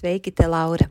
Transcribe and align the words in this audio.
Sveiki, 0.00 0.32
te 0.32 0.46
Laura! 0.48 0.90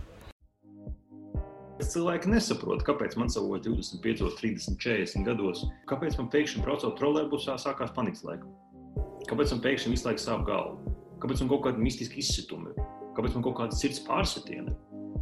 Cilvēki 1.81 2.29
nesaprot, 2.29 2.83
kāpēc 2.85 3.15
man 3.17 3.31
savos 3.33 3.63
25, 3.65 4.27
30, 4.37 4.77
40 4.81 5.25
gados, 5.25 5.63
kāpēc 5.89 6.19
man 6.19 6.29
pēkšņi 6.33 6.61
braucot 6.65 6.93
trolēļbusā 6.99 7.57
sākās 7.61 7.93
panikas 7.95 8.21
laika. 8.27 8.49
Kāpēc 9.29 9.55
man 9.55 9.63
pēkšņi 9.65 9.93
visu 9.95 10.07
laiku 10.07 10.21
sāp 10.21 10.45
galva? 10.45 10.93
Kāpēc 11.23 11.41
man 11.41 11.51
kaut 11.53 11.65
kāda 11.65 11.81
mistiska 11.81 12.19
izsituma? 12.21 12.75
Kāpēc 13.17 13.37
man 13.37 13.45
kaut 13.47 13.57
kāda 13.59 13.77
sirds 13.77 14.01
pārsitiena? 14.05 14.75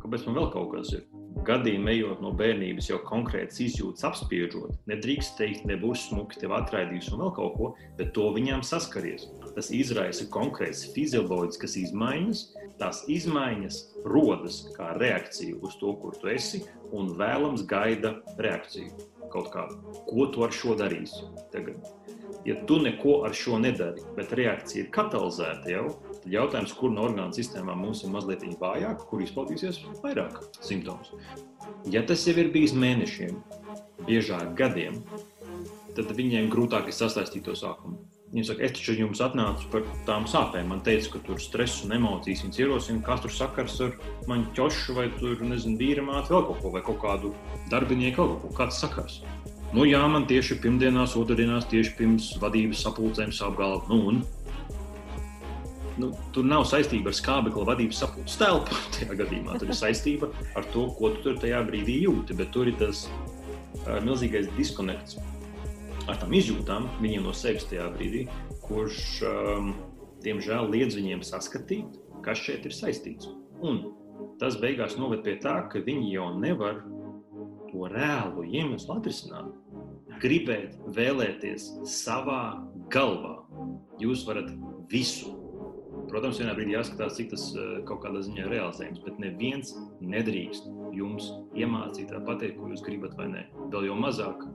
Kāpēc 0.10 0.24
man 0.26 0.38
vēl 0.40 0.48
kaut 0.50 0.72
kas 0.74 0.92
ir? 0.98 1.02
Gadījumā, 1.46 1.92
ejot 1.94 2.22
no 2.24 2.32
bērnības, 2.34 2.88
jau 2.90 2.98
konkrēts 3.06 3.60
izjūtas 3.62 4.08
apspiežot, 4.08 4.80
nedrīkst 4.90 5.36
teikt, 5.38 5.68
nebūs 5.70 6.08
smuki, 6.08 6.40
tev 6.42 6.56
atraidīs 6.58 7.12
un 7.14 7.22
vēl 7.22 7.30
kaut 7.36 7.54
ko, 7.60 7.68
bet 8.00 8.10
to 8.16 8.26
viņām 8.34 8.64
saskaries. 8.66 9.28
Tas 9.54 9.70
izraisa 9.70 10.26
konkrētas 10.34 10.82
fizioloģiskas 10.96 11.78
izmaiņas, 11.84 12.42
tās 12.82 13.04
izmaiņas 13.06 13.78
rodas 14.10 14.64
kā 14.74 14.96
reakcija 14.98 15.62
uz 15.62 15.78
to, 15.78 15.94
kur 16.02 16.18
tu 16.18 16.34
esi, 16.34 16.64
un 16.90 17.14
vēlams 17.22 17.68
gaida 17.70 18.16
reakciju 18.42 18.90
kaut 19.30 19.54
kādu. 19.54 19.78
Ko 20.10 20.26
tu 20.34 20.42
ar 20.42 20.58
šo 20.58 20.74
darīsi? 20.80 21.22
Tagad, 21.54 21.86
ja 22.50 22.58
tu 22.66 22.82
neko 22.82 23.20
ar 23.30 23.38
šo 23.38 23.62
nedari, 23.62 24.02
bet 24.18 24.34
reakcija 24.42 24.88
ir 24.88 24.94
katalizēta 24.98 25.70
jau, 25.76 25.86
jautājums, 26.34 26.76
kur 26.78 26.94
no 26.94 27.08
orgānu 27.08 27.36
sistēmām 27.36 27.82
mums 27.86 28.04
ir 28.04 28.14
mazliet 28.14 28.46
vājāk, 28.62 29.06
kur 29.10 29.24
izpaudīsies 29.26 29.82
vairāk 30.04 30.40
simptomus. 30.60 31.14
Ja 31.90 32.04
tas 32.06 32.26
jau 32.28 32.38
ir 32.40 32.52
bijis 32.54 32.76
mēnešiem, 32.78 33.42
biežāk 34.08 34.54
gadiem, 34.60 35.02
tad 35.98 36.14
viņiem 36.16 36.50
grūtāk 36.54 36.90
ir 36.90 36.96
sasaistīt 36.96 37.46
to 37.48 37.58
sākumu. 37.58 38.00
Viņa 38.30 38.46
saka, 38.46 38.62
es 38.62 38.74
taču 38.78 38.94
jums 38.94 39.22
atnācu 39.26 39.72
par 39.74 39.86
tām 40.06 40.28
sāpēm. 40.30 40.68
Man 40.70 40.84
teica, 40.86 41.16
ka 41.16 41.22
tur 41.26 41.40
stress 41.42 41.82
un 41.86 41.96
emocijas 41.96 42.44
viņas 42.46 42.60
ierosina, 42.62 43.02
kas 43.06 43.24
tur 43.24 43.34
sakars 43.34 43.80
ar 43.82 43.96
mani 44.30 44.46
ķošu, 44.58 44.94
vai 45.00 45.08
tur, 45.16 45.42
nezinu, 45.42 45.80
vīra 45.82 46.04
māte, 46.06 46.30
vēl 46.36 46.46
kaut 46.46 46.62
ko, 46.62 46.74
vai 46.76 46.84
kaut 46.86 47.00
kādu 47.02 47.34
darbinieku, 47.74 48.22
kaut 48.22 48.44
ko, 48.44 48.52
kāds 48.60 48.78
sakars. 48.84 49.24
Nu, 49.74 49.84
jā, 49.86 50.02
man 50.10 50.28
tieši 50.30 50.60
pirmdienās, 50.62 51.16
otrdienās, 51.18 51.68
tieši 51.70 51.96
pirms 51.98 52.30
vadības 52.42 52.86
sapulcēm 52.86 53.34
sāp 53.34 53.58
galva. 53.58 53.82
Nu, 53.90 54.00
un 54.12 54.22
nu, 56.00 56.12
tur 56.36 56.48
nav 56.48 56.66
saistība 56.70 57.12
ar 57.12 57.18
skābekļa 57.18 57.66
vadības 57.72 58.04
sapulces 58.04 58.40
telpu. 58.40 58.78
Tajā 58.96 59.18
gadījumā 59.24 59.60
tur 59.60 59.72
ir 59.72 59.80
saistība 59.80 60.32
ar 60.60 60.68
to, 60.74 60.88
ko 61.00 61.14
tu 61.16 61.26
tur 61.28 61.42
tajā 61.42 61.62
brīdī 61.68 62.02
jūti. 62.06 62.38
Bet 62.40 62.54
tur 62.56 62.72
ir 62.72 62.80
tas 62.80 63.06
uh, 63.10 64.00
milzīgais 64.06 64.50
diskonekts 64.58 65.20
ar 66.10 66.18
tām 66.18 66.34
izjūtām 66.34 66.88
viņiem 67.04 67.26
no 67.28 67.34
sevis 67.38 67.68
tajā 67.70 67.86
brīdī, 67.94 68.26
kurš, 68.66 69.00
um, 69.30 69.74
diemžēl, 70.26 70.70
liedz 70.74 70.98
viņiem 70.98 71.22
saskatīt, 71.26 72.00
kas 72.26 72.42
šeit 72.42 72.66
ir 72.66 72.76
saistīts. 72.76 73.30
Un 73.62 73.84
tas 74.42 74.58
beigās 74.60 74.98
noved 75.00 75.22
pie 75.26 75.38
tā, 75.44 75.62
ka 75.70 75.84
viņi 75.86 76.14
jau 76.16 76.32
nevar 76.40 76.82
to 77.70 77.90
reālo 77.92 78.46
iemeslu 78.46 78.98
atrisināt. 78.98 79.52
Gribēt, 80.20 80.76
vēlēties 80.96 81.70
savā 81.88 82.60
galvā. 82.92 83.38
Jūs 84.02 84.26
varat 84.28 84.50
visu. 84.92 85.36
Protams, 86.10 86.40
vienā 86.42 86.56
brīdī 86.58 86.74
jāskatās, 86.74 87.18
cik 87.20 87.30
tas 87.34 87.44
uh, 87.54 87.80
kaut 87.88 88.02
kādā 88.06 88.24
ziņā 88.26 88.46
ir 88.46 88.54
realizējams, 88.56 89.04
bet 89.06 89.20
neviens 89.22 89.76
nedrīkst 90.02 90.70
jums 90.98 91.30
iemācīt, 91.58 92.14
pateikt, 92.26 92.58
ko 92.58 92.72
jūs 92.74 92.84
gribat 92.86 93.14
vai 93.20 93.30
nē. 93.34 93.46
Vēl 93.74 93.92
jau 93.92 93.98
mazāk 94.00 94.46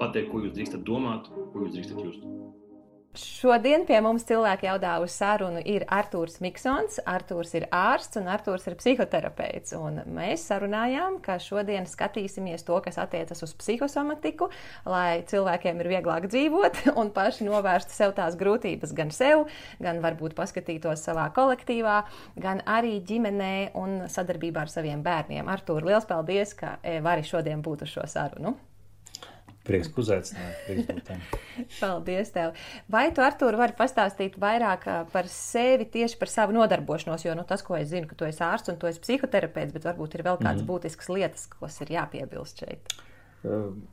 pateikt, 0.00 0.30
ko 0.32 0.44
jūs 0.44 0.54
drīkstat 0.58 0.84
domāt, 0.84 1.32
ko 1.32 1.64
jūs 1.64 1.76
drīkstat 1.78 2.04
just. 2.04 2.26
Šodien 3.10 3.82
pie 3.88 3.96
mums 3.98 4.22
cilvēki 4.22 4.68
jaudā 4.68 4.92
uz 5.02 5.16
sarunu 5.18 5.58
ir 5.66 5.82
Artūrs 5.90 6.36
Miksons. 6.44 7.00
Artūrs 7.10 7.56
ir 7.58 7.64
ārsts 7.74 8.20
un 8.20 8.28
Artūrs 8.30 8.68
ir 8.70 8.76
psihoterapeits. 8.78 9.74
Un 9.74 9.98
mēs 10.14 10.44
sarunājām, 10.46 11.16
ka 11.24 11.40
šodien 11.42 11.90
skatīsimies 11.90 12.62
to, 12.68 12.78
kas 12.84 13.00
attiecas 13.02 13.42
uz 13.42 13.56
psihosomatiku, 13.58 14.52
lai 14.86 15.24
cilvēkiem 15.26 15.82
ir 15.82 15.90
vieglāk 15.96 16.30
dzīvot 16.30 16.84
un 17.02 17.10
paši 17.10 17.50
novērstu 17.50 17.98
sev 17.98 18.14
tās 18.14 18.38
grūtības 18.38 18.94
gan 18.94 19.10
sev, 19.10 19.48
gan 19.82 19.98
varbūt 20.06 20.38
paskatītos 20.38 21.02
savā 21.02 21.26
kolektīvā, 21.34 22.04
gan 22.38 22.62
arī 22.62 23.00
ģimenē 23.10 23.54
un 23.74 24.04
sadarbībā 24.06 24.68
ar 24.68 24.70
saviem 24.70 25.02
bērniem. 25.02 25.50
Artūr, 25.50 25.82
liels 25.82 26.06
paldies, 26.06 26.54
ka 26.54 26.78
e, 26.86 27.00
vari 27.02 27.26
šodien 27.26 27.66
būt 27.66 27.88
uz 27.88 27.98
šo 27.98 28.06
sarunu! 28.06 28.54
Prieks, 29.70 29.90
ka 29.92 30.02
uzaicināji. 30.02 30.86
Paldies 31.80 32.32
tev. 32.34 32.56
Vai 32.90 33.04
tu, 33.14 33.22
Artur, 33.22 33.54
vari 33.60 33.76
pastāstīt 33.78 34.38
vairāk 34.42 34.88
par 35.12 35.30
sevi, 35.30 35.86
tieši 35.94 36.18
par 36.18 36.32
savu 36.32 36.56
nodarbošanos? 36.56 37.24
Jo 37.26 37.36
nu, 37.38 37.46
tas, 37.46 37.62
ko 37.66 37.78
es 37.78 37.92
zinu, 37.92 38.10
ka 38.10 38.18
tu 38.18 38.26
esi 38.26 38.42
ārsts 38.46 38.72
un 38.72 38.80
tu 38.80 38.90
esi 38.90 39.02
psihoterapeits, 39.04 39.74
bet 39.76 39.86
varbūt 39.86 40.18
ir 40.18 40.26
vēl 40.26 40.40
kādas 40.42 40.64
mm. 40.64 40.68
būtiskas 40.72 41.12
lietas, 41.12 41.46
kas 41.54 41.78
ir 41.84 41.94
jāpiebilst 41.94 42.64
šeit. 42.64 42.98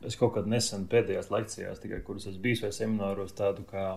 Es 0.04 0.18
kaut 0.20 0.34
kad 0.34 0.48
nesen 0.50 0.84
pēdējās 0.90 1.30
lekcijās, 1.32 1.80
tikai 1.80 2.02
kuras 2.04 2.26
esmu 2.28 2.42
bijis 2.44 2.66
vai 2.66 2.72
semināros, 2.76 3.32
tādu 3.36 3.64
kā 3.70 3.94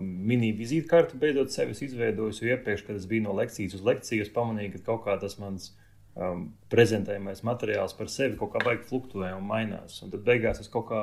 mini 0.00 0.52
vizītkarti 0.56 1.18
beidzot 1.20 1.52
sevis 1.52 1.82
izveidojis. 1.84 2.40
Jo 2.40 2.54
iepriekš, 2.54 2.86
kad 2.86 2.96
es 2.96 3.08
biju 3.08 3.26
no 3.26 3.36
lekcijas 3.36 3.76
uz 3.76 3.84
lekciju, 3.84 4.24
es 4.24 4.32
pamanīju, 4.32 4.76
ka 4.76 4.86
kaut 4.92 5.04
kā 5.08 5.16
tas 5.20 5.36
mans 5.40 5.72
um, 6.18 6.48
prezentējamais 6.72 7.44
materiāls 7.46 7.94
par 7.98 8.10
sevi 8.12 8.38
kaut 8.40 8.54
kā 8.54 8.62
baigi 8.64 8.86
fluktūē 8.88 9.32
un 9.36 9.46
mainās. 9.46 10.00
Un 10.04 10.12
tad 10.14 10.24
beigās 10.26 10.62
es 10.62 10.70
kaut 10.72 10.88
kā 10.90 11.02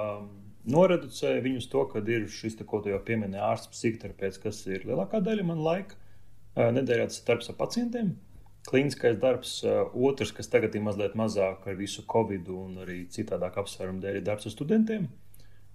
noreducēju 0.67 1.43
viņus 1.45 1.69
to, 1.71 1.83
ka 1.91 2.03
ir 2.11 2.27
šis, 2.31 2.57
te, 2.59 2.67
ko 2.67 2.81
tu 2.83 2.91
jau 2.91 2.99
pieminēji, 3.03 3.43
ārsts 3.43 3.71
psihoterapeits, 3.73 4.41
kas 4.43 4.63
ir 4.67 4.87
lielākā 4.87 5.21
daļa 5.23 5.45
man 5.47 5.63
laika. 5.63 5.99
Uh, 6.57 6.71
nedēļā 6.73 7.11
tas 7.11 7.21
darbs 7.27 7.51
ar 7.51 7.59
pacientiem. 7.59 8.15
Kliniskais 8.67 9.19
darbs, 9.21 9.59
uh, 9.63 9.85
otrs, 10.09 10.33
kas 10.35 10.49
tagad 10.51 10.75
ir 10.75 10.83
mazliet 10.83 11.15
mazāk 11.15 11.69
ar 11.69 11.77
visu 11.79 12.03
covid 12.09 12.49
un 12.51 12.81
arī 12.83 13.03
citādāk 13.13 13.61
apsvērumu 13.61 14.03
dēļ, 14.03 14.19
ir 14.19 14.27
darbs 14.27 14.49
ar 14.49 14.55
studentiem, 14.55 15.05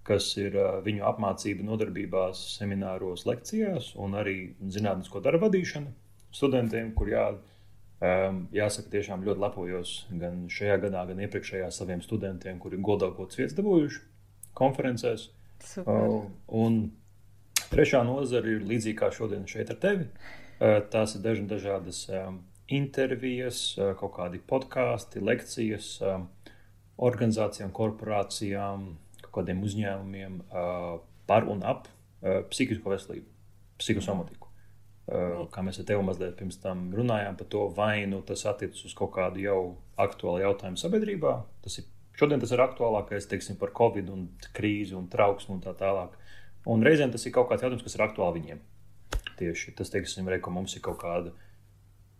kas 0.05 0.27
ir 0.43 0.59
uh, 0.59 0.83
viņu 0.85 1.06
apmācība 1.09 1.65
nodarbībās, 1.65 2.43
semināros, 2.59 3.25
lekcijās 3.31 3.95
un 4.03 4.19
arī 4.19 4.37
zinātnisko 4.61 5.23
darbu 5.25 5.47
vadīšana 5.47 5.95
studentiem, 6.33 6.93
kur 6.99 7.12
jāatbalsta 7.12 7.52
Um, 8.03 8.49
jāsaka, 8.51 8.91
tiešām 8.91 9.21
ļoti 9.23 9.39
lepojos 9.45 9.91
gan 10.19 10.49
šajā 10.51 10.81
gadā, 10.83 11.05
gan 11.07 11.21
iepriekšējā 11.23 11.69
saviem 11.71 12.01
studentiem, 12.03 12.57
kuri 12.59 12.81
godākots 12.83 13.39
vietas 13.39 13.55
dabūjuši 13.55 14.01
konferencēs. 14.59 15.29
Uh, 15.85 16.25
un 16.51 16.81
trešā 17.71 18.01
nozara 18.09 18.57
ir 18.57 18.67
līdzīga 18.67 19.05
kā 19.05 19.13
šodien 19.15 19.47
šeit 19.47 19.71
ar 19.71 19.79
tevi. 19.85 20.09
Uh, 20.09 20.81
tās 20.91 21.15
ir 21.15 21.23
dažna, 21.23 21.47
dažādas 21.55 22.03
um, 22.11 22.43
intervijas, 22.75 23.63
uh, 23.79 23.93
kaut 24.01 24.17
kādi 24.19 24.43
podkāsti, 24.51 25.23
lekcijas 25.23 25.95
um, 26.03 26.27
organizācijām, 26.99 27.71
korporācijām, 27.71 28.97
kādiem 29.33 29.63
uzņēmumiem 29.65 30.43
par 31.31 31.47
un 31.49 31.63
ap 31.65 31.87
psihisko 32.53 32.93
veselību, 32.93 33.25
psihosomatiku. 33.81 34.42
Uh, 35.12 35.43
kā 35.53 35.61
mēs 35.61 35.76
ar 35.76 35.85
tevi 35.85 36.00
mazliet 36.06 36.38
pirms 36.38 36.56
tam 36.62 36.87
runājām 36.97 37.35
par 37.37 37.49
to, 37.53 37.67
vai 37.76 38.06
nu 38.09 38.23
tas 38.25 38.47
attiecas 38.49 38.87
uz 38.88 38.94
kaut 38.97 39.11
kādu 39.12 39.43
jau 39.43 39.59
aktuālu 40.00 40.41
jautājumu 40.41 40.81
sabiedrībā. 40.81 41.35
Tas 41.64 41.76
ir, 41.82 41.88
šodien 42.17 42.41
tas 42.41 42.55
ir 42.55 42.62
aktuālākais 42.64 43.29
teiksim, 43.29 43.59
par 43.61 43.75
covid, 43.76 44.09
un 44.09 44.23
krīzi 44.56 44.97
un 44.97 45.11
trauksmu 45.12 45.59
un 45.59 45.61
tā 45.67 45.75
tālāk. 45.76 46.14
Un 46.73 46.85
reizēm 46.87 47.12
tas 47.12 47.26
ir 47.26 47.35
kaut 47.35 47.50
kāds 47.50 47.64
jautājums, 47.64 47.85
kas 47.85 47.99
ir 47.99 48.05
aktuāls 48.06 48.38
viņiem. 48.38 48.62
Tieši 49.37 49.75
tas, 49.76 49.91
teiksim, 49.93 50.31
re, 50.32 50.38
ka 50.41 50.55
mums 50.55 50.79
ir 50.79 50.85
kaut 50.87 51.03
kāda 51.03 51.35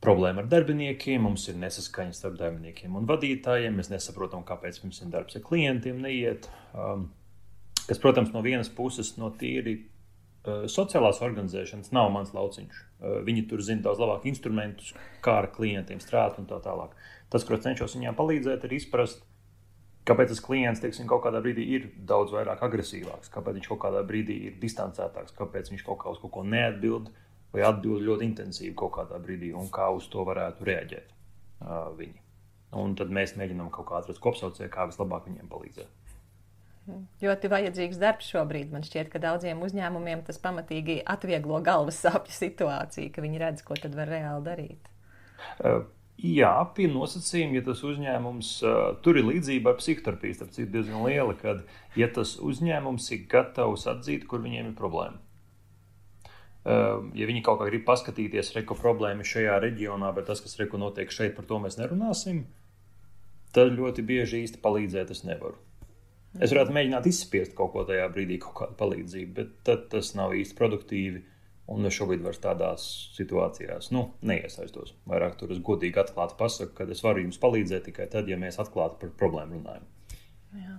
problēma 0.03 0.43
ar 0.43 0.51
darbiniekiem, 0.51 1.23
mums 1.23 1.47
ir 1.49 1.57
nesaskaņa 1.63 2.17
starp 2.19 2.37
darbiniekiem 2.41 2.99
un 2.99 3.09
vadītājiem. 3.09 3.79
Mēs 3.79 3.93
nesaprotam, 3.93 4.45
kāpēc 4.45 4.83
mums 4.83 5.01
ir 5.01 5.13
darbs 5.15 5.39
ar 5.39 5.47
klientiem 5.47 6.03
neiet. 6.03 6.51
Um, 6.75 7.09
kas, 7.87 8.03
protams, 8.03 8.35
no 8.35 8.43
vienas 8.45 8.69
puses, 8.73 9.15
no 9.17 9.31
tīri 9.39 9.79
sociālās 10.43 11.21
organizēšanas 11.23 11.93
nav 11.95 12.11
mans 12.15 12.33
lauciņš. 12.35 12.79
Uh, 12.79 13.19
viņi 13.27 13.47
tur 13.51 13.63
zina 13.63 13.85
daudz 13.85 14.03
labāk 14.03 14.27
instrumentus, 14.31 14.93
kā 15.23 15.39
ar 15.43 15.51
klientiem 15.55 16.03
strādāt 16.03 16.41
un 16.43 16.49
tā 16.51 16.59
tālāk. 16.65 16.97
Tas, 17.33 17.47
ko 17.49 17.57
cenšos 17.57 17.95
viņiem 17.97 18.17
palīdzēt, 18.19 18.67
ir 18.67 18.75
izprast, 18.77 19.23
kāpēc 20.09 20.33
tas 20.35 20.43
klients 20.43 20.83
teiksim, 20.83 21.07
kaut 21.11 21.23
kādā 21.25 21.41
brīdī 21.45 21.67
ir 21.77 21.87
daudz 22.09 22.35
vairāk 22.35 22.65
agresīvāks, 22.67 23.31
kāpēc 23.33 23.61
viņš 23.61 23.71
kaut 23.71 23.83
kādā 23.87 24.03
brīdī 24.07 24.39
ir 24.49 24.59
distancētāks, 24.63 25.37
kāpēc 25.39 25.71
viņš 25.73 25.87
kaut 25.87 26.03
kā 26.03 26.13
uz 26.13 26.19
kaut 26.23 26.35
ko 26.35 26.43
neatbild 26.47 27.13
vai 27.53 27.65
atbild 27.69 28.03
ļoti 28.03 28.27
intensīvi 28.27 28.75
kaut 28.77 28.97
kādā 28.99 29.21
brīdī, 29.23 29.53
un 29.55 29.71
kā 29.73 29.89
uz 29.95 30.09
to 30.11 30.25
varētu 30.27 30.67
reaģēt 30.69 31.15
uh, 31.15 31.93
viņi. 31.97 32.19
Un 32.83 32.95
tad 32.97 33.13
mēs 33.13 33.37
mēģinām 33.37 33.69
kaut 33.71 33.91
kā 33.91 33.99
atrast 34.01 34.23
kopsaucēju, 34.25 34.73
kā 34.73 34.89
vislabāk 34.89 35.29
viņiem 35.29 35.51
palīdzēt. 35.53 36.02
Ļoti 37.23 37.51
vajadzīgs 37.53 37.99
darbs 38.03 38.29
šobrīd. 38.33 38.73
Man 38.75 38.83
šķiet, 38.87 39.11
ka 39.13 39.21
daudziem 39.23 39.63
uzņēmumiem 39.63 40.25
tas 40.27 40.41
pamatīgi 40.43 41.01
atvieglo 41.07 41.61
galvas 41.63 42.01
sāpju 42.03 42.35
situāciju, 42.35 43.13
ka 43.15 43.25
viņi 43.25 43.43
redz, 43.43 43.65
ko 43.67 43.79
tad 43.79 43.95
var 43.99 44.11
reāli 44.11 44.47
darīt. 44.49 44.89
Uh, 45.63 45.85
jā, 46.19 46.53
pie 46.75 46.89
nosacījuma, 46.91 47.61
ja 47.61 47.67
tas 47.71 47.85
uzņēmums, 47.87 48.55
uh, 48.67 48.81
tur 49.05 49.21
ir 49.21 49.29
līdzība 49.31 49.75
ar 49.75 49.79
psihoterapiju, 49.79 50.39
starp 50.39 50.57
citu 50.57 50.73
diezgan 50.75 51.07
liela, 51.07 51.37
kad, 51.39 51.63
ja 51.99 52.11
tas 52.11 52.35
uzņēmums 52.43 53.13
ir 53.15 53.29
gatavs 53.31 53.87
atzīt, 53.95 54.27
kur 54.31 54.43
viņiem 54.43 54.73
ir 54.73 54.79
problēma. 54.79 55.23
Ehm, 56.63 57.11
ja 57.19 57.27
viņi 57.27 57.43
kaut 57.43 57.59
kā 57.59 57.67
grib 57.67 57.83
paskatīties, 57.89 58.53
reko 58.55 58.77
problēma 58.79 59.27
šajā 59.27 59.57
reģionā, 59.65 60.13
bet 60.15 60.29
tas, 60.31 60.43
kas 60.45 60.55
reko 60.61 60.79
notiek 60.79 61.11
šeit, 61.11 61.35
par 61.35 61.49
to 61.49 61.59
mēs 61.63 61.79
nerunāsim, 61.81 62.45
tad 63.57 63.75
ļoti 63.75 64.05
bieži 64.07 64.45
īsti 64.47 64.63
palīdzēt 64.63 65.11
es 65.15 65.25
nevaru. 65.27 65.59
Es 66.41 66.53
varētu 66.53 66.73
mēģināt 66.73 67.09
izspiest 67.11 67.53
kaut 67.57 67.75
ko 67.75 67.85
tajā 67.89 68.07
brīdī, 68.13 68.39
kaut 68.41 68.55
kādu 68.61 68.77
palīdzību, 68.79 69.33
bet 69.37 69.73
tas 69.93 70.15
nav 70.17 70.37
īsti 70.39 70.57
produktīvi. 70.59 71.27
Un 71.73 71.87
es 71.89 71.95
šobrīd 71.95 72.25
vairs 72.25 72.41
tādās 72.43 72.85
situācijās 73.15 73.93
nu, 73.95 74.09
neiesaistos. 74.27 74.97
Vairāk 75.09 75.37
tur 75.41 75.53
es 75.55 75.61
godīgi 75.63 76.01
atklāti 76.03 76.35
pasaku, 76.41 76.75
ka 76.77 76.89
es 76.91 77.05
varu 77.05 77.23
jums 77.23 77.39
palīdzēt 77.41 77.87
tikai 77.89 78.09
tad, 78.13 78.29
ja 78.29 78.41
mēs 78.41 78.59
atklāti 78.61 78.99
par 79.05 79.13
problēmu 79.21 79.61
runājam. 79.61 79.87
Jā. 80.59 80.75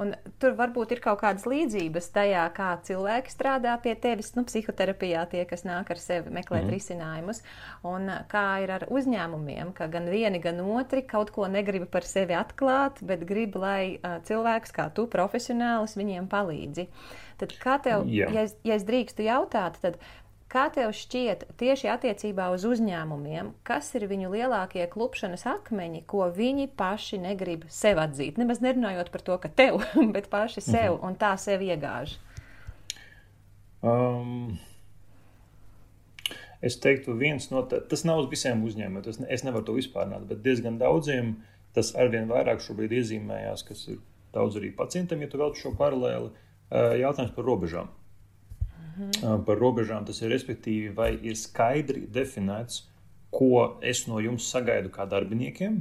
Un 0.00 0.14
tur 0.42 0.56
varbūt 0.58 0.96
ir 0.96 1.00
kaut 1.04 1.20
kādas 1.20 1.44
līdzības 1.46 2.08
tajā, 2.14 2.44
kā 2.56 2.72
cilvēki 2.86 3.30
strādā 3.30 3.76
pie 3.82 3.94
tevis, 3.94 4.32
nu, 4.34 4.42
psihoterapijā, 4.48 5.22
tie, 5.30 5.44
kas 5.46 5.62
nāk 5.66 5.92
ar 5.94 6.00
sevi 6.02 6.32
meklēt 6.34 6.64
mm. 6.64 6.72
risinājumus, 6.74 7.42
un 7.86 8.10
kā 8.30 8.44
ir 8.64 8.74
ar 8.74 8.86
uzņēmumiem, 8.90 9.70
ka 9.76 9.86
gan 9.92 10.10
vieni, 10.10 10.42
gan 10.42 10.58
otri 10.64 11.04
kaut 11.06 11.30
ko 11.34 11.46
negrib 11.50 11.86
par 11.92 12.06
sevi 12.08 12.34
atklāt, 12.34 12.98
bet 13.06 13.22
grib, 13.28 13.54
lai 13.60 14.00
uh, 14.00 14.18
cilvēks 14.26 14.74
kā 14.74 14.88
tu, 14.96 15.06
profesionālis, 15.10 15.94
viņiem 16.00 16.26
palīdzi. 16.32 16.88
Tad 17.38 17.54
kā 17.62 17.78
tev, 17.82 18.04
Jā. 18.10 18.28
ja, 18.34 18.44
es, 18.46 18.58
ja 18.66 18.76
es 18.78 18.86
drīkstu 18.86 19.26
jautāt, 19.26 19.78
tad 19.82 19.98
Kā 20.54 20.68
tev 20.70 20.92
šķiet 20.94 21.40
tieši 21.58 21.88
attiecībā 21.90 22.44
uz 22.54 22.62
uzņēmumiem, 22.68 23.48
kas 23.66 23.88
ir 23.98 24.04
viņu 24.06 24.28
lielākie 24.30 24.84
klupšanas 24.92 25.42
akmeņi, 25.50 26.04
ko 26.06 26.28
viņi 26.30 26.68
paši 26.78 27.18
negrib 27.24 27.64
sev 27.74 27.98
atzīt? 27.98 28.38
Nemaz 28.38 28.60
nerunājot 28.62 29.10
par 29.10 29.24
to, 29.26 29.38
ka 29.42 29.50
tev, 29.50 29.80
bet 30.14 30.28
paši 30.30 30.62
sev 30.62 30.92
mhm. 30.92 31.00
un 31.08 31.16
tā 31.18 31.32
sev 31.42 31.64
iegāž. 31.66 32.14
Um, 33.82 34.54
es 36.62 36.78
teiktu, 36.78 37.16
viens 37.18 37.50
no 37.50 37.64
tādiem, 37.66 37.90
tas 37.90 38.06
nav 38.06 38.22
uz 38.22 38.30
visiem 38.30 38.62
uzņēmumiem, 38.62 39.04
tas 39.08 39.18
ne, 39.24 39.26
es 39.34 39.42
nevaru 39.42 39.66
to 39.66 39.76
vispārināt, 39.80 40.22
bet 40.30 40.46
diezgan 40.46 40.78
daudziem 40.78 41.34
tas 41.74 41.90
arvien 41.98 42.30
vairāk 42.30 42.62
šobrīd 42.62 42.94
iezīmējās, 43.00 43.66
kas 43.66 43.82
ir 43.90 43.98
daudz 44.32 44.62
arī 44.62 44.70
pacientam, 44.78 45.26
ja 45.26 45.34
tu 45.34 45.42
velc 45.42 45.58
šo 45.58 45.74
paralēli, 45.82 46.30
uh, 46.30 46.94
jautājums 47.02 47.34
par 47.34 47.50
robežām. 47.50 47.90
Mhm. 48.94 49.44
Par 49.46 49.58
robežām 49.58 50.06
tas 50.06 50.20
ir 50.22 50.30
respektīvi, 50.30 50.94
vai 50.94 51.14
ir 51.22 51.34
skaidri 51.38 52.06
definēts, 52.10 52.84
ko 53.34 53.80
es 53.82 54.06
no 54.06 54.20
jums 54.22 54.46
sagaidu 54.50 54.92
kā 54.94 55.08
darbiniekiem. 55.10 55.80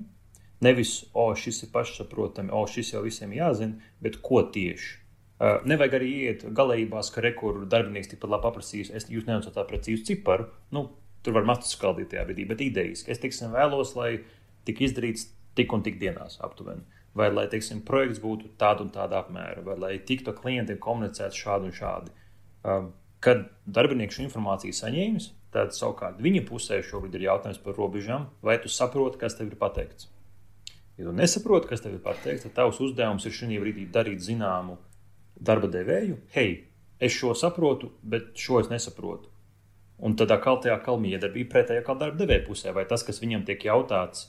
Nevis, 0.64 1.04
o, 1.14 1.28
šis 1.36 1.66
ir 1.66 1.72
pašsaprotami, 1.74 2.52
o, 2.56 2.64
šis 2.66 2.94
jau 2.94 3.04
visiem 3.04 3.34
jāzina, 3.36 3.76
bet 4.02 4.22
ko 4.24 4.42
tieši. 4.56 5.00
Uh, 5.44 5.58
nevajag 5.68 5.98
arī 5.98 6.10
iet 6.24 6.44
galējībās, 6.56 7.10
ka 7.12 7.22
rekurors 7.26 7.68
darbinieks 7.68 8.14
tikpat 8.14 8.32
labi 8.32 8.46
paprasīs, 8.46 8.92
es 8.96 9.10
jūs 9.12 9.26
neesat 9.28 9.58
tā 9.58 9.66
precīzi 9.68 10.06
ciparu. 10.08 10.46
Nu, 10.72 10.86
tur 11.26 11.36
var 11.36 11.48
matus 11.50 11.74
skaldīt 11.76 12.14
tajā 12.14 12.24
brīdī, 12.30 12.46
bet 12.48 12.64
idejiski. 12.64 13.12
Es 13.12 13.20
teiksim, 13.20 13.52
vēlos, 13.52 13.92
lai 14.00 14.22
tik 14.68 14.80
izdarīts 14.88 15.28
tik 15.58 15.74
un 15.76 15.84
tik 15.84 16.00
dienās 16.00 16.40
aptuveni. 16.46 16.86
Vai 17.18 17.28
lai 17.34 17.46
teiksim, 17.52 17.84
projekts 17.86 18.22
būtu 18.24 18.54
tāds 18.62 18.86
un 18.86 18.94
tādā 18.94 19.20
apmēra, 19.20 19.66
vai 19.66 19.76
lai 19.82 19.94
tiktu 20.08 20.32
klientiem 20.38 20.80
komunicēts 20.82 21.44
šādi 21.44 21.70
un 21.70 21.76
šādi. 21.76 22.16
Uh, 22.64 22.88
Kad 23.24 23.46
darbinieks 23.64 24.18
šo 24.18 24.26
informāciju 24.26 24.76
saņēmis, 24.76 25.30
tad 25.56 25.72
savukārt 25.76 26.20
viņa 26.24 26.44
pusē 26.48 26.82
šobrīd 26.84 27.16
ir 27.16 27.30
jautājums 27.30 27.62
par 27.64 27.78
robežām, 27.80 28.28
vai 28.44 28.58
tu 28.60 28.72
saproti, 28.72 29.22
kas 29.22 29.38
tev 29.38 29.52
ir 29.52 29.60
pateikts. 29.60 30.10
Ja 30.98 31.08
tu 31.08 31.14
nesaproti, 31.16 31.70
kas 31.72 31.82
tev 31.82 31.96
ir 31.96 32.04
pateikts, 32.04 32.44
tad 32.48 32.58
tavs 32.58 32.82
uzdevums 32.84 33.26
ir 33.26 33.34
šī 33.34 33.62
brīdī 33.62 33.88
darīt 33.94 34.22
zināmu 34.26 34.76
darba 35.40 35.70
devēju, 35.72 36.20
hei, 36.36 36.66
es 37.00 37.16
šo 37.16 37.34
saprotu, 37.38 37.94
bet 38.04 38.34
šo 38.40 38.60
es 38.62 38.70
nesaprotu. 38.70 39.32
Un 40.04 40.18
tad 40.20 40.34
atkal 40.36 40.60
tajā 40.62 40.76
kalmija 40.84 41.18
iedarbība 41.18 41.56
pretējā 41.56 41.84
kā 41.86 41.96
darba 41.98 42.20
devēja 42.20 42.46
pusē, 42.48 42.74
vai 42.76 42.84
tas, 42.90 43.06
kas 43.08 43.22
viņam 43.24 43.46
tiek 43.48 43.66
jautāts, 43.70 44.28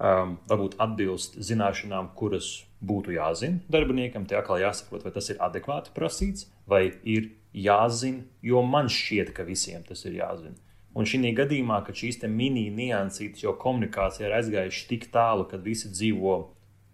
um, 0.00 0.38
varbūt 0.50 0.78
atbilst 0.80 1.36
zināšanām, 1.44 2.12
kuras 2.16 2.50
būtu 2.80 3.14
jāzina 3.14 3.60
darbiniekam, 3.72 4.26
tie 4.26 4.38
atkal 4.40 4.60
jāsaprot, 4.62 5.04
vai 5.04 5.12
tas 5.14 5.28
ir 5.32 5.40
adekvāti 5.42 5.92
prasīts, 5.96 6.48
vai 6.68 6.86
ir 7.04 7.30
jāzina, 7.52 8.24
jo 8.42 8.62
man 8.62 8.88
šķiet, 8.92 9.34
ka 9.36 9.44
visiem 9.48 9.84
tas 9.86 10.04
ir 10.08 10.16
jāzina. 10.20 10.56
Un 10.96 11.06
šī 11.06 11.34
gadījumā, 11.38 11.84
kad 11.86 11.94
šīs 11.94 12.24
mini-niansītas, 12.26 13.44
jo 13.44 13.54
komunikācija 13.58 14.26
ir 14.26 14.38
aizgājuši 14.40 14.88
tik 14.90 15.10
tālu, 15.14 15.46
kad 15.50 15.62
visi 15.62 15.90
dzīvo 15.92 16.38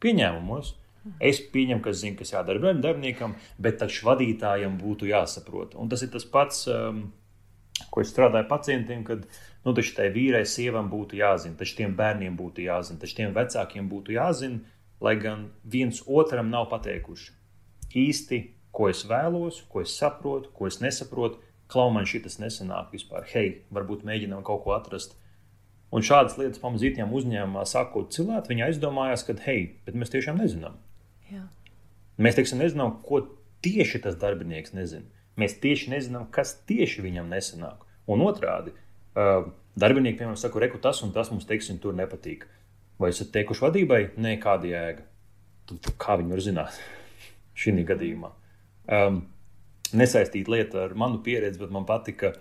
pieņēmumos, 0.05 0.75
es 1.23 1.41
pieņemu, 1.53 1.81
ka 1.85 1.95
zinu, 1.97 2.19
kas 2.19 2.35
jādara 2.35 2.75
darbiniekam, 2.77 3.37
bet 3.63 3.79
taču 3.81 4.09
vadītājam 4.09 4.77
būtu 4.81 5.09
jāsaprot. 5.09 5.79
Un 5.81 5.89
tas 5.89 6.05
ir 6.05 6.11
tas 6.13 6.27
pats, 6.29 6.67
um, 6.69 7.07
ko 7.93 8.03
es 8.03 8.13
strādāju 8.13 8.49
pacientiem, 8.51 9.05
kad 9.07 9.25
nu, 9.65 9.73
tai 9.73 10.11
vīrai, 10.13 10.45
sievam 10.45 10.91
būtu 10.93 11.17
jāzina, 11.17 11.57
taču 11.57 11.81
tiem 11.81 11.97
bērniem 11.97 12.37
būtu 12.37 12.67
jāzina, 12.67 13.01
taču 13.01 13.23
tiem 13.23 13.33
vecākiem 13.37 13.89
būtu 13.89 14.17
jāzina, 14.17 14.61
lai 15.01 15.17
gan 15.21 15.51
viens 15.65 16.03
otram 16.07 16.51
nav 16.53 16.69
pateikuši 16.71 17.35
īsti 17.97 18.41
ko 18.77 18.91
es 18.93 19.05
vēlos, 19.09 19.63
ko 19.73 19.83
es 19.85 19.95
saprotu, 19.97 20.53
ko 20.55 20.69
es 20.69 20.81
nesaprotu. 20.85 21.41
Klau 21.73 21.89
man 21.91 22.07
šis 22.07 22.39
nesanāk 22.39 22.93
vispār. 22.95 23.25
Hei, 23.33 23.63
varbūt 23.75 24.05
mēģinām 24.07 24.45
kaut 24.47 24.63
ko 24.67 24.75
atrast. 24.77 25.17
Un 25.95 26.05
šādas 26.07 26.37
lietas 26.39 26.61
pamazītiem 26.63 27.11
uzņēmumā 27.15 27.65
sākot 27.67 28.13
cilāt, 28.15 28.51
viņi 28.51 28.67
aizdomājās, 28.69 29.25
ka, 29.27 29.35
hei, 29.47 29.79
bet 29.87 29.97
mēs 29.99 30.13
tiešām 30.13 30.39
nezinām. 30.39 30.77
Jā. 31.31 31.43
Mēs 32.23 32.39
teiksim, 32.39 32.61
nezinām, 32.63 32.99
ko 33.07 33.23
tieši 33.67 34.03
tas 34.05 34.19
darbinieks 34.21 34.77
nezina. 34.77 35.09
Mēs 35.41 35.57
tieši 35.63 35.91
nezinām, 35.95 36.29
kas 36.35 36.55
tieši 36.69 37.03
viņam 37.07 37.33
nesanāk. 37.33 37.83
Un 38.11 38.23
otrādi, 38.27 38.75
uh, 39.19 39.49
darbinieki, 39.79 40.21
piemēram, 40.21 40.39
saka, 40.39 40.63
reku 40.63 40.79
tas 40.83 41.03
un 41.07 41.15
tas 41.17 41.33
mums, 41.35 41.49
teiksim, 41.49 41.81
tur 41.83 41.97
nepatīk. 41.99 42.47
Vai 43.01 43.13
esat 43.13 43.29
teikuši 43.35 43.67
vadībai, 43.67 44.03
nē, 44.17 44.39
kāda 44.41 44.71
jēga? 44.71 45.07
Tad, 45.69 45.93
kā 46.01 46.17
viņi 46.21 46.33
var 46.33 46.45
zināt 46.45 46.83
šī 47.61 47.77
gadījumā? 47.85 48.33
um, 48.93 49.23
nesaistīta 49.97 50.53
lieta 50.53 50.85
ar 50.87 50.95
manu 50.99 51.21
pieredzi, 51.25 51.61
bet 51.63 51.73
man 51.75 51.87
patika 51.89 52.33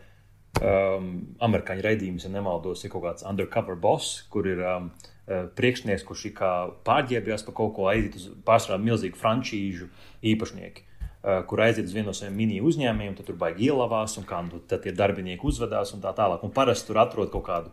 um, 0.62 1.12
amerikāņu 1.46 1.86
raidījums, 1.86 2.26
ja 2.28 2.34
nemaldos, 2.34 2.84
ir 2.86 2.94
kaut 2.94 3.06
kāds 3.08 3.28
undercover 3.28 3.78
boss, 3.80 4.24
kur 4.32 4.48
ir 4.50 4.62
um, 4.66 4.90
uh, 5.28 5.46
priekšnieks, 5.58 6.06
kurš 6.08 6.28
ir 6.32 6.36
pārģērbjās 6.88 7.46
par 7.48 7.58
kaut 7.58 7.76
ko 7.78 7.90
aiziet 7.92 8.20
uz 8.20 8.30
pārsvarā 8.48 8.80
milzīgu 8.82 9.20
frančīžu 9.22 9.90
īpašnieku. 10.34 10.92
Uh, 11.26 11.40
kur 11.50 11.64
aiziet 11.66 11.88
uz 11.88 11.96
vienu 11.96 12.12
no 12.12 12.14
saviem 12.14 12.36
mini 12.38 12.60
uzņēmumiem, 12.62 13.16
tad 13.18 13.26
tur 13.26 13.38
baigi 13.42 13.72
ielavās, 13.72 14.14
un 14.22 14.28
kā 14.30 14.44
nu, 14.46 14.60
tie 14.70 14.94
darbinieki 14.94 15.48
uzvedās 15.50 15.96
un 15.96 16.04
tā 16.04 16.12
tālāk. 16.14 16.44
Un 16.46 16.54
parasti 16.54 16.92
tur 16.92 17.02
atrod 17.02 17.32
kaut 17.34 17.48
kādu 17.48 17.72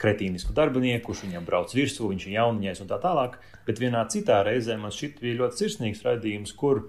kretīnisku 0.00 0.54
darbinieku, 0.56 1.10
kurš 1.10 1.26
viņam 1.26 1.44
brauc 1.46 1.74
virsū, 1.76 2.08
viņš 2.10 2.26
ir 2.26 2.36
jauniņais 2.38 2.80
un 2.84 2.88
tā 2.90 3.00
tālāk. 3.02 3.36
Bet 3.66 3.82
vienā 3.82 4.06
citā 4.12 4.40
reizē 4.46 4.78
man 4.80 4.94
šķiet 4.94 5.20
bija 5.20 5.40
ļoti 5.42 5.62
sirsnīgs 5.62 6.04
raidījums, 6.06 6.54
kur 6.56 6.86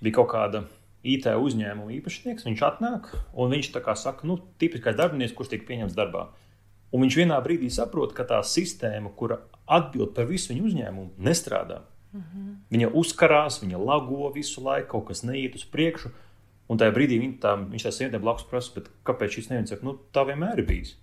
bija 0.00 0.18
kaut 0.20 0.30
kāda 0.32 0.64
IT 1.04 1.28
uzņēmuma 1.28 1.92
īpašnieks. 1.98 2.46
Viņš 2.48 2.64
atnāk 2.64 3.10
un 3.32 3.52
viņš 3.52 3.70
tā 3.74 3.84
kā 3.84 3.96
saka, 3.98 4.26
nu, 4.28 4.38
tipiskais 4.60 4.96
darbinieks, 4.96 5.36
kurš 5.36 5.52
tiek 5.52 5.66
pieņemts 5.68 5.96
darbā. 5.98 6.30
Un 6.94 7.04
viņš 7.04 7.16
vienā 7.18 7.40
brīdī 7.44 7.68
saprot, 7.74 8.14
ka 8.16 8.24
tā 8.28 8.38
sistēma, 8.46 9.10
kura 9.18 9.40
atbild 9.66 10.14
par 10.16 10.28
visu 10.30 10.52
viņu 10.52 10.68
uzņēmumu, 10.70 11.10
nestrādā. 11.26 11.82
Mm 12.14 12.20
-hmm. 12.20 12.52
Viņa 12.70 12.90
uzkarās, 12.94 13.62
viņa 13.62 13.78
lago 13.84 14.30
visu 14.34 14.62
laiku, 14.62 14.88
kaut 14.88 15.08
kas 15.08 15.22
neiet 15.22 15.54
uz 15.54 15.64
priekšu. 15.64 16.10
Un 16.68 16.78
tajā 16.78 16.94
brīdī 16.94 17.18
viņa 17.20 17.40
tā, 17.40 17.56
viņš 17.70 17.84
tā 17.84 17.92
sēdē 17.92 18.20
blakus 18.20 18.46
prasa, 18.48 18.82
kāpēc 19.04 19.30
šis 19.36 19.50
neviens 19.50 19.70
saka, 19.70 19.84
nu, 19.84 19.98
tā 20.12 20.24
vienmēr 20.24 20.58
ir 20.58 20.66
bijis. 20.66 20.96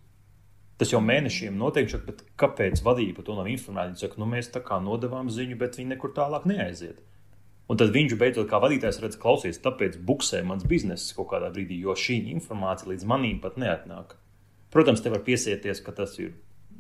Tas 0.82 0.90
jau 0.90 0.98
mēnešiem 1.06 1.60
notiek, 1.62 1.92
bet 2.08 2.24
kāpēc 2.42 2.80
vadība 2.82 3.22
to 3.22 3.36
nav 3.38 3.46
informēta? 3.52 3.92
Viņa 3.92 4.02
saka, 4.02 4.18
nu, 4.18 4.26
mēs 4.32 4.48
tā 4.50 4.64
kā 4.66 4.80
nodevām 4.82 5.28
ziņu, 5.30 5.60
bet 5.62 5.76
viņi 5.78 5.92
nekur 5.92 6.10
tālāk 6.18 6.48
neaiziet. 6.50 7.04
Un 7.70 7.78
tad 7.78 7.94
viņš 7.94 8.16
beidzot, 8.18 8.48
kā 8.50 8.58
vadītājs, 8.64 8.98
redz, 9.04 9.20
klausies, 9.22 9.62
tāpēc 9.62 10.00
buksē 10.10 10.42
mans 10.42 10.66
bizness 10.66 11.14
kaut 11.14 11.30
kādā 11.36 11.52
brīdī, 11.54 11.78
jo 11.86 11.94
šī 11.94 12.18
informācija 12.34 12.90
līdz 12.90 13.06
manim 13.14 13.38
pat 13.44 13.62
neatnāk. 13.62 14.18
Protams, 14.74 15.04
te 15.06 15.14
var 15.14 15.22
piesieties, 15.28 15.84
ka 15.86 15.94
tas 16.02 16.18
ir 16.18 16.34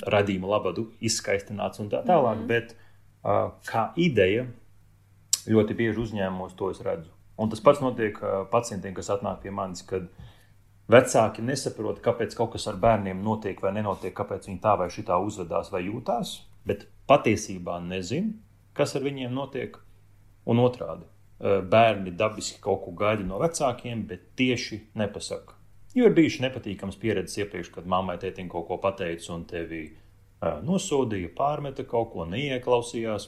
radījuma 0.09 0.49
labadu 0.49 0.87
izskaistināts 0.97 1.83
un 1.83 1.93
tā 1.93 2.01
tālāk, 2.01 2.41
mm 2.41 2.41
-hmm. 2.41 2.49
bet 2.49 2.75
uh, 3.21 3.53
kā 3.69 3.91
ideja 3.95 4.47
ļoti 5.45 5.77
bieži 5.77 6.01
uzņēmumos 6.07 6.57
to 6.57 6.71
es 6.71 6.81
redzu. 6.81 7.13
Un 7.37 7.53
tas 7.53 7.61
pats 7.61 7.85
notiek 7.85 8.17
uh, 8.17 8.47
pacientiem, 8.49 8.93
kas 8.93 9.13
atnāk 9.13 9.41
pie 9.45 9.51
manis, 9.51 9.85
kad 9.85 10.09
vecāki 10.91 11.43
nesaprot, 11.45 12.01
kāpēc 12.03 12.35
kaut 12.37 12.55
kas 12.55 12.67
ar 12.71 12.79
bērniem 12.81 13.21
notiek 13.23 13.61
vai 13.63 13.73
nenotiek, 13.77 14.13
kāpēc 14.17 14.49
viņi 14.49 14.61
tā 14.63 14.75
vai 14.79 14.89
šitā 14.93 15.17
uzvedās 15.23 15.71
vai 15.73 15.85
jūtās, 15.85 16.41
bet 16.67 16.85
patiesībā 17.09 17.79
nezin, 17.85 18.35
kas 18.77 18.95
ar 18.95 19.05
viņiem 19.07 19.33
notiek 19.35 19.79
un 20.45 20.61
otrādi. 20.63 21.07
Bērni 21.41 22.13
dabiski 22.13 22.59
kaut 22.61 22.83
ko 22.85 22.91
gaida 22.93 23.25
no 23.25 23.39
vecākiem, 23.41 24.03
bet 24.09 24.35
tieši 24.37 24.77
nepasaka. 24.99 25.57
Jo 25.97 26.05
ir 26.07 26.13
bijušas 26.15 26.45
nepatīkamas 26.45 26.99
pieredzes 27.01 27.41
iepriekš, 27.41 27.71
kad 27.73 27.89
mammai 27.89 28.19
tētim 28.21 28.47
kaut 28.51 28.67
ko 28.69 28.77
pateica 28.79 29.33
un 29.33 29.47
tevi 29.49 29.81
nosodīja, 30.65 31.31
pārmeta 31.37 31.83
kaut 31.87 32.13
ko, 32.13 32.27
neieklausījās. 32.29 33.27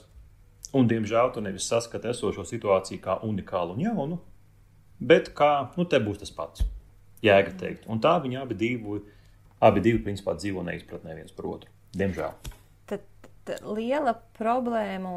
Un, 0.73 0.87
diemžēl, 0.89 1.33
tu 1.33 1.41
nevis 1.43 1.67
saskati 1.69 2.09
esošo 2.13 2.45
situāciju 2.49 3.01
kā 3.01 3.17
unikālu 3.25 3.75
un 3.75 3.83
jaunu, 3.83 4.21
bet 5.01 5.33
kā, 5.37 5.51
nu, 5.77 5.85
te 5.85 5.99
būs 6.01 6.23
tas 6.23 6.31
pats. 6.33 6.63
Jēga 7.23 7.55
teikt. 7.59 7.87
Un 7.91 8.01
tā 8.03 8.17
viņi 8.23 8.41
abi 8.41 8.57
divi, 8.59 8.99
abi 9.63 9.83
divi 9.83 10.03
principā 10.03 10.35
dzīvo 10.35 10.65
neizpratnē 10.67 11.15
viens 11.17 11.35
par 11.35 11.47
otru. 11.53 11.71
Diemžēl. 11.95 12.33
Tad, 12.89 13.05
tad 13.47 13.65
liela 13.77 14.15
problēma 14.37 15.13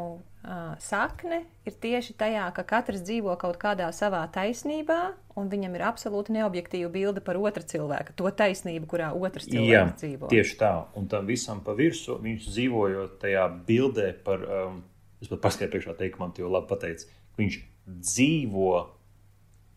sakne 0.79 1.41
ir 1.67 1.75
tieši 1.75 2.13
tajā, 2.15 2.45
ka 2.55 2.63
katrs 2.67 3.01
dzīvo 3.03 3.33
kaut 3.39 3.57
kādā 3.59 3.89
savā 3.91 4.21
taisnībā, 4.31 4.99
un 5.37 5.49
viņam 5.51 5.75
ir 5.75 5.83
absolūti 5.89 6.35
neobjektīva 6.37 6.89
bilde 6.93 7.23
par 7.25 7.39
otru 7.41 7.65
cilvēku, 7.67 8.15
to 8.15 8.29
taisnību, 8.31 8.87
kurā 8.87 9.11
otrs 9.11 9.49
cilvēks 9.49 9.73
Jā, 9.73 9.83
dzīvo. 9.99 10.29
Tieši 10.31 10.59
tā, 10.61 10.71
un 10.95 11.09
tam 11.11 11.27
visam 11.27 11.59
pa 11.65 11.75
virsmu 11.77 12.19
viņš 12.23 12.47
dzīvojot 12.47 13.17
tajā 13.23 13.47
bildē 13.67 14.11
par, 14.23 14.45
um, 14.47 14.83
es 15.21 15.31
pat 15.33 15.43
paskaidroju 15.49 15.73
priekšā 15.75 15.97
teikt, 15.99 16.21
man 16.21 16.31
to 16.37 16.47
labi 16.47 16.71
pateica, 16.71 17.09
viņš 17.41 17.59
dzīvo 17.87 18.71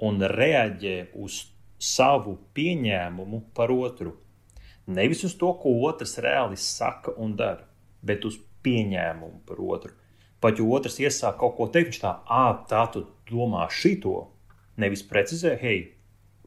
un 0.06 0.22
reaģē 0.30 0.96
uz 1.18 1.42
savu 1.80 2.36
pieņēmumu 2.54 3.42
par 3.56 3.72
otru. 3.72 4.14
Nevis 4.90 5.24
uz 5.24 5.36
to, 5.40 5.52
ko 5.62 5.72
otrs 5.88 6.18
reāli 6.20 6.58
saka 6.60 7.14
un 7.16 7.34
dara, 7.38 7.64
bet 8.02 8.26
uz 8.28 8.36
pieņēmumu 8.64 9.42
par 9.48 9.62
otru. 9.64 9.94
Pat 10.40 10.58
ja 10.60 10.66
otrs 10.76 10.98
iesāk 11.00 11.38
kaut 11.40 11.56
ko 11.56 11.68
teikt, 11.68 11.90
viņš 11.90 12.02
tā, 12.02 12.12
ah, 12.24 12.52
tā 12.68 12.84
tu 12.92 13.04
domā 13.28 13.66
šito, 13.72 14.30
nevis 14.80 15.02
precizē, 15.06 15.56
hei, 15.60 15.80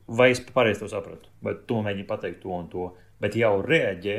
vai 0.07 0.31
es 0.33 0.41
pareizi 0.53 0.81
to 0.81 0.89
sapratu, 0.91 1.29
vai 1.45 1.55
to 1.69 1.81
mēģini 1.85 2.07
pateikt 2.09 2.41
to 2.43 2.53
un 2.53 2.69
to, 2.71 2.87
bet 3.21 3.37
jau 3.37 3.59
reaģē 3.61 4.17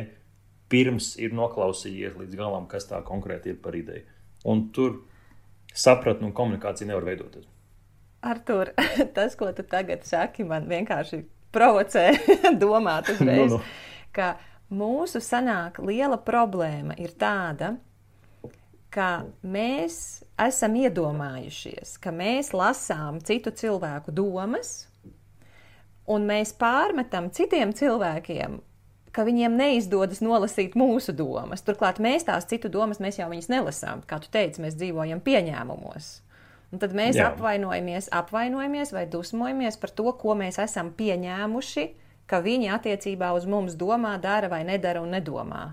pirms 0.71 1.14
ir 1.23 1.35
noklausījies 1.37 2.14
līdz 2.18 2.38
galam, 2.38 2.68
kas 2.71 2.88
tā 2.90 3.02
konkrēti 3.06 3.52
ir 3.52 3.59
par 3.62 3.76
ideju. 3.78 4.06
Un 4.50 4.68
tur 4.75 5.02
sapratni 5.75 6.28
un 6.28 6.37
komunikācija 6.37 6.88
nevar 6.88 7.06
veidoties. 7.11 7.47
Artur, 8.24 8.72
tas, 9.16 9.36
ko 9.38 9.50
tu 9.56 9.64
tagad 9.68 10.04
saki, 10.08 10.46
man 10.48 10.68
vienkārši 10.70 11.22
provocē 11.54 12.08
domāt 12.62 13.10
uzreiz, 13.12 13.52
no, 13.52 13.60
no. 13.60 14.08
ka 14.14 14.34
mūsu 14.74 15.22
sanāk 15.22 15.78
liela 15.84 16.18
problēma 16.18 16.96
ir 17.00 17.14
tāda, 17.20 17.74
ka 18.94 19.26
mēs 19.42 19.96
esam 20.38 20.76
iedomājušies, 20.78 21.96
ka 22.02 22.12
mēs 22.14 22.52
lasām 22.54 23.18
citu 23.26 23.50
cilvēku 23.54 24.14
domas, 24.14 24.84
un 26.10 26.26
mēs 26.28 26.54
pārmetam 26.58 27.30
citiem 27.34 27.74
cilvēkiem, 27.74 28.60
ka 29.14 29.24
viņiem 29.26 29.56
neizdodas 29.58 30.20
nolasīt 30.24 30.74
mūsu 30.78 31.14
domas. 31.14 31.62
Turklāt 31.66 32.00
mēs 32.02 32.26
tās 32.26 32.46
citu 32.50 32.70
domas, 32.72 33.00
mēs 33.02 33.20
jau 33.20 33.28
viņas 33.30 33.50
nelasām. 33.50 34.02
Kā 34.10 34.18
tu 34.22 34.30
teici, 34.34 34.62
mēs 34.64 34.78
dzīvojam 34.78 35.22
pieņēmumos. 35.24 36.10
Un 36.74 36.80
tad 36.82 36.94
mēs 36.96 37.14
Jā. 37.14 37.28
apvainojamies, 37.30 38.08
apvainojamies 38.10 38.90
vai 38.96 39.04
dusmojamies 39.06 39.78
par 39.78 39.92
to, 39.94 40.08
ko 40.18 40.34
mēs 40.34 40.58
esam 40.58 40.90
pieņēmuši, 40.98 41.84
ka 42.26 42.40
viņi 42.42 42.72
attiecībā 42.74 43.30
uz 43.36 43.46
mums 43.46 43.76
domā, 43.78 44.16
dara 44.18 44.50
vai 44.50 44.64
nedara 44.66 45.04
un 45.04 45.14
nedomā. 45.14 45.64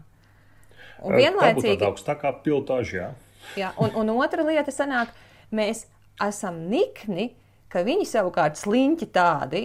Un 1.01 1.17
vienlaicīgi 1.17 1.79
tā 1.81 1.89
augstākā 1.89 2.36
pilotāža. 2.46 2.98
Jā. 3.00 3.10
Jā, 3.58 3.72
un, 3.81 3.96
un 3.98 4.12
otra 4.22 4.46
lieta 4.46 4.70
sanāk, 4.70 5.10
mēs 5.50 5.88
esam 6.22 6.60
nikni, 6.70 7.31
ka 7.72 7.81
viņi 7.88 8.05
savukārt 8.05 8.60
sliņķi 8.62 9.08
tādi 9.15 9.63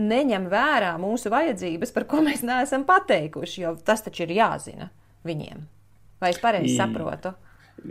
neņem 0.00 0.48
vērā 0.48 0.94
mūsu 1.02 1.28
vajadzības, 1.34 1.92
par 1.92 2.08
ko 2.08 2.22
mēs 2.24 2.40
neesam 2.48 2.86
pateikuši, 2.88 3.60
jo 3.66 3.74
tas 3.84 4.00
taču 4.06 4.24
ir 4.24 4.38
jāzina 4.38 4.88
viņiem. 5.28 5.66
Vai 6.22 6.32
es 6.32 6.40
pareizi 6.40 6.78
saprotu? 6.78 7.34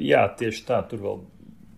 Jā, 0.02 0.24
tieši 0.40 0.66
tā. 0.66 0.82
Tur 0.90 1.06
vēl 1.06 1.22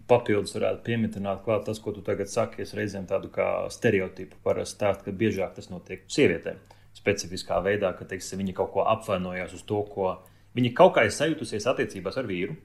papildus 0.08 0.56
varētu 0.58 0.84
pieminēt, 0.86 1.44
klāt 1.46 1.66
tas, 1.70 1.80
ko 1.80 1.94
tu 1.96 2.04
tagad 2.06 2.30
saki. 2.32 2.62
Es 2.66 2.76
reizēm 2.78 3.08
tādu 3.10 3.32
kā 3.34 3.48
stereotipu 3.74 4.42
parasti 4.44 4.80
stāstu, 4.80 5.08
ka 5.08 5.18
biežāk 5.24 5.56
tas 5.56 5.72
notiek 5.72 6.06
sievietēm. 6.12 6.62
Specifiskā 6.94 7.58
veidā, 7.66 7.94
ka 7.98 8.06
teiksim, 8.06 8.44
viņa 8.44 8.54
kaut 8.58 8.72
ko 8.76 8.86
apvainojās 8.92 9.56
uz 9.58 9.64
to, 9.68 9.82
ko 9.90 10.12
Viņa 10.54 10.70
kaut 10.78 10.94
kā 10.94 11.08
ir 11.08 11.14
sajutusies 11.14 11.66
attiecībās 11.70 12.18
ar 12.22 12.30
vīru. 12.30 12.56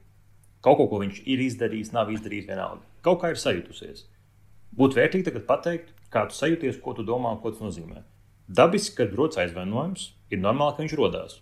Kaut 0.65 0.77
ko, 0.81 0.87
ko 0.91 0.99
viņš 1.01 1.23
ir 1.25 1.41
izdarījis, 1.47 1.95
nav 1.95 2.11
izdarījis 2.13 2.49
vienalga. 2.51 2.85
Kaut 3.05 3.23
kā 3.23 3.31
ir 3.33 3.41
sajutusies. 3.41 4.05
Būtu 4.77 4.99
vērtīgi 4.99 5.29
tagad 5.31 5.47
pateikt, 5.49 5.95
kā 6.13 6.27
tu 6.29 6.37
sajūties, 6.37 6.83
ko 6.85 6.93
tu 6.99 7.07
domā 7.09 7.33
ko 7.41 7.55
tas 7.55 7.63
nozīmē. 7.65 8.03
Dabiski, 8.49 8.97
kad 8.99 9.15
rodas 9.17 9.41
aizvainojums, 9.41 10.11
ir 10.29 10.43
normāli, 10.43 10.77
ka 10.77 10.85
viņš 10.85 10.97
rodās. 11.01 11.39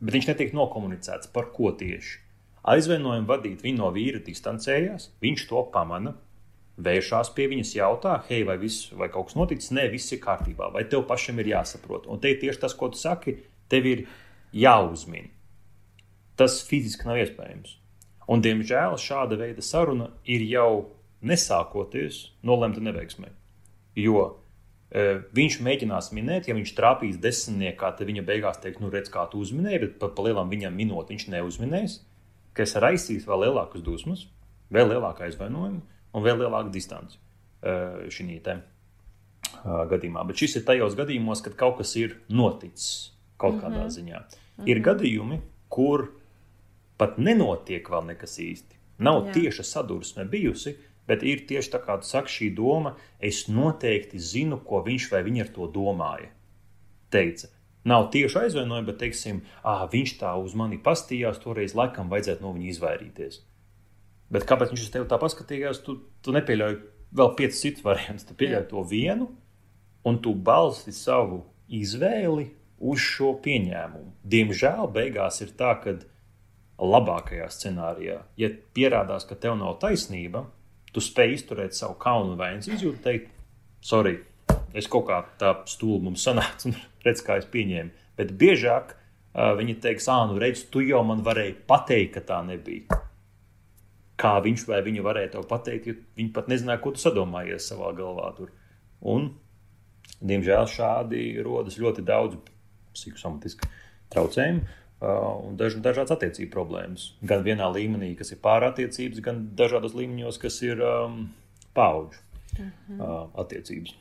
Bet 0.00 0.16
viņš 0.16 0.28
netiek 0.32 0.56
nokomunicēts 0.56 1.30
par 1.34 1.52
ko 1.54 1.70
tieši. 1.78 2.18
Aizvainojumu 2.68 3.28
vadīt 3.28 3.64
viņa 3.64 3.80
no 3.80 3.88
vīra 3.94 4.20
distancējās, 4.24 5.10
viņš 5.22 5.46
to 5.48 5.64
pamana, 5.72 6.14
vēršās 6.80 7.32
pie 7.36 7.48
viņas, 7.52 7.74
jautā, 7.76 8.18
hei, 8.28 8.44
vai, 8.48 8.56
viss, 8.60 8.90
vai 8.96 9.08
kaut 9.12 9.30
kas 9.30 9.36
noticis, 9.36 9.72
nē, 9.76 9.88
viss 9.92 10.12
ir 10.12 10.20
kārtībā, 10.24 10.70
vai 10.74 10.84
tev 10.88 11.06
pašam 11.08 11.40
ir 11.40 11.52
jāsaprot. 11.54 12.08
Un 12.08 12.20
te 12.20 12.32
ir 12.32 12.40
tieši 12.40 12.64
tas, 12.64 12.76
ko 12.76 12.88
tu 12.92 13.00
saki, 13.00 13.38
tev 13.72 13.88
ir 13.88 14.06
jāuzmina 14.56 15.32
tas 16.40 16.60
fiziski 16.64 17.08
nav 17.08 17.20
iespējams. 17.20 17.76
Un, 18.30 18.40
diemžēl 18.44 18.96
šāda 19.00 19.36
veida 19.40 19.64
saruna 19.64 20.08
ir 20.24 20.44
jau 20.48 20.86
nesākoties 21.26 22.30
nolemta 22.46 22.80
neveiksmē. 22.84 23.28
Jo 23.98 24.22
e, 24.24 25.18
viņš 25.36 25.58
mēģinās 25.66 26.12
minēt, 26.16 26.48
ja 26.48 26.56
viņš 26.56 26.72
trāpīs 26.78 27.18
desmitniekā, 27.20 27.90
tad 27.98 28.08
viņa 28.08 28.24
beigās 28.28 28.62
teiks, 28.62 28.80
nu, 28.80 28.92
redz, 28.92 29.10
kā 29.12 29.26
tu 29.28 29.42
uzminēji, 29.44 29.82
bet 29.84 29.98
par 30.00 30.14
pa 30.16 30.24
lielam 30.28 30.52
viņam 30.52 30.78
minot 30.78 31.10
viņš 31.12 31.26
neuzminēs, 31.34 31.98
kas 32.60 32.76
raisīs 32.82 33.24
vēl 33.28 33.46
lielākas 33.46 33.84
dusmas, 33.84 34.26
vēl 34.72 34.92
lielāku 34.92 35.24
aizvainojumu 35.26 35.80
un 36.12 36.26
vēl 36.26 36.42
lielāku 36.44 36.72
distanci 36.74 37.16
e, 37.16 38.10
šī 38.12 38.36
te 38.44 38.56
e, 38.58 38.62
gadījumā. 39.64 40.26
Bet 40.28 40.42
šis 40.42 40.60
ir 40.60 40.66
tajos 40.68 40.98
gadījumos, 40.98 41.42
kad 41.46 41.56
kaut 41.58 41.80
kas 41.80 41.94
ir 42.00 42.18
noticis 42.28 43.14
kaut 43.40 43.56
kādā 43.62 43.78
mm 43.78 43.86
-hmm. 43.86 43.96
ziņā. 43.96 44.20
Ir 44.20 44.60
mm 44.60 44.64
-hmm. 44.66 44.84
gadījumi, 44.84 45.40
kur 45.68 46.10
pat 46.98 47.18
nenotiek 47.18 47.88
vēl 47.88 48.06
nekas 48.12 48.38
īsti. 48.38 48.76
Nav 48.98 49.26
Jā. 49.26 49.32
tieša 49.32 49.64
sadursme 49.64 50.24
bijusi, 50.24 50.76
bet 51.06 51.22
ir 51.22 51.46
tieši 51.48 51.70
tā 51.72 51.80
kā 51.80 51.96
tu 52.00 52.06
saki, 52.06 52.28
šī 52.28 52.54
doma, 52.54 52.94
es 53.18 53.48
noteikti 53.48 54.18
zinu, 54.18 54.60
ko 54.64 54.82
viņš 54.84 55.10
vai 55.12 55.22
viņa 55.22 55.46
ar 55.46 55.48
to 55.54 55.66
domāja. 55.66 56.28
Teica. 57.10 57.48
Nav 57.88 58.10
tieši 58.12 58.42
aizvainojumi, 58.42 58.86
bet, 58.90 58.98
teiksim, 59.00 59.40
ah, 59.64 59.86
viņš 59.88 60.16
tā 60.20 60.34
uz 60.36 60.52
mani 60.58 60.76
pastījās, 60.84 61.40
toreiz 61.40 61.72
laikam 61.78 62.10
vajadzētu 62.12 62.44
no 62.44 62.52
viņa 62.56 62.68
izvairīties. 62.74 63.40
Bet 64.30 64.44
kāpēc 64.46 64.74
viņš 64.74 64.84
uz 64.84 64.92
tevi 64.94 65.08
tā 65.10 65.18
paskatījās, 65.20 65.80
tu, 65.86 65.96
tu 66.20 66.34
nepieļauj 66.36 66.76
vēl 67.16 67.32
piecas 67.38 67.62
citas 67.64 67.84
variantus. 67.86 68.28
Tu 68.28 68.36
pieļauj 68.38 68.66
to 68.70 68.84
vienu, 68.86 69.30
un 70.06 70.20
tu 70.22 70.34
balsti 70.34 70.92
savu 70.94 71.42
izvēli 71.72 72.50
uz 72.80 73.02
šo 73.02 73.34
pieņēmumu. 73.44 74.14
Diemžēl 74.30 74.88
beigās 74.92 75.40
ir 75.44 75.52
tā, 75.58 75.74
ka 75.82 75.96
labākajā 76.80 77.48
scenārijā, 77.52 78.22
ja 78.40 78.48
pierādās, 78.76 79.26
ka 79.28 79.36
tev 79.36 79.58
nav 79.60 79.76
taisnība, 79.82 80.46
tu 80.94 81.02
spēj 81.04 81.36
izturēt 81.36 81.76
savu 81.76 81.98
kaunu 82.00 82.38
vai 82.40 82.54
izjūtu, 82.58 83.02
teikt, 83.04 83.34
sorry, 83.84 84.16
es 84.76 84.88
kaut 84.90 85.06
kā 85.08 85.20
tā 85.40 85.52
stūlu 85.70 86.04
mums 86.08 86.24
sanāca 86.26 86.70
un 86.70 86.76
redz, 87.06 87.22
kā 87.26 87.38
es 87.40 87.48
pieņēmu. 87.50 88.08
Bet 88.18 88.34
biežāk 88.40 88.94
uh, 88.94 89.52
viņi 89.58 89.78
teiks, 89.84 90.08
ah, 90.12 90.26
nu 90.30 90.40
redz, 90.40 90.66
tu 90.72 90.84
jau 90.84 91.02
man 91.06 91.24
varēji 91.26 91.56
pateikt, 91.70 92.18
ka 92.18 92.24
tā 92.32 92.40
nebija. 92.46 93.00
Kā 94.20 94.34
viņš 94.44 94.66
vai 94.68 94.82
viņa 94.84 95.04
varēja 95.04 95.34
tev 95.36 95.46
pateikt, 95.48 95.88
jo 95.88 95.96
viņi 96.18 96.32
pat 96.36 96.50
nezināja, 96.52 96.82
ko 96.82 96.92
tu 96.92 97.00
sadomājies 97.00 97.70
savā 97.72 97.94
galvā 97.96 98.28
tur. 98.36 98.50
Un, 99.00 99.30
diemžēl, 100.20 100.68
šādi 100.68 101.22
rodas 101.46 101.78
ļoti 101.80 102.04
daudz 102.04 102.36
psihosomatisku 102.92 103.70
traucējumu. 104.12 104.76
Uh, 105.00 105.46
un 105.48 105.54
daž, 105.56 105.78
dažādas 105.80 106.12
attiecību 106.12 106.52
problēmas. 106.52 107.14
Gan 107.24 107.40
vienā 107.40 107.70
līmenī, 107.72 108.10
kas 108.18 108.34
ir 108.34 108.42
pārattiecības, 108.44 109.22
gan 109.24 109.38
dažādos 109.56 109.94
līmeņos, 109.96 110.36
kas 110.42 110.58
ir 110.66 110.82
um, 110.84 111.22
paudžu 111.72 112.20
uh 112.20 112.66
uh, 112.98 113.30
attiecības. 113.40 113.94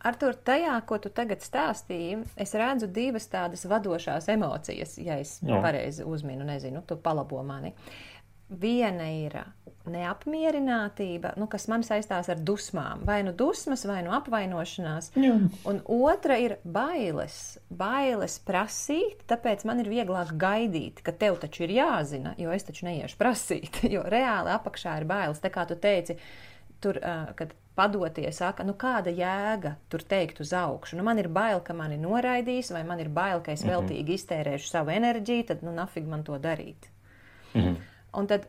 Ar 0.00 0.16
to 0.16 0.30
tajā, 0.32 0.78
ko 0.88 0.96
tu 1.02 1.10
tagad 1.12 1.42
stāstīji, 1.44 2.22
es 2.40 2.54
redzu 2.56 2.88
divas 2.88 3.28
tādas 3.28 3.66
vadošās 3.68 4.30
emocijas, 4.32 4.96
ja 5.00 5.18
es 5.20 5.38
Jā. 5.44 5.60
pareizi 5.60 6.06
uzminu, 6.08 6.46
nezinu, 6.48 6.80
tu 6.88 6.96
palabo 6.96 7.42
mani. 7.44 7.74
Viena 8.50 9.04
ir 9.12 9.36
neapmierinātība, 9.90 11.34
nu, 11.40 11.46
kas 11.50 11.66
man 11.70 11.84
saistās 11.86 12.28
ar 12.32 12.40
dusmām. 12.42 13.04
Vai 13.08 13.20
nu 13.26 13.32
dusmas, 13.36 13.84
vai 13.88 14.00
nu 14.06 14.12
apvainošanās. 14.16 15.12
Jā. 15.20 15.36
Un 15.70 15.80
otra 15.84 16.36
ir 16.40 16.56
bailes. 16.64 17.60
Bailes 17.70 18.38
prasīt, 18.46 19.22
tāpēc 19.30 19.64
man 19.68 19.84
ir 19.84 19.90
vieglāk 19.92 20.34
gaidīt, 20.40 21.00
ka 21.06 21.14
tev 21.16 21.38
taču 21.44 21.64
ir 21.68 21.76
jāzina, 21.78 22.34
jo 22.40 22.52
es 22.56 22.66
taču 22.68 22.88
neiešu 22.88 23.20
prasīt. 23.20 23.82
Jo 23.90 24.04
reāli 24.06 24.52
apakšā 24.54 25.00
ir 25.00 25.06
bailes. 25.08 25.40
Tā 25.42 25.50
kā 25.50 25.64
tu 25.66 25.74
teici, 25.80 26.14
tur, 26.80 26.98
uh, 27.00 27.30
kad 27.38 27.54
padoties, 27.80 28.36
saka, 28.40 28.64
nu 28.66 28.74
kāda 28.78 29.12
jēga 29.14 29.76
tur 29.92 30.02
teikt 30.04 30.40
uz 30.44 30.52
augšu. 30.56 30.98
Nu, 30.98 31.04
man 31.06 31.20
ir 31.22 31.30
bail, 31.32 31.62
ka 31.64 31.76
mani 31.76 31.96
noraidīs, 32.00 32.72
vai 32.74 32.82
man 32.84 33.00
ir 33.00 33.08
bail, 33.08 33.40
ka 33.44 33.54
es 33.54 33.64
mhm. 33.64 33.72
veltīgi 33.74 34.18
iztērēšu 34.18 34.72
savu 34.72 34.92
enerģiju, 34.94 35.48
tad 35.52 35.64
nu 35.66 35.74
nafig 35.76 36.08
man 36.08 36.24
to 36.26 36.38
darīt. 36.38 36.90
Mm 37.54 37.60
-hmm. 37.60 37.76
Un 38.18 38.26
tad 38.26 38.46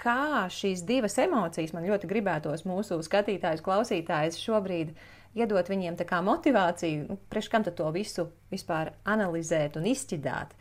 kā 0.00 0.48
šīs 0.48 0.84
divas 0.88 1.18
emocijas 1.18 1.72
man 1.76 1.84
ļoti 1.84 2.08
gribētos 2.08 2.64
mūsu 2.68 3.00
skatītājus, 3.04 3.64
klausītājus 3.64 4.40
šobrīd 4.40 4.94
iedot 5.34 5.68
viņiem 5.68 5.96
tā 5.96 6.06
kā 6.08 6.20
motivāciju, 6.24 7.08
nu, 7.08 7.18
priekš 7.30 7.48
kam 7.48 7.64
to 7.64 7.90
visu 7.90 8.28
vispār 8.50 8.92
analizēt 9.04 9.76
un 9.76 9.86
izķidāt. 9.86 10.54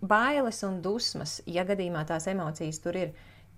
Bailes 0.00 0.62
un 0.62 0.82
dusmas, 0.82 1.40
ja 1.46 1.64
gadījumā 1.64 2.04
tās 2.06 2.26
emocijas 2.26 2.78
tur 2.84 2.96
ir, 2.96 3.14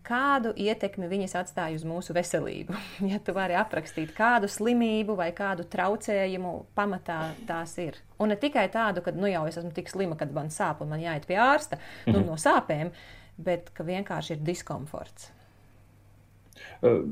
kādu 0.07 0.53
ietekmi 0.57 1.09
viņas 1.11 1.35
atstāja 1.41 1.77
uz 1.79 1.85
mūsu 1.89 2.17
veselību. 2.17 2.77
Ja 3.13 3.19
tu 3.23 3.35
vari 3.37 3.57
aprakstīt, 3.59 4.15
kādu 4.17 4.49
slimību 4.51 5.17
vai 5.19 5.31
kādu 5.37 5.67
traucējumu 5.71 6.55
pamatā 6.77 7.21
tās 7.49 7.77
ir. 7.83 7.99
Un 8.23 8.33
ne 8.33 8.39
tikai 8.41 8.67
tādu, 8.73 9.03
ka 9.05 9.15
nu 9.15 9.31
jau 9.31 9.45
es 9.51 9.59
esmu 9.61 9.75
tik 9.77 9.91
slima, 9.93 10.17
kad 10.19 10.33
man 10.35 10.51
sāp 10.55 10.83
un 10.83 10.95
man 10.95 11.03
jāiet 11.03 11.27
pie 11.29 11.39
ārsta 11.41 11.77
mm 11.79 12.13
-hmm. 12.13 12.13
nu, 12.17 12.25
no 12.33 12.37
sāpēm, 12.41 12.93
bet 13.37 13.71
ka 13.75 13.85
vienkārši 13.85 14.37
ir 14.37 14.45
diskomforts. 14.47 15.33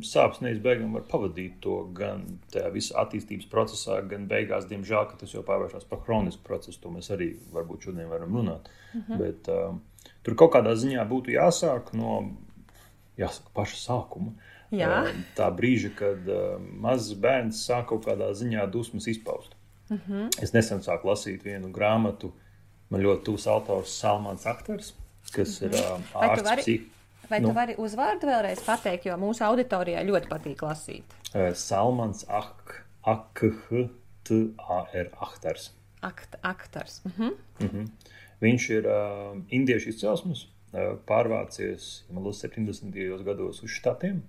Sāpes 0.04 0.40
neizbēgami 0.44 0.92
var 0.98 1.04
pavadīt 1.08 1.60
to 1.64 1.84
gan 1.96 2.24
tajā 2.52 2.70
visā 2.74 2.96
attīstības 3.00 3.48
procesā, 3.52 4.00
gan 4.08 4.26
beigās, 4.28 4.68
diemžēl, 4.68 5.16
tas 5.20 5.34
jau 5.34 5.42
pārvēršas 5.46 5.86
par 5.88 6.02
chronisku 6.04 6.42
procesu. 6.46 6.80
To 6.80 6.92
mēs 6.94 7.10
arī 7.14 7.34
varbūt 7.52 7.88
šodien 7.88 8.08
varam 8.08 8.32
runāt. 8.36 8.70
Mhm. 8.94 9.12
-huh. 9.12 9.18
Bet, 9.18 9.48
um, 9.48 9.82
tur 10.22 10.34
kaut 10.34 10.52
kādā 10.52 10.74
ziņā 10.74 11.08
būtu 11.08 11.32
jāsāk 11.36 11.92
no 11.92 12.36
jāsaka, 13.18 13.50
paša 13.54 13.80
sākuma. 13.82 14.34
Jā. 14.74 15.04
Uh, 15.04 15.20
tā 15.36 15.50
brīža, 15.54 15.92
kad 15.94 16.28
uh, 16.28 16.56
mazs 16.58 17.14
bērns 17.14 17.60
sāk 17.66 17.88
kaut 17.92 18.06
kādā 18.08 18.32
ziņā 18.34 18.66
dusmas 18.70 19.06
izpaust. 19.06 19.54
Mhm. 19.88 20.00
-huh. 20.08 20.42
Es 20.42 20.52
nesen 20.52 20.80
sāku 20.80 21.10
lasīt 21.12 21.44
vienu 21.44 21.70
grāmatu, 21.72 22.32
man 22.90 23.00
ļoti 23.00 23.24
tuvs 23.24 23.46
autors 23.46 24.00
Salmans 24.00 24.46
Akters 24.46 24.94
kas 25.32 25.60
ir 25.64 25.74
uh, 25.74 25.98
ārsts. 26.14 26.46
Vai, 26.46 26.56
psih... 26.60 26.86
vai 27.30 27.40
nu, 27.42 27.50
tu 27.50 27.56
vari 27.56 27.76
uzvārdu 27.80 28.28
vēlreiz 28.28 28.62
pateikt, 28.66 29.08
jo 29.08 29.18
mūsu 29.20 29.44
auditorijai 29.46 30.04
ļoti 30.08 30.30
patīk 30.30 30.64
lasīt? 30.66 31.16
Uh, 31.32 31.52
Salmans 31.58 32.24
Ak, 32.28 32.80
Akh, 33.10 33.44
T, 34.24 34.40
A, 34.58 34.84
R, 34.96 35.12
Aktars. 35.24 35.72
Akt, 36.04 36.36
aktars. 36.44 37.00
Uh 37.08 37.20
-huh. 37.20 37.86
Viņš 38.44 38.70
ir 38.76 38.86
uh, 38.88 39.36
indiešu 39.48 39.88
izcelsmes, 39.88 40.46
pārvācies, 41.08 42.04
man 42.10 42.26
liekas, 42.26 42.44
70. 42.46 43.24
gados 43.26 43.62
uz 43.64 43.72
štatiem. 43.74 44.22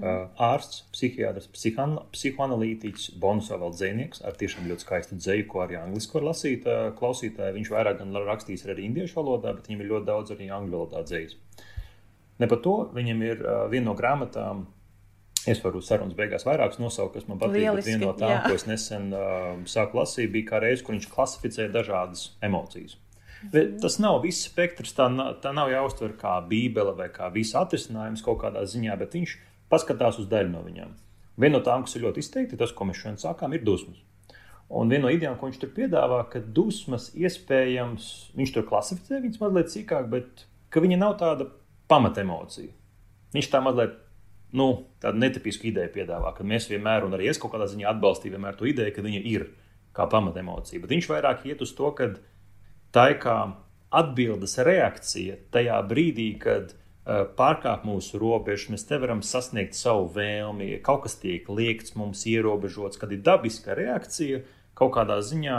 Uh, 0.00 0.30
ārsts, 0.40 0.86
psihiatrs, 0.94 1.50
psihoanalītiķis, 1.52 3.10
bonusā 3.20 3.58
vēl 3.60 3.74
dzinieks 3.76 4.22
ar 4.24 4.38
tiešām 4.40 4.64
ļoti 4.70 4.86
skaistu 4.86 5.18
dzēju, 5.20 5.44
ko 5.52 5.60
arī 5.66 5.76
angliski 5.82 6.16
var 6.16 6.30
lasīt. 6.30 6.68
Klausītāji 6.96 7.58
viņš 7.58 7.72
vairāk 7.74 8.00
gan 8.00 8.16
rakstīs 8.24 8.64
arī 8.64 8.86
indiešu 8.88 9.20
valodā, 9.20 9.52
bet 9.58 9.68
viņam 9.68 9.84
ir 9.84 9.90
ļoti 9.92 10.08
daudz 10.08 10.32
arī 10.32 10.48
angļu 10.48 10.78
valodā 10.78 11.04
dzējas. 11.10 11.36
Ne 12.40 12.48
par 12.48 12.62
to 12.64 12.76
viņam 12.96 13.26
ir 13.28 13.44
viena 13.70 13.90
no 13.90 13.98
grāmatām. 13.98 14.64
Es 15.42 15.58
varu 15.58 15.80
sarunas 15.82 16.14
beigās 16.14 16.46
vairākas 16.46 16.78
nosaukt, 16.78 17.16
kas 17.18 17.26
man 17.26 17.40
patīk. 17.40 17.64
Lieliski, 17.64 17.92
viena 17.92 18.06
no 18.06 18.12
tām, 18.14 18.30
jā. 18.30 18.42
ko 18.46 18.58
es 18.58 18.64
nesen 18.68 19.08
uh, 19.10 19.56
sāku 19.68 19.98
lasīt, 19.98 20.30
bija 20.30 20.52
kā 20.52 20.60
reize, 20.62 20.84
kur 20.86 20.94
viņš 20.94 21.08
klasificēja 21.10 21.72
dažādas 21.74 22.28
emocijas. 22.46 22.94
Bet 23.50 23.80
tas 23.82 23.98
nav 24.02 24.20
viss 24.22 24.46
spektrs. 24.46 24.94
Tā, 24.94 25.08
tā 25.42 25.50
nav 25.56 25.72
jāuztver 25.72 26.14
kā 26.20 26.36
bībele 26.46 26.94
vai 26.98 27.08
kā 27.14 27.30
visa 27.34 27.64
atrisinājums 27.64 28.22
kaut 28.22 28.42
kādā 28.44 28.62
ziņā, 28.68 28.94
bet 29.00 29.16
viņš 29.18 29.34
paskatās 29.72 30.20
uz 30.22 30.28
daļu 30.30 30.52
no 30.52 30.62
viņām. 30.66 30.92
Viena 31.40 31.58
no 31.58 31.62
tām, 31.64 31.86
kas 31.86 31.96
ir 31.96 32.04
ļoti 32.04 32.22
izteikti, 32.22 32.58
tas, 32.60 32.74
ko 32.76 32.86
mēs 32.86 33.00
šodien 33.00 33.18
sākām, 33.18 33.54
ir 33.56 33.64
dusmas. 33.66 33.98
Un 34.72 34.92
viena 34.92 35.06
no 35.06 35.12
idejām, 35.12 35.34
ko 35.40 35.48
viņš 35.48 35.58
tur 35.60 35.72
piedāvā, 35.74 36.22
ka 36.32 36.40
dusmas 36.40 37.10
iespējams, 37.18 38.06
viņš 38.36 38.54
tur 38.54 38.68
klasificē 38.68 39.20
viņas 39.24 39.40
mazliet 39.42 39.72
sīkāk, 39.72 40.06
bet 40.12 40.46
viņa 40.72 41.00
nav 41.00 41.16
tāda 41.20 41.48
pamatemocija. 41.92 42.72
Viņš 43.32 43.48
tā 43.52 43.60
mazliet 43.64 43.98
nu, 44.56 44.68
tādu 45.00 45.20
netipisku 45.20 45.68
ideju 45.70 45.92
piedāvā, 45.94 46.34
ka 46.36 46.44
mēs 46.44 46.68
vienmēr, 46.70 47.04
un 47.06 47.16
arī 47.16 47.30
es 47.32 47.40
kaut 47.40 47.54
kādā 47.54 47.68
ziņā 47.72 47.88
atbalstīju 47.92 48.40
to 48.58 48.68
ideju, 48.68 48.94
ka 48.96 49.04
viņa 49.04 49.22
ir 49.28 49.48
kā 49.96 50.06
pamatemocija. 50.08 50.80
Bet 50.80 50.92
viņš 50.92 51.08
vairāk 51.08 51.46
iet 51.48 51.64
uz 51.64 51.72
to, 51.76 51.90
ka 51.96 52.12
tā 52.12 52.12
ir 52.12 52.20
kā 52.92 53.36
atbildes 53.92 54.58
reakcija 54.58 55.36
tajā 55.52 55.80
brīdī, 55.88 56.30
kad 56.40 56.74
Eh, 57.02 57.24
pārkāp 57.34 57.82
mūsu 57.82 58.14
robežas, 58.22 58.68
mēs 58.70 58.84
nevaram 58.86 59.24
sasniegt 59.26 59.74
savu 59.74 60.04
vēlmi, 60.14 60.76
kaut 60.86 61.00
kas 61.02 61.16
tiek 61.18 61.48
liekts 61.50 61.96
mums, 61.98 62.20
ierobežots, 62.30 63.00
kad 63.00 63.10
ir 63.10 63.24
dabiska 63.26 63.74
reakcija 63.74 64.44
kaut 64.78 64.92
kādā 64.94 65.16
ziņā 65.18 65.56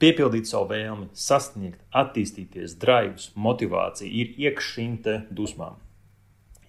piepildīt 0.00 0.48
savu 0.48 0.70
vēlmi, 0.70 1.10
sasniegt, 1.12 1.84
attīstīties, 1.92 2.78
drives, 2.80 3.28
motivācija 3.36 4.08
ir 4.08 4.32
iekš 4.40 4.70
šīm 4.78 4.96
dusmām. 5.36 5.76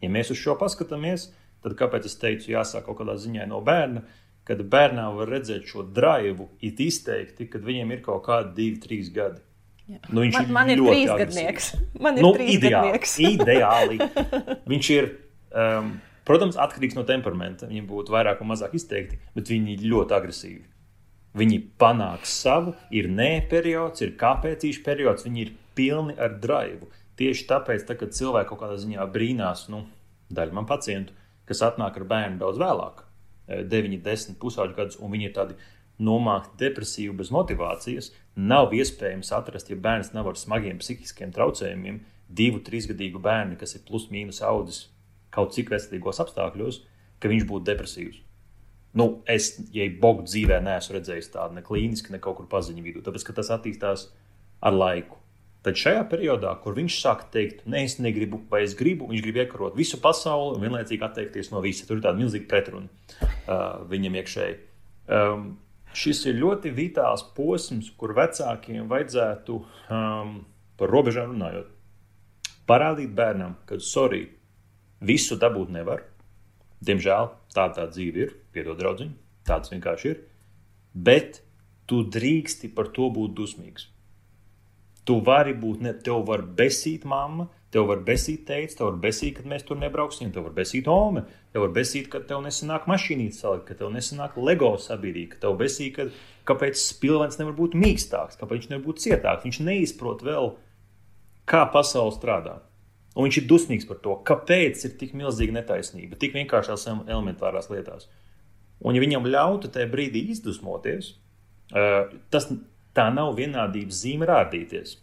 Ja 0.03 0.11
mēs 0.11 0.35
uz 0.35 0.43
šo 0.43 0.57
paskatāmies, 0.59 1.29
tad 1.63 1.79
kāpēc 1.79 2.11
es 2.11 2.19
teicu, 2.19 2.51
jāsāk 2.51 2.83
kaut 2.89 2.99
kādā 2.99 3.15
ziņā 3.15 3.47
no 3.47 3.63
bērna, 3.63 4.03
kad 4.47 4.61
bērnā 4.73 5.07
var 5.17 5.31
redzēt 5.31 5.67
šo 5.69 5.85
drive, 5.95 6.49
it 6.63 6.79
izteikti, 6.83 7.47
kad 7.51 7.63
viņiem 7.65 7.93
ir 7.95 8.01
kaut 8.05 8.25
kādi 8.27 8.55
divi, 8.57 8.79
trīs 8.83 9.11
gadi. 9.13 9.41
Nu, 9.83 10.23
viņš 10.23 10.37
man, 10.37 10.51
man 10.55 10.71
ir 10.71 10.79
trīsgadnieks. 10.79 11.69
Man 12.03 12.17
ir 12.17 12.23
nu, 12.23 12.31
trīsgadnieks. 12.37 13.15
Ideāli. 13.19 13.97
ideāli. 13.99 14.59
Viņš 14.71 14.89
ir, 14.95 15.09
um, 15.59 15.89
protams, 16.27 16.59
atkarīgs 16.59 16.95
no 16.95 17.03
temperamenta. 17.07 17.67
Viņam 17.67 17.89
būtu 17.89 18.15
vairāk 18.15 18.39
vai 18.39 18.47
mazāk 18.53 18.77
izteikti, 18.79 19.19
bet 19.35 19.51
viņi 19.51 19.75
ir 19.75 19.83
ļoti 19.91 20.15
agresīvi. 20.15 20.63
Viņi 21.35 21.59
panāks 21.81 22.31
savu, 22.43 22.75
ir 22.93 23.09
nē 23.11 23.31
periods, 23.51 24.03
ir 24.05 24.13
kāpēcīšu 24.19 24.83
periods, 24.85 25.25
viņi 25.27 25.43
ir 25.43 25.53
pilni 25.75 26.15
ar 26.21 26.37
draivu. 26.39 26.87
Tieši 27.19 27.47
tāpēc, 27.49 27.83
tā, 27.87 27.97
kad 27.97 28.13
cilvēki 28.15 28.51
kaut 28.51 28.61
kādā 28.63 28.77
ziņā 28.81 29.07
brīnās, 29.13 29.67
nu, 29.73 29.83
daļa 30.33 30.55
man 30.55 30.69
pacientu, 30.69 31.15
kas 31.49 31.63
atnāk 31.65 31.97
ar 31.99 32.05
bērnu 32.09 32.39
daudz 32.41 32.61
vēlāk, 32.61 33.03
9, 33.47 33.99
10, 34.03 34.37
pusauģu 34.41 34.77
gadus, 34.77 34.99
un 35.01 35.11
viņi 35.13 35.29
ir 35.29 35.35
tādi 35.35 35.57
nomākti 36.03 36.57
depresīvi 36.63 37.13
bez 37.19 37.29
motivācijas, 37.33 38.11
nav 38.35 38.73
iespējams 38.73 39.31
atrast, 39.35 39.69
ja 39.69 39.77
bērns 39.77 40.13
nav 40.15 40.31
ar 40.31 40.39
smagiem 40.39 40.79
psihiskiem 40.81 41.33
traucējumiem, 41.35 42.01
divu, 42.33 42.63
trīsgadīgu 42.65 43.21
bērnu, 43.21 43.59
kas 43.59 43.75
ir 43.77 43.85
plus 43.87 44.09
mīnus 44.13 44.41
audzis 44.45 44.87
kaut 45.33 45.53
cik 45.55 45.71
veselīgos 45.73 46.21
apstākļos, 46.23 46.83
ka 47.21 47.31
viņš 47.31 47.45
būtu 47.49 47.67
depresīvs. 47.69 48.21
Nu, 48.93 49.23
es, 49.29 49.55
ja 49.73 49.87
Bogu 50.01 50.25
dzīvē 50.27 50.59
neesmu 50.61 50.99
redzējis 50.99 51.31
tādu 51.33 51.57
ne 51.57 51.63
klīniski, 51.65 52.13
ne 52.13 52.21
kaut 52.21 52.37
kur 52.37 52.49
paziņu 52.51 52.83
vidū, 52.85 53.01
tāpēc 53.05 53.25
ka 53.25 53.33
tas 53.39 53.49
attīstās 53.55 54.11
ar 54.61 54.75
laiku. 54.77 55.17
Tad 55.63 55.79
šajā 55.79 56.03
periodā, 56.11 56.51
kur 56.59 56.75
viņš 56.75 56.95
sāk 56.99 57.27
teikt, 57.31 57.61
nē, 57.71 57.85
es 57.87 57.97
negribu, 58.03 58.41
vai 58.51 58.65
es 58.65 58.73
gribu, 58.75 59.07
viņš 59.07 59.21
grib 59.23 59.37
iekarot 59.45 59.77
visu 59.79 59.99
pasauli 60.03 60.57
un 60.57 60.65
vienlaicīgi 60.65 61.05
atteikties 61.07 61.53
no 61.53 61.61
visa. 61.63 61.87
Tur 61.87 62.01
ir 62.01 62.03
tāda 62.03 62.19
milzīga 62.19 62.49
pretruna 62.51 62.89
uh, 62.89 63.85
viņam 63.87 64.17
iekšēji. 64.19 64.57
Um, 65.07 65.53
Šis 65.93 66.23
ir 66.25 66.39
ļoti 66.41 66.71
vitāls 66.73 67.21
posms, 67.37 67.91
kur 67.97 68.15
vecākiem 68.17 68.87
vajadzētu 68.89 69.59
um, 69.93 70.31
par 70.79 70.89
robežām 70.89 71.35
runājot. 71.35 71.69
Parādīt 72.69 73.13
bērnam, 73.13 73.59
ka, 73.69 73.77
sorry, 73.77 74.23
visu 75.05 75.37
dabūt 75.37 75.69
nevar. 75.75 76.01
Diemžēl 76.83 77.29
tā 77.53 77.67
tā 77.77 77.85
dzīve 77.91 78.25
ir, 78.25 78.33
piedod 78.55 78.79
draudziņ. 78.81 79.13
tāds 79.45 79.69
vienkārši 79.69 80.09
ir. 80.09 80.19
Bet 80.93 81.43
tu 81.85 82.01
drīksti 82.07 82.73
par 82.73 82.89
to 82.95 83.11
būt 83.13 83.35
dusmīgs. 83.37 83.92
Tu 85.03 85.19
vari 85.27 85.53
būt, 85.59 85.83
ne, 85.83 85.91
tev 86.05 86.23
var 86.29 86.45
besīt 86.57 87.03
mamma, 87.09 87.49
tev 87.73 87.89
var 87.89 88.03
besīt 88.05 88.45
teikt, 88.47 88.77
tev 88.77 88.91
var 88.91 88.99
besīt, 89.03 89.37
kad 89.39 89.47
mēs 89.49 89.65
tur 89.67 89.79
nebrauksim, 89.81 90.29
tev 90.31 90.45
var 90.47 90.53
besīt 90.55 90.87
ome, 90.91 91.25
tev 91.51 91.65
var 91.65 91.73
besīt, 91.75 92.09
ka 92.11 92.21
tev 92.29 92.43
nesanāk 92.45 92.85
mašīnīt 92.89 93.35
salikt, 93.35 93.65
ka 93.67 93.77
tev 93.79 93.91
nesanāk 93.91 94.37
LEGO 94.39 94.75
sabiedrīt, 94.79 95.33
ka 95.33 95.41
tev 95.43 95.57
besīt, 95.59 95.97
ka, 95.97 96.05
kāpēc 96.49 96.79
spilvens 96.79 97.39
nevar 97.41 97.57
būt 97.57 97.75
mīkstāks, 97.79 98.37
kāpēc 98.39 98.61
viņš 98.61 98.69
nevar 98.71 98.85
būt 98.85 99.01
cietāks. 99.03 99.47
Viņš 99.47 99.59
neizprot 99.67 100.23
vēl, 100.27 100.53
kā 101.49 101.65
pasaule 101.73 102.13
strādā. 102.15 102.59
Un 103.13 103.27
viņš 103.27 103.41
ir 103.41 103.49
dusmīgs 103.49 103.89
par 103.89 103.99
to, 104.05 104.15
kāpēc 104.25 104.85
ir 104.87 104.95
tik 104.97 105.11
milzīga 105.17 105.59
netaisnība, 105.59 106.17
tik 106.21 106.33
vienkāršās 106.37 106.87
elementārās 106.89 107.69
lietās. 107.69 108.07
Un, 108.83 108.95
ja 108.95 109.03
viņam 109.03 109.27
ļautu 109.29 109.69
tajā 109.73 109.89
brīdī 109.91 110.23
izdusmoties, 110.33 111.13
tas 112.33 112.47
tā 112.97 113.09
nav 113.13 113.33
vienādības 113.37 114.01
zīme 114.05 114.27
rādīties. 114.29 114.97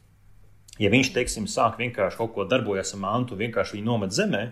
Ja 0.80 0.88
viņš, 0.92 1.12
teiksim, 1.12 1.46
sāk 1.50 1.76
vienkārši 1.80 2.16
kaut 2.16 2.32
ko 2.34 2.46
darbojas 2.48 2.94
ar 2.96 3.02
mantu, 3.02 3.36
vienkārši 3.36 3.76
viņu 3.76 3.86
nomet 3.86 4.14
zemē, 4.16 4.44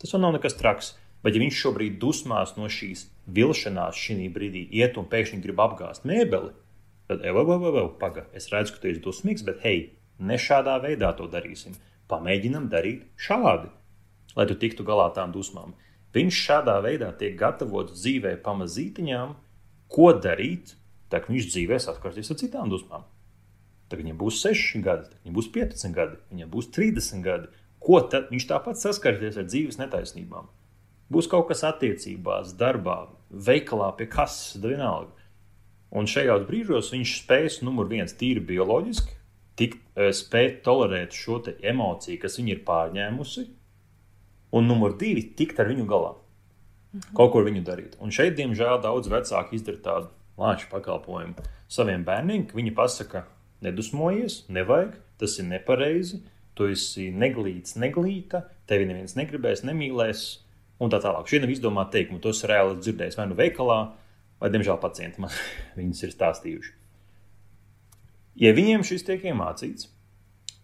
tas 0.00 0.14
vēl 0.14 0.22
nav 0.24 0.36
nekas 0.38 0.56
traks. 0.58 0.94
Bet, 1.22 1.36
ja 1.36 1.42
viņš 1.42 1.58
šobrīd 1.60 1.98
dusmās 2.02 2.56
no 2.56 2.66
šīs 2.66 3.04
vilšanās, 3.30 3.98
šī 3.98 4.26
brīdī 4.34 4.64
iet 4.74 4.96
un 4.98 5.06
pēkšņi 5.10 5.38
grib 5.44 5.60
apgāzt 5.62 6.06
mēbeli, 6.08 6.50
tad, 7.06 7.22
ej, 7.22 7.30
ej, 7.30 7.68
ej, 7.68 7.90
paga, 8.00 8.24
es 8.34 8.48
redzu, 8.50 8.74
ka 8.74 8.82
tu 8.82 8.90
esi 8.90 9.02
dusmīgs, 9.04 9.44
bet, 9.46 9.60
hei, 9.62 9.92
ne 10.18 10.38
šādā 10.40 10.80
veidā 10.82 11.12
to 11.14 11.28
darīsim. 11.30 11.76
Pamēģinam 12.10 12.66
darīt 12.72 13.06
šādi, 13.20 13.70
lai 14.34 14.48
tu 14.50 14.56
tiktu 14.58 14.82
galā 14.88 15.12
tām 15.14 15.30
dusmām. 15.34 15.76
Viņš 16.12 16.40
šādā 16.48 16.74
veidā 16.84 17.12
tiek 17.16 17.38
gatavots 17.38 17.94
dzīvē 18.00 18.34
pamazītiņām, 18.44 19.36
ko 19.92 20.10
darīt, 20.18 20.74
tad 21.12 21.28
viņš 21.28 21.50
dzīvē 21.52 21.78
saskarsies 21.82 22.32
ar 22.32 22.40
citām 22.40 22.72
dusmām. 22.72 23.04
Tad 23.92 24.00
viņam 24.00 24.16
būs 24.22 24.40
6 24.40 24.80
gadi, 24.84 25.10
viņam 25.22 25.36
būs 25.36 25.50
15 25.52 25.96
gadi, 25.96 26.18
viņam 26.32 26.50
būs 26.52 26.70
30 26.72 27.24
gadi. 27.26 27.50
Ko 27.82 27.98
tad 28.08 28.30
viņš 28.32 28.46
tāpat 28.48 28.80
saskarsies 28.80 29.36
ar 29.36 29.48
dzīves 29.50 29.76
netaisnībām? 29.80 30.46
Būs 31.12 31.28
kaut 31.28 31.50
kas 31.50 31.64
attiecībās, 31.68 32.54
darbā, 32.56 33.10
veikalā, 33.28 33.90
pie 33.98 34.06
kases, 34.08 34.56
vienalga. 34.62 35.12
Un 35.92 36.08
šajos 36.08 36.46
brīžos 36.48 36.88
viņš 36.94 37.16
spēs, 37.18 37.58
numur 37.66 37.90
viens, 37.90 38.14
tīri 38.16 38.40
bioloģiski, 38.48 39.18
tik, 39.60 39.76
spēt 40.16 40.62
tolerēt 40.64 41.12
šo 41.12 41.42
emociju, 41.60 42.20
kas 42.22 42.38
viņu 42.40 42.54
ir 42.54 42.64
pārņēmusi, 42.64 43.44
un 44.56 44.68
numur 44.70 44.96
divi, 44.96 45.26
tikt 45.36 45.60
ar 45.60 45.68
viņu 45.68 45.84
galā. 45.90 46.14
Kaut 47.16 47.34
ko 47.34 47.44
viņu 47.44 47.60
darīt. 47.64 48.00
Un 48.00 48.12
šeit, 48.12 48.38
diemžēl, 48.40 48.80
daudz 48.84 49.08
vecāki 49.12 49.56
izdara 49.56 49.84
tādu 49.84 50.10
lāču 50.40 50.68
pakalpojumu 50.72 51.46
saviem 51.72 52.04
bērniem, 52.06 52.46
ka 52.48 52.58
viņi 52.58 52.74
pasaka, 52.76 53.24
nedusmojies, 53.64 54.42
nevajag, 54.52 54.96
tas 55.20 55.38
ir 55.40 55.48
nepareizi, 55.48 56.20
tu 56.58 56.68
esi 56.72 57.08
neglīts, 57.14 57.78
neglīta, 57.80 58.44
tevi 58.68 58.88
neviens 58.88 59.16
negribēs, 59.16 59.64
nemīlēs, 59.68 60.24
un 60.82 60.92
tā 60.92 61.00
tālāk. 61.02 61.28
Šie 61.30 61.42
nav 61.42 61.52
izdomāti 61.54 61.98
teikumi, 61.98 62.20
tos 62.24 62.42
reāli 62.48 62.80
dzirdējis 62.82 63.18
vai 63.20 63.28
nu 63.30 63.38
veikalā, 63.38 63.78
vai, 64.42 64.50
diemžēl, 64.52 64.78
pacienti 64.82 65.22
man 65.22 65.32
viņus 65.78 66.04
ir 66.06 66.14
stāstījuši. 66.16 66.76
Ja 68.42 68.54
viņiem 68.56 68.84
šis 68.88 69.04
tiek 69.06 69.24
iemācīts, 69.28 69.90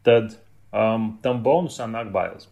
tad 0.07 0.39
um, 0.73 1.13
tam 1.25 1.43
bonusā 1.45 1.89
nāk 1.91 2.13
bailes. 2.15 2.49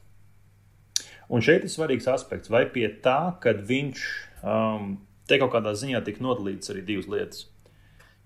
Un 1.33 1.43
šeit 1.43 1.65
ir 1.67 1.73
svarīgs 1.73 2.07
aspekts, 2.11 2.53
vai 2.53 2.67
pie 2.71 2.87
tā, 3.03 3.35
kad 3.43 3.65
viņš 3.67 4.03
um, 4.47 4.93
te 5.29 5.39
kaut 5.43 5.53
kādā 5.55 5.75
ziņā 5.77 6.03
tika 6.07 6.23
nodalīts 6.25 6.73
arī 6.73 6.85
divas 6.87 7.09
lietas. 7.11 7.47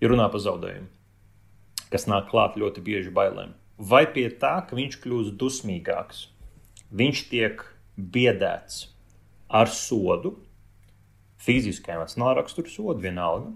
Ja 0.01 0.09
runā 0.09 0.27
par 0.33 0.41
zaudējumu, 0.41 0.87
kas 1.93 2.07
nāk 2.09 2.29
klāt 2.31 2.57
ļoti 2.57 2.83
bieži 2.85 3.13
bailēm, 3.13 3.53
vai 3.77 4.05
pie 4.09 4.27
tā, 4.41 4.55
ka 4.67 4.77
viņš 4.77 4.97
kļūst 5.03 5.37
dusmīgāks, 5.41 6.23
viņš 6.91 7.25
tiek 7.29 7.65
biedēts 7.97 8.87
ar 9.51 9.69
sodu, 9.69 10.35
fiziskai 11.41 11.95
vai 11.95 12.01
emocionālā 12.01 12.37
rakstura 12.39 12.69
sodu, 12.71 13.01
vienalga, 13.03 13.51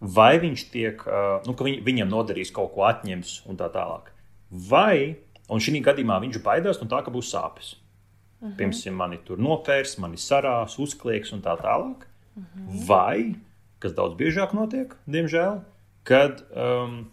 vai 0.00 0.38
viņš 0.42 0.64
tiek, 0.72 1.02
nu, 1.46 1.54
ka 1.54 1.66
viņ, 1.66 1.80
viņam 1.86 2.10
nodarīs 2.10 2.52
kaut 2.54 2.72
ko 2.74 2.86
atņems 2.88 3.40
un 3.50 3.58
tā 3.60 3.68
tālāk. 3.74 4.10
Vai, 4.50 5.20
un 5.50 5.62
šī 5.62 5.82
gadījumā 5.84 6.18
viņš 6.24 6.40
baidās 6.44 6.80
no 6.82 6.88
tā, 6.90 7.02
ka 7.04 7.12
būs 7.14 7.30
sāpes. 7.34 7.74
Uh 8.40 8.48
-huh. 8.48 8.56
Piemēram, 8.56 8.96
mani 8.96 9.18
tur 9.24 9.38
nopērs, 9.38 9.98
mani 9.98 10.16
sarās, 10.16 10.78
uzklieks 10.78 11.32
un 11.32 11.42
tā 11.42 11.58
tālāk. 11.60 12.09
Mhm. 12.40 12.82
Vai, 12.88 13.34
kas 13.82 13.94
daudz 13.96 14.16
biežāk 14.18 14.54
notiek, 14.56 14.94
diemžēl, 15.10 15.60
kad 16.08 16.42
um, 16.50 17.04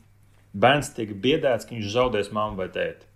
bērns 0.54 0.94
tiek 0.96 1.13
biedēts, 1.24 1.68
ka 1.68 1.76
viņš 1.76 1.94
zaudēs 1.94 2.34
mammu 2.36 2.60
vai 2.62 2.70
tēti. 2.74 3.08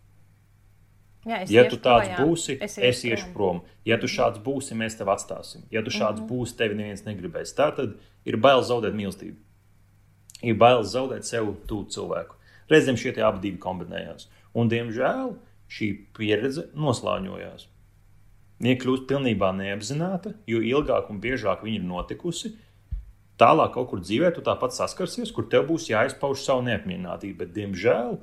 Jā, 1.21 1.43
ja 1.54 1.63
tu 1.69 1.78
tāds 1.78 2.10
projām. 2.10 2.26
būsi, 2.26 2.56
es, 2.65 2.80
es 2.82 3.04
iešu 3.06 3.28
prom. 3.36 3.62
prom. 3.62 3.78
Ja 3.86 4.00
tu 4.02 4.10
šāds 4.10 4.41
būsi, 4.41 4.74
mēs 4.78 4.97
tevi 4.97 5.13
atstāsim. 5.13 5.67
Ja 5.69 5.84
tu 5.86 5.93
šāds 5.93 6.17
mm 6.17 6.26
-hmm. 6.26 6.30
būsi, 6.32 6.58
tevi 6.58 6.76
neviens 6.76 7.06
negribēs. 7.06 7.54
Tā 7.54 7.69
tad 7.78 8.00
ir 8.26 8.38
bail 8.38 8.63
zaudēt 8.65 8.97
mīlestību. 8.97 9.38
Ir 10.41 10.56
bail 10.58 10.82
zaudēt 10.82 11.24
sev 11.24 11.54
tuvu 11.67 11.86
cilvēku. 11.93 12.36
Reizēm 12.69 12.97
šie 12.97 13.13
abi 13.24 13.58
kombinējās. 13.58 14.30
Un, 14.54 14.69
diemžēl, 14.69 15.36
šī 15.69 15.91
pieredze 16.17 16.69
noslāņojās. 16.74 17.67
Viņa 18.62 18.78
kļūst 18.82 19.08
pilnībā 19.10 19.50
neapzināta, 19.58 20.36
jo 20.50 20.62
ilgāk 20.62 21.10
un 21.10 21.21
biežāk 21.24 21.63
viņa 21.65 21.80
ir 21.80 21.88
notikusi. 21.88 22.54
Tālāk 23.41 23.71
kaut 23.74 23.88
kur 23.89 24.02
dzīvē 24.04 24.30
tu 24.36 24.43
tāpat 24.45 24.76
saskarsies, 24.76 25.32
kur 25.34 25.47
tev 25.50 25.65
būs 25.71 25.88
jāizpauž 25.89 26.43
savu 26.43 26.62
neapmierinātību. 26.67 27.39
Bet, 27.39 27.56
diemžēl, 27.56 28.19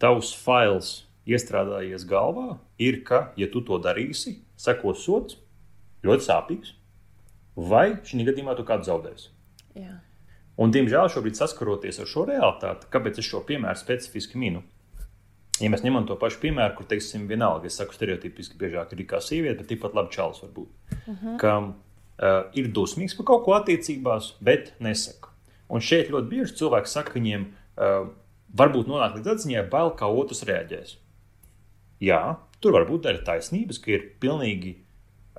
tavs 0.00 0.32
fails 0.32 1.02
iestrādājies 1.28 2.06
galvā 2.08 2.56
ir, 2.80 3.02
ka, 3.04 3.26
ja 3.36 3.50
tu 3.52 3.60
to 3.66 3.76
darīsi, 3.82 4.38
sekos 4.56 5.04
sots, 5.04 5.36
ļoti 6.06 6.26
sāpīgs, 6.26 6.72
vai 7.56 7.98
šī 8.00 8.24
gadījumā 8.30 8.56
tu 8.56 8.64
kādu 8.66 8.88
zaudēsi. 8.88 9.28
Jā. 9.76 9.98
Un, 10.60 10.72
diemžēl, 10.72 11.08
šobrīd 11.12 11.36
saskaroties 11.36 12.00
ar 12.00 12.08
šo 12.08 12.26
realitāti, 12.28 12.88
kāpēc 12.92 13.20
es 13.20 13.28
šo 13.28 13.42
piemēru 13.44 13.80
specifiski 13.80 14.40
minu? 14.40 14.64
Ja 15.60 15.70
mēs 15.72 15.84
ņemam 15.84 16.06
to 16.08 16.16
pašu 16.20 16.40
piemēru, 16.42 16.76
kur, 16.78 16.86
teiksim, 16.88 17.26
vienalga, 17.30 17.68
es 17.68 17.76
saku, 17.80 17.94
stereotipiski 17.96 18.58
biežāk 18.60 18.94
ir 18.94 19.04
kā 19.10 19.20
sieviete, 19.20 19.58
bet 19.60 19.68
tikpat 19.72 19.94
labi 19.98 20.14
čalis 20.14 20.42
var 20.42 20.54
būt. 20.54 20.70
Uh 20.92 21.12
mhm. 21.12 21.26
-huh. 21.26 21.36
Ka 21.38 21.58
uh, 21.58 22.50
ir 22.54 22.72
dusmīgs 22.72 23.16
par 23.16 23.26
kaut 23.26 23.44
ko 23.44 23.54
attiecībās, 23.58 24.36
bet 24.40 24.74
nesaka. 24.80 25.28
Un 25.68 25.80
šeit 25.80 26.10
ļoti 26.10 26.28
bieži 26.28 26.54
cilvēki 26.54 26.88
saka, 26.88 27.12
ka 27.12 27.18
viņiem 27.18 27.46
uh, 27.76 28.08
varbūt 28.54 28.86
nonāk 28.86 29.16
līdz 29.16 29.28
atziņai, 29.34 29.68
bail, 29.70 29.90
kā 29.90 30.06
otrs 30.06 30.42
reaģēs. 30.48 30.96
Jā, 32.00 32.36
tur 32.60 32.72
var 32.72 32.86
būt 32.88 33.06
arī 33.06 33.24
taisnības, 33.24 33.78
ka 33.78 33.90
ir 33.90 34.08
pilnīgi 34.20 34.76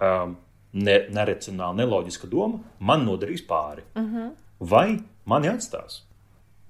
um, 0.02 0.38
ne, 0.74 0.98
neracionāla, 1.10 1.76
neloģiska 1.76 2.28
doma, 2.32 2.60
man 2.80 3.06
nodarīs 3.06 3.46
pāri. 3.48 3.84
Uh 3.96 4.02
mhm. 4.02 4.18
-huh. 4.18 4.32
Vai 4.60 5.04
mani 5.26 5.48
atstās? 5.48 6.04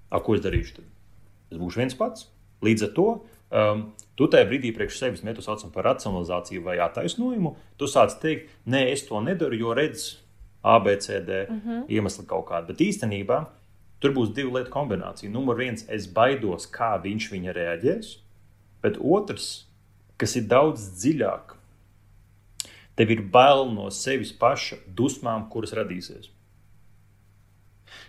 A, 0.09 0.19
ko 0.19 0.35
es 0.35 0.41
darīšu 0.41 0.75
tad? 0.75 0.85
Es 1.51 1.57
būšu 1.57 1.77
viens 1.77 1.95
pats. 1.95 2.29
Līdz 2.61 2.83
ar 2.83 2.91
to 2.95 3.07
Um, 3.53 3.83
tu 4.17 4.25
tajā 4.31 4.47
brīdī 4.49 4.71
priekš 4.73 4.97
sevis, 4.97 5.23
ne 5.25 5.33
tu 5.37 5.43
sauc 5.45 5.61
par 5.73 5.85
racionalizāciju 5.91 6.63
vai 6.65 6.79
attaisnojumu, 6.81 7.55
tu 7.77 7.89
sāc 7.89 8.15
teikt, 8.21 8.49
nē, 8.65 8.87
es 8.93 9.05
to 9.05 9.21
nedaru, 9.21 9.59
jo 9.59 9.75
redz 9.77 10.07
A, 10.63 10.79
B, 10.79 10.95
C, 10.97 11.19
D 11.21 11.43
uh 11.43 11.55
-huh. 11.55 11.83
iemesli 11.89 12.25
kaut 12.25 12.47
kādu. 12.49 12.67
Bet 12.67 12.81
īstenībā 12.81 13.45
tur 13.99 14.13
būs 14.13 14.33
divu 14.33 14.57
lietu 14.57 14.71
kombinācija. 14.71 15.31
Numur 15.31 15.55
viens, 15.55 15.85
es 15.89 16.07
baidos, 16.07 16.65
kā 16.71 17.01
viņš 17.03 17.31
viņa 17.31 17.53
reaģēs, 17.53 18.17
bet 18.81 18.97
otrs, 18.97 19.65
kas 20.17 20.35
ir 20.35 20.43
daudz 20.43 20.81
dziļāk, 20.99 21.53
tev 22.95 23.11
ir 23.11 23.21
bail 23.21 23.71
no 23.71 23.89
sevis 23.89 24.31
paša 24.31 24.75
dusmām, 24.87 25.49
kuras 25.49 25.73
radīsies. 25.73 26.29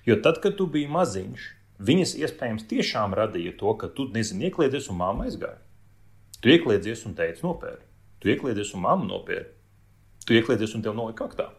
Jo 0.07 0.17
tad, 0.23 0.41
kad 0.41 0.57
tu 0.57 0.67
biji 0.67 0.89
maziņš, 0.89 1.47
Viņas 1.83 2.15
iespējams 2.21 2.69
tiešām 2.71 3.17
radīja 3.19 3.57
to, 3.59 3.73
ka 3.79 3.89
tu 3.91 4.07
nezini, 4.15 4.47
iekliedzies 4.49 4.87
un 4.93 5.01
māma 5.01 5.27
aizgāja. 5.27 5.59
Tu 6.39 6.53
iekliedzies 6.55 7.03
un 7.09 7.17
teici, 7.19 7.43
nopēri. 7.43 7.83
Tu 8.23 8.31
iekliedzies 8.31 8.75
un 8.77 8.85
māma 8.85 9.09
nopēri. 9.09 9.49
Tu 10.25 10.39
iekliedzies 10.39 10.77
un 10.77 10.85
tev 10.85 10.95
nolika 10.97 11.27
kaktā 11.27 11.51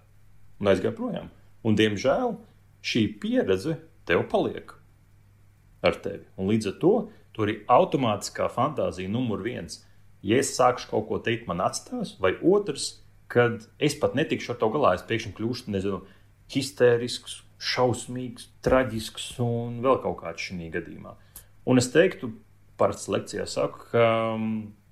un 0.62 0.72
aizgāja 0.72 0.96
projām. 0.96 1.30
Un, 1.66 1.76
diemžēl 1.78 2.38
šī 2.86 3.06
pieredze 3.22 3.80
tev 4.08 4.24
paliek 4.32 4.72
ar 5.86 5.98
tevi. 6.02 6.24
Un 6.40 6.50
līdz 6.52 6.72
ar 6.72 6.78
to 6.82 6.94
tur 7.36 7.52
ir 7.52 7.64
automātiskā 7.72 8.48
fantāzija 8.54 9.12
numur 9.12 9.44
viens. 9.46 9.84
Ja 10.26 10.40
es 10.42 10.56
sākšu 10.58 10.90
kaut 10.94 11.10
ko 11.10 11.20
teikt, 11.22 11.50
man 11.50 11.62
atstās, 11.62 12.16
vai 12.22 12.34
otrs, 12.42 13.02
kad 13.30 13.68
es 13.82 13.98
pat 14.00 14.16
netikšu 14.18 14.54
ar 14.54 14.62
to 14.62 14.70
galā, 14.74 14.96
es 14.96 15.06
pēkšņi 15.06 15.34
kļūšu 15.38 15.74
nezinu, 15.74 16.02
histērisks, 16.54 17.42
šausmīgs, 17.66 18.50
traģisks 18.66 19.32
un 19.44 19.80
vēl 19.86 20.00
kaut 20.04 20.20
kāds 20.22 20.50
šī 20.50 20.70
gadījumā. 20.74 21.16
Un 21.66 21.82
es 21.82 21.90
teiktu, 21.94 22.30
parasti 22.78 23.14
lekcijā 23.16 23.46
saku, 23.50 23.88
ka 23.92 24.06
um, 24.36 24.50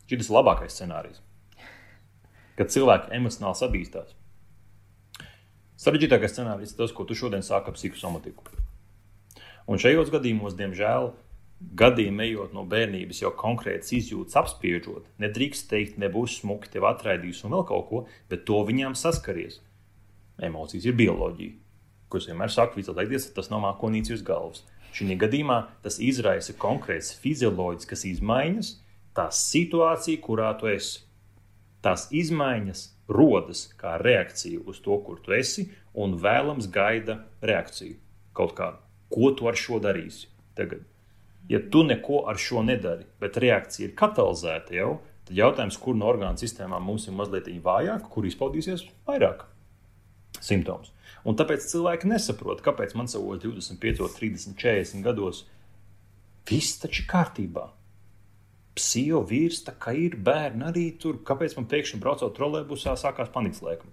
šis 0.10 0.30
ir 0.30 0.38
labākais 0.38 0.74
scenārijs. 0.74 1.22
Kad 2.58 2.74
cilvēki 2.74 3.14
emocionāli 3.18 3.60
sabīstās. 3.60 4.14
Sarežģītākais 5.84 6.34
scenārijs 6.34 6.74
ir 6.74 6.80
tas, 6.80 6.94
ko 6.96 7.06
tu 7.06 7.18
šodien 7.18 7.44
sāki 7.46 7.72
ar 7.72 7.78
psihosomatiku. 7.78 8.46
Un 9.70 9.80
šajos 9.82 10.12
gadījumos, 10.14 10.56
diemžēl, 10.60 11.12
gadiem 11.80 12.22
ejot 12.26 12.54
no 12.56 12.66
bērnības, 12.70 13.22
jau 13.24 13.32
konkrēts 13.40 13.94
izjūtas 13.96 14.38
apspiežot, 14.42 15.08
nedrīkst 15.24 15.70
teikt, 15.72 16.00
nebūs 16.02 16.40
smuki, 16.42 16.72
tev 16.74 16.88
atraidīs 16.90 17.44
un 17.46 17.56
vēl 17.56 17.66
kaut 17.70 17.88
ko, 17.90 18.02
bet 18.32 18.46
to 18.48 18.62
viņām 18.68 18.98
saskaries. 19.00 19.62
Emocijas 20.44 20.88
ir 20.90 20.98
bioloģija, 21.00 21.56
kuras 22.13 22.30
vienmēr 22.30 22.54
saka, 22.54 22.78
vizualizēties, 22.78 23.32
tas 23.34 23.49
nav 23.49 23.63
mākonīts 23.65 24.13
uz 24.13 24.21
galvas. 24.26 24.62
Šī 24.93 25.17
gadījumā 25.17 25.58
tas 25.82 25.97
izraisa 25.97 26.54
konkrētas 26.62 27.15
fizioloģiskas 27.23 28.06
izmaiņas, 28.12 28.69
tā 29.17 29.26
situācija, 29.34 30.21
kurā 30.21 30.52
tu 30.60 30.69
esi. 30.69 31.02
Tās 31.84 32.06
izmaiņas 32.13 32.84
rodas 33.12 33.65
kā 33.80 33.97
reakcija 34.02 34.62
uz 34.69 34.80
to, 34.86 34.99
kur 35.06 35.17
tu 35.26 35.34
esi, 35.36 35.67
un 35.93 36.13
vēlams 36.21 36.69
gaida 36.73 37.23
reakciju 37.41 37.97
kaut 38.38 38.54
kādu. 38.58 38.80
Ko 39.13 39.34
tu 39.38 39.49
ar 39.49 39.58
šo 39.60 39.82
darīsi 39.82 40.30
tagad? 40.58 40.86
Ja 41.49 41.60
tu 41.60 41.84
neko 41.84 42.23
ar 42.30 42.38
šo 42.39 42.62
nedari, 42.63 43.04
bet 43.19 43.38
reakcija 43.41 43.89
ir 43.89 43.97
katalizēta 43.99 44.78
jau, 44.78 44.93
tad 45.28 45.36
jautājums, 45.38 45.78
kur 45.82 45.97
no 45.97 46.08
orgānu 46.13 46.39
sistēmām 46.39 46.86
mums 46.86 47.10
ir 47.10 47.17
mazliet 47.17 47.49
vājāk, 47.65 48.08
kur 48.13 48.30
izpaudīsies 48.30 48.86
vairāk 49.10 49.43
simptomus. 50.39 50.93
Un 51.24 51.38
tāpēc 51.40 51.64
cilvēki 51.72 52.10
nesaprot, 52.12 52.60
kāpēc 52.66 52.98
man 53.00 53.08
savos 53.12 53.40
25, 53.44 54.04
30, 54.18 54.58
40 54.60 55.06
gados 55.06 55.46
viss 56.50 56.82
taču 56.82 57.06
ir 57.06 57.10
kārtībā 57.12 57.70
psio 58.78 59.22
vīrs, 59.30 59.62
tā 59.68 59.76
kā 59.80 59.94
ir 59.98 60.18
bērni 60.18 60.66
arī 60.68 60.86
tur. 61.00 61.22
Kāpēc 61.26 61.56
man 61.58 61.68
pēkšņi 61.70 62.00
braucot 62.02 62.34
trolēļbusā 62.38 62.96
sākās 63.00 63.32
panikas 63.34 63.62
lēkme? 63.66 63.92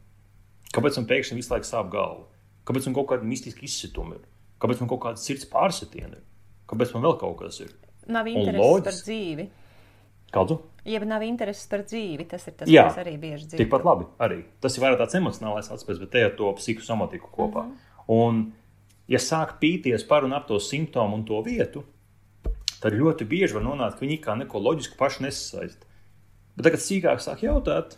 Kāpēc 0.75 1.01
man 1.01 1.09
pēkšņi 1.11 1.38
visu 1.38 1.53
laiku 1.53 1.69
sāp 1.69 1.90
galva? 1.93 2.27
Kāpēc 2.69 2.88
man 2.88 2.97
kaut 2.97 3.11
kāda 3.12 3.29
mistiska 3.29 3.64
izsituma 3.66 4.16
ir? 4.16 4.27
Kāpēc 4.62 4.83
man 4.83 4.90
kaut 4.93 5.03
kāda 5.05 5.21
sirds 5.21 5.49
pārsitiena 5.51 6.16
ir? 6.16 6.25
Kāpēc 6.71 6.95
man 6.95 7.07
vēl 7.09 7.16
kaut 7.21 7.38
kas 7.43 7.61
ir? 7.64 7.73
Nav 8.11 8.29
intereses 8.31 8.61
loģis... 8.61 8.87
par 8.87 8.99
dzīvi. 9.05 9.47
Kādu? 10.35 10.61
Ja 10.88 11.01
nav 11.05 11.23
intereses 11.27 11.66
par 11.69 11.85
dzīvi, 11.85 12.25
tas 12.31 12.47
ir 12.49 12.55
tas, 12.57 12.71
Jā, 12.71 12.87
kas 12.88 13.03
arī 13.03 13.16
bieži 13.21 13.47
dzird. 13.47 13.61
Tikpat 13.61 13.85
labi. 13.85 14.07
Arī. 14.23 14.40
Tas 14.64 14.77
ir 14.77 14.85
vairāk 14.85 15.03
tāds 15.03 15.19
emocionālais 15.19 15.69
aspekts, 15.75 16.01
bet 16.01 16.12
te 16.14 16.25
ar 16.25 16.33
to 16.38 16.53
psihosomatiku 16.57 17.29
kopā. 17.35 17.66
Mm 17.66 17.73
-hmm. 17.73 17.90
Un, 18.11 18.53
ja 19.09 19.19
sāk 19.19 19.59
pīties 19.61 20.07
par 20.09 20.25
un 20.25 20.33
ap 20.33 20.49
to 20.49 20.59
simptomu 20.61 21.14
un 21.14 21.25
to 21.25 21.43
vietu, 21.43 21.85
tad 22.81 22.93
ļoti 22.93 23.27
bieži 23.29 23.55
var 23.55 23.62
nonākt, 23.62 23.99
ka 23.99 24.07
viņi 24.07 24.21
kā 24.25 24.37
neko 24.38 24.59
loģisku 24.59 24.97
paši 24.99 25.23
nesasaista. 25.23 25.87
Bet 26.57 26.64
tagad 26.64 26.81
sīkāk 26.81 27.23
sāk 27.23 27.43
jautāt, 27.43 27.97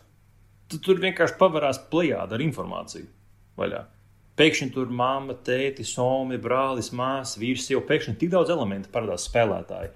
tad 0.68 0.80
tur 0.84 1.00
vienkārši 1.02 1.38
pavarās 1.38 1.80
plējāda 1.92 2.34
ar 2.34 2.40
informāciju 2.40 3.06
vaļā. 3.56 3.84
Pēkšņi 4.36 4.70
tur 4.72 4.88
māma, 4.88 5.34
tēti, 5.44 5.84
somi, 5.84 6.38
brālis, 6.40 6.88
māsa, 6.96 7.40
vīrs, 7.40 7.68
jau 7.70 7.82
pēkšņi 7.84 8.16
tik 8.20 8.30
daudz 8.32 8.52
elementu 8.54 8.88
parādās 8.92 9.26
spēlētāji. 9.28 9.90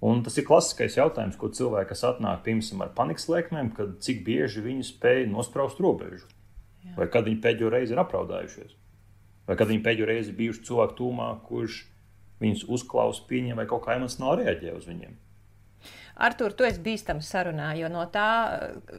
Un 0.00 0.22
tas 0.24 0.38
ir 0.40 0.46
klasiskais 0.48 0.96
jautājums, 0.96 1.36
ko 1.36 1.50
cilvēki, 1.52 1.90
kas 1.92 2.06
atnāk 2.08 2.40
piemēram 2.46 2.84
ar 2.86 2.92
panikas 2.96 3.26
lēkmēm, 3.28 3.72
kad 3.76 3.98
cik 4.00 4.22
bieži 4.24 4.62
viņi 4.64 4.86
spēj 4.88 5.26
nospraust 5.28 5.80
robežu. 5.82 6.24
Jā. 6.80 6.94
Vai 6.96 7.08
kad 7.12 7.26
viņi 7.28 7.42
pēdējo 7.44 7.72
reizi 7.74 7.92
ir 7.92 8.00
apraudājušies, 8.00 8.76
vai 9.48 9.56
kad 9.60 9.68
viņi 9.68 9.82
pēdējo 9.84 10.06
reizi 10.08 10.36
bijuši 10.36 10.64
cilvēku 10.70 10.96
tūmā, 11.02 11.26
kurš 11.44 11.82
viņus 12.40 12.62
uzklausa, 12.72 13.26
pieņem 13.28 13.60
vai 13.60 13.66
kaut 13.68 13.84
kā 13.84 13.98
emocionāli 13.98 14.46
reaģē 14.46 14.72
uz 14.78 14.86
viņiem. 14.88 15.18
Artur, 16.20 16.52
tu 16.56 16.64
esi 16.64 16.80
bīstams 16.84 17.28
sarunā, 17.32 17.70
jo 17.76 17.88
no 17.92 18.02
tā 18.12 18.30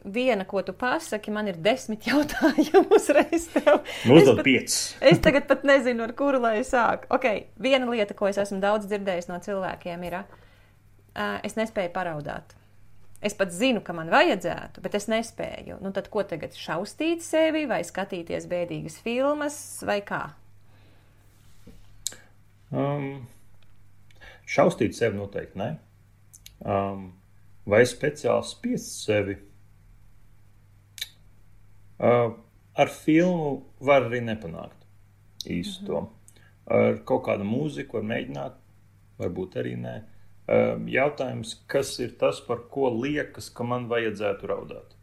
viena, 0.06 0.46
ko 0.46 0.62
tu 0.66 0.74
pasaki, 0.74 1.34
man 1.34 1.50
ir 1.50 1.58
desmit 1.62 2.06
jautājumu 2.10 2.94
uzreiz. 2.94 3.48
Nu, 4.06 4.20
uzdod 4.20 4.44
piecus. 4.46 4.94
es 5.02 5.18
tagad 5.22 5.50
pat 5.50 5.66
nezinu, 5.66 6.06
ar 6.06 6.14
kuru 6.18 6.38
lai 6.42 6.60
sāk. 6.66 7.08
Ok, 7.14 7.26
viena 7.62 7.90
lieta, 7.90 8.14
ko 8.18 8.30
es 8.30 8.38
esmu 8.42 8.62
daudz 8.62 8.86
dzirdējis 8.90 9.30
no 9.30 9.38
cilvēkiem, 9.42 10.06
ir, 10.06 10.18
uh, 10.22 10.41
es 11.14 11.56
nespēju 11.58 11.92
paraudāt. 11.94 12.56
Es 13.22 13.36
pat 13.38 13.52
zinu, 13.54 13.78
ka 13.86 13.94
man 13.94 14.10
vajadzētu, 14.10 14.82
bet 14.82 14.96
es 14.98 15.06
nespēju. 15.06 15.76
Nu, 15.84 15.92
tad 15.94 16.08
ko 16.10 16.24
tagad 16.26 16.56
šaustīt 16.58 17.22
sevi, 17.22 17.68
vai 17.70 17.84
skatīties 17.86 18.48
bēdīgas 18.50 18.98
filmas, 19.04 19.56
vai 19.86 20.00
kā? 20.02 20.24
Um, 22.74 23.28
šaustīt 24.48 24.98
sevi 24.98 25.20
noteikti 25.20 25.60
ne. 25.60 25.70
Um, 26.66 27.12
vai 27.68 27.84
speciāli 27.86 28.48
spiest 28.48 29.04
sevi? 29.04 29.36
Uh, 32.02 32.32
ar 32.74 32.90
filmu 32.90 33.60
var 33.78 34.08
arī 34.08 34.18
nepanākt 34.26 34.82
īstu 35.46 35.86
to. 35.86 36.00
Mm 36.00 36.06
-hmm. 36.06 36.18
Ar 36.66 36.98
kaut 37.04 37.22
kādu 37.26 37.44
mūziku 37.44 37.92
var 37.92 38.02
mēģināt, 38.02 38.52
varbūt 39.18 39.56
arī 39.62 39.76
nē. 39.76 39.94
Um, 39.98 40.11
jautājums, 40.48 41.54
kas 41.70 41.94
ir 42.02 42.16
tas, 42.18 42.40
par 42.44 42.64
ko 42.72 42.90
liekas, 42.94 43.50
ka 43.54 43.66
man 43.66 43.86
vajadzētu 43.90 44.50
raudāt? 44.50 44.96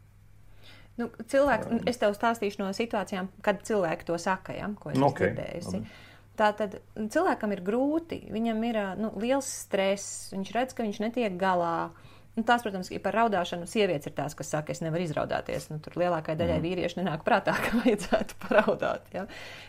Nu, 1.00 1.08
cilvēks, 1.32 1.70
um, 1.70 1.80
es 1.88 1.96
tev 2.00 2.12
stāstīšu 2.16 2.60
no 2.60 2.68
situācijām, 2.76 3.30
kad 3.44 3.62
cilvēki 3.64 4.06
to 4.10 4.18
saka, 4.20 4.52
ja, 4.58 4.68
ko 4.76 4.92
es 4.92 5.00
okay, 5.00 5.30
dzirdējusi. 5.30 5.80
Labi. 5.80 6.06
Tātad 6.40 6.76
cilvēkam 6.96 7.52
ir 7.52 7.62
grūti, 7.64 8.20
viņam 8.32 8.62
ir 8.68 8.78
nu, 9.00 9.10
liels 9.20 9.48
stress, 9.64 10.30
viņš 10.34 10.52
redz, 10.56 10.76
ka 10.76 10.84
viņš 10.86 11.00
netiek 11.02 11.36
galā. 11.40 11.90
Nu, 12.36 12.44
tās, 12.46 12.62
protams, 12.62 12.88
ir 12.94 13.02
par 13.02 13.16
raudāšanu. 13.18 13.66
Sievietes 13.66 14.06
ir 14.06 14.14
tās, 14.14 14.36
kas 14.38 14.52
saka, 14.52 14.70
es 14.70 14.80
nevaru 14.84 15.02
izraudāties. 15.02 15.66
Nu, 15.72 15.80
tur 15.82 15.96
lielākajai 15.98 16.38
daļai 16.38 16.58
mm. 16.60 16.66
vīriešu 16.66 17.00
nenāk 17.00 17.24
prātā, 17.26 17.56
ka 17.64 17.82
vajadzētu 17.82 18.38
paraudāt. 18.44 19.08
Ja? 19.16 19.24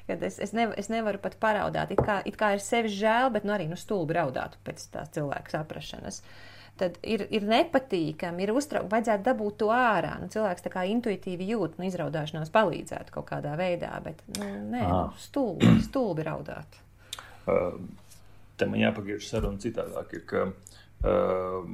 Kad 0.09 0.23
es, 0.27 0.37
es, 0.45 0.53
nev, 0.57 0.75
es 0.77 0.91
nevaru 0.93 1.21
pat 1.23 1.39
paraudāt. 1.41 1.93
It 1.95 2.03
kā, 2.05 2.19
it 2.27 2.37
kā 2.39 2.53
ir 2.55 2.61
sevi 2.63 2.91
žēl, 2.93 3.31
bet 3.33 3.47
nu, 3.47 3.55
arī 3.55 3.65
nu, 3.71 3.79
stulbi 3.79 4.17
raudāt 4.19 4.59
pēc 4.67 4.85
tās 4.93 5.09
cilvēka 5.17 5.57
saprašanas. 5.57 6.21
Tad 6.79 6.95
ir, 7.05 7.25
ir 7.33 7.43
nepatīkami, 7.49 8.45
ir 8.45 8.53
uztraukti, 8.55 8.89
vajadzētu 8.93 9.25
dabūt 9.25 9.57
to 9.61 9.69
ārā. 9.75 10.13
Nu, 10.21 10.29
cilvēks 10.33 10.65
tā 10.65 10.71
kā 10.73 10.85
intuitīvi 10.89 11.49
jūt, 11.51 11.79
nu, 11.81 11.87
izraudāšanās 11.89 12.53
palīdzētu 12.53 13.13
kaut 13.17 13.27
kādā 13.33 13.55
veidā, 13.59 13.91
bet 14.05 14.21
nu, 14.37 14.51
nē, 14.71 14.83
nu, 14.85 15.01
stulbi, 15.21 15.73
stulbi 15.89 16.25
raudāt. 16.29 16.77
Uh, 17.49 17.81
te 18.57 18.69
man 18.69 18.81
jāpagriež 18.85 19.25
saruna 19.27 19.61
citādāk, 19.61 20.13
ir, 20.15 20.23
ka 20.29 20.45
uh, 20.47 21.67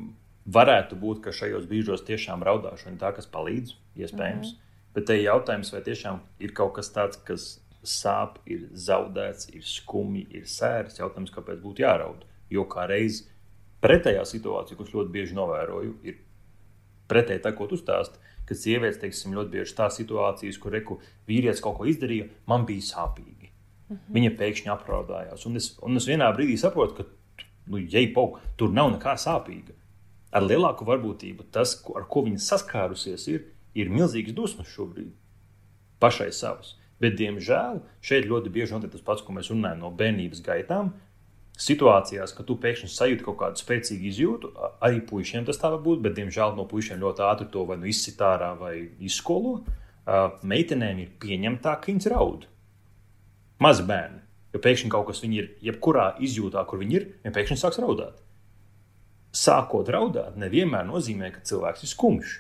varētu 0.48 0.96
būt, 0.96 1.22
ka 1.24 1.36
šajos 1.36 1.68
brīžos 1.70 2.06
tiešām 2.08 2.44
raudāšana 2.48 2.96
ir 2.96 3.00
tā, 3.02 3.14
kas 3.16 3.30
palīdz, 3.32 3.76
iespējams. 3.96 4.54
Mm 4.54 4.58
-hmm. 4.58 4.94
Bet 4.94 5.06
te 5.06 5.18
ir 5.18 5.24
jautājums, 5.28 5.74
vai 5.74 5.82
tiešām 5.82 6.20
ir 6.40 6.54
kaut 6.54 6.74
kas 6.74 6.94
tāds, 6.94 7.18
kas 7.24 7.60
sāp, 7.84 8.40
ir 8.46 8.70
zaudēts, 8.74 9.50
ir 9.54 9.64
skumji, 9.64 10.28
ir 10.32 10.44
sērs. 10.44 11.00
Jautājums, 11.00 11.32
kāpēc 11.32 11.62
būtu 11.62 11.84
jāraud? 11.84 12.26
Jo 12.50 12.64
kā 12.64 12.88
reizes 12.88 13.28
Pretējā 13.82 14.24
situācija, 14.26 14.78
ko 14.78 14.88
ļoti 14.90 15.14
bieži 15.14 15.36
novēroju, 15.38 15.92
ir 16.08 16.18
pretēji 17.12 17.44
tā, 17.46 17.54
ko 17.54 17.68
tu 17.70 17.78
stāsti. 17.78 18.18
Kad 18.48 18.58
sievietes, 18.58 18.98
teiksim, 19.02 19.36
ļoti 19.38 19.54
bieži 19.54 19.76
tās 19.78 20.00
situācijas, 20.00 20.58
kur 20.62 20.74
reku 20.74 20.98
vīrietis 21.28 21.62
kaut 21.64 21.78
ko 21.78 21.86
izdarīja, 21.86 22.30
man 22.50 22.66
bija 22.66 22.86
sāpīgi. 22.88 23.52
Mm 23.88 23.96
-hmm. 23.96 24.14
Viņa 24.16 24.32
pēkšņi 24.40 24.72
apraudājās. 24.74 25.46
Un 25.46 25.56
es, 25.56 25.78
un 25.82 25.98
es 25.98 26.08
vienā 26.08 26.32
brīdī 26.36 26.58
saprotu, 26.58 26.96
ka 26.96 27.46
nu, 27.68 27.78
jei, 27.78 28.08
pauk, 28.14 28.40
tur 28.58 28.74
nav 28.74 28.92
nekā 28.96 29.14
sāpīga. 29.14 29.76
Ar 30.36 30.44
lielāku 30.44 30.88
varbūtību 30.88 31.48
tas, 31.56 31.78
ar 31.96 32.08
ko 32.12 32.26
viņa 32.26 32.42
saskārusies, 32.44 33.28
ir, 33.32 33.48
ir 33.78 33.92
milzīgs 33.94 34.36
dusmas 34.36 34.70
šobrīd. 34.74 35.14
Pašai 36.04 36.30
savas. 36.36 36.76
Bet, 37.02 37.16
diemžēl, 37.20 37.80
šeit 38.02 38.26
ļoti 38.28 38.52
bieži 38.54 38.74
notiek 38.74 38.92
tas 38.94 39.06
pats, 39.06 39.24
ko 39.24 39.36
mēs 39.36 39.52
runājam 39.54 39.84
no 39.86 39.92
bērnības 39.94 40.42
gaitām 40.46 40.96
situācijās, 41.58 42.34
kad 42.38 42.46
tu 42.46 42.58
pēkšņi 42.62 42.90
sajūti 42.94 43.26
kaut 43.26 43.40
kādu 43.40 43.62
spēcīgu 43.62 44.06
izjūtu, 44.12 44.52
arī 44.86 45.02
puišiem 45.10 45.46
tas 45.48 45.58
tā 45.62 45.72
var 45.74 45.82
būt, 45.82 46.04
bet, 46.06 46.14
diemžēl, 46.18 46.54
no 46.58 46.68
puišiem 46.70 47.02
ļoti 47.02 47.26
ātri 47.26 47.50
to 47.54 47.66
vai 47.70 47.80
nu 47.82 47.90
izsit 47.90 48.22
ārā 48.22 48.52
vai 48.60 48.76
izskolo. 49.02 49.58
Meitenēm 50.48 51.02
ir 51.04 51.16
pieņemtā, 51.22 51.74
ka 51.82 51.90
viņas 51.90 52.10
raud. 52.14 52.46
Mazi 53.64 53.88
bērni, 53.90 54.22
jo 54.54 54.62
pēkšņi 54.62 54.94
kaut 54.94 55.10
kas 55.10 55.24
viņi 55.26 55.42
ir, 55.42 55.50
jebkurā 55.72 56.12
izjūtā, 56.24 56.62
kur 56.70 56.82
viņi 56.84 57.00
ir, 57.00 57.10
viņi 57.26 57.38
pēkšņi 57.40 57.62
sāks 57.64 57.82
raudāt. 57.82 58.22
Sākot 59.38 59.90
raudāt, 59.94 60.38
nevienmēr 60.40 60.86
nozīmē, 60.88 61.32
ka 61.36 61.44
cilvēks 61.46 61.86
ir 61.86 61.92
skumjš. 61.92 62.36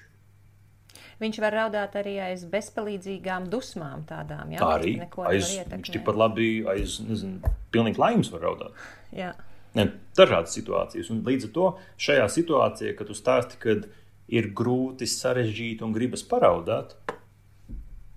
Viņš 1.18 1.40
var 1.42 1.56
raudāt 1.64 1.96
arī 1.98 2.16
aiz 2.22 2.44
bezpalīdzīgām 2.50 3.48
dusmām, 3.50 4.04
tādām 4.10 4.54
jā, 4.54 4.62
arī 4.62 4.94
aiz, 5.32 5.50
viņš 5.72 5.90
tikpat 5.96 6.18
labi 6.18 6.50
aiz, 6.70 7.00
nezinu, 7.02 7.54
pilnīgi 7.74 8.02
laimes 8.02 8.30
var 8.34 8.46
raudāt. 8.46 8.84
Jā. 9.18 9.32
Ne, 9.78 9.88
dažādas 10.18 10.54
situācijas. 10.58 11.10
Un 11.14 11.24
līdz 11.26 11.50
ar 11.50 11.54
to 11.56 11.66
šajā 12.06 12.28
situācijā, 12.34 12.94
kad 12.98 13.10
tu 13.10 13.18
stāsti, 13.18 13.58
kad 13.62 13.90
ir 14.30 14.52
grūti, 14.58 15.10
sarežģīti 15.10 15.86
un 15.86 15.94
gribas 15.96 16.24
paraudāt, 16.28 16.96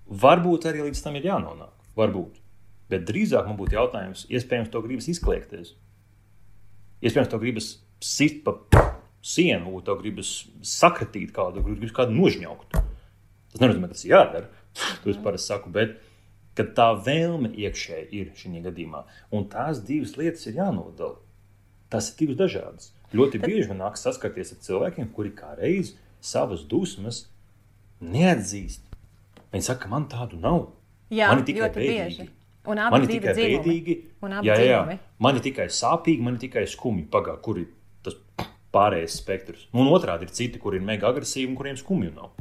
varbūt 0.05 0.69
arī 0.69 0.87
līdz 0.87 1.03
tam 1.05 1.17
ir 1.17 1.29
jānonāk. 1.31 1.73
Varbūt. 1.97 2.37
Bet 2.91 3.05
drīzāk 3.07 3.47
man 3.47 3.57
būtu 3.59 3.77
jautājums, 3.77 4.25
iespējams, 4.29 4.69
to 4.71 4.81
gribas 4.83 5.09
izkliegties. 5.11 5.73
Iespējams, 7.01 7.31
to 7.31 7.39
gribas 7.41 7.73
sist 8.01 8.43
pa 8.45 8.57
sienu, 9.21 9.79
to 9.85 9.95
gribas 9.99 10.31
sakratīt 10.65 11.33
kādu, 11.35 11.63
gribas 11.65 11.93
kādu 11.95 12.15
nožņaukt. 12.17 12.77
Tas 13.51 13.61
nenozīmē, 13.61 13.89
ka 13.89 13.97
tas 13.97 14.05
ir 14.07 14.15
jādara. 14.15 14.47
To 15.03 15.11
es 15.11 15.19
parasti 15.21 15.51
saku. 15.51 15.71
Bet 15.75 15.97
kad 16.57 16.73
tā 16.77 16.87
vēlme 17.05 17.51
iekšēji 17.55 18.07
ir 18.17 18.31
šajā 18.37 18.63
gadījumā. 18.67 19.03
Un 19.35 19.47
tās 19.51 19.83
divas 19.87 20.15
lietas 20.19 20.47
ir 20.49 20.59
jānodala. 20.59 21.19
Tas 21.91 22.11
ir 22.11 22.21
divas 22.21 22.39
dažādas. 22.39 22.91
Ļoti 23.15 23.41
bieži 23.43 23.67
man 23.71 23.81
nākas 23.83 24.05
saskarties 24.07 24.53
ar 24.55 24.61
cilvēkiem, 24.63 25.09
kuri 25.15 25.33
kā 25.35 25.51
reiz 25.59 25.93
savas 26.23 26.63
dusmas 26.67 27.25
neatzīst. 27.99 28.85
Viņi 29.51 29.67
saka, 29.67 29.89
man 29.91 30.07
tādu 30.11 30.39
nav. 30.39 30.69
Jā, 31.11 31.27
man 31.33 31.41
ir 31.41 31.49
tikai 31.49 31.67
bēdīgi. 31.75 32.29
Man 32.71 33.03
ir 33.03 33.09
tikai 33.11 33.35
bēdīgi. 33.35 33.97
Jā, 34.47 34.55
jā, 34.55 34.69
jā. 34.69 34.97
Man 35.19 35.39
ir 35.39 35.43
tikai 35.43 35.67
sāpīgi, 35.67 36.23
man 36.23 36.37
ir 36.37 36.45
tikai 36.45 36.63
skumji. 36.71 37.09
Pagā, 37.11 37.35
kur 37.43 37.59
ir 37.59 37.67
tas 38.05 38.17
pārējais 38.71 39.17
spektrs? 39.21 39.67
Un 39.73 39.89
otrādi 39.91 40.27
ir 40.27 40.33
citi, 40.35 40.59
kur 40.61 40.75
ir 40.77 40.85
mega 40.85 41.09
agresīvi 41.11 41.49
un 41.51 41.57
kuriem 41.59 41.77
skumju 41.79 42.13
nav. 42.15 42.31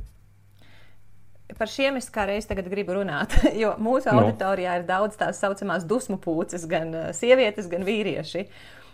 Par 1.59 1.67
šiem 1.69 1.97
es 1.99 2.07
kā 2.15 2.25
reiz 2.29 2.47
tagad 2.47 2.69
gribu 2.71 2.95
runāt, 2.95 3.35
jo 3.63 3.73
mūsu 3.83 4.13
Nu. 4.13 4.23
auditorijā 4.23 4.77
ir 4.81 4.85
daudz 4.89 5.19
tās 5.19 5.41
saucamās 5.43 5.85
dusmu 5.85 6.21
pūces, 6.23 6.67
gan 6.71 6.95
uh, 6.95 7.09
sievietes, 7.17 7.67
gan 7.73 7.83
vīrieši. 7.85 8.47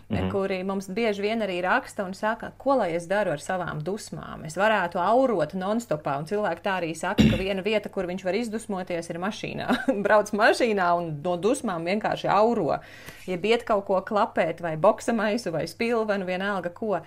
Mm 0.09 0.17
-hmm. 0.17 0.31
Kuri 0.31 0.63
mums 0.63 0.87
bieži 0.87 1.21
vien 1.21 1.41
arī 1.41 1.61
raksta 1.61 2.05
un 2.05 2.13
saka, 2.13 2.51
ko 2.57 2.75
lai 2.75 2.95
es 2.95 3.07
daru 3.07 3.31
ar 3.31 3.39
savām 3.39 3.81
dusmām. 3.83 4.45
Es 4.45 4.55
varētu 4.57 4.99
aurot 4.99 5.53
non-stopā, 5.53 6.17
un 6.19 6.25
cilvēki 6.25 6.61
tā 6.63 6.79
arī 6.79 6.95
saka, 6.95 7.23
ka 7.31 7.37
viena 7.37 7.61
vieta, 7.61 7.89
kur 7.89 8.05
viņš 8.05 8.23
var 8.23 8.35
izdusmoties, 8.35 9.09
ir 9.09 9.19
mašīnā. 9.19 9.67
Brauc 10.05 10.31
mašīnā 10.31 10.97
un 10.97 11.21
no 11.23 11.37
dusmām 11.37 11.83
vienkārši 11.83 12.27
auro. 12.27 12.79
Ja 13.27 13.37
iet 13.43 13.63
kaut 13.63 13.85
ko 13.85 14.01
klapēt, 14.01 14.61
vai 14.61 14.77
boksa 14.77 15.13
maisu, 15.13 15.51
vai 15.51 15.67
spilvenu, 15.67 16.25
vienalga 16.25 16.69
ko. 16.69 16.99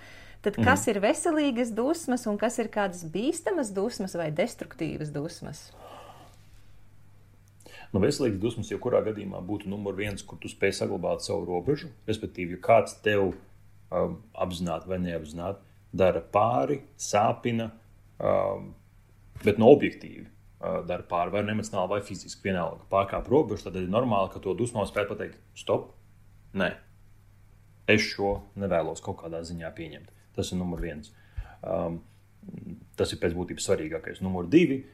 Tad 0.42 0.56
kas 0.56 0.86
mm. 0.86 0.90
ir 0.90 1.00
veselīgas 1.00 1.70
dusmas, 1.76 2.26
un 2.26 2.38
kas 2.38 2.58
ir 2.58 2.68
kādas 2.68 3.04
bīstamas 3.04 3.72
dusmas 3.72 4.14
vai 4.14 4.30
destruktīvas 4.30 5.12
dusmas? 5.12 5.72
Nu, 7.90 7.98
veselīgas 8.02 8.38
dusmas, 8.42 8.70
jebkurā 8.70 9.00
gadījumā, 9.08 9.40
būtu 9.42 9.70
numur 9.70 9.96
viens, 9.98 10.22
kur 10.22 10.38
tu 10.38 10.50
spēj 10.50 10.76
saglabāt 10.78 11.24
savu 11.24 11.42
robežu. 11.48 11.90
Respektīvi, 12.06 12.54
ja 12.54 12.62
kāds 12.62 12.94
tev 13.02 13.32
um, 13.32 14.20
apzināti 14.38 14.90
vai 14.90 15.00
neapzināti 15.02 15.66
dara 15.90 16.22
pāri, 16.22 16.80
sāpina, 17.00 17.70
um, 18.22 18.68
bet 19.42 19.58
no 19.58 19.72
objektīvi 19.74 20.26
uh, 20.26 20.84
dara 20.86 21.02
pāri, 21.10 21.34
vai 21.34 21.42
emocionāli, 21.42 21.90
vai 21.96 22.02
fiziski, 22.06 22.44
vienalga 22.46 22.86
pārkāp 22.92 23.30
robežu, 23.32 23.66
tad 23.66 23.80
ir 23.80 23.90
normāli, 23.90 24.30
ka 24.30 24.42
to 24.44 24.54
dusmu 24.54 24.86
spēj 24.86 25.08
pateikt, 25.10 25.40
stop, 25.58 25.90
nē, 26.54 26.70
es 27.90 28.06
šo 28.12 28.36
nevēlos 28.60 29.02
kaut 29.02 29.18
kādā 29.24 29.42
ziņā 29.46 29.72
pieņemt. 29.74 30.14
Tas 30.36 30.52
ir 30.54 30.60
numur 30.60 30.82
viens. 30.84 31.10
Um, 31.66 31.98
tas 32.96 33.10
ir 33.12 33.20
pēc 33.20 33.34
būtības 33.36 33.66
svarīgākais. 33.66 34.22
Numur 34.24 34.46
divi, 34.50 34.84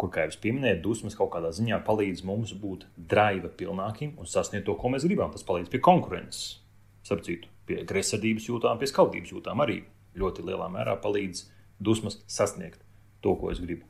kur, 0.00 0.10
kā 0.12 0.24
jau 0.24 0.34
es 0.34 0.40
pieminēju, 0.42 0.82
dusmas 0.84 1.16
kaut 1.18 1.32
kādā 1.34 1.50
ziņā 1.54 1.80
palīdz 1.86 2.24
mums 2.26 2.54
būt 2.58 2.86
draiva 2.96 3.50
pilnākiem 3.52 4.14
un 4.20 4.28
sasniegt 4.30 4.66
to, 4.68 4.76
ko 4.78 4.92
mēs 4.92 5.06
gribam. 5.06 5.32
Tas 5.34 5.46
palīdz 5.46 5.72
pie 5.72 5.80
konkurences, 5.84 6.58
starp 7.06 7.24
citu, 7.26 7.50
pie 7.68 7.82
greizsirdības 7.88 8.48
jūtām, 8.50 8.80
pie 8.80 8.90
skaudības 8.90 9.34
jūtām 9.34 9.64
arī 9.64 9.82
ļoti 10.18 10.44
lielā 10.46 10.68
mērā 10.72 10.96
palīdz 11.02 11.46
dusmas 11.84 12.20
sasniegt 12.30 12.80
to, 13.24 13.34
ko 13.40 13.50
es 13.52 13.60
gribu. 13.62 13.86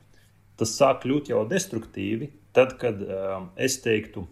Tas 0.59 0.71
sāk 0.77 1.03
kļūt 1.03 1.31
jau 1.33 1.43
destruktīvi, 1.49 2.31
tad, 2.55 2.77
kad 2.79 3.01
um, 3.03 3.49
es 3.59 3.77
teiktu, 3.83 4.23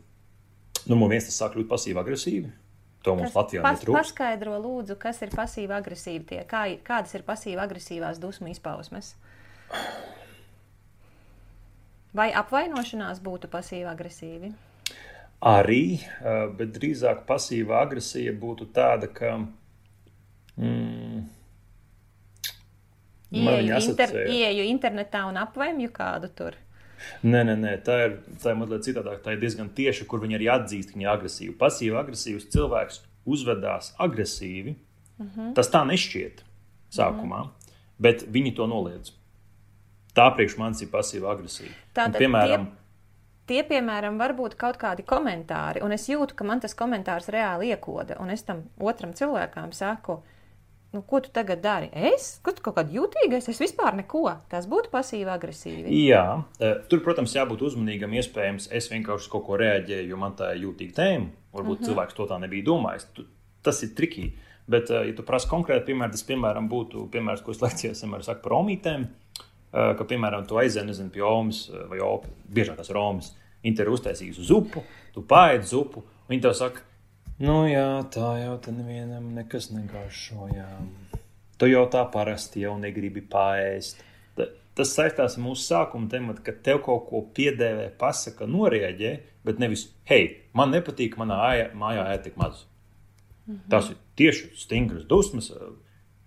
numur 0.88 1.12
viens, 1.12 1.28
tas 1.28 1.42
sāk 1.42 1.58
kļūt 1.58 1.70
pasīvi-agresīvi. 1.72 2.54
To 3.04 3.18
mums 3.20 3.36
Latvijā 3.36 3.64
pas, 3.66 3.82
netrūkst. 3.82 3.98
paskaidro, 4.00 4.56
lūdzu, 4.64 4.96
kas 5.00 5.20
ir 5.26 5.34
pasīva 5.36 5.82
agresīva 5.82 6.24
tie, 6.30 6.40
kā, 6.48 6.64
kādas 6.88 7.12
ir 7.18 7.26
pasīva 7.28 7.66
agresīvās 7.68 8.22
dusmu 8.24 8.54
izpausmes? 8.54 9.12
Vai 12.14 12.30
apvainošanās 12.32 13.22
būtu 13.26 13.50
pasīva 13.50 13.96
agresīvi? 13.96 14.54
Arī, 15.44 16.00
eh, 16.00 16.48
bet 16.58 16.72
drīzāk 16.78 17.26
pasīva 17.26 17.82
agresija 17.82 18.34
būtu 18.34 18.70
tāda, 18.72 19.10
ka. 19.14 19.48
Mm, 20.58 21.30
Ieju, 23.34 23.80
inter, 23.90 24.12
ieju 24.30 24.66
internetā 24.70 25.24
un 25.26 25.40
apvainoju 25.42 25.90
kādu 25.90 26.30
tur. 26.30 26.58
Nē, 27.26 27.42
nē, 27.48 27.56
nē, 27.58 27.72
tā 27.84 27.96
ir, 28.06 28.12
tā 28.44 28.54
ir 28.54 28.60
mazliet 28.60 28.86
citādāk. 28.86 29.24
Tā 29.26 29.34
ir 29.34 29.42
diezgan 29.42 29.72
tieša, 29.74 30.06
kur 30.08 30.22
viņi 30.22 30.38
arī 30.38 30.50
atzīst, 30.54 30.92
ka 30.92 31.00
viņi 31.00 31.08
ir 31.08 31.12
agresīvi. 31.16 31.56
Pasīvi 31.58 31.98
agresīvs 32.00 32.46
cilvēks 32.54 33.02
uzvedās 33.26 33.94
agresīvi. 33.98 34.76
Uh 35.18 35.26
-huh. 35.26 35.54
Tas 35.58 35.72
tā 35.74 35.82
nešķiet 35.88 36.44
sākumā, 36.94 37.42
uh 37.42 37.48
-huh. 37.48 37.76
bet 38.00 38.24
viņi 38.30 38.56
to 38.56 38.68
noliedz. 38.68 39.12
Tā 40.14 40.30
priekš 40.36 40.58
manis 40.62 40.82
ir 40.86 40.90
pasīva 40.94 41.32
agresija. 41.34 41.70
Un, 41.70 41.94
Tātad 41.98 42.22
piemēram, 42.22 42.68
Tie, 43.44 43.60
piemēram, 43.68 44.16
var 44.22 44.32
būt 44.38 44.54
kaut 44.56 44.78
kādi 44.80 45.04
komentāri, 45.04 45.82
un 45.84 45.92
es 45.92 46.06
jūtu, 46.08 46.36
ka 46.40 46.46
man 46.48 46.62
tas 46.64 46.76
komentārs 46.80 47.28
reāli 47.34 47.74
iekoda. 47.74 48.16
Un 48.24 48.32
es 48.32 48.46
tam 48.48 48.62
otram 48.80 49.12
cilvēkam 49.18 49.74
saku, 49.76 50.22
nu, 50.96 51.02
ko 51.04 51.20
tu 51.26 51.32
tagad 51.36 51.60
dari? 51.60 51.90
Es? 51.92 52.38
Kas 52.46 52.56
tu 52.56 52.64
kaut 52.64 52.78
kāda 52.78 52.96
jūtīgais? 52.96 53.50
Es 53.52 53.60
vispār 53.60 53.98
neko. 54.00 54.24
Tas 54.48 54.70
būtu 54.72 54.94
pasīvi 54.94 55.28
agresīvi. 55.34 55.92
Jā, 56.06 56.24
eh, 56.64 56.78
tur, 56.88 57.02
protams, 57.04 57.36
jābūt 57.36 57.66
uzmanīgam. 57.68 58.16
Iespējams, 58.16 58.70
es 58.72 58.88
vienkārši 58.94 59.32
kaut 59.34 59.44
ko 59.50 59.60
reaģēju, 59.60 60.08
jo 60.14 60.22
man 60.22 60.38
tā 60.40 60.54
ir 60.56 60.64
jūtīga 60.64 60.96
tēma. 61.02 61.28
Varbūt 61.54 61.82
uh 61.82 61.82
-huh. 61.82 61.90
cilvēks 61.90 62.16
to 62.16 62.30
tā 62.30 62.40
nebija 62.40 62.64
domājis. 62.72 63.08
Tas 63.62 63.84
ir 63.84 63.90
trikīgi. 63.90 64.32
Bet, 64.68 64.90
eh, 64.90 65.08
ja 65.08 65.16
tu 65.16 65.24
prasa 65.24 65.50
konkrēti 65.50 65.92
piemēru, 65.92 66.12
tas, 66.12 66.24
piemēram, 66.24 66.70
būtu 66.70 67.10
piemērs, 67.10 67.44
ko 67.44 67.52
es 67.52 67.60
lekcijās 67.60 68.04
vienmēr 68.04 68.24
saku 68.24 68.42
par 68.42 68.52
omītēm. 68.52 69.04
eh, 69.04 69.23
Ka, 69.74 70.06
piemēram, 70.06 70.46
tu 70.46 70.60
aizēji 70.62 70.86
nezinu, 70.86 71.10
pie 71.10 71.24
Omas 71.26 71.66
vai 71.90 71.98
Opas, 72.06 72.30
biežāk 72.54 72.78
tas 72.78 72.92
ir 72.92 73.00
Omas. 73.02 73.32
Viņi 73.64 73.78
te 73.80 73.86
ir 73.86 73.90
uztaisījusi 73.90 74.46
zupu, 74.46 74.84
tu 75.16 75.24
pāri 75.26 75.64
zupu, 75.66 76.04
un 76.04 76.34
viņi 76.34 76.44
tev 76.46 76.54
saka, 76.60 76.84
nu 77.42 77.64
jā, 77.66 78.04
tā 78.14 78.34
jau 78.44 78.58
te 78.62 78.74
nevienam 78.76 79.32
nekas 79.34 79.72
negaršojā. 79.74 80.68
Tu 81.58 81.70
jau 81.72 81.86
tā 81.90 82.04
parasti 82.12 82.62
jau 82.66 82.76
negribi 82.78 83.24
pāriest. 83.34 84.04
Tas 84.74 84.90
saistās 84.98 85.38
ar 85.38 85.44
mūsu 85.46 85.68
sākuma 85.68 86.10
tematu, 86.10 86.42
ka 86.46 86.54
tev 86.66 86.80
kaut 86.86 87.06
ko 87.10 87.22
piedēvē, 87.38 87.92
pasaka, 87.98 88.48
norēģē, 88.50 89.12
bet 89.46 89.60
nevis, 89.62 89.88
hei, 90.10 90.50
man 90.58 90.74
nepatīk, 90.74 91.18
manā 91.22 91.38
āja- 91.50 91.68
mājā 91.78 92.08
ēd 92.16 92.24
tik 92.24 92.38
maz. 92.42 92.66
Mm 93.46 93.54
-hmm. 93.54 93.70
Tas 93.70 93.90
ir 93.90 93.98
tieši 94.16 94.50
stingras 94.58 95.06
dusmas, 95.06 95.52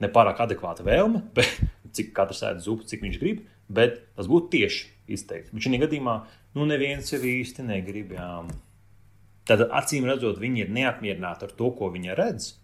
nepārāk 0.00 0.38
adekvāta 0.38 0.84
vēlme, 0.86 1.22
bet 1.34 1.58
cik 1.96 2.12
katrs 2.16 2.44
ēd 2.46 2.62
zupu, 2.64 2.86
cik 2.88 3.02
viņš 3.04 3.18
grib, 3.22 3.42
bet 3.72 4.00
tas 4.16 4.28
būtu 4.30 4.52
tieši 4.54 4.86
izteikts. 5.16 5.52
Bet 5.52 5.66
šajā 5.66 5.82
gadījumā, 5.86 6.16
nu, 6.56 6.66
neviens 6.68 7.12
jau 7.12 7.20
īsti 7.22 7.66
negrib. 7.66 8.14
Jā. 8.16 8.30
Tad 9.46 9.68
acīm 9.68 10.08
redzot, 10.08 10.40
viņi 10.42 10.64
ir 10.64 10.72
neapmierināti 10.74 11.46
ar 11.46 11.54
to, 11.58 11.70
ko 11.78 11.90
viņi 11.94 12.16
redz, 12.18 12.54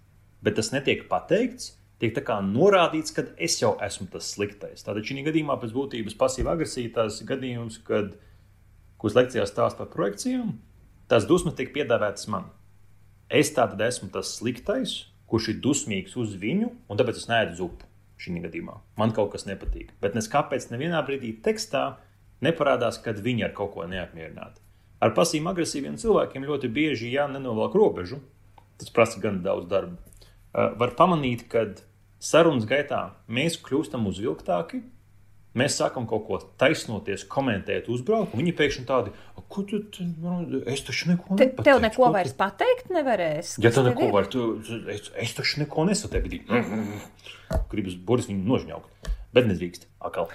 bet 0.42 0.58
tas 0.58 0.72
netiek 0.74 1.06
pateikts. 1.10 1.76
Tiek 2.02 2.16
tā 2.16 2.24
kā 2.26 2.40
norādīts, 2.42 3.14
ka 3.14 3.22
es 3.38 3.60
jau 3.60 3.76
esmu 3.78 4.08
tas 4.10 4.32
sliktais. 4.32 4.82
Tātad 4.82 5.06
šī 5.06 5.22
gadījumā 5.28 5.54
pēc 5.62 5.70
būtības 5.70 6.16
pasīva 6.18 6.56
agresija 6.56 6.90
tas 6.96 7.20
gadījums, 7.22 7.76
kad, 7.86 8.16
kuras 8.98 9.14
lekcijās 9.20 9.52
stāsta 9.54 9.84
par 9.84 9.92
projekcijām, 9.92 10.56
tās 11.06 11.28
dusmas 11.30 11.54
tiek 11.54 11.70
piedāvātas 11.70 12.26
man. 12.26 12.50
Es 13.30 13.54
tātad 13.54 13.78
esmu 13.86 14.10
tas 14.10 14.34
sliktais, 14.34 14.96
kurš 15.30 15.52
ir 15.52 15.62
dusmīgs 15.62 16.18
uz 16.18 16.34
viņu, 16.42 16.72
un 16.90 16.98
tāpēc 16.98 17.22
es 17.22 17.30
neēdu 17.30 17.60
zupu 17.62 17.91
šī 18.22 18.42
gadījumā. 18.44 18.78
Man 19.00 19.14
kaut 19.16 19.32
kas 19.34 19.46
nepatīk. 19.48 19.92
Bet 20.02 20.16
nes 20.18 20.28
kāpēc 20.30 20.68
nevienā 20.70 21.02
brīdī 21.06 21.34
tekstā 21.44 21.96
neparādās, 22.44 23.00
kad 23.02 23.20
viņi 23.22 23.48
ar 23.48 23.56
kaut 23.56 23.74
ko 23.74 23.86
neapmierināti. 23.90 24.62
Ar 25.02 25.14
pasīviem 25.16 25.50
agresīviem 25.50 25.98
cilvēkiem 25.98 26.46
ļoti 26.46 26.70
bieži 26.70 27.10
jānenovelk 27.10 27.74
robežu. 27.74 28.20
Tas 28.78 28.92
prasa 28.94 29.20
gan 29.22 29.40
daudz 29.42 29.66
darba. 29.70 29.98
Uh, 30.52 30.70
var 30.78 30.94
pamanīt, 30.98 31.48
ka 31.50 31.64
sarunas 32.22 32.68
gaitā 32.70 33.02
mēs 33.26 33.58
kļūstam 33.62 34.06
uzvilktāki. 34.10 34.82
Mēs 35.58 35.74
sākam 35.76 36.06
kaut 36.08 36.22
ko 36.24 36.38
taisnoties, 36.60 37.26
komentēt, 37.28 37.88
uzbraukt. 37.92 38.32
Viņi 38.38 38.54
pēkšņi 38.56 38.84
tādi, 38.88 39.10
ko 39.52 39.64
tu, 39.68 39.82
tu 39.92 40.06
es 40.64 40.80
taču 40.86 41.10
neko 41.10 41.36
Te, 41.36 41.44
nepateikšu. 41.50 41.66
tev 41.66 41.80
neko 41.84 41.98
ko 41.98 42.06
tu- 42.06 42.14
vairs 42.14 42.32
pateikt 42.38 42.88
nevarēs. 42.94 43.50
Ja 43.60 43.70
tev 43.74 43.84
neko 43.90 44.06
ir? 44.06 44.14
vari, 44.16 44.30
tu, 44.32 44.46
es, 44.94 45.10
es 45.26 45.34
taču 45.36 45.60
neko 45.60 45.84
nesaprotu. 45.90 46.40
Gribas 47.72 47.98
Boris 48.00 48.30
viņu 48.30 48.48
nožņaukt, 48.48 49.10
bet 49.36 49.50
nedrīkst. 49.50 49.84
Akal. 50.00 50.30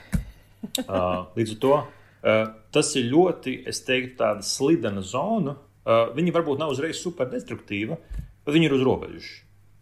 Uh, 0.85 1.25
līdz 1.37 1.55
ar 1.55 1.59
to 1.65 1.73
uh, 1.81 2.53
tas 2.77 2.93
ir 2.99 3.09
ļoti, 3.09 3.57
es 3.73 3.81
teiktu, 3.87 4.19
tāda 4.21 4.45
slidena 4.45 5.01
zona. 5.01 5.57
Uh, 5.87 6.11
viņa 6.13 6.33
varbūt 6.35 6.61
nav 6.61 6.73
uzreiz 6.75 6.99
superdestruktīva, 7.01 7.97
bet 8.45 8.53
viņa 8.53 8.69
ir 8.69 8.77
uz 8.77 8.85
robežas. 8.85 9.27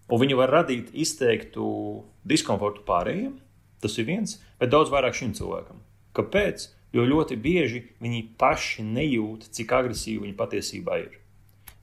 Un 0.05 0.21
viņa 0.21 0.35
var 0.37 0.51
radīt 0.61 0.91
izteiktu 0.93 1.65
diskomfortu 2.29 2.83
pārējiem. 2.87 3.33
Tas 3.83 3.97
ir 4.01 4.07
viens, 4.07 4.37
bet 4.59 4.71
daudz 4.73 4.89
vairāk 4.93 5.17
šim 5.17 5.33
cilvēkam. 5.37 5.81
Kāpēc? 6.15 6.69
Jo 6.95 7.03
ļoti 7.03 7.35
bieži 7.43 7.81
viņi 7.99 8.21
paši 8.39 8.85
nejūt, 8.87 9.49
cik 9.51 9.73
agresīvi 9.75 10.21
viņi 10.23 10.35
patiesībā 10.39 10.99
ir. 11.03 11.17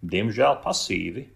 Diemžēl 0.02 0.56
pasīvi, 0.64 1.26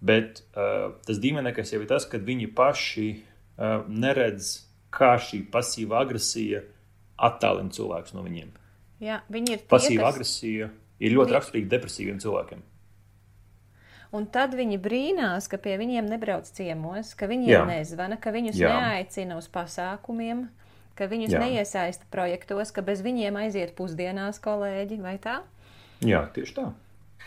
bet 0.00 0.40
uh, 0.56 0.94
tas 1.06 1.20
dīvainākais 1.20 1.74
jau 1.74 1.82
ir 1.84 1.90
tas, 1.90 2.06
ka 2.08 2.18
viņi 2.18 2.48
paši 2.56 3.08
uh, 3.18 3.84
neredz, 3.88 4.54
kā 4.94 5.12
šī 5.20 5.42
pasīva 5.52 6.00
agresija 6.06 6.62
attālina 7.20 7.74
cilvēkus 7.74 8.14
no 8.16 8.24
viņiem. 8.24 8.54
Jā, 9.04 9.20
viņi 9.30 9.52
ir 9.54 9.60
tie, 9.60 9.68
Pasīva 9.70 10.08
kas- 10.08 10.16
agresija 10.16 10.70
ir 10.98 11.14
ļoti 11.14 11.36
raksturīgi 11.36 11.68
depresīviem 11.70 12.18
cilvēkiem. 12.24 12.64
Un 14.16 14.24
tad 14.32 14.54
viņi 14.56 14.78
brīnās, 14.80 15.50
ka 15.52 15.58
pie 15.60 15.74
viņiem 15.80 16.06
nebrauc 16.08 16.48
ciemos, 16.56 17.12
ka 17.18 17.28
viņiem 17.28 17.52
Jā. 17.52 17.64
nezvana, 17.68 18.16
ka 18.16 18.32
viņus 18.32 18.56
Jā. 18.56 18.72
neaicina 18.72 19.36
uz 19.36 19.50
pasākumiem, 19.52 20.46
ka 20.96 21.10
viņus 21.10 21.34
Jā. 21.36 21.42
neiesaista 21.44 22.08
projektos, 22.10 22.72
ka 22.72 22.80
bez 22.82 23.04
viņiem 23.04 23.36
aiziet 23.36 23.74
pusdienās 23.76 24.40
kolēģi 24.40 25.00
vai 25.04 25.18
tā? 25.20 25.42
Jā, 26.00 26.24
tieši 26.32 26.56
tā. 26.56 26.70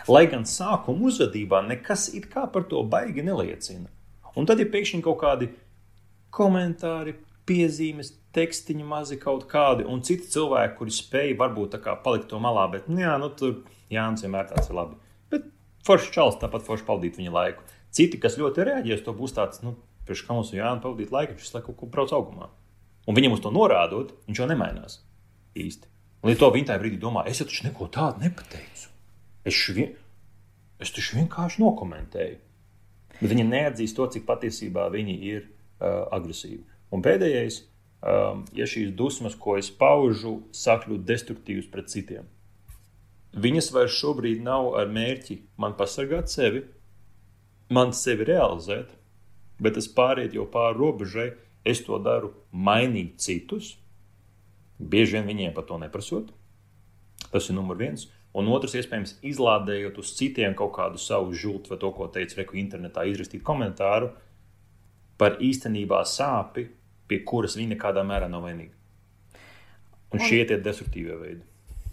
Lai 0.09 0.25
gan 0.31 0.47
sākuma 0.49 1.11
uzvedībā 1.11 1.61
nekas 1.67 2.07
it 2.17 2.31
kā 2.31 2.47
par 2.49 2.65
to 2.71 2.81
baigi 2.87 3.21
neliecina. 3.21 3.91
Un 4.35 4.47
tad 4.49 4.63
ir 4.63 4.71
pēkšņi 4.73 5.03
kaut 5.05 5.19
kādi 5.21 5.51
komentāri, 6.33 7.13
piezīmes, 7.45 8.13
tekstiņi 8.35 8.85
mazi 8.87 9.19
kaut 9.21 9.45
kādi, 9.51 9.85
un 9.85 10.01
citi 10.07 10.29
cilvēki, 10.31 10.77
kuri 10.79 10.95
spēj 10.95 11.33
varbūt 11.39 11.75
tā 11.75 11.81
kā 11.83 11.97
palikt 12.03 12.29
to 12.31 12.39
malā, 12.41 12.67
bet, 12.71 12.87
nu, 12.89 13.01
jā, 13.03 13.17
nu, 13.19 13.27
tur 13.35 13.59
Jānis 13.91 14.23
vienmēr 14.23 14.47
tāds 14.53 14.71
ir 14.71 14.77
labi. 14.77 15.00
Bet 15.81 15.87
forši 15.87 16.11
čels, 16.13 16.35
tāpat 16.37 16.61
forši 16.67 16.85
pavadīt 16.85 17.15
viņa 17.17 17.31
laiku. 17.33 17.63
Citi, 17.91 18.19
kas 18.21 18.37
ļoti 18.37 18.67
reaģēs, 18.67 19.01
to 19.01 19.15
būs 19.17 19.33
tāds, 19.33 19.63
nu, 19.65 19.73
priekš 20.05 20.27
kā 20.27 20.35
mums 20.37 20.51
ir 20.53 20.61
Jānis 20.61 20.83
pavadīt 20.83 21.09
laiku, 21.11 21.33
viņš 21.33 21.53
laiku 21.55 21.71
kaut 21.71 21.79
ko 21.79 21.89
brauc 21.95 22.13
augumā. 22.13 22.51
Un 23.09 23.17
viņam 23.17 23.33
uz 23.33 23.41
to 23.41 23.49
norādot, 23.49 24.13
viņš 24.27 24.43
jau 24.43 24.47
nemainās 24.51 24.99
īsti. 25.57 25.89
Līdz 26.21 26.37
to 26.37 26.51
viņi 26.53 26.69
tajā 26.69 26.81
brīdī 26.83 26.99
domā, 27.01 27.25
es 27.25 27.41
taču 27.41 27.65
neko 27.65 27.87
tādu 27.89 28.21
nepateicu. 28.21 28.91
Es, 29.41 29.57
vien, 29.73 29.95
es 30.77 30.93
taču 30.93 31.17
vienkārši 31.17 31.63
nokomentēju. 31.63 32.37
Bet 33.17 33.33
viņi 33.33 33.47
neatzīst 33.49 33.97
to, 33.97 34.05
cik 34.13 34.27
patiesībā 34.29 34.85
viņi 34.93 35.17
ir 35.31 35.41
uh, 35.47 36.05
agresīvi. 36.13 36.61
Un 36.93 37.01
pēdējais, 37.01 37.63
um, 38.05 38.45
ja 38.53 38.69
šīs 38.69 38.93
dusmas, 38.97 39.33
ko 39.33 39.57
es 39.57 39.71
paužu, 39.73 40.43
sāk 40.53 40.85
kļūt 40.85 41.09
destruktīvas 41.09 41.69
pret 41.73 41.89
citiem, 41.89 42.29
viņas 43.33 43.71
vairs 43.75 43.97
šobrīd 43.97 44.41
nav 44.43 44.73
ar 44.79 44.91
mērķi 44.91 45.41
man 45.61 45.75
pasargāt 45.79 46.31
sevi, 46.31 46.65
man 47.71 47.93
sevi 47.95 48.27
realizēt, 48.27 48.91
bet 49.61 49.77
es 49.79 49.87
pāriet 49.87 50.35
jau 50.35 50.47
pāri 50.51 50.79
robežai, 50.79 51.29
es 51.63 51.83
to 51.85 51.99
daru 52.01 52.33
mainīt 52.51 53.21
citus, 53.21 53.75
bieži 54.79 55.19
vien 55.19 55.29
viņiem 55.29 55.53
par 55.55 55.67
to 55.69 55.77
neprasot. 55.77 56.33
Tas 57.31 57.47
ir 57.47 57.55
numurs 57.55 57.79
viens. 57.79 58.07
Un 58.31 58.47
otrs, 58.47 58.73
iespējams, 58.79 59.17
izlādējot 59.27 59.97
uz 59.99 60.13
citiem 60.15 60.55
kaut 60.57 60.71
kādu 60.77 60.99
savu 60.99 61.35
žultu 61.35 61.73
vai 61.73 61.77
to, 61.81 61.91
ko 61.91 62.07
teica 62.07 62.39
Reku 62.39 62.55
internetā, 62.59 63.03
izrakstīt 63.05 63.43
komentāru 63.43 64.13
par 65.19 65.35
īstenībā 65.43 65.99
sāpi, 66.07 66.69
pie 67.11 67.19
kuras 67.27 67.57
viņa 67.59 67.75
nekādā 67.75 68.05
mērā 68.07 68.31
nav 68.31 68.47
vainīga. 68.47 68.73
Un 70.11 70.23
šie 70.23 70.41
ir 70.45 70.63
destruktīvie 70.63 71.17
veidi. 71.19 71.50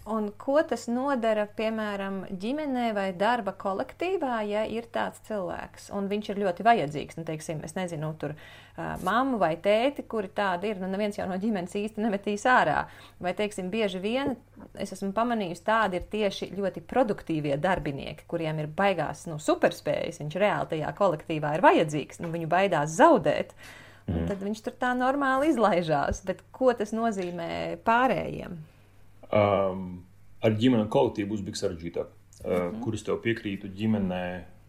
Un 0.09 0.31
ko 0.41 0.57
tas 0.65 0.87
nodara, 0.89 1.43
piemēram, 1.53 2.23
ģimenē 2.41 2.87
vai 2.97 3.09
darba 3.13 3.51
kolektīvā, 3.53 4.39
ja 4.49 4.63
ir 4.65 4.87
tāds 4.89 5.19
cilvēks, 5.27 5.91
un 5.93 6.07
viņš 6.09 6.31
ir 6.31 6.39
ļoti 6.41 6.65
vajadzīgs? 6.65 7.19
Nu, 7.19 7.25
teiksim, 7.27 7.59
es 7.67 7.75
nezinu, 7.77 8.09
tur 8.17 8.33
uh, 8.33 8.95
mammu 9.05 9.37
vai 9.41 9.51
tēti, 9.61 10.07
kuri 10.09 10.31
tādi 10.33 10.71
ir, 10.71 10.79
nu, 10.81 10.89
neviens 10.89 11.19
jau 11.19 11.27
no 11.29 11.37
ģimenes 11.37 11.77
īsti 11.77 12.01
nemetīs 12.01 12.47
ārā. 12.49 12.87
Vai, 13.21 13.35
teiksim, 13.37 13.69
bieži 13.69 14.01
vien 14.01 14.33
es 14.81 14.95
esmu 14.95 15.11
pamanījusi, 15.13 15.65
tādi 15.67 15.99
ir 15.99 16.07
tieši 16.09 16.49
ļoti 16.55 16.83
produktīvie 16.89 17.59
darbinieki, 17.61 18.25
kuriem 18.31 18.63
ir 18.63 18.71
baigās 18.81 19.27
nu, 19.29 19.37
superspējas, 19.37 20.23
viņš 20.23 20.39
reāli 20.41 20.73
tajā 20.73 20.95
kolektīvā 20.97 21.53
ir 21.59 21.65
vajadzīgs, 21.67 22.23
nu, 22.23 22.33
viņu 22.33 22.49
baidās 22.49 22.97
zaudēt. 22.97 23.53
Mm. 24.09 24.25
Tad 24.25 24.41
viņš 24.41 24.65
tur 24.65 24.73
tā 24.81 24.95
normāli 24.97 25.53
izlaižās. 25.53 26.25
Bet 26.25 26.41
ko 26.55 26.73
tas 26.73 26.97
nozīmē 26.97 27.77
pārējiem? 27.85 28.57
Um, 29.29 29.83
ar 30.41 30.55
ģimeni 30.57 30.85
un 30.85 30.93
kolektīvu 30.93 31.33
būs 31.33 31.43
bijis 31.45 31.61
sarežģītāk. 31.63 32.07
Uh, 32.39 32.45
mm 32.45 32.55
-hmm. 32.55 32.79
Kur 32.83 32.93
es 32.95 33.03
tev 33.03 33.19
piekrītu, 33.21 33.69
ģimenē, 33.75 34.23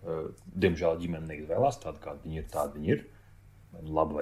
uh, 0.04 0.26
diemžēl 0.54 1.00
ģimene 1.00 1.26
neizvēlās 1.26 1.80
tādu, 1.80 2.02
kāda 2.02 2.20
viņi 2.24 2.42
ir. 2.42 2.46
Tāda 2.52 2.74
viņi 2.74 2.92
ir. 2.96 3.06
Vai 3.72 3.82
nu 3.82 3.94
labi 3.94 4.14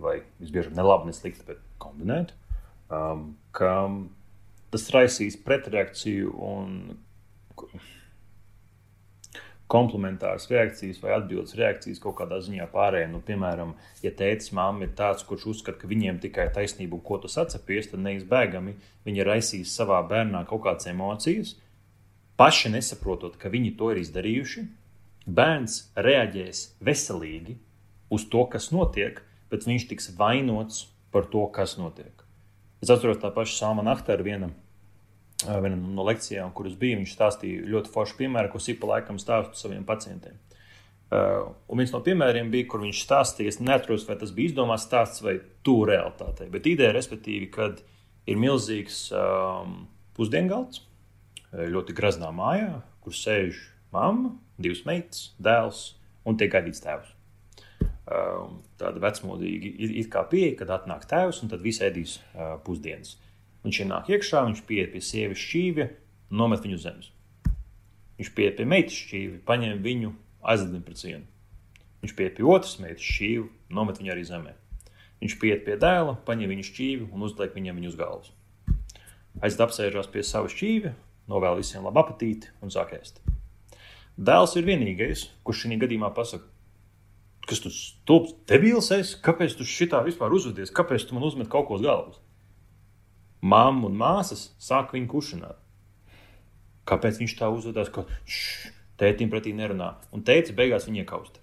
vai 0.00 0.22
visbiežāk 0.40 0.74
ne 0.74 0.82
labi, 0.82 1.06
ne 1.06 1.12
slikta, 1.12 1.44
bet 1.46 1.58
kombinēta. 1.78 2.34
Um, 2.90 3.36
ka 3.52 3.90
tas 4.70 4.90
raisīs 4.90 5.36
pretreakciju 5.36 6.34
un 6.38 6.98
komplementāras 9.70 10.46
reakcijas 10.50 11.00
vai 11.02 11.16
atbildes 11.16 11.56
reakcijas 11.58 12.00
kaut 12.02 12.16
kādā 12.20 12.38
ziņā 12.42 12.68
pārējiem. 12.70 13.12
Nu, 13.16 13.20
piemēram, 13.26 13.74
ja 14.04 14.12
tēvs 14.14 14.52
māma 14.54 14.86
ir 14.86 14.92
tāds, 14.98 15.26
kurš 15.26 15.48
uzskata, 15.52 15.80
ka 15.80 15.90
viņiem 15.90 16.20
tikai 16.22 16.48
taisnība 16.54 16.98
un 16.98 17.04
ko 17.06 17.18
tu 17.22 17.30
sacepies, 17.30 17.90
tad 17.90 18.04
neizbēgami 18.04 18.76
viņi 19.06 19.26
raisīs 19.26 19.74
savā 19.74 19.98
bērnā 20.06 20.44
kaut 20.46 20.62
kādas 20.68 20.86
emocijas, 20.90 21.56
paši 22.38 22.74
nesaprotot, 22.76 23.38
ka 23.40 23.50
viņi 23.50 23.74
to 23.78 23.90
ir 23.94 24.02
izdarījuši. 24.04 24.66
Bērns 25.26 25.80
reaģēs 25.98 26.66
veselīgi 26.86 27.56
uz 28.14 28.28
to, 28.30 28.44
kas 28.52 28.70
notiek, 28.70 29.18
bet 29.50 29.66
viņš 29.66 29.88
tiks 29.90 30.12
vainots 30.18 30.84
par 31.10 31.26
to, 31.32 31.42
kas 31.50 31.74
notiek. 31.80 32.22
Es 32.84 32.92
atceros 32.92 33.18
tā 33.18 33.32
paša 33.34 33.56
Salmana 33.56 33.96
Ahtara 33.96 34.22
vienam 34.22 34.54
vienā 35.44 35.76
no 35.76 36.06
lekcijām, 36.06 36.52
kuras 36.56 36.76
bija, 36.80 37.00
viņš 37.00 37.12
stāstīja 37.12 37.66
ļoti 37.68 37.92
foršu 37.92 38.16
piemēru, 38.22 38.52
ko 38.52 38.62
Sipa 38.62 38.88
laikam 38.94 39.20
stāsta 39.20 39.58
saviem 39.58 39.84
pacientiem. 39.88 40.38
Uh, 41.06 41.52
un 41.70 41.78
viens 41.78 41.92
no 41.94 42.00
piemēriem 42.02 42.48
bija, 42.50 42.66
kur 42.72 42.82
viņš 42.82 43.02
stāstīja, 43.04 43.52
es 43.52 43.60
neatceros, 43.62 44.08
vai 44.08 44.16
tas 44.18 44.32
bija 44.34 44.50
izdomāts 44.50 44.88
stāsts 44.88 45.22
vai 45.22 45.36
tuvu 45.66 45.84
realitātei. 45.92 46.48
Bet 46.50 46.66
ideja, 46.66 46.94
respektīvi, 46.96 47.46
kad 47.54 47.84
ir 48.26 48.40
milzīgs 48.42 49.04
um, 49.14 49.84
pusdiengalds, 50.18 50.82
ļoti 51.56 51.94
graznā 51.96 52.32
mājā, 52.34 52.80
kur 53.04 53.14
sēž 53.14 53.60
mamma, 53.94 54.34
divas 54.58 54.82
meitas, 54.88 55.28
dēls 55.38 55.84
un 56.26 56.38
tiek 56.40 56.50
gaidīts 56.52 56.82
tēvs. 56.82 57.12
Um, 58.06 58.60
tāda 58.78 59.02
vecmodīga 59.02 59.70
ir, 59.82 59.94
ir 60.02 60.10
kā 60.10 60.22
pieeja, 60.30 60.56
kad 60.60 60.72
atnāk 60.74 61.06
tēvs 61.10 61.42
un 61.42 61.50
tad 61.50 61.62
visi 61.64 61.84
ēdīs 61.86 62.18
uh, 62.34 62.56
pusdienas. 62.66 63.16
Viņš 63.66 63.80
ienāk 63.82 64.10
iekšā, 64.14 64.44
viņš 64.46 64.60
pieiet 64.68 64.92
pie 64.92 65.00
sievas 65.02 65.40
šķīvja, 65.42 65.88
nomet 66.38 66.62
viņu 66.62 66.76
zemes. 66.78 67.08
Viņš 68.20 68.28
pieiet 68.36 68.54
pie 68.60 68.66
meitas 68.70 68.94
šķīvja, 68.94 69.40
paņem 69.48 69.80
viņu, 69.82 70.12
aizlidina 70.46 70.84
pret 70.86 71.00
sienu. 71.00 71.24
Viņš 72.04 72.12
pieiet 72.14 72.36
pie 72.36 72.44
otras 72.46 72.76
meitas 72.78 73.02
šķīvja, 73.02 73.48
nomet 73.74 73.98
viņu 73.98 74.12
arī 74.14 74.22
zemē. 74.28 74.52
Viņš 75.18 75.34
pieiet 75.42 75.64
pie 75.66 75.74
dēla, 75.82 76.14
paņem 76.28 76.52
viņu 76.52 76.66
šķīvi 76.68 77.08
un 77.10 77.24
uzliek 77.26 77.56
viņam 77.56 77.80
viņu 77.80 77.90
uz 77.90 77.96
galvas. 77.98 78.30
Aiziet 79.42 79.64
apsēžās 79.66 80.10
pie 80.12 80.22
sava 80.22 80.50
šķīvja, 80.52 80.92
novēl 81.26 81.58
visiem 81.58 81.82
labu 81.88 82.04
apetīti 82.04 82.52
un 82.62 82.70
sāk 82.70 82.94
ēst. 82.94 83.18
Dēls 84.14 84.54
ir 84.56 84.68
vienīgais, 84.68 85.26
kurš 85.42 85.64
šajā 85.64 85.80
gadījumā 85.82 86.12
pasakā, 86.14 86.46
kas 87.50 87.64
tu 87.64 87.74
stulbs, 87.74 88.36
debīls 88.46 88.92
esi, 88.94 89.18
kāpēc 89.26 89.58
tu 89.58 89.66
šitā 89.66 90.04
vispār 90.06 90.30
uzvedies, 90.38 90.70
kāpēc 90.70 91.08
tu 91.08 91.18
man 91.18 91.26
uzmet 91.26 91.50
kaut 91.50 91.66
ko 91.66 91.80
uz 91.80 91.84
galvas? 91.84 92.22
Māma 93.42 93.88
un 93.88 93.96
māsas 93.98 94.50
sāk 94.62 94.94
viņu 94.96 95.10
kušināt. 95.12 95.58
Kāpēc 96.86 97.18
viņš 97.20 97.34
tā 97.38 97.48
uzvedās, 97.50 97.90
ka 97.92 98.06
tētim 99.00 99.30
pretī 99.32 99.52
nerunā? 99.56 99.96
Un 100.14 100.22
teica, 100.26 100.54
beigās 100.56 100.86
viņa 100.86 101.02
iekausta. 101.02 101.42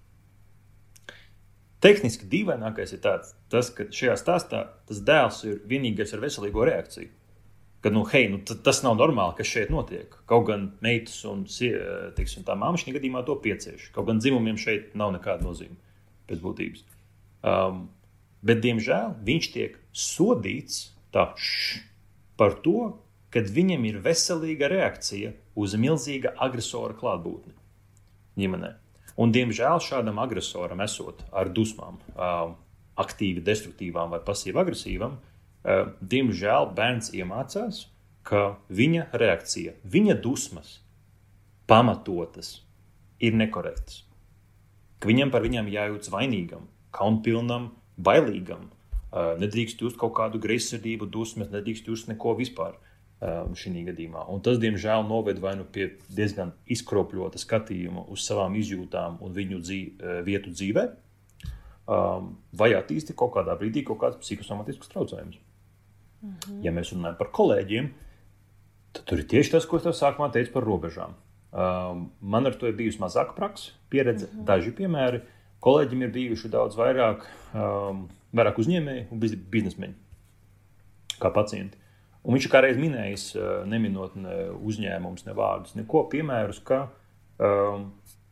Tehniski 1.84 2.30
dīvainākais 2.32 2.96
ir 2.96 3.02
tāds, 3.04 3.34
tas, 3.52 3.68
ka 3.76 3.90
šajā 3.92 4.16
stāstā 4.20 4.62
tas 4.88 5.02
dēls 5.04 5.42
ir 5.44 5.60
vienīgais 5.68 6.16
ar 6.16 6.24
veselīgo 6.24 6.64
reakciju. 6.70 7.12
Ka, 7.84 7.92
nu, 7.92 8.06
hei, 8.08 8.30
nu, 8.32 8.40
tas 8.40 8.80
nav 8.86 8.96
normāli, 8.96 9.36
kas 9.36 9.50
šeit 9.52 9.72
notiek. 9.74 10.14
Kaut 10.30 10.46
gan 10.48 10.70
meitas 10.86 11.18
un 11.28 11.42
teiksim, 11.44 12.46
tā 12.48 12.56
māma 12.56 12.80
šajā 12.80 12.96
gadījumā 12.96 13.26
to 13.28 13.36
piecieš. 13.44 13.90
Kaut 13.92 14.08
gan 14.08 14.24
dzimumiem 14.24 14.56
šeit 14.56 14.94
nav 14.96 15.12
nekāda 15.18 15.44
nozīme 15.44 15.76
pēc 16.32 16.40
būtības. 16.40 16.86
Um, 17.44 17.90
bet, 18.40 18.64
diemžēl, 18.64 19.18
viņš 19.28 19.52
tiek 19.52 19.76
sodīts 19.92 20.93
š, 21.38 21.82
par 22.40 22.58
to, 22.66 22.94
ka 23.34 23.42
viņam 23.42 23.86
ir 23.90 24.00
veselīga 24.06 24.70
reakcija 24.72 25.34
uz 25.58 25.76
milzīga 25.78 26.34
agresora 26.42 26.96
klātbūtni 26.98 27.54
ģimenē. 28.40 28.74
Un, 29.22 29.34
diemžēl 29.34 29.82
šādam 29.82 30.18
agresoram, 30.22 30.82
esot 30.82 31.22
ar 31.34 31.52
dusmām, 31.54 32.00
aktīvi 32.98 33.44
destruktīvām 33.46 34.14
vai 34.14 34.22
pasīvi 34.26 34.62
agresīvam, 34.62 35.20
diemžēl 36.02 36.72
bērns 36.78 37.12
iemācās, 37.14 37.86
ka 38.26 38.56
viņa 38.74 39.10
reakcija, 39.14 39.76
viņa 39.84 40.18
dusmas, 40.24 40.80
pamatotas, 41.70 42.56
ir 43.24 43.38
nekorektas. 43.38 44.04
Ka 45.00 45.10
viņam 45.12 45.32
par 45.34 45.44
viņiem 45.46 45.70
jājūtas 45.74 46.12
vainīgam, 46.14 46.68
kaunpilnam, 46.96 47.72
bailīgam, 47.98 48.70
nedrīkst 49.14 49.84
just 49.86 50.00
kaut 50.02 50.16
kādu 50.18 50.42
greizsirdību, 50.42 51.10
dusmas, 51.12 51.52
nedrīkst 51.54 51.88
just 51.92 52.10
neko 52.12 52.36
vispār 52.40 52.80
šī 53.24 53.86
gadījumā. 53.88 54.26
Un 54.34 54.42
tas, 54.44 54.58
diemžēl, 54.60 55.06
noved 55.08 55.38
vai 55.40 55.54
nu 55.56 55.64
pie 55.64 55.94
diezgan 56.12 56.50
izkropļota 56.68 57.40
skatījuma 57.40 58.04
uz 58.12 58.26
savām 58.28 58.58
izjūtām 58.60 59.22
un 59.24 59.36
viņu 59.38 59.60
dzīv, 59.64 60.02
vietu 60.28 60.52
dzīvē, 60.52 60.84
vai 62.60 62.70
attīstīt 62.76 63.16
kaut 63.16 63.32
kādā 63.38 63.56
brīdī 63.56 63.86
kaut 63.88 64.02
kāds 64.02 64.20
psihosomatisks 64.20 64.92
traucējums. 64.92 65.40
Mhm. 66.24 66.60
Ja 66.66 66.76
mēs 66.76 66.92
runājam 66.92 67.16
par 67.22 67.32
kolēģiem, 67.38 67.94
Tad 68.94 69.08
tur 69.10 69.22
ir 69.24 69.30
tieši 69.30 69.56
tas, 69.56 69.66
ko 69.66 69.80
es 69.80 69.86
tev 69.88 69.96
sākumā 69.98 70.30
teicu 70.34 70.54
par 70.54 70.66
robežām. 70.68 71.16
Um, 71.54 72.08
man 72.22 72.50
ar 72.50 72.58
to 72.58 72.70
ir 72.70 72.78
bijusi 72.78 73.02
mazāka 73.02 73.36
praksa, 73.38 73.74
pieredze, 73.90 74.28
-hmm. 74.28 74.46
daži 74.46 74.74
piemēri. 74.78 75.22
Kolēģiem 75.64 76.04
ir 76.04 76.12
bijuši 76.14 76.52
daudz 76.52 76.76
vairāk, 76.80 77.24
um, 77.56 78.06
vairāk 78.36 78.60
uzņēmēji 78.60 79.06
un 79.14 79.22
biznesmeņi 79.24 79.96
kā 81.22 81.32
pacienti. 81.32 81.80
Un 82.24 82.36
viņš 82.36 82.50
kādreiz 82.52 82.80
minējis, 82.80 83.30
uh, 83.38 83.54
neminot 83.68 84.18
ne 84.20 84.38
uzņēmumus, 84.56 85.26
ne 85.28 85.36
vārdus, 85.38 85.76
neko 85.80 86.06
piemērus, 86.12 86.60
ka 86.68 86.86
um, 87.40 87.90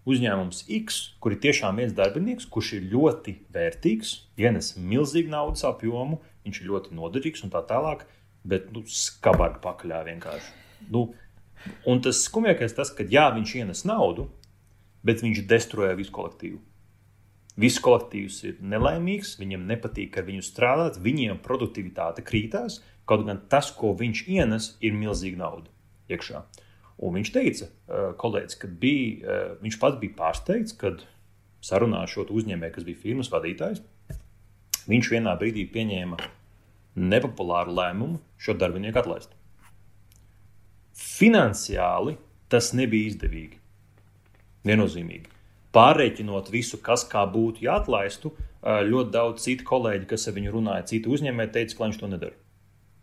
uzņēmums 0.10 0.66
X, 0.82 1.02
kur 1.24 1.36
ir 1.36 1.42
tiešām 1.44 1.80
viens 1.80 1.96
darbinieks, 1.96 2.50
kurš 2.52 2.76
ir 2.80 2.90
ļoti 2.92 3.38
vērtīgs, 3.56 4.16
ienes 4.42 4.74
milzīgu 4.80 5.32
naudas 5.32 5.64
apjomu, 5.68 6.20
viņš 6.48 6.62
ir 6.62 6.72
ļoti 6.72 7.00
noderīgs 7.00 7.46
un 7.48 7.54
tā 7.54 7.64
tālāk, 7.70 8.08
bet 8.44 8.72
nu, 8.76 8.84
skarbāk 8.88 9.60
pakaļā 9.64 10.04
vienkārši. 10.10 10.56
Nu, 10.92 11.12
Un 11.86 12.02
tas 12.02 12.24
skumjākais 12.26 12.76
tas, 12.78 12.92
ka 12.94 13.06
jā, 13.08 13.28
viņš 13.36 13.56
ienes 13.62 13.84
naudu, 13.88 14.28
bet 15.06 15.24
viņš 15.26 15.44
destruē 15.50 15.94
visu 15.98 16.14
kolektīvu. 16.16 16.60
Viss 17.60 17.82
kolektīvs 17.84 18.38
ir 18.48 18.60
nelaimīgs, 18.64 19.36
viņam 19.42 19.66
nepatīk, 19.68 20.14
ka 20.16 20.24
viņu 20.24 20.44
strādāt, 20.46 21.00
viņiem 21.04 21.42
produktivitāte 21.44 22.24
krītās, 22.24 22.80
kaut 23.10 23.26
gan 23.28 23.42
tas, 23.52 23.74
ko 23.76 23.92
viņš 23.98 24.24
ienes, 24.32 24.76
ir 24.80 24.96
milzīga 24.96 25.42
nauda 25.42 25.68
iekšā. 26.12 26.46
Un 27.02 27.18
viņš 27.18 27.32
teica, 27.34 27.68
kolēģis, 28.22 28.60
ka 28.62 28.70
bija, 28.82 29.40
viņš 29.64 29.78
pats 29.82 30.00
bija 30.00 30.16
pārsteigts, 30.20 30.78
kad 30.78 31.04
sarunā 31.66 32.06
ar 32.06 32.12
šo 32.12 32.28
uzņēmēju, 32.30 32.76
kas 32.78 32.88
bija 32.88 33.02
firmas 33.02 33.32
vadītājs, 33.34 33.82
viņš 34.88 35.12
vienā 35.14 35.34
brīdī 35.42 35.66
pieņēma 35.74 36.22
nepopulāru 37.02 37.76
lēmumu 37.78 38.22
šo 38.42 38.56
darbinieku 38.60 39.02
atlaist. 39.02 39.36
Finansiāli 41.02 42.18
tas 42.52 42.72
nebija 42.78 43.12
izdevīgi. 43.12 43.60
Viennozīmīgi. 44.68 45.31
Pārreikinot 45.76 46.50
visu, 46.52 46.80
kas 46.84 47.06
kā 47.08 47.24
būtu 47.32 47.64
jāatlaistu, 47.64 48.34
ļoti 48.62 49.14
daudz 49.14 49.46
citu 49.46 49.66
kolēģi, 49.68 50.08
kas 50.10 50.28
ar 50.28 50.36
viņu 50.36 50.54
runāja, 50.54 50.88
citu 50.92 51.14
uzņēmēji, 51.16 51.54
teica, 51.56 51.78
ka 51.78 51.88
viņš 51.88 52.00
to 52.02 52.10
nedara. 52.12 52.38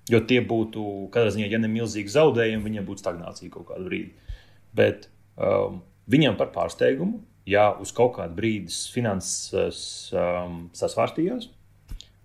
Jo 0.08 0.20
tie 0.24 0.40
būtu, 0.44 0.82
kādā 1.12 1.32
ziņā, 1.34 1.48
ja 1.52 1.60
ne 1.60 1.68
milzīgi 1.68 2.12
zaudējumi, 2.12 2.64
viņiem 2.64 2.86
būtu 2.88 3.02
stagnācija 3.02 3.52
kaut 3.52 3.68
kādu 3.72 3.88
brīdi. 3.88 4.36
Bet 4.76 5.08
um, 5.36 5.82
viņam 6.08 6.38
par 6.40 6.52
pārsteigumu, 6.54 7.20
jā, 7.48 7.66
uz 7.80 7.92
kaut 7.96 8.14
kādu 8.16 8.36
brīdi 8.38 8.72
finanses 8.94 9.80
um, 10.16 10.68
sasvārstījās, 10.76 11.50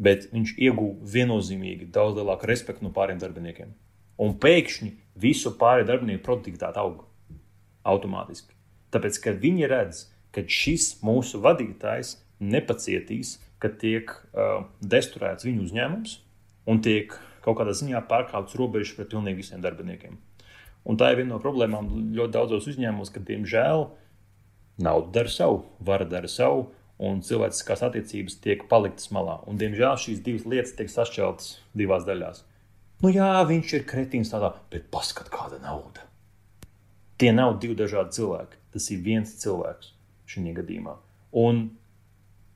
bet 0.04 0.30
viņš 0.32 0.56
ieguva 0.60 1.12
viennozīmīgi 1.16 1.90
daudz 1.94 2.20
lielāku 2.20 2.48
respektu 2.50 2.86
no 2.86 2.94
pāriem 2.96 3.20
darbiniekiem. 3.22 3.74
Un 4.24 4.36
pēkšņi 4.40 4.94
visu 5.20 5.56
pārējo 5.60 5.90
darbinieku 5.90 6.24
produktivitāte 6.26 6.80
aug 6.80 7.04
automātiski. 7.88 8.54
Tāpēc, 8.94 9.20
ka 9.24 9.34
viņi 9.36 9.70
redz, 9.72 10.06
ka 10.34 10.44
šis 10.50 10.98
mūsu 11.06 11.42
vadītājs 11.44 12.18
nepacietīs, 12.44 13.38
ka 13.62 13.72
tiek 13.80 14.12
uh, 14.12 14.66
destruēts 14.82 15.46
viņu 15.48 15.68
uzņēmums 15.68 16.18
un 16.70 16.82
tiek 16.84 17.14
kaut 17.44 17.60
kādā 17.60 17.76
ziņā 17.76 18.04
pārkāptas 18.10 18.58
robežas 18.60 18.96
pret 18.98 19.12
pilnīgi 19.14 19.44
visiem 19.44 19.64
darbiniekiem. 19.64 20.18
Un 20.84 21.00
tā 21.00 21.12
ir 21.12 21.22
viena 21.22 21.36
no 21.36 21.42
problēmām 21.44 21.90
ļoti 22.16 22.36
daudzos 22.36 22.68
uzņēmumos, 22.74 23.12
ka, 23.14 23.22
diemžēl, 23.24 23.86
nauda 24.84 25.14
dara 25.16 25.32
savu, 25.32 25.62
vara 25.80 26.08
dara 26.10 26.32
savu, 26.32 26.66
un 27.04 27.22
cilvēciskās 27.26 27.84
attiecības 27.88 28.40
tiek 28.44 28.66
paliktas 28.72 29.10
malā. 29.16 29.40
Un, 29.48 29.60
diemžēl 29.60 29.96
šīs 30.00 30.24
divas 30.26 30.48
lietas 30.50 30.76
tiek 30.78 30.92
sašķeltas 30.92 31.54
divās 31.78 32.08
daļās. 32.08 32.44
Nu, 33.04 33.12
jā, 33.12 33.32
viņš 33.48 33.74
ir 33.80 33.88
kretīns 33.88 34.32
tādā, 34.32 34.54
bet 34.72 34.88
paskat, 34.92 35.32
kāda 35.32 35.60
nauda. 35.64 36.06
Tie 37.20 37.32
nav 37.36 37.58
divi 37.64 37.76
dažādi 37.80 38.20
cilvēki. 38.20 38.60
Tas 38.76 38.88
ir 38.92 39.04
viens 39.06 39.36
cilvēks 39.40 39.93
šajā 40.34 40.56
gadījumā. 40.60 40.96
Un 41.44 41.64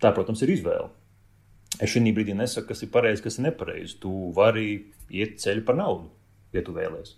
tā, 0.01 0.11
protams, 0.15 0.43
ir 0.45 0.53
izvēle. 0.55 0.89
Es 1.77 1.93
šajā 1.93 2.13
brīdī 2.15 2.35
nesaku, 2.37 2.71
kas 2.71 2.83
ir 2.83 2.91
pareizi, 2.93 3.23
kas 3.25 3.39
ir 3.39 3.47
nepareizi. 3.49 3.97
Tu 4.03 4.11
vari 4.37 4.67
iet 5.13 5.39
ceļu 5.43 5.65
par 5.67 5.79
naudu, 5.79 6.11
ja 6.55 6.65
tu 6.65 6.75
vēlēsies. 6.75 7.15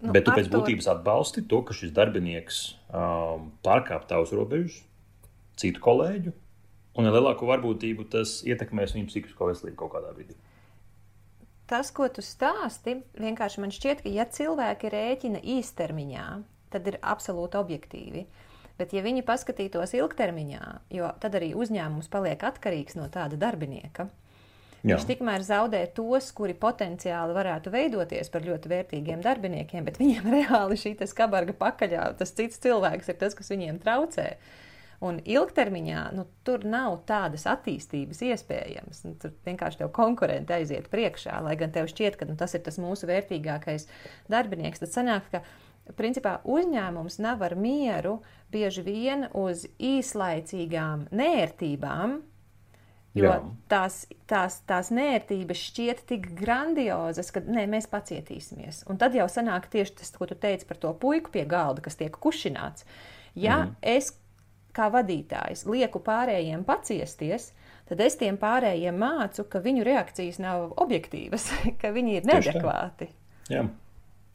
Nu, 0.00 0.14
Bet 0.14 0.24
tu 0.24 0.32
pēc 0.32 0.46
būtības 0.48 0.86
atbalsti 0.88 1.42
to, 1.50 1.58
ka 1.66 1.74
šis 1.76 1.90
darbinieks 1.92 2.60
um, 2.88 3.50
pārkāpj 3.66 4.06
tavus 4.08 4.30
robežas, 4.32 4.78
citu 5.60 5.82
kolēģu, 5.84 6.32
un 6.96 7.08
ar 7.08 7.16
lielāko 7.18 7.48
varbūtību 7.50 8.06
tas 8.12 8.38
ietekmēs 8.48 8.94
viņu 8.96 9.10
psihisko 9.10 9.50
veselību 9.50 9.76
kaut 9.82 9.92
kādā 9.98 10.14
brīdī 10.14 10.38
tas, 11.70 11.92
ko 11.94 12.08
tu 12.10 12.22
stāsti, 12.24 12.98
vienkārši 13.20 13.62
man 13.62 13.70
šķiet, 13.74 14.02
ka 14.02 14.10
ja 14.10 14.26
cilvēki 14.26 14.90
rēķina 14.90 15.42
īstermiņā, 15.54 16.26
tad 16.74 16.88
ir 16.90 16.98
absolūti 16.98 17.58
objektīvi. 17.60 18.24
Bet, 18.80 18.94
ja 18.96 19.04
viņi 19.04 19.26
paskatītos 19.28 19.92
ilgtermiņā, 19.98 20.64
jo 20.96 21.10
tad 21.20 21.36
arī 21.36 21.52
uzņēmums 21.58 22.08
paliek 22.12 22.40
atkarīgs 22.48 22.96
no 22.96 23.10
tāda 23.12 23.36
darbinieka, 23.40 24.08
Jā. 24.80 24.94
viņš 24.94 25.04
tikmēr 25.10 25.44
zaudē 25.44 25.82
tos, 25.92 26.30
kuri 26.32 26.56
potenciāli 26.56 27.36
varētu 27.36 27.72
veidoties 27.74 28.32
par 28.32 28.46
ļoti 28.46 28.72
vērtīgiem 28.72 29.20
darbiniekiem, 29.26 29.84
bet 29.84 30.00
viņiem 30.00 30.32
reāli 30.38 30.80
šī 30.80 30.96
skabarga 31.10 31.56
pakaļā, 31.60 32.08
tas 32.16 32.32
cits 32.32 32.62
cilvēks 32.64 33.12
ir 33.12 33.20
tas, 33.20 33.36
kas 33.36 33.52
viņiem 33.52 33.82
traucē. 33.84 34.32
Uh, 34.32 34.58
Un 35.00 35.16
ilgtermiņā 35.24 36.00
nu, 36.12 36.26
tur 36.44 36.66
nav 36.68 36.98
tādas 37.08 37.46
attīstības 37.48 38.18
iespējamas. 38.26 39.00
Nu, 39.06 39.14
tur 39.20 39.32
vienkārši 39.46 39.80
tev 39.80 39.92
konkurenti 39.96 40.52
aiziet 40.58 40.90
priekšā, 40.92 41.38
lai 41.46 41.54
gan 41.60 41.72
tev 41.72 41.88
šķiet, 41.88 42.18
ka 42.20 42.28
nu, 42.28 42.36
tas 42.36 42.52
ir 42.56 42.60
tas 42.66 42.76
mūsu 42.80 43.08
vērtīgākais 43.08 43.88
darbinieks. 44.32 44.82
Tad 44.84 44.92
sanāk, 44.92 45.30
ka 45.32 45.94
principā 45.96 46.36
uzņēmums 46.44 47.16
nav 47.24 47.40
ar 47.48 47.56
mieru 47.56 48.18
bieži 48.52 48.84
vien 48.86 49.28
uz 49.36 49.66
īslaicīgām 49.78 51.08
nērtībām, 51.10 52.20
Jo 53.10 53.26
Jā. 53.26 53.38
tās, 53.66 54.04
tās, 54.30 54.60
tās 54.70 54.92
nērtības 54.94 55.58
šķiet 55.66 56.04
tik 56.06 56.28
grandiozas, 56.38 57.32
ka 57.34 57.42
nē, 57.42 57.64
mēs 57.72 57.88
pacietīsimies. 57.90 58.84
Un 58.90 59.00
tad 59.02 59.16
jau 59.18 59.26
sanāk 59.30 59.66
tieši 59.72 59.96
tas, 59.98 60.12
ko 60.14 60.28
tu 60.30 60.36
teici 60.38 60.68
par 60.68 60.78
to 60.78 60.92
puiku 60.94 61.32
pie 61.34 61.42
galda, 61.50 61.82
kas 61.82 61.98
tiek 61.98 62.14
kušināts. 62.14 62.86
Ja 63.34 63.64
mm. 63.64 63.74
es 63.82 64.12
kā 64.76 64.86
vadītājs 64.94 65.64
lieku 65.66 65.98
pārējiem 66.06 66.62
paciesties, 66.68 67.50
tad 67.90 68.02
es 68.04 68.14
tiem 68.20 68.38
pārējiem 68.38 69.02
mācu, 69.02 69.42
ka 69.50 69.58
viņu 69.64 69.82
reakcijas 69.90 70.38
nav 70.42 70.70
objektīvas, 70.78 71.50
ka 71.82 71.90
viņi 71.96 72.20
ir 72.20 72.30
neadekvāti. 72.30 73.10
Jā. 73.50 73.66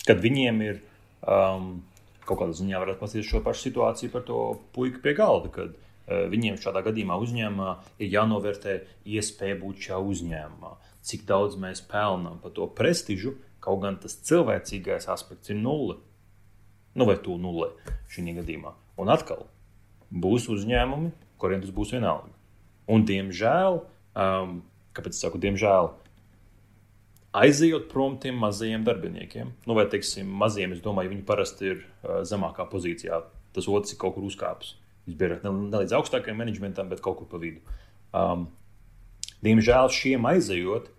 Kad 0.05 0.19
viņiem 0.19 0.59
ir 0.67 0.83
um, 1.23 1.77
kaut 2.25 2.41
kādā 2.41 2.55
ziņā, 2.57 2.79
varētu 2.81 3.01
pasties 3.01 3.27
šo 3.29 3.41
pašu 3.45 3.69
situāciju 3.69 4.13
par 4.13 4.23
to 4.27 4.39
puiku 4.75 5.01
pie 5.03 5.15
galda, 5.17 5.51
kad 5.53 5.73
uh, 5.75 6.25
viņiem 6.31 6.59
šādā 6.61 6.83
gadījumā 6.85 7.17
uzņēmumā 7.21 7.75
ir 7.99 8.13
jānovērtē 8.15 8.77
iespēja 9.17 9.59
būt 9.61 9.87
šajā 9.87 9.99
uzņēmumā, 10.13 10.75
cik 11.05 11.25
daudz 11.29 11.57
mēs 11.61 11.83
pelnām 11.89 12.39
par 12.43 12.55
to 12.57 12.67
prestižu, 12.77 13.35
kaut 13.63 13.81
gan 13.85 13.99
tas 14.01 14.17
cilvēcīgais 14.27 15.09
aspekts 15.11 15.53
ir 15.53 15.59
nulle. 15.61 15.99
Nu, 16.95 17.07
vai 17.09 17.17
tu 17.19 17.35
nulle 17.41 17.73
šī 18.13 18.37
gadījumā. 18.37 18.71
Un 19.01 19.11
atkal, 19.11 19.43
būs 20.11 20.47
uzņēmumi, 20.53 21.11
kuriem 21.41 21.63
tas 21.63 21.73
būs 21.75 21.91
vienalga. 21.95 22.31
Un, 22.87 23.03
diemžēl, 23.07 23.81
um, 24.15 24.59
kāpēc 24.95 25.17
es 25.17 25.23
saku, 25.25 25.41
diemžēl, 25.41 25.89
aizejot 27.35 27.89
prom 27.91 28.17
tiem 28.21 28.37
mazajiem 28.39 28.85
darbiniekiem, 28.87 29.51
nu, 29.67 29.75
vai 29.77 29.85
teiksim, 29.91 30.29
maziem, 30.41 30.75
es 30.75 30.83
domāju, 30.83 31.11
viņi 31.13 31.25
parasti 31.27 31.71
ir 31.73 31.81
uh, 31.81 32.21
zemākā 32.27 32.67
pozīcijā. 32.71 33.21
Tas 33.55 33.69
otrs 33.71 33.95
ir 33.95 33.99
kaut 34.01 34.17
kur 34.17 34.27
uzkāpis. 34.27 34.75
Visbiežāk 35.07 35.45
ne, 35.45 35.51
ne 35.69 35.81
līdz 35.83 35.95
augstākajam 35.99 36.39
menedžmentam, 36.41 36.89
bet 36.91 37.03
kaut 37.03 37.19
kur 37.19 37.29
pa 37.31 37.39
vidu. 37.41 37.61
Um, 38.15 38.47
diemžēl 39.45 39.91
šiem 39.93 40.27
aizejot, 40.31 40.89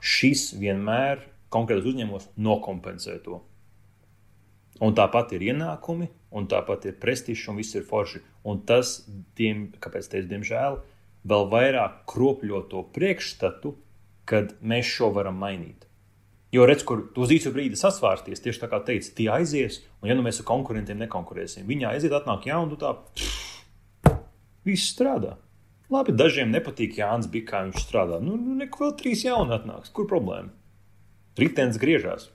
šis 0.00 0.52
vienmēr 0.60 1.24
konkrētos 1.52 1.88
uzņēmumos 1.92 2.30
nokompensē 2.36 3.18
to. 3.24 3.40
Un 4.84 4.92
tāpat 4.96 5.32
ir 5.32 5.46
ienākumi, 5.50 6.10
un 6.36 6.48
tāpat 6.50 6.84
ir 6.90 6.98
prestižs, 7.00 7.46
un 7.48 7.60
viss 7.60 7.76
ir 7.78 7.86
forši. 7.88 8.20
Un 8.46 8.60
tas, 8.68 8.98
tiem, 9.38 9.70
kāpēc 9.80 10.10
teicu, 10.12 10.28
diemžēl, 10.34 10.78
vēl 11.26 11.48
vairāk 11.52 12.02
kropļo 12.10 12.60
to 12.70 12.84
priekšstatu, 12.94 13.72
kad 14.28 14.52
mēs 14.60 14.90
šo 14.90 15.10
varam 15.16 15.38
mainīt. 15.40 15.85
Jo 16.56 16.64
redz, 16.68 16.86
kur 16.88 17.02
uz 17.20 17.32
īsu 17.34 17.52
brīdi 17.52 17.76
sasvārsties, 17.76 18.40
tieši 18.40 18.62
tā 18.62 18.68
kā 18.72 18.80
teica, 18.86 19.10
tie 19.18 19.26
aizies, 19.34 19.82
un 20.00 20.08
ja 20.08 20.16
nu 20.16 20.24
mēs 20.24 20.40
ar 20.40 20.48
konkurentiem 20.48 21.02
nekonkurēsim, 21.04 21.66
viņi 21.68 21.90
aiziet, 21.90 22.14
atnāk 22.16 22.46
jaunu, 22.48 22.72
nu 22.72 22.80
tā, 22.80 22.94
viss 24.64 24.94
strādā. 24.94 25.36
Labi, 25.92 26.14
dažiem 26.18 26.50
nepatīk 26.50 26.96
Jānis 26.98 27.28
bija, 27.30 27.46
kā 27.50 27.58
viņš 27.66 27.84
strādā. 27.84 28.18
Nu, 28.22 28.34
nu 28.40 28.56
neko 28.58 28.82
vēl 28.82 28.94
trīs 28.98 29.22
jauni 29.22 29.54
atnāks. 29.54 29.92
Kur 29.94 30.08
problēma? 30.10 30.50
Ritenis 31.38 31.78
griežās 31.78 32.30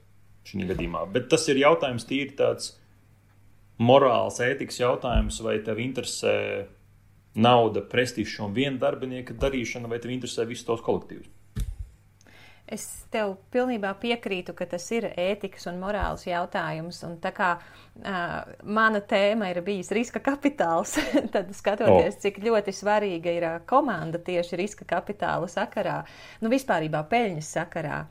šī 0.47 0.69
gadījumā. 0.69 1.03
Bet 1.11 1.27
tas 1.33 1.43
ir 1.51 1.59
jautājums 1.59 2.07
tīri 2.07 2.31
tāds 2.37 2.75
morāls, 3.81 4.39
ētikas 4.43 4.79
jautājums, 4.79 5.41
vai 5.43 5.57
tev 5.65 5.81
interesē 5.83 6.35
nauda, 7.35 7.83
prestižs 7.91 8.39
un 8.45 8.55
viena 8.55 8.79
darbinieka 8.79 9.35
darīšana, 9.41 9.91
vai 9.91 9.99
tev 9.99 10.15
interesē 10.15 10.47
visus 10.47 10.67
tos 10.67 10.83
kolektīvus. 10.85 11.27
Es 12.71 12.85
tev 13.11 13.33
pilnībā 13.51 13.89
piekrītu, 13.99 14.53
ka 14.55 14.63
tas 14.71 14.85
ir 14.95 15.09
ētikas 15.09 15.67
un 15.67 15.79
morāls 15.81 16.23
jautājums. 16.23 17.01
Un 17.03 17.17
tā 17.19 17.33
kā 17.35 17.49
uh, 17.57 18.35
mana 18.63 19.01
tēma 19.03 19.49
ir 19.51 19.59
bijis 19.65 19.91
riska 19.91 20.21
kapitāls, 20.23 20.95
tad 21.35 21.51
skatoties, 21.57 22.15
oh. 22.15 22.21
cik 22.23 22.39
ļoti 22.45 22.75
svarīga 22.75 23.33
ir 23.35 23.47
komanda 23.67 24.21
tieši 24.23 24.61
riska 24.63 24.87
kapitāla 24.87 25.49
sakarā, 25.51 25.99
nu 26.39 26.51
vispārībā 26.53 27.03
peļņas 27.11 27.51
sakarā, 27.59 28.05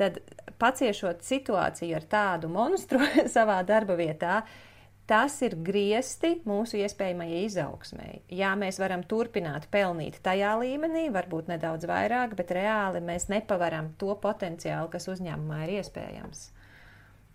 tad 0.00 0.22
paciešot 0.56 1.20
situāciju 1.26 1.98
ar 2.00 2.08
tādu 2.08 2.48
monstru 2.52 3.04
savā 3.36 3.60
darba 3.68 3.98
vietā, 4.00 4.40
uh, 4.40 4.65
Tas 5.06 5.36
ir 5.46 5.54
griesti 5.62 6.32
mūsu 6.48 6.80
iespējamajai 6.80 7.44
izaugsmai. 7.46 8.10
Jā, 8.34 8.56
mēs 8.58 8.80
varam 8.82 9.04
turpināt 9.06 9.68
pelnīt 9.70 10.18
tajā 10.24 10.56
līmenī, 10.58 11.04
varbūt 11.14 11.52
nedaudz 11.52 11.86
vairāk, 11.86 12.34
bet 12.38 12.50
reāli 12.56 13.02
mēs 13.06 13.28
nepavaram 13.30 13.92
to 14.00 14.16
potenciālu, 14.22 14.90
kas 14.90 15.06
uzņēmumā 15.12 15.60
ir 15.68 15.76
iespējams. 15.76 16.48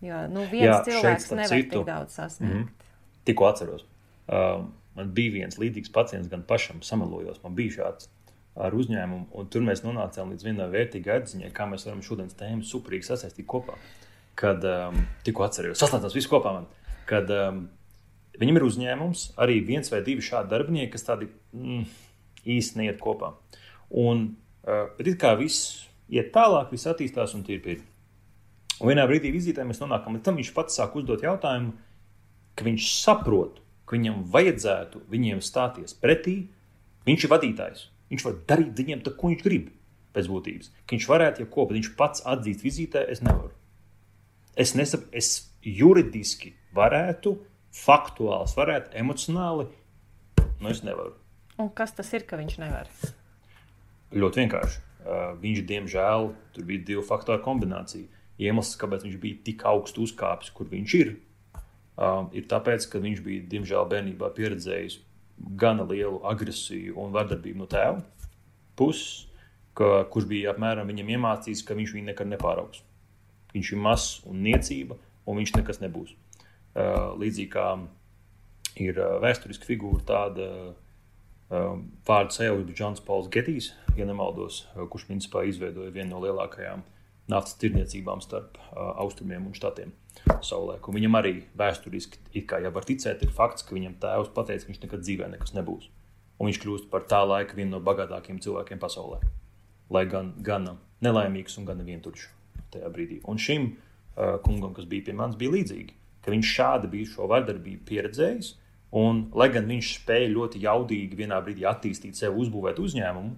Jo 0.04 0.26
nu, 0.34 0.44
viens 0.52 0.74
Jā, 0.74 0.82
cilvēks 0.90 1.30
šeit, 1.30 1.38
nevar 1.38 1.54
citu, 1.54 1.72
tik 1.78 1.88
daudz 1.88 2.18
sasniegt. 2.20 2.54
Mm 2.54 2.64
-hmm. 2.64 3.24
Tikko 3.30 3.48
atceros, 3.48 3.86
uh, 4.28 4.66
man 4.96 5.14
bija 5.16 5.32
viens 5.32 5.60
līdzīgs 5.62 5.94
pacients, 5.94 6.28
gan 6.28 6.44
pašam 6.44 6.82
samalojos. 6.82 7.40
Man 7.44 7.56
bija 7.56 7.72
šāds 7.78 8.10
ar 8.56 8.76
uzņēmumu, 8.76 9.26
un 9.32 9.48
tur 9.48 9.62
mēs 9.62 9.86
nonācām 9.86 10.34
līdz 10.34 10.44
vienai 10.44 10.68
vērtīgai 10.74 11.22
atziņai, 11.22 11.52
kā 11.56 11.70
mēs 11.72 11.86
varam 11.86 12.02
šodienas 12.02 12.36
tēmu 12.36 12.68
superīgi 12.68 13.08
sasaistīt 13.08 13.48
kopā. 13.48 13.78
Kad 14.36 14.64
um, 14.64 15.06
tikko 15.24 15.44
atceros, 15.44 15.80
saslēdzās 15.80 16.16
visu 16.16 16.30
kopā. 16.30 16.54
Man 16.54 16.68
kad 17.10 17.30
um, 17.36 17.64
viņam 18.42 18.60
ir 18.60 18.66
uzņēmums, 18.68 19.26
arī 19.42 19.60
viens 19.66 19.92
vai 19.94 20.02
divi 20.06 20.24
šādi 20.26 20.52
darbinieki, 20.52 20.92
kas 20.94 21.08
tādi 21.08 21.30
mm, 21.56 21.86
īsti 22.58 22.82
neiet 22.82 23.00
kopā. 23.02 23.34
Un, 24.02 24.28
uh, 24.66 24.86
it 25.02 25.18
kā 25.22 25.34
viss 25.40 25.88
iet 26.12 26.32
tālāk, 26.36 26.72
viss 26.74 26.90
attīstās 26.90 27.36
un 27.38 27.46
tīri. 27.48 27.82
Un 28.82 28.90
vienā 28.90 29.06
brīdī 29.06 29.30
vizītē 29.34 29.64
mēs 29.68 29.82
nonākam 29.84 30.16
līdz 30.18 30.26
tam, 30.26 30.40
viņš 30.40 30.54
pats 30.56 30.80
sāk 30.80 30.96
uzdot 30.98 31.22
jautājumu, 31.22 31.76
ka 32.58 32.66
viņš 32.66 32.88
saprot, 32.98 33.60
ka 33.86 33.98
viņam 33.98 34.24
vajadzētu 34.34 35.04
viņiem 35.12 35.44
stāties 35.46 35.94
pretī. 35.98 36.36
Viņš 37.06 37.26
ir 37.26 37.32
vadītājs. 37.32 37.86
Viņš 38.12 38.26
var 38.26 38.40
darīt 38.50 38.78
viņiem 38.78 39.04
to, 39.06 39.14
ko 39.18 39.32
viņš 39.32 39.44
grib. 39.46 39.70
Pēc 40.12 40.28
būtības. 40.28 40.72
Ka 40.84 40.96
viņš 40.96 41.06
varētu, 41.08 41.44
ja 41.44 41.50
ko, 41.52 41.66
bet 41.68 41.78
viņš 41.78 41.92
pats 42.00 42.24
atzīst 42.28 42.66
vizītē, 42.66 43.06
es 43.10 43.22
nevaru. 43.24 43.54
Es, 44.60 44.74
nesap, 44.76 45.06
es 45.16 45.30
juridiski 45.64 46.52
varētu, 46.76 47.36
faktuāls, 47.76 48.56
varētu, 48.58 48.94
emocionāli. 49.02 49.68
Nu, 50.62 50.70
es 50.72 50.84
nevaru. 50.86 51.16
Un 51.62 51.70
kas 51.76 51.94
tas 51.98 52.10
ir, 52.16 52.26
ka 52.28 52.40
viņš 52.40 52.58
nevar? 52.62 52.90
Ļoti 54.12 54.44
vienkārši. 54.44 54.82
Viņš, 55.42 55.62
diemžēl, 55.70 56.32
tur 56.54 56.66
bija 56.68 56.86
divu 56.92 57.04
faktoru 57.06 57.42
kombinācija. 57.46 58.10
Iemesls, 58.42 58.78
kāpēc 58.82 59.06
viņš 59.06 59.18
bija 59.22 59.42
tik 59.46 59.66
augstu 59.70 60.06
uzkāpis, 60.06 60.52
kur 60.54 60.70
viņš 60.70 60.96
ir, 61.00 61.16
ir 62.38 62.48
tāpēc, 62.50 62.88
ka 62.90 63.02
viņš 63.02 63.22
bija, 63.26 63.46
diemžēl, 63.52 63.88
bērnībā 63.92 64.32
pieredzējis 64.38 65.00
gana 65.58 65.86
lielu 65.90 66.22
agresiju 66.30 66.98
un 67.02 67.14
vardarbību 67.16 67.64
no 67.64 67.68
tēva 67.70 68.02
puses, 68.78 69.28
ka, 69.78 70.04
kurš 70.12 70.28
bija 70.30 70.54
apmēram 70.54 70.90
viņam 70.90 71.14
iemācījis, 71.16 71.64
ka 71.66 71.78
viņš 71.78 71.96
viņu 71.98 72.10
nekad 72.12 72.30
nepāraugs. 72.32 72.82
Viņš 73.54 73.72
ir 73.74 73.82
mazs 73.84 74.22
un 74.30 74.42
niecība, 74.46 74.98
un 75.28 75.42
viņš 75.42 75.56
nekas 75.60 75.82
nebūs. 75.84 76.16
Līdzīgi 76.76 77.50
kā 77.52 77.66
ir 78.80 79.00
vēsturiska 79.24 79.68
figūra 79.68 80.06
tāda 80.08 80.48
vārdu 82.08 82.36
sev 82.36 82.62
ir 82.62 82.72
Džons 82.72 83.04
Pauls 83.04 83.28
Getijs, 83.32 83.74
ja 83.98 84.08
nemaldos, 84.08 84.64
kurš 84.90 85.10
principā 85.10 85.44
izveidoja 85.48 85.92
vienu 85.92 86.14
no 86.14 86.22
lielākajām 86.24 86.86
naftas 87.32 87.58
tirniecībām 87.60 88.22
starp 88.24 88.58
austrumiem 88.76 89.50
un 89.50 89.56
štatiem 89.56 89.92
savulaik. 90.44 90.88
Un 90.88 90.98
viņam 90.98 91.18
arī 91.20 91.34
vēsturiski, 91.60 92.22
it 92.36 92.48
kā 92.50 92.62
jau 92.64 92.72
var 92.76 92.88
ticēt, 92.88 93.24
ir 93.24 93.36
fakts, 93.36 93.66
ka 93.68 93.76
viņam 93.76 94.00
tēvs 94.02 94.32
pateica, 94.36 94.66
ka 94.66 94.72
viņš 94.72 94.82
nekad 94.86 95.06
dzīvē 95.06 95.30
nekas 95.36 95.56
nebūs. 95.56 95.90
Un 96.40 96.50
viņš 96.50 96.60
kļūst 96.64 96.90
par 96.92 97.06
tā 97.12 97.22
laika 97.28 97.56
vienu 97.58 97.76
no 97.76 97.84
bagātākajiem 97.86 98.42
cilvēkiem 98.44 98.82
pasaulē. 98.82 99.22
Lai 99.92 100.06
gan 100.10 100.34
gan 100.42 100.68
nelaimīgs 101.04 101.58
un 101.60 101.68
gan 101.68 101.84
vientuļš 101.86 102.28
tajā 102.74 102.90
brīdī. 102.96 103.20
Un 103.28 103.40
šim 103.42 103.74
uh, 103.74 104.38
kungam, 104.44 104.74
kas 104.74 104.88
bija 104.90 105.10
pie 105.10 105.16
manis, 105.18 105.38
bija 105.40 105.54
līdzīgi 105.54 106.01
ka 106.22 106.34
viņš 106.34 106.56
šādi 106.58 106.92
bija 106.92 107.12
šo 107.14 107.30
vardarbību 107.32 107.86
pieredzējis. 107.90 108.56
Un, 109.02 109.30
lai 109.38 109.48
gan 109.54 109.70
viņš 109.70 109.90
spēja 110.02 110.32
ļoti 110.34 110.62
jaudīgi 110.66 111.16
vienā 111.16 111.38
brīdī 111.44 111.64
attīstīt 111.70 112.18
sevi, 112.20 112.42
uzbūvēt 112.44 112.80
uzņēmumu, 112.84 113.38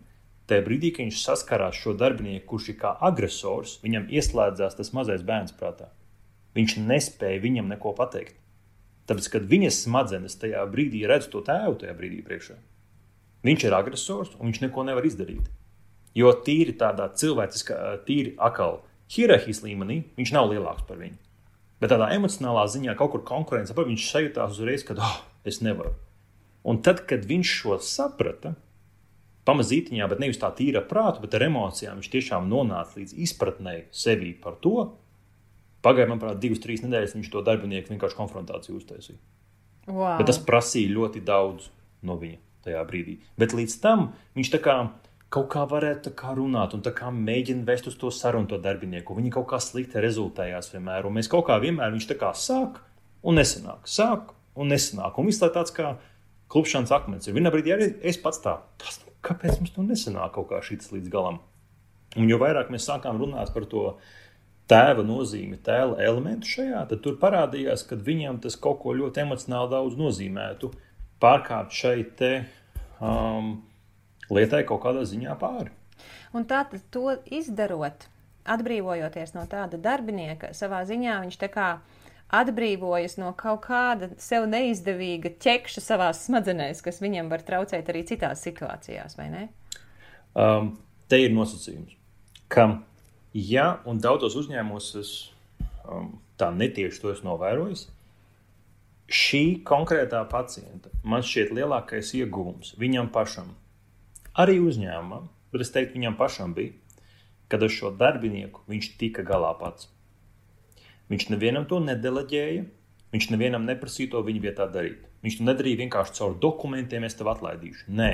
tajā 0.49 0.63
brīdī, 0.65 0.89
kad 0.95 1.05
viņš 1.05 1.19
saskarās 1.21 1.77
šo 1.77 1.93
darbinieku, 1.97 2.47
kurš 2.49 2.71
ir 2.73 2.79
kā 2.79 2.95
agresors, 3.05 3.77
viņam 3.83 4.07
ieslēdzās 4.09 4.79
tas 4.79 4.89
mazais 4.97 5.21
bērns 5.25 5.53
prātā. 5.59 5.91
Viņš 6.57 6.77
nespēja 6.81 7.41
viņam 7.43 7.69
neko 7.69 7.93
pateikt. 7.97 8.39
Tāpēc, 9.09 9.27
kad 9.35 9.45
viņa 9.49 9.69
smadzenes 9.75 10.37
tajā 10.39 10.63
brīdī 10.71 11.03
redz 11.09 11.27
to 11.31 11.41
tēvu, 11.45 11.75
tajā 11.81 11.93
brīdī 11.97 12.21
priekšā, 12.25 12.55
viņš 13.43 13.67
ir 13.67 13.75
agresors 13.75 14.33
un 14.39 14.49
viņš 14.49 14.61
neko 14.65 14.85
nevar 14.87 15.05
izdarīt. 15.05 15.49
Jo 16.15 16.31
tīri 16.45 16.75
tādā 16.79 17.09
cilvēciskā, 17.17 17.77
tīri 18.07 18.35
akāla 18.37 18.81
hierarhijas 19.11 19.63
līmenī 19.65 20.03
viņš 20.17 20.33
nav 20.35 20.51
lielāks 20.53 20.85
par 20.87 21.01
viņu. 21.01 21.17
Bet 21.81 21.91
tādā 21.91 22.09
emocionālā 22.15 22.65
ziņā 22.71 22.95
kaut 22.99 23.15
kur 23.15 23.23
konkurence, 23.27 23.73
par 23.75 23.87
viņš 23.89 24.09
sajūtās 24.11 24.57
uzreiz, 24.57 24.85
ka 24.87 24.95
oh, 24.99 25.17
es 25.47 25.59
nevaru. 25.65 25.95
Un 26.63 26.79
tad, 26.85 27.03
kad 27.09 27.25
viņš 27.27 27.55
šo 27.59 27.79
saprata, 27.83 28.53
pamazītiņā, 29.47 30.07
bet 30.07 30.21
nevis 30.23 30.39
tā 30.39 30.49
tīra 30.55 30.83
prāta, 30.87 31.21
bet 31.23 31.35
ar 31.35 31.47
emocijām, 31.49 31.99
viņš 31.99 32.11
tiešām 32.13 32.47
nonāca 32.51 32.99
līdz 32.99 33.15
izpratnē 33.25 33.75
sevī 33.91 34.31
par 34.39 34.55
to. 34.63 34.87
Pagāja, 35.83 36.07
manuprāt, 36.07 36.39
divas, 36.39 36.61
trīs 36.63 36.83
nedēļas 36.85 37.17
viņš 37.17 37.29
to 37.33 37.43
darbinieku 37.43 37.91
vienkārši 37.91 38.15
konfrontāciju 38.15 38.77
uztaisīja. 38.79 39.19
Wow. 39.89 40.15
Bet 40.21 40.29
tas 40.29 40.39
prasīja 40.39 40.93
ļoti 40.95 41.23
daudz 41.27 41.67
no 42.07 42.15
viņa 42.21 42.39
tajā 42.63 42.83
brīdī. 42.87 43.17
Bet 43.39 43.55
līdz 43.55 43.75
tam 43.83 44.13
viņš 44.37 44.53
tā 44.53 44.61
kā 44.63 44.77
kaut 45.33 45.49
kā 45.53 45.63
varētu 45.69 46.13
kā 46.17 46.35
runāt 46.37 46.75
un 46.75 46.83
kā 46.85 47.09
mēģina 47.13 47.65
vest 47.65 47.87
uz 47.89 47.97
to 47.99 48.11
sarunu 48.13 48.49
to 48.51 48.59
darbinieku. 48.61 49.15
Viņi 49.17 49.33
kaut 49.33 49.47
kā 49.49 49.59
slikti 49.63 50.01
rezultējās 50.03 50.69
vienmēr, 50.73 51.07
un 51.09 51.17
mēs 51.17 51.29
kaut 51.31 51.47
kā 51.47 51.57
vienmēr 51.63 51.93
viņš 51.95 52.09
tā 52.11 52.17
kā 52.21 52.33
sāk 52.37 52.81
un 53.25 53.39
nesanāk, 53.39 53.87
sāk 53.89 54.33
un 54.59 54.69
nesanāk. 54.69 55.17
Un 55.17 55.29
viss 55.29 55.41
tā 55.41 55.49
tāds 55.53 55.73
kā 55.73 55.95
klupšanas 56.53 56.93
akmens. 56.93 57.27
Ir 57.27 57.37
vienā 57.37 57.53
brīdī 57.53 57.73
arī 57.73 57.89
es 58.05 58.19
pats 58.21 58.43
tā, 58.43 58.59
tas, 58.81 58.99
kāpēc 59.25 59.57
mums 59.57 59.73
to 59.73 59.87
nesanāk 59.87 60.35
kaut 60.37 60.51
kā 60.51 60.61
šis 60.65 60.91
līdz 60.93 61.09
galam. 61.13 61.41
Un 62.19 62.29
jo 62.29 62.37
vairāk 62.37 62.69
mēs 62.69 62.85
sākām 62.85 63.17
runāt 63.17 63.49
par 63.55 63.65
to 63.69 63.87
tēva 64.69 65.01
nozīmi, 65.05 65.57
tēla 65.65 65.97
elementu 66.05 66.51
šajā, 66.51 66.85
tad 66.91 67.01
tur 67.03 67.17
parādījās, 67.21 67.87
ka 67.89 67.97
viņam 67.97 68.37
tas 68.43 68.55
kaut 68.61 68.83
ko 68.83 68.93
ļoti 68.95 69.25
emocionāli 69.25 69.73
daudz 69.73 69.97
nozīmētu 69.99 70.69
pārkāpt 71.23 71.73
šeit 71.73 72.13
te. 72.19 72.33
Um, 73.01 73.55
lietai 74.31 74.63
kaut 74.67 74.83
kādā 74.85 75.03
ziņā 75.07 75.35
pāri. 75.39 75.73
Un 76.33 76.47
tātad 76.49 76.81
to 76.93 77.17
izdarot, 77.31 78.07
atbrīvojoties 78.49 79.35
no 79.35 79.45
tāda 79.49 79.79
darbinieka, 79.79 80.51
savā 80.57 80.83
ziņā 80.87 81.19
viņš 81.23 81.37
tā 81.41 81.49
kā 81.53 81.67
atbrīvojas 82.33 83.19
no 83.21 83.29
kaut 83.37 83.61
kāda 83.67 84.09
sev 84.21 84.47
neizdevīga 84.49 85.35
ķekša 85.43 85.83
savā 85.83 86.09
smadzenēs, 86.17 86.81
kas 86.85 87.01
viņam 87.03 87.29
var 87.31 87.45
traucēt 87.45 87.91
arī 87.93 88.01
citās 88.09 88.41
situācijās, 88.45 89.17
vai 89.19 89.29
ne? 89.29 89.43
Um, 90.33 90.73
te 91.07 91.19
ir 91.21 91.33
nosacījums, 91.35 91.93
ka, 92.49 92.67
ja 93.37 93.67
un 93.85 94.01
daudzos 94.01 94.37
uzņēmumos 94.41 94.89
es 95.03 95.11
um, 95.85 96.15
tā 96.41 96.49
netieši 96.55 97.03
to 97.03 97.13
esmu 97.13 97.29
novērojis, 97.35 97.85
šī 99.13 99.43
konkrētā 99.67 100.23
pacienta 100.31 100.89
man 101.05 101.21
šķiet 101.25 101.53
lielākais 101.53 102.15
ieguvums 102.17 102.73
viņam 102.81 103.11
pašam 103.13 103.51
arī 104.33 104.57
uzņēmumam, 104.61 105.27
bet 105.53 105.65
es 105.65 105.71
teiktu, 105.73 105.99
viņam 105.99 106.17
pašam 106.17 106.53
bija, 106.57 106.73
kad 107.51 107.63
ar 107.63 107.69
šo 107.69 107.91
darbinieku 107.93 108.63
viņš 108.69 108.93
tika 108.97 109.25
galā 109.25 109.51
pats. 109.59 109.89
Viņš 111.11 111.27
nevienam 111.29 111.67
to 111.69 111.77
nedeleģēja, 111.83 112.63
viņš 113.13 113.27
nevienam 113.29 113.67
neprasīja 113.67 114.15
to 114.15 114.23
viņa 114.25 114.43
vietā 114.47 114.65
darīt. 114.73 115.03
Viņš 115.23 115.39
to 115.39 115.45
nedarīja 115.45 115.83
vienkārši 115.83 116.17
caur 116.17 116.37
dokumentiem, 116.41 117.05
es 117.05 117.17
tev 117.19 117.29
atlaidīšu. 117.31 117.91
Nē, 117.93 118.11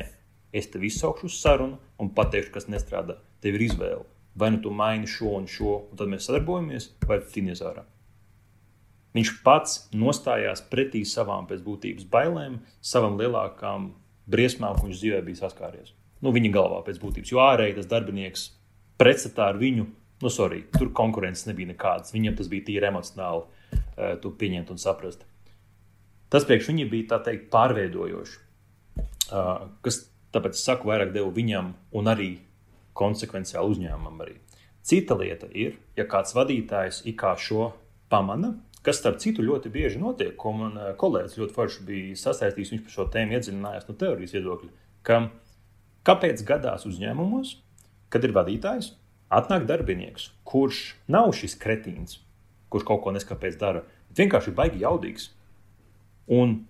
es 0.51 0.67
tev 0.73 0.83
izsaukšu 0.83 1.29
uz 1.29 1.37
sarunu 1.39 1.79
un 2.01 2.11
pateikšu, 2.17 2.51
kas 2.57 2.67
nestrādā. 2.67 3.15
Tev 3.39 3.55
ir 3.55 3.69
izvēle. 3.69 4.03
Vai 4.39 4.51
nu 4.53 4.59
tu 4.63 4.73
maini 4.75 5.07
šo 5.09 5.37
un 5.39 5.47
šo, 5.49 5.77
un 5.89 5.99
tad 5.99 6.11
mēs 6.11 6.27
sadarbojamies, 6.27 6.91
vai 7.07 7.21
tu 7.23 7.31
tinies 7.37 7.63
ārā. 7.65 7.85
Viņš 9.15 9.31
pats 9.45 9.79
nostājās 9.95 10.61
pretī 10.69 11.01
savām 11.07 11.47
pēc 11.49 11.63
būtības 11.65 12.05
bailēm, 12.11 12.59
savām 12.83 13.17
lielākām 13.17 13.93
briesmām, 14.29 14.77
ko 14.77 14.85
viņš 14.85 15.01
dzīvē 15.01 15.23
bija 15.25 15.47
saskāries 15.47 15.95
nu, 16.25 16.33
viņa 16.35 16.51
galvā 16.55 16.81
pēc 16.87 16.99
būtības. 17.01 17.31
Jo 17.33 17.43
ārēji 17.45 17.77
tas 17.79 17.89
darbinieks 17.91 18.45
pretstatā 18.99 19.49
ar 19.53 19.59
viņu, 19.61 19.87
nu, 20.23 20.33
sorry, 20.33 20.65
tur 20.75 20.91
konkurences 20.95 21.47
nebija 21.47 21.71
nekādas. 21.71 22.13
Viņam 22.15 22.37
tas 22.39 22.51
bija 22.51 22.67
tīri 22.67 22.89
emocionāli, 22.89 23.45
uh, 23.45 24.13
to 24.21 24.33
pieņemt 24.35 24.73
un 24.73 24.81
saprast. 24.81 25.25
Tas 26.29 26.45
priekš 26.45 26.69
viņa 26.71 26.89
bija 26.91 27.09
tā 27.15 27.23
teikt 27.29 27.49
pārveidojoši. 27.53 28.37
Uh, 29.29 29.69
kas 29.85 30.03
tāpēc 30.33 30.57
es 30.57 30.65
saku, 30.65 30.89
vairāk 30.91 31.13
devu 31.15 31.31
viņam 31.33 31.73
un 31.97 32.11
arī 32.11 32.31
konsekvenciāli 32.97 33.75
uzņēmumam 33.75 34.23
arī. 34.25 34.37
Cita 34.85 35.15
lieta 35.17 35.49
ir, 35.53 35.77
ja 35.97 36.05
kāds 36.09 36.33
vadītājs 36.37 37.03
it 37.09 37.17
kā 37.19 37.35
šo 37.37 37.71
pamana, 38.09 38.55
kas 38.85 39.01
starp 39.01 39.19
citu 39.21 39.43
ļoti 39.45 39.71
bieži 39.73 40.01
notiek, 40.01 40.45
man 40.55 40.77
eh, 40.77 40.91
kolēģis 40.99 41.37
ļoti 41.41 41.55
forši 41.55 41.85
bija 41.87 42.19
sasaistījis, 42.19 42.73
viņš 42.73 42.85
par 42.85 42.95
šo 42.95 43.07
tēmu 43.13 43.37
iedziļinājās 43.37 43.89
no 43.89 43.95
teorijas 43.99 44.35
viedokļa, 44.37 44.71
ka 45.05 45.19
kāpēc 46.07 46.43
gadās 46.47 46.85
uzņēmumos, 46.89 47.55
kad 48.09 48.25
ir 48.25 48.33
vadītājs, 48.35 48.93
atnāk 49.29 49.67
darbinieks, 49.69 50.31
kurš 50.47 50.95
nav 51.11 51.31
šis 51.37 51.57
kretīns, 51.61 52.19
kurš 52.73 52.87
kaut 52.87 53.03
ko 53.03 53.13
neskapēc 53.13 53.59
dara, 53.61 53.83
bet 54.09 54.23
vienkārši 54.23 54.51
ir 54.51 54.57
baigi 54.57 54.83
jaudīgs. 54.83 55.29
Un 56.29 56.61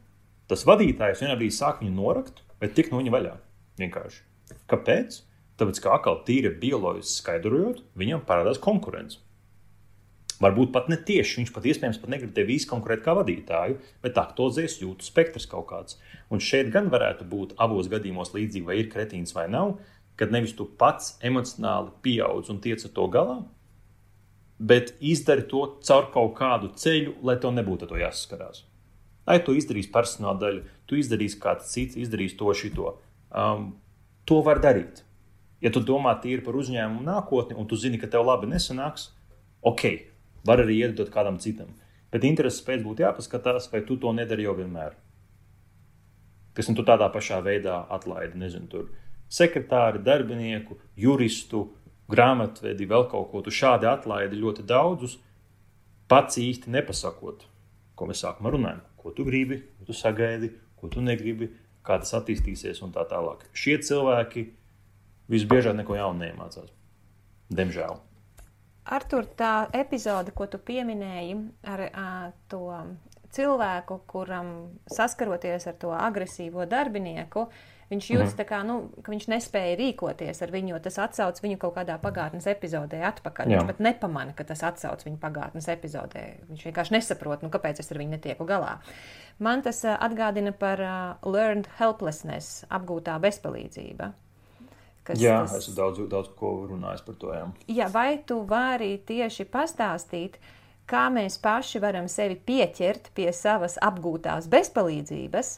tas 0.52 0.66
vadītājs 0.68 1.24
vienā 1.24 1.38
brīdī 1.40 1.56
sāk 1.56 1.84
viņu 1.84 1.96
norakt, 1.96 2.44
vai 2.60 2.72
tikt 2.72 2.94
no 2.94 3.00
viņa 3.00 3.16
vaļā. 3.16 3.34
Vienkārši. 3.80 4.22
Kāpēc? 4.72 5.22
Tāpēc, 5.60 5.82
kā 5.84 5.96
atkal 5.96 6.22
tīri 6.28 6.54
bioloģiski 6.60 7.20
skaidrojot, 7.20 7.82
viņam 8.00 8.24
parādās 8.28 8.62
konkurence. 8.64 9.20
Varbūt 10.40 10.72
pat 10.72 10.88
ne 10.88 10.96
tieši 10.96 11.42
viņš 11.42 11.50
pat 11.56 11.66
iespējams 11.68 12.00
pat 12.00 12.12
negrib 12.14 12.32
tevi 12.36 12.56
izkonkurēt 12.56 13.02
kā 13.04 13.16
vadītāju, 13.18 13.76
bet 14.04 14.20
aktualizēs 14.22 14.78
jūtu 14.80 15.04
spektrs 15.04 15.48
kaut 15.52 15.68
kāds. 15.72 15.98
Un 16.32 16.40
šeit 16.44 16.72
gan 16.72 16.88
varētu 16.94 17.28
būt 17.28 17.58
abos 17.60 17.90
gadījumos 17.92 18.32
līdzīgi, 18.36 18.68
vai 18.68 18.78
ir 18.80 18.92
kretīns 18.94 19.36
vai 19.36 19.50
nav, 19.52 19.76
kad 20.20 20.32
nevis 20.32 20.56
tu 20.56 20.68
pats 20.80 21.18
emocionāli 21.26 21.92
pieaug 22.06 22.48
un 22.52 22.62
tiec 22.64 22.86
ar 22.88 22.94
to 22.96 23.08
galā, 23.12 23.38
bet 24.60 24.94
izdari 25.00 25.44
to 25.48 25.66
caur 25.84 26.08
kaut 26.14 26.34
kādu 26.40 26.72
ceļu, 26.76 27.18
lai 27.24 27.36
tev 27.40 27.56
nebūtu 27.56 27.88
to 27.92 28.00
jāsaskarās. 28.00 28.64
Ai, 29.30 29.38
tu 29.46 29.54
izdarīsi 29.56 29.92
personāla 29.94 30.40
daļu, 30.42 30.64
tu 30.90 30.98
izdarīsi 31.00 31.40
kāds 31.40 31.70
cits, 31.72 32.00
izdarīs 32.00 32.36
to 32.40 32.52
šito. 32.56 32.96
Um, 33.30 33.74
to 34.28 34.40
var 34.46 34.62
darīt. 34.64 35.04
Ja 35.64 35.72
tu 35.76 35.84
domā 35.84 36.16
tīri 36.24 36.44
par 36.44 36.56
uzņēmumu 36.56 37.04
nākotni, 37.06 37.58
un 37.60 37.68
tu 37.68 37.78
zini, 37.80 38.00
ka 38.00 38.08
tev 38.12 38.26
labi 38.28 38.48
nesanāks, 38.50 39.10
ok, 39.62 39.86
var 40.50 40.64
arī 40.64 40.82
iedot 40.82 41.12
kādam 41.14 41.38
citam. 41.42 41.76
Bet 42.10 42.26
intereses 42.26 42.64
pēc 42.66 42.82
būtu 42.86 43.06
jāpaskatās, 43.06 43.70
vai 43.72 43.84
tu 43.86 44.00
to 44.02 44.12
nedari 44.18 44.48
jau 44.48 44.56
vienmēr. 44.58 44.96
Kas 46.58 46.72
tu 46.74 46.84
tādā 46.84 47.08
pašā 47.14 47.38
veidā 47.46 47.84
atlaidi, 47.94 48.40
nezinu, 48.42 48.68
tur 48.72 48.88
sekretāri, 49.30 50.02
darbinieku, 50.04 50.80
juristu, 50.98 51.68
grāmatvedi, 52.10 52.88
vēl 52.90 53.06
kaut 53.12 53.30
ko. 53.32 53.44
Tu 53.46 53.54
šādi 53.54 53.88
atlaidi 53.90 54.42
ļoti 54.42 54.66
daudzus, 54.68 55.20
pats 56.10 56.42
īsti 56.42 56.74
nepasakot, 56.74 57.46
ko 57.96 58.10
mēs 58.10 58.26
sākumā 58.26 58.54
runājam. 58.56 58.82
Ko 59.00 59.14
tu 59.16 59.24
gribi, 59.28 59.62
ko 59.78 59.88
tu 59.88 59.96
sagaidi, 59.96 60.52
ko 60.80 60.90
tu 60.92 61.06
negribi, 61.06 61.52
kā 61.86 62.02
tas 62.02 62.18
attīstīsies 62.18 62.82
un 62.86 62.92
tā 62.96 63.06
tālāk. 63.08 63.46
Šie 63.54 63.78
cilvēki 63.86 64.50
visbiežāk 65.32 65.78
neko 65.78 65.96
jaunu 66.00 66.26
neiemācās. 66.26 66.74
Diemžēl. 67.54 68.09
Artur, 68.90 69.28
tā 69.38 69.70
epizode, 69.78 70.34
ko 70.34 70.48
tu 70.50 70.58
pieminēji 70.58 71.36
ar 71.70 71.86
a, 71.90 72.08
to 72.50 72.64
cilvēku, 73.36 74.00
kuram 74.10 74.54
saskaroties 74.90 75.68
ar 75.70 75.76
to 75.82 75.92
agresīvo 75.94 76.66
darbinieku, 76.70 77.46
viņš 77.90 78.08
jūtas, 78.14 78.34
mm 78.34 78.40
-hmm. 78.40 78.50
kā, 78.50 78.60
nu, 78.66 79.04
ka 79.04 79.12
viņš 79.12 79.28
nespēja 79.30 79.76
rīkoties 79.78 80.42
ar 80.42 80.52
viņu, 80.52 80.70
jo 80.74 80.80
tas 80.80 80.98
atsauc 81.00 81.42
viņu 81.42 81.58
kaut 81.58 81.76
kādā 81.76 81.98
pagātnes 82.02 82.48
epizodē 82.48 83.02
atpakaļ. 83.12 83.50
Jā. 83.50 83.58
Viņš 83.58 83.68
pat 83.68 83.80
nepamana, 83.80 84.34
ka 84.34 84.44
tas 84.44 84.64
atsauc 84.64 85.06
viņu 85.06 85.18
pagātnes 85.18 85.68
epizodē. 85.68 86.24
Viņš 86.50 86.66
vienkārši 86.66 86.94
nesaprot, 86.94 87.44
nu, 87.44 87.50
kāpēc 87.50 87.80
es 87.80 87.92
ar 87.92 87.98
viņu 87.98 88.10
netieku 88.10 88.46
galā. 88.46 88.80
Man 89.40 89.62
tas 89.62 89.86
atgādina 89.86 90.52
par 90.52 90.82
uh, 90.82 91.32
learned 91.34 91.70
helplessness, 91.78 92.66
apgūtā 92.70 93.20
bezpalīdzība. 93.20 94.14
Kas, 95.08 95.22
jā, 95.22 95.40
tas... 95.46 95.56
esmu 95.64 95.76
daudz, 95.78 96.02
daudz 96.12 96.32
ko 96.38 96.52
runājis 96.70 97.06
par 97.06 97.18
to. 97.22 97.32
Jā. 97.34 97.46
jā, 97.80 97.88
vai 97.94 98.10
tu 98.28 98.42
vari 98.50 98.92
tieši 99.08 99.48
pastāstīt, 99.50 100.38
kā 100.90 101.08
mēs 101.14 101.40
paši 101.42 101.82
varam 101.82 102.10
sevi 102.12 102.38
pieķert 102.38 103.12
pie 103.18 103.30
savas 103.36 103.80
apgūtās 103.82 104.50
bezpalīdzības, 104.52 105.54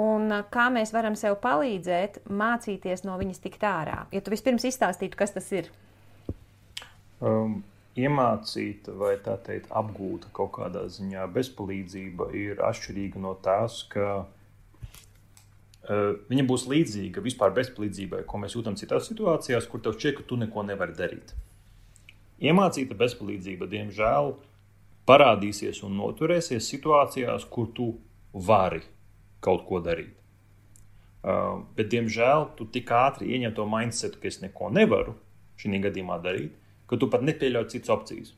un 0.00 0.40
kā 0.52 0.68
mēs 0.72 0.94
varam 0.94 1.18
sev 1.18 1.36
palīdzēt 1.42 2.22
mācīties 2.30 3.04
no 3.08 3.18
viņas 3.20 3.42
tikt 3.44 3.66
ārā? 3.66 4.04
Ja 4.14 4.22
tu 4.24 4.32
vispirms 4.32 4.68
izstāstītu, 4.70 5.18
kas 5.18 5.36
tas 5.36 5.50
ir? 5.56 5.72
Um, 7.20 7.60
iemācīta 7.98 8.94
vai 8.96 9.16
tā 9.20 9.36
teikt, 9.44 9.70
apgūta 9.74 10.30
kaut 10.36 10.54
kādā 10.56 10.86
ziņā 10.88 11.26
bezpalīdzība 11.34 12.30
ir 12.38 12.62
atšķirīga 12.64 13.22
no 13.22 13.34
tās, 13.42 13.82
ka 13.90 14.24
viņa 15.90 16.44
būs 16.46 16.66
līdzīga 16.70 17.22
vispār 17.24 17.54
bezpalīdzībai, 17.56 18.22
ko 18.28 18.38
mēs 18.42 18.54
jūtam 18.54 18.76
citās 18.78 19.08
situācijās, 19.10 19.66
kur 19.70 19.82
tev 19.82 19.96
šķiet, 19.96 20.20
ka 20.20 20.26
tu 20.28 20.38
neko 20.38 20.62
nevari 20.68 20.94
darīt. 20.94 21.34
Iemācīta 22.40 22.96
bezpalīdzība, 22.96 23.68
diemžēl, 23.68 24.32
parādīsies 25.10 25.82
un 25.84 25.98
noturēsies 25.98 26.68
situācijās, 26.72 27.44
kur 27.50 27.68
tu 27.76 27.90
vari 28.32 28.82
kaut 29.44 29.66
ko 29.68 29.80
darīt. 29.82 30.14
Uh, 31.20 31.66
bet, 31.76 31.90
diemžēl, 31.92 32.46
tu 32.56 32.64
tik 32.72 32.88
ātri 32.96 33.34
ieņem 33.34 33.52
to 33.56 33.66
mindsetu, 33.68 34.20
ka 34.22 34.30
es 34.30 34.38
neko 34.40 34.70
nevaru 34.72 35.18
šī 35.60 35.82
gadījumā 35.84 36.16
darīt, 36.24 36.54
ka 36.88 36.96
tu 36.96 37.10
pat 37.12 37.26
nepieļauj 37.26 37.66
citas 37.74 37.92
opcijas. 37.92 38.32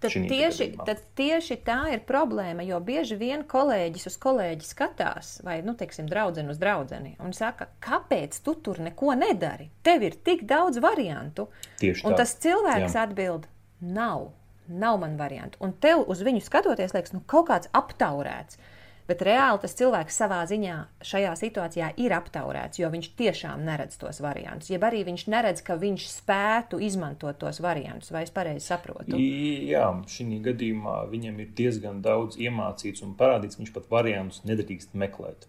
Tad 0.00 0.12
tieši, 0.12 0.66
tad 0.84 1.00
tieši 1.16 1.56
tā 1.64 1.78
ir 1.94 2.02
problēma, 2.08 2.64
jo 2.68 2.76
bieži 2.84 3.16
vien 3.16 3.44
kolēģis 3.48 4.10
uz 4.10 4.18
kolēģi 4.20 4.68
skatās, 4.68 5.30
vai, 5.46 5.58
nu, 5.64 5.72
teiksim, 5.78 6.08
draudzene 6.10 6.52
uz 6.52 6.60
draudzeni, 6.60 7.14
un 7.24 7.32
saka, 7.36 7.70
kāpēc 7.84 8.36
tu 8.44 8.56
tur 8.60 8.82
neko 8.84 9.14
nedari? 9.16 9.70
Tev 9.86 10.04
ir 10.04 10.18
tik 10.26 10.44
daudz 10.48 10.82
variantu. 10.84 11.48
Tieši 11.80 12.04
tā. 12.04 12.10
Un 12.10 12.18
tas 12.20 12.36
cilvēks 12.44 12.92
Jā. 12.92 13.06
atbild, 13.06 13.48
nav, 13.80 14.30
nav 14.68 15.00
man 15.00 15.16
variantu. 15.16 15.62
Un 15.64 15.72
tev 15.80 16.04
uz 16.04 16.20
viņu 16.26 16.44
skatoties, 16.44 16.92
liekas, 16.96 17.16
nu, 17.16 17.24
kaut 17.24 17.48
kāds 17.48 17.72
aptaurēts. 17.76 18.60
Bet 19.06 19.22
reāli 19.22 19.60
tas 19.62 19.76
cilvēks 19.78 20.16
savā 20.18 20.40
ziņā 20.50 20.76
šajā 21.06 21.32
situācijā 21.38 21.92
ir 22.02 22.14
aptaurēts, 22.16 22.80
jo 22.80 22.90
viņš 22.90 23.08
tiešām 23.18 23.62
neredz 23.66 23.98
tos 24.00 24.18
variantus. 24.24 24.72
Jeb 24.72 24.82
arī 24.88 25.04
viņš 25.06 25.26
neredz, 25.30 25.62
ka 25.66 25.78
viņš 25.78 26.06
spētu 26.10 26.80
izmantot 26.82 27.38
tos 27.38 27.62
variantus, 27.62 28.10
vai 28.10 28.24
es 28.26 28.34
pareizi 28.34 28.66
saprotu? 28.66 29.14
Jā, 29.16 29.88
šī 30.10 30.40
gadījumā 30.48 31.04
viņam 31.12 31.38
ir 31.44 31.52
diezgan 31.58 32.02
daudz 32.02 32.40
iemācīts 32.42 33.04
un 33.06 33.14
parādīts, 33.18 33.60
viņš 33.60 33.74
pat 33.76 33.86
variantus 33.92 34.42
nedrīkst 34.48 34.98
meklēt. 34.98 35.46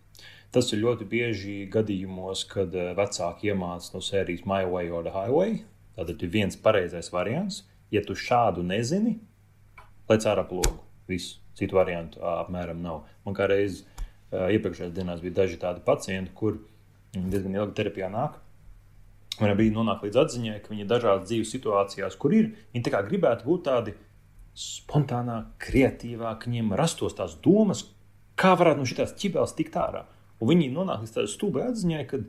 Tas 0.53 0.69
ir 0.71 0.79
ļoti 0.83 1.07
bieži 1.09 1.55
gadījumos, 1.71 2.45
kad 2.47 2.75
eh, 2.77 2.93
vecāki 2.97 3.51
iemācās 3.51 3.91
no 3.93 4.03
sērijas 4.03 4.45
My 4.47 4.63
Way 4.69 4.93
or 4.93 5.03
the 5.03 5.11
Highway. 5.15 5.63
Tad 5.97 6.13
ir 6.13 6.31
viens 6.31 6.55
pareizais 6.61 7.09
variants. 7.11 7.65
Ja 7.91 8.03
tu 8.05 8.15
šādu 8.15 8.63
nezini, 8.67 9.17
lec 10.09 10.29
ārā 10.29 10.45
plogu. 10.47 10.77
Viss. 11.09 11.39
Citu 11.57 11.77
variantu 11.77 12.21
apmēram 12.21 12.81
nav. 12.83 13.05
Man 13.25 13.37
kā 13.37 13.47
reiz 13.49 13.83
iepriekšējās 14.31 14.93
dienās 14.93 15.23
bija 15.23 15.39
daži 15.41 15.59
tādi 15.61 15.81
pacienti, 15.85 16.33
kur 16.35 16.59
diezgan 17.13 17.55
ilgi 17.55 17.77
terapijā 17.77 18.09
nāk. 18.13 18.37
Viņam 19.37 19.57
bija 19.59 19.73
nonākt 19.75 20.05
līdz 20.05 20.19
atziņai, 20.23 20.57
ka 20.63 20.73
viņi 20.73 20.87
dažādās 20.89 21.27
dzīves 21.29 21.53
situācijās, 21.53 22.17
kur 22.17 22.33
ir. 22.33 22.49
Viņi 22.73 22.85
tā 22.87 22.93
kā 22.93 23.03
gribētu 23.05 23.45
būt 23.45 23.65
tādi 23.67 23.93
spontānāk, 24.57 25.51
kreatīvāk, 25.61 26.47
viņiem 26.49 26.73
rastos 26.79 27.13
tās 27.17 27.35
domas, 27.43 27.83
kā 28.37 28.55
varētu 28.57 28.81
no 28.81 28.89
šīs 28.89 29.13
ķibeles 29.21 29.53
tikt 29.57 29.77
ārā. 29.77 30.07
Un 30.41 30.51
viņi 30.51 30.71
nonāk 30.73 31.03
līdz 31.03 31.13
tādai 31.13 31.29
stūbai 31.29 31.67
atziņai, 31.69 32.03
ka 32.09 32.21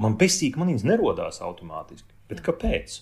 man 0.00 0.16
besīgi 0.20 0.60
man 0.60 0.72
viņas 0.72 0.88
nerodās 0.88 1.40
automātiski. 1.44 2.16
Bet 2.32 2.40
kāpēc? 2.44 2.98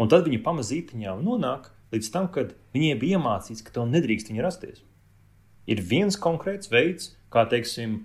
Un 0.00 0.10
tad 0.10 0.26
viņi 0.26 0.40
pamazītiņā 0.46 1.16
nonāk 1.22 1.68
līdz 1.94 2.10
tam, 2.14 2.28
kad 2.32 2.54
viņiem 2.74 3.00
bija 3.00 3.18
iemācīts, 3.18 3.64
ka 3.66 3.74
tev 3.74 3.88
nedrīkst 3.90 4.30
viņa 4.30 4.44
rasties. 4.46 4.84
Ir 5.70 5.82
viens 5.86 6.16
konkrēts 6.18 6.70
veids, 6.72 7.12
kā 7.30 7.44
teiksim, 7.50 8.00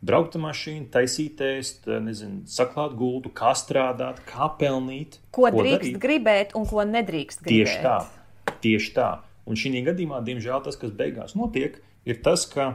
braukt 0.00 0.36
ar 0.38 0.44
mašīnu, 0.46 0.88
taisīt 0.92 1.42
ēst, 1.44 1.88
nezinu, 2.04 2.44
saklāt 2.48 2.94
gultu, 2.98 3.32
kā 3.36 3.52
strādāt, 3.58 4.22
kā 4.28 4.48
pelnīt. 4.60 5.18
Ko, 5.30 5.48
ko 5.48 5.60
drīkst 5.60 5.82
darīt. 5.90 6.00
gribēt 6.02 6.54
un 6.56 6.68
ko 6.68 6.84
nedrīkst 6.88 7.44
gribēt. 7.44 7.74
Tieši 7.74 7.82
tā. 7.84 8.56
Tieši 8.64 8.94
tā. 8.96 9.10
Un 9.48 9.58
šī 9.58 9.82
gadījumā, 9.84 10.20
diemžēl, 10.24 10.60
tas, 10.64 10.76
kas 10.78 10.92
beigās 10.94 11.34
notiek, 11.36 11.80
ir 12.08 12.20
tas, 12.24 12.46
ka 12.48 12.74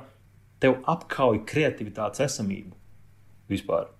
tev 0.62 0.80
apkauj 0.90 1.44
kreativitātes 1.48 2.24
esamību 2.26 2.74
vispār. 3.52 3.92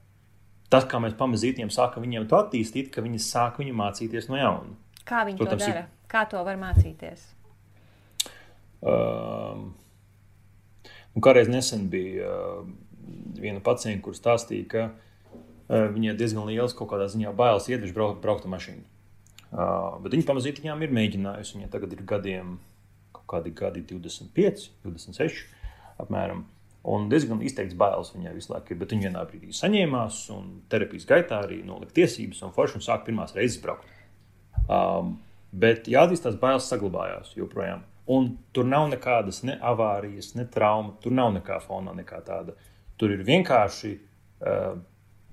Tas, 0.72 0.88
kā 0.90 1.00
mēs 1.02 1.14
pamazītiem 1.18 1.70
sākam 1.74 2.04
viņiem 2.06 2.26
to 2.30 2.40
attīstīt, 2.40 2.90
ka 2.94 3.04
viņi 3.06 3.22
sāk 3.22 3.60
viņu 3.62 3.76
mācīties 3.78 4.28
no 4.32 4.40
jauna. 4.40 4.74
Kā 5.06 5.22
viņi 5.28 5.38
Protams, 5.38 5.62
to 5.62 5.70
dara? 5.70 5.84
Ir 5.86 5.95
Kā 6.12 6.26
to 6.30 6.42
var 6.46 6.60
mācīties? 6.62 7.24
Um, 8.86 9.72
kādreiz 11.18 11.50
nesen 11.50 11.88
bija 11.90 12.30
uh, 12.30 12.68
viena 13.40 13.64
pacienta, 13.66 14.04
kur 14.06 14.18
stāstīja, 14.18 14.68
ka 14.70 14.84
uh, 14.92 15.88
viņai 15.96 16.18
diezgan 16.20 16.46
liels 16.50 16.76
kaut 16.78 16.92
kādā 16.94 17.08
ziņā 17.12 17.34
bailes 17.38 17.70
iedvež 17.72 17.96
braukt, 17.96 18.22
braukt 18.24 18.46
ar 18.46 18.54
mašīnu. 18.54 18.86
Uh, 19.56 19.96
bet 20.04 20.14
viņa 20.14 20.28
pamazīt 20.28 20.62
viņām 20.62 20.84
ir 20.84 20.94
mēģinājusi. 20.96 21.58
Viņa 21.58 21.72
tagad 21.74 21.94
ir 21.96 22.04
gadiem, 22.08 22.58
kaut 23.16 23.28
kādi 23.38 23.54
gadi 23.56 23.86
25, 23.90 24.70
26 24.86 25.46
apmēram. 26.04 26.46
Un 26.86 27.08
diezgan 27.10 27.40
izteikts 27.42 27.78
bailes 27.78 28.12
viņai 28.14 28.36
visu 28.36 28.52
laiku 28.54 28.76
ir. 28.76 28.80
Bet 28.82 28.92
viņa 28.94 29.10
vienā 29.10 29.24
brīdī 29.26 29.56
saņēmās 29.58 30.20
un 30.36 30.50
terapijas 30.70 31.08
gaitā 31.10 31.40
arī 31.48 31.64
nolika 31.66 31.96
tiesības 31.98 32.44
un 32.46 32.54
forši 32.54 32.78
un 32.78 32.86
sāk 32.86 33.08
pirmās 33.08 33.34
reizes 33.34 33.58
braukt. 33.64 33.88
Um, 34.66 35.16
bet 35.56 35.90
jāatzīst, 35.92 36.26
tās 36.26 36.40
bailes 36.40 36.68
saglabājās 36.72 37.36
joprojām. 37.38 37.84
Un 38.12 38.36
tur 38.54 38.68
nav 38.70 38.90
nekādas 38.92 39.42
ne 39.48 39.56
avārijas, 39.66 40.34
ne 40.38 40.46
traumas, 40.52 41.00
tur 41.02 41.16
nav 41.16 41.32
nekā 41.40 41.58
fonā, 41.64 41.96
nekā 41.98 42.20
tāda. 42.28 42.54
Tur 43.02 43.16
ir 43.16 43.24
vienkārši 43.26 43.94
uh, 43.96 44.76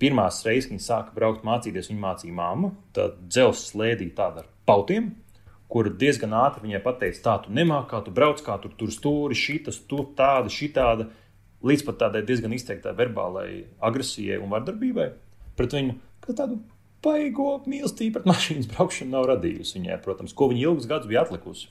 pirmās 0.02 0.40
reizes, 0.46 0.68
kad 0.68 0.76
viņi 0.76 0.86
sāka 0.86 1.16
braukt, 1.16 1.44
mācīties, 1.46 1.90
viņa 1.92 2.04
mācīja 2.06 2.36
māmu. 2.38 2.72
Tad 2.96 3.20
dzelzceļa 3.28 3.68
slēdīja 3.68 4.16
tādu 4.18 4.42
ar 4.42 4.48
pautiem, 4.68 5.10
kur 5.72 5.90
diezgan 6.00 6.34
ātri 6.36 6.66
viņai 6.66 6.82
pateica, 6.84 7.22
tā 7.26 7.36
tu 7.44 7.52
nemāki, 7.56 7.90
kā 7.92 8.00
tu 8.06 8.14
brauc, 8.14 8.40
kā 8.44 8.56
tur, 8.62 8.72
tur 8.78 8.92
stūri, 8.94 9.36
šitas, 9.38 9.82
tur 9.88 10.08
tāda, 10.18 10.52
šitāda. 10.52 11.10
Līdz 11.62 11.84
pat 11.86 12.00
tādai 12.00 12.24
diezgan 12.26 12.56
izteiktai 12.56 12.96
verbālai 12.98 13.48
agresijai 13.84 14.40
un 14.42 14.50
vardarbībai 14.50 15.12
pret 15.58 15.76
viņu, 15.76 15.94
ka 16.24 16.34
tādu 16.40 16.58
paigo 17.02 17.56
mīlestību 17.66 18.18
pret 18.18 18.28
mašīnas 18.30 18.70
braukšanu 18.72 19.14
nav 19.14 19.28
radījusi 19.30 19.78
viņai, 19.78 20.00
protams, 20.04 20.34
ko 20.36 20.50
viņa 20.52 20.66
ilgus 20.66 20.88
gadus 20.90 21.10
bija 21.10 21.24
atlikusi. 21.26 21.70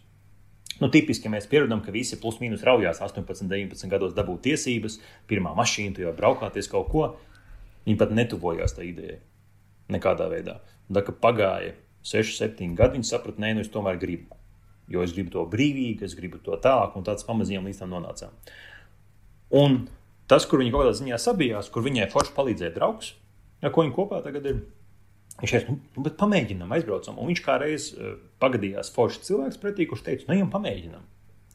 Nu, 0.82 0.90
tipiski 0.90 1.30
mēs 1.30 1.46
pierodam, 1.50 1.84
ka 1.86 1.94
visi 1.94 2.18
plus 2.18 2.40
mīnus 2.42 2.64
raujās 2.66 3.04
18, 3.06 3.46
19 3.46 3.92
gados 3.92 4.16
dabūt 4.18 4.48
tiesības, 4.48 4.98
pirmā 5.30 5.54
mašīna, 5.58 5.94
tu 5.94 6.06
jau 6.06 6.14
braukāties 6.18 6.70
kaut 6.72 6.90
ko. 6.90 7.04
Viņi 7.86 8.00
pat 8.00 8.14
netuvojās 8.18 8.74
tai 8.78 8.88
idejai. 8.90 9.20
Nekādā 9.94 10.26
veidā. 10.32 10.58
Tā 10.90 11.04
kā 11.06 11.14
pagāja 11.14 11.76
6, 12.08 12.34
7 12.40 12.74
gadi, 12.78 12.98
viņi 12.98 13.10
saprata, 13.12 13.42
nē, 13.44 13.54
nu 13.58 13.66
es 13.66 13.70
tomēr 13.74 14.00
gribu. 14.02 14.38
Jo 14.92 15.06
es 15.06 15.14
gribu 15.14 15.34
to 15.36 15.46
brīvīgi, 15.50 16.08
es 16.08 16.18
gribu 16.18 16.42
to 16.42 16.58
tālāk, 16.62 16.98
un 16.98 17.06
tāds 17.06 17.26
pamazām 17.28 17.70
līdz 17.70 17.84
tam 17.84 17.94
nonācām. 17.94 18.34
Un 19.62 19.84
tas, 20.32 20.48
kur 20.50 20.64
viņi 20.64 20.74
kaut 20.74 20.88
kādā 20.88 20.98
ziņā 20.98 21.22
sabijās, 21.22 21.70
kur 21.70 21.86
viņai 21.86 22.10
forši 22.12 22.34
palīdzēja 22.38 22.74
draugs, 22.76 23.14
ar 23.62 23.74
ko 23.74 23.86
viņi 23.86 23.96
kopā 23.96 24.24
tagad 24.26 24.50
ir 24.50 24.64
Viņš 25.40 25.54
teica, 25.56 25.74
nu, 25.74 26.04
bet 26.04 26.18
pamēģinām, 26.20 26.74
aizbraucam. 26.76 27.18
Un 27.22 27.32
viņš 27.32 27.42
kā 27.46 27.56
reiz 27.62 27.88
uh, 27.96 28.18
pagadījās 28.42 28.92
foršs 28.94 29.24
cilvēks 29.30 29.62
pretī, 29.62 29.88
kurš 29.90 30.04
teica, 30.06 30.28
nu, 30.28 30.36
ejam, 30.36 30.52
pamēģinām. 30.54 31.08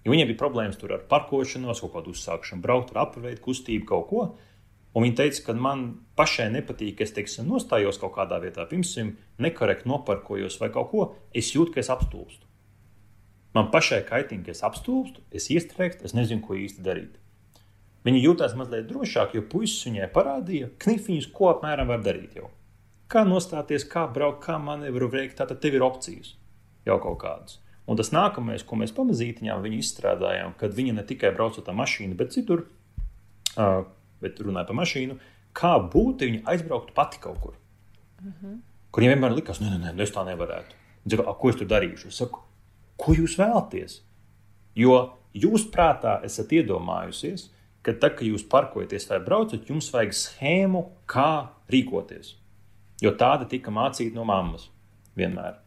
Jo 0.06 0.14
viņiem 0.14 0.30
bija 0.30 0.40
problēmas 0.40 0.78
ar 0.86 1.02
parkošanos, 1.10 1.82
kaut 1.82 1.92
kādu 1.96 2.14
uzsākšanu, 2.14 2.62
braukt 2.62 2.92
ar 2.94 3.02
apveidu 3.08 3.42
kustību, 3.42 3.86
kaut 3.90 4.08
ko. 4.10 4.26
Un 4.96 5.04
viņa 5.04 5.16
teica, 5.18 5.42
ka 5.48 5.54
man 5.60 5.84
pašai 6.16 6.46
nepatīk, 6.54 6.94
ka 6.96 7.04
es 7.04 7.12
teiksim, 7.12 7.48
nostājos 7.50 7.98
kaut 8.00 8.14
kādā 8.14 8.38
vietā, 8.40 8.64
pirms 8.70 8.94
tam 8.96 9.12
nekorekti 9.42 9.90
noparkojos 9.90 10.56
vai 10.62 10.70
kaut 10.72 10.90
ko. 10.92 11.06
Es 11.36 11.50
jūtu, 11.52 11.74
ka 11.74 11.82
es 11.82 11.90
apstulbstu. 11.92 12.46
Man 13.56 13.68
pašai 13.72 14.02
kaitina, 14.08 14.46
ka 14.46 14.54
es 14.54 14.62
apstulbstu, 14.64 15.24
es 15.36 15.50
iestrēgstu, 15.52 16.06
es 16.08 16.16
nezinu, 16.16 16.44
ko 16.46 16.56
īsti 16.56 16.84
darīt. 16.86 17.18
Viņa 18.06 18.22
jutās 18.22 18.54
mazliet 18.56 18.86
drošāk, 18.88 19.34
jo 19.36 19.42
puisis 19.50 19.88
viņai 19.88 20.08
parādīja 20.14 20.70
knifiņus, 20.80 21.32
ko 21.34 21.50
apmēram 21.50 21.90
var 21.90 22.04
darīt. 22.06 22.38
Jau 22.38 22.52
kā 23.12 23.22
nostāties, 23.26 23.86
kā 23.88 24.06
braukt, 24.12 24.42
kā 24.44 24.58
manevru 24.62 25.08
veikt. 25.12 25.38
Tātad 25.40 25.60
tev 25.62 25.78
ir 25.78 25.84
opcijas 25.86 26.34
jau 26.86 26.98
kaut 27.02 27.18
kādas. 27.22 27.60
Un 27.86 27.98
tas 27.98 28.10
nākamais, 28.10 28.64
ko 28.66 28.78
mēs 28.80 28.94
pamazītiņā 28.94 29.58
izstrādājām, 29.78 30.56
kad 30.58 30.74
viņa 30.74 30.96
ne 30.96 31.04
tikai 31.06 31.30
brauca 31.34 31.62
ar 31.62 31.76
mašīnu, 31.78 32.16
bet 32.18 32.34
citur, 32.34 32.64
uh, 33.56 33.84
bet 34.20 34.40
runāja 34.42 34.66
par 34.66 34.78
mašīnu, 34.80 35.18
kā 35.56 35.76
būtu, 35.92 36.24
ja 36.24 36.32
viņa 36.32 36.42
aizbrauktu 36.52 36.94
pati 36.96 37.22
kaut 37.22 37.38
kur. 37.40 37.54
Mm 38.22 38.32
-hmm. 38.32 38.58
Kur 38.90 39.02
viņam 39.02 39.14
vienmēr 39.14 39.36
likās, 39.36 39.60
nē, 39.60 39.70
nē, 39.78 39.92
nē, 39.94 40.02
es 40.02 40.10
tā 40.10 40.24
nevarētu. 40.26 40.74
Dzirdu, 41.06 41.34
ko 41.38 41.48
es 41.48 41.56
tur 41.56 41.66
darīšu? 41.66 42.08
Es 42.08 42.16
saku, 42.16 42.40
ko 42.96 43.12
jūs 43.12 43.38
vēlaties? 43.38 44.02
Jo 44.74 45.18
jūs 45.34 45.70
prātā 45.70 46.24
esat 46.24 46.52
iedomājusies, 46.52 47.50
ka 47.82 47.92
tad, 47.92 48.16
kad 48.18 48.26
jūs 48.26 48.48
parkojaties 48.48 49.08
vai 49.10 49.20
braucat, 49.20 49.68
jums 49.68 49.92
vajag 49.92 50.12
schēmu, 50.12 50.82
kā 51.06 51.48
rīkoties. 51.68 52.34
Jo 53.02 53.12
tāda 53.20 53.48
tika 53.48 53.72
mācīta 53.74 54.16
no 54.16 54.24
mammas 54.28 54.70
vienmēr. 55.16 55.58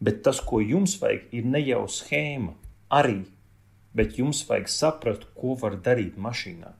Bet 0.00 0.20
tas, 0.26 0.42
ko 0.44 0.60
jums 0.60 0.98
vajag, 1.00 1.28
ir 1.32 1.46
ne 1.48 1.62
jau 1.64 1.86
schēma, 1.88 2.52
arī, 2.92 3.22
bet 3.96 4.18
jums 4.20 4.42
vajag 4.48 4.68
saprast, 4.68 5.24
ko 5.38 5.54
var 5.60 5.78
darīt 5.80 6.18
mašīnā. 6.20 6.74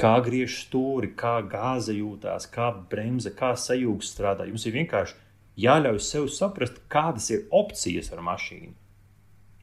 Kā 0.00 0.12
griež 0.24 0.58
stūri, 0.64 1.12
kā 1.16 1.38
gāze 1.44 1.96
jūtās, 1.96 2.46
kā 2.52 2.70
bremze, 2.92 3.32
kā 3.36 3.52
sajūgs 3.56 4.12
strādā. 4.14 4.46
Jums 4.48 4.64
ir 4.68 4.76
vienkārši 4.76 5.16
jāļauj 5.60 6.00
sev 6.04 6.28
saprast, 6.32 6.80
kādas 6.92 7.28
ir 7.32 7.46
opcijas 7.52 8.08
ar 8.14 8.22
mašīnu. 8.24 8.72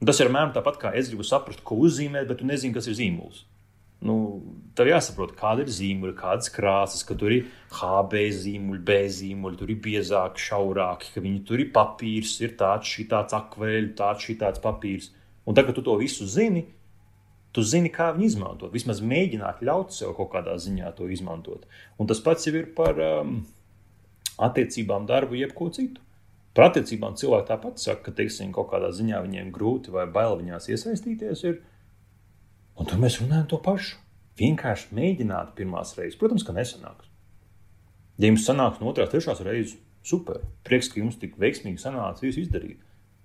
Tas 0.06 0.20
ir 0.22 0.30
mēram 0.30 0.52
tāpat, 0.54 0.78
kā 0.78 0.92
es 0.94 1.10
gribu 1.10 1.26
saprast, 1.26 1.64
ko 1.66 1.80
uzzīmēt, 1.82 2.28
bet 2.30 2.38
tu 2.38 2.46
nezini, 2.46 2.74
kas 2.74 2.86
ir 2.86 2.94
zīmols. 2.98 3.42
Nu, 3.98 4.14
tev 4.78 4.92
jāsaprot, 4.92 5.32
kāda 5.38 5.64
ir 5.64 5.70
zīmole, 5.74 6.14
kādas 6.14 6.52
krāsas, 6.54 7.02
ka 7.06 7.16
tur 7.18 7.32
ir 7.34 7.48
HB 7.74 8.20
zīmuļi, 8.36 8.82
B 8.86 8.98
zīmuļi, 9.10 9.58
tur 9.58 9.72
ir 9.74 9.80
biezāki, 9.82 10.44
šaurāki, 10.44 11.10
ka 11.14 11.22
viņi 11.24 11.40
tur 11.48 11.62
ir 11.64 11.72
papīrs, 11.74 12.36
ir 12.46 12.54
tāds, 12.60 12.92
šitāds 12.94 13.34
akvēļu, 13.34 13.94
tāds, 13.98 14.26
šitāds 14.28 14.62
papīrs. 14.62 15.10
Un 15.50 15.58
tagad, 15.58 15.74
tu 15.74 15.82
to 15.82 15.96
visu 15.98 16.28
zini, 16.30 16.62
tu 17.50 17.64
zini, 17.66 17.90
kā 17.90 18.12
viņu 18.14 18.28
izmantot. 18.28 18.70
Vismaz 18.74 19.02
mēģināt 19.02 19.64
ļaut 19.66 19.96
sev 19.96 20.14
kaut 20.14 20.30
kādā 20.36 20.54
ziņā 20.62 20.92
to 20.94 21.08
izmantot. 21.10 21.66
Un 21.98 22.06
tas 22.10 22.22
pats 22.22 22.46
jau 22.46 22.54
ir 22.54 22.68
par 22.76 23.00
um, 23.02 23.40
attiecībām, 24.46 25.08
darbu, 25.10 25.40
jebko 25.40 25.72
citu. 25.74 26.04
Par 26.54 26.70
attiecībām 26.70 27.18
cilvēki 27.18 27.50
tāpat 27.50 27.82
saka, 27.82 28.08
ka, 28.08 28.14
teiksim, 28.20 28.54
kaut 28.54 28.70
kādā 28.70 28.92
ziņā 28.94 29.24
viņiem 29.26 29.50
grūti 29.54 29.90
vai 29.94 30.06
bail 30.10 30.38
viņās 30.38 30.70
iesaistīties. 30.70 31.42
Ir, 31.50 31.58
Un 32.78 32.86
tur 32.86 33.00
mēs 33.02 33.18
runājam 33.22 33.48
to 33.50 33.58
pašu. 33.62 33.98
Vienkārši 34.38 34.94
mēģināt 34.94 35.54
pirmās 35.58 35.96
reizes. 35.98 36.18
Protams, 36.18 36.44
ka 36.46 36.54
nesanāks. 36.54 37.08
Ja 38.18 38.30
jums 38.30 38.46
sanāks 38.46 38.78
no 38.82 38.90
otrās, 38.90 39.10
trešās 39.10 39.42
reizes, 39.46 39.76
super. 40.06 40.40
Prieks, 40.66 40.90
ka 40.92 41.00
jums 41.02 41.18
tik 41.18 41.36
veiksmīgi 41.42 41.82
sanāca 41.82 42.22
visu 42.22 42.44
izdarīt. 42.44 42.78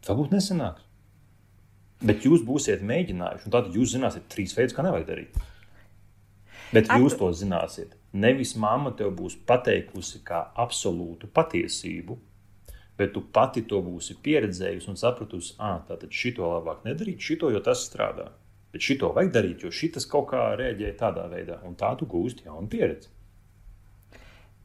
Varbūt 0.07 0.33
nesanāks. 0.33 0.85
Bet 2.03 2.25
jūs 2.27 2.41
būsiet 2.43 2.81
mēģinājuši, 2.83 3.47
un 3.47 3.53
tad 3.53 3.69
jūs 3.73 3.93
zināsiet 3.93 4.25
trīs 4.31 4.55
veidus, 4.57 4.75
kā 4.75 4.83
nevajag 4.83 5.07
darīt. 5.07 5.37
Bet 6.73 6.89
jūs 6.89 7.15
to 7.19 7.29
zināsiet. 7.37 7.93
Nevis 8.13 8.55
mamma 8.59 8.91
tev 8.97 9.13
būs 9.17 9.37
pateikusi 9.47 10.19
kā 10.25 10.41
absolūtu 10.59 11.29
patiesību, 11.33 12.17
bet 12.97 13.13
tu 13.15 13.23
pati 13.33 13.63
to 13.69 13.79
būsi 13.85 14.17
pieredzējusi 14.25 14.89
un 14.91 14.99
sapratusi, 14.99 15.55
ah, 15.61 15.79
tātad 15.87 16.13
šito 16.13 16.49
labāk 16.49 16.83
nedarīt, 16.85 17.21
šito, 17.21 17.49
jo 17.53 17.61
tas 17.63 17.85
strādā. 17.87 18.31
Bet 18.73 18.81
šito 18.81 19.11
vajag 19.13 19.33
darīt, 19.35 19.63
jo 19.65 19.71
šis 19.73 20.07
kaut 20.09 20.31
kā 20.31 20.47
rēģē 20.57 20.95
tādā 20.97 21.27
veidā, 21.29 21.59
un 21.67 21.75
tā 21.77 21.93
tu 21.99 22.07
gūsti 22.09 22.47
jaunu 22.47 22.69
pieredzi. 22.71 23.11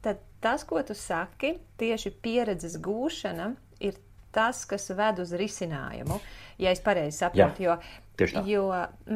Tad 0.01 0.21
tas, 0.41 0.63
ko 0.65 0.81
tu 0.83 0.95
saki, 0.97 1.57
tieši 1.77 2.15
pieredzes 2.23 2.79
gūšana 2.81 3.51
ir 3.85 3.99
tas, 4.31 4.63
kas 4.69 4.89
ved 4.93 5.19
uz 5.21 5.33
risinājumu, 5.37 6.19
ja 6.61 6.71
es 6.73 6.81
pareizi 6.85 7.17
saprotu. 7.17 7.65
Jo, 7.65 7.75
jo 8.45 8.63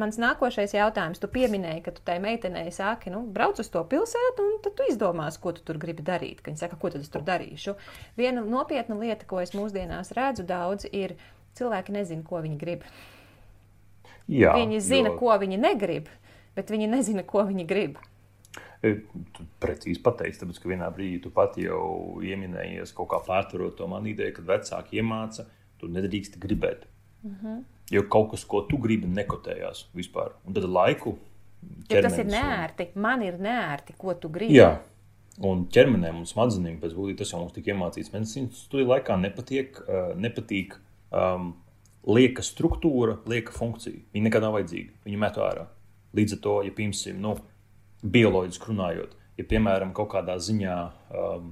mans 0.00 0.18
nākošais 0.20 0.74
jautājums, 0.74 1.20
tu 1.22 1.28
pieminēji, 1.30 1.82
ka 1.86 1.94
tu 1.94 2.04
tai 2.06 2.16
meitenei 2.24 2.72
saki, 2.74 3.12
nu, 3.14 3.22
brauc 3.34 3.60
uz 3.62 3.70
to 3.70 3.82
pilsētu, 3.90 4.46
un 4.46 4.60
tad 4.64 4.76
tu 4.78 4.86
izdomās, 4.90 5.38
ko 5.40 5.52
tu 5.56 5.64
tur 5.66 5.78
gribi 5.80 6.06
darīt. 6.06 6.42
Viņa 6.46 6.64
saka, 6.64 6.78
ko 6.80 6.90
tad 6.94 7.04
es 7.04 7.12
tur 7.12 7.24
darīšu. 7.26 7.76
Viena 8.18 8.44
nopietna 8.46 8.98
lieta, 9.00 9.28
ko 9.28 9.42
es 9.44 9.54
mūsdienās 9.56 10.14
redzu 10.16 10.46
daudz, 10.48 10.88
ir 10.90 11.18
cilvēki 11.58 11.94
nezina, 11.94 12.26
ko 12.26 12.42
viņi 12.44 12.60
grib. 12.60 12.86
Jā, 14.30 14.54
viņi 14.56 14.80
zina, 14.80 15.12
jo... 15.12 15.18
ko 15.20 15.34
viņi 15.40 15.58
negrib, 15.60 16.08
bet 16.56 16.70
viņi 16.72 16.88
nezina, 16.88 17.24
ko 17.28 17.44
viņi 17.48 17.66
grib. 17.68 17.98
E, 18.84 18.94
tu 19.36 19.44
precīzi 19.60 20.00
pateici, 20.04 20.40
tāpēc, 20.42 20.60
ka 20.60 20.70
vienā 20.70 20.88
brīdī 20.92 21.20
tu 21.24 21.32
pati 21.34 21.66
jau 21.66 22.20
ieminējies 22.24 22.92
kaut 22.96 23.10
kā 23.12 23.20
pārtvarot 23.26 23.76
to 23.78 23.88
manu 23.88 24.12
ideju, 24.12 24.36
kad 24.38 24.50
vecāki 24.50 25.00
iemāca, 25.00 25.46
tu 25.80 25.88
nedrīkst 25.92 26.40
gribēt. 26.40 26.88
Mhm. 27.22 27.36
-huh. 27.44 27.62
Jo 27.92 28.06
kaut 28.08 28.30
kas, 28.30 28.44
ko 28.48 28.62
tu 28.68 28.78
gribi, 28.80 29.06
nekotējās 29.06 29.88
vispār. 29.96 30.32
Un 30.46 30.56
tad 30.56 30.64
laiku. 30.64 31.18
Jo 31.90 32.02
tas 32.02 32.18
ir 32.18 32.26
neērti. 32.26 32.88
Man 32.94 33.22
ir 33.22 33.36
neērti, 33.40 33.96
ko 33.98 34.14
tu 34.14 34.28
gribi. 34.28 34.56
Jā. 34.56 34.78
Un 35.44 35.66
ķermenim 35.66 36.22
un 36.22 36.24
smadzenēm 36.24 36.78
pēc 36.80 36.94
būtības 36.96 37.18
tas 37.18 37.32
jau 37.32 37.40
mums 37.40 37.52
tika 37.52 37.72
iemācīts 37.72 38.12
medicīnas 38.12 38.62
studiju 38.68 38.88
laikā. 38.88 39.16
Nepatiek, 39.20 39.80
uh, 39.84 40.14
nepatīk 40.16 40.78
um, 41.10 41.52
lieka 42.06 42.44
struktūra, 42.44 43.18
lieka 43.30 43.54
funkcija. 43.54 44.04
Viņa 44.14 44.28
nekad 44.28 44.44
nav 44.44 44.56
vajadzīga. 44.58 44.94
Viņa 45.06 45.20
met 45.20 45.40
ārā. 45.40 45.66
Līdz 46.14 46.36
ar 46.36 46.40
to, 46.44 46.54
ja 46.66 46.74
piemēram, 46.74 47.20
nu, 47.22 47.34
bioloģiski 48.14 48.70
runājot, 48.70 49.14
ja 49.38 49.46
piemēram 49.50 49.94
kaut 49.96 50.12
kādā 50.12 50.36
ziņā 50.38 50.76
um, 51.18 51.48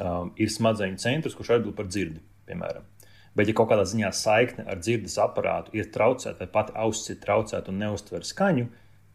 um, 0.00 0.32
ir 0.40 0.50
smadzeņu 0.50 0.98
centrs, 1.02 1.36
kurš 1.38 1.58
atbild 1.58 1.76
par 1.78 1.90
dzirdi, 1.90 2.22
piemēram. 2.48 2.88
Bet, 3.36 3.48
ja 3.48 3.56
kaut 3.56 3.70
kādā 3.70 3.84
ziņā 3.88 4.10
saikne 4.16 4.66
ar 4.68 4.80
dzirdes 4.82 5.14
aparātu 5.22 5.72
ir 5.76 5.88
traucēta, 5.92 6.40
vai 6.42 6.50
pati 6.52 6.74
auss 6.76 7.08
ir 7.12 7.20
traucēta 7.22 7.72
un 7.72 7.78
neuztver 7.80 8.26
skaņu, 8.28 8.66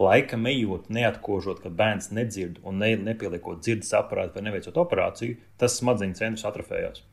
laika 0.01 0.39
ejot, 0.49 0.87
neatkožot, 0.93 1.61
ka 1.61 1.73
bērns 1.73 2.09
nedzird 2.13 2.61
un 2.63 2.81
ne, 2.81 2.93
nepieliekot 3.09 3.61
dzirdes 3.65 3.93
aparātu 3.97 4.37
vai 4.37 4.47
neveicot 4.47 4.77
operāciju, 4.77 5.37
tas 5.57 5.77
smadzeņu 5.81 6.17
centrs 6.17 6.47
atrofējās. 6.49 7.03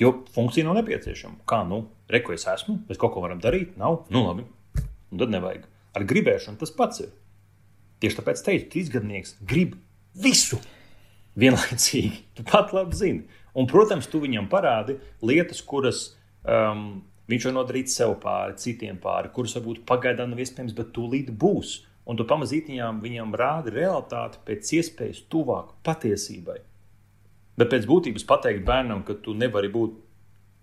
Jo 0.00 0.14
funkcija 0.34 0.64
nav 0.64 0.78
nepieciešama. 0.78 1.42
Kā, 1.48 1.60
nu, 1.68 1.82
reku 2.10 2.32
es 2.32 2.46
esmu, 2.48 2.78
mēs 2.88 3.00
kaut 3.00 3.12
ko 3.14 3.24
varam 3.24 3.40
darīt, 3.42 3.74
nav, 3.80 4.06
nu 4.12 4.24
labi, 4.24 4.46
un 5.12 5.20
tad 5.20 5.32
nevajag. 5.34 5.66
Ar 5.96 6.06
gribēšanu 6.08 6.60
tas 6.60 6.72
pats 6.72 7.02
ir. 7.04 7.10
Tieši 8.00 8.20
tāpēc 8.20 8.40
teicu, 8.46 8.68
trīsgadnieks 8.72 9.36
grib 9.44 9.76
visu 10.16 10.60
vienlaicīgi. 11.40 12.24
Tu 12.38 12.46
pat 12.48 12.72
labi 12.76 12.96
zini. 12.96 13.38
Un, 13.52 13.66
protams, 13.68 14.08
tu 14.08 14.22
viņam 14.22 14.48
parādi 14.48 14.96
lietas, 15.26 15.60
kuras 15.66 16.14
um, 16.46 17.02
viņš 17.30 17.48
var 17.48 17.56
nodarīt 17.58 17.92
sev 17.92 18.14
pāri, 18.22 18.56
citiem 18.62 18.98
pāri, 19.02 19.32
kuras 19.34 19.56
varbūt 19.58 19.84
pagaidām 19.88 20.32
nav 20.32 20.40
iespējams, 20.40 20.76
bet 20.76 20.94
tūlīt 20.96 21.32
būs. 21.34 21.80
Un 22.08 22.16
tu 22.18 22.24
pamazītiņām 22.26 23.02
viņam 23.04 23.36
rādi 23.38 23.74
realitāti 23.74 24.40
pēc 24.46 24.72
iespējas 24.80 25.20
tuvāk 25.30 25.74
patiesībai. 25.86 26.56
Bet 27.60 27.68
pēc 27.74 27.86
būtības 27.88 28.24
pateikt 28.28 28.64
bērnam, 28.64 29.02
ka 29.04 29.18
tu 29.20 29.34
nevari 29.36 29.68
būt, 29.72 29.98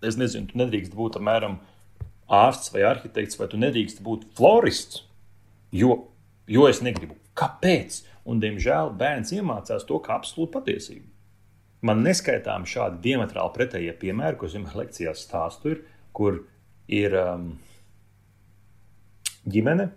es 0.08 0.18
nezinu, 0.18 0.50
tu 0.50 0.58
nedrīkst 0.58 0.96
būt 0.98 1.20
apmēram 1.20 1.60
ārsts 2.34 2.74
vai 2.74 2.88
arhitekts, 2.90 3.38
vai 3.38 3.50
tu 3.52 3.60
nedrīkst 3.62 4.02
būt 4.06 4.26
florists, 4.38 5.04
jo, 5.72 6.08
jo 6.50 6.66
es 6.70 6.82
negribu. 6.82 7.20
Kāpēc? 7.38 8.02
Un, 8.28 8.42
diemžēl, 8.44 8.90
bērns 9.00 9.30
iemācās 9.38 9.86
to 9.88 10.02
kā 10.04 10.18
absolūtu 10.18 10.58
patiesību. 10.58 11.06
Man 11.88 12.02
neskaitām 12.04 12.66
šādi 12.68 13.00
diametrāli 13.06 13.54
pretējie 13.56 13.94
piemēri, 14.02 14.40
ko 14.40 14.50
es 14.50 14.58
vienmēr 14.58 14.82
lekcijās 14.82 15.22
stāstu, 15.24 15.76
ir, 15.76 15.84
kur 16.18 16.42
ir 16.92 17.14
um, 17.22 17.52
ģimene, 19.48 19.92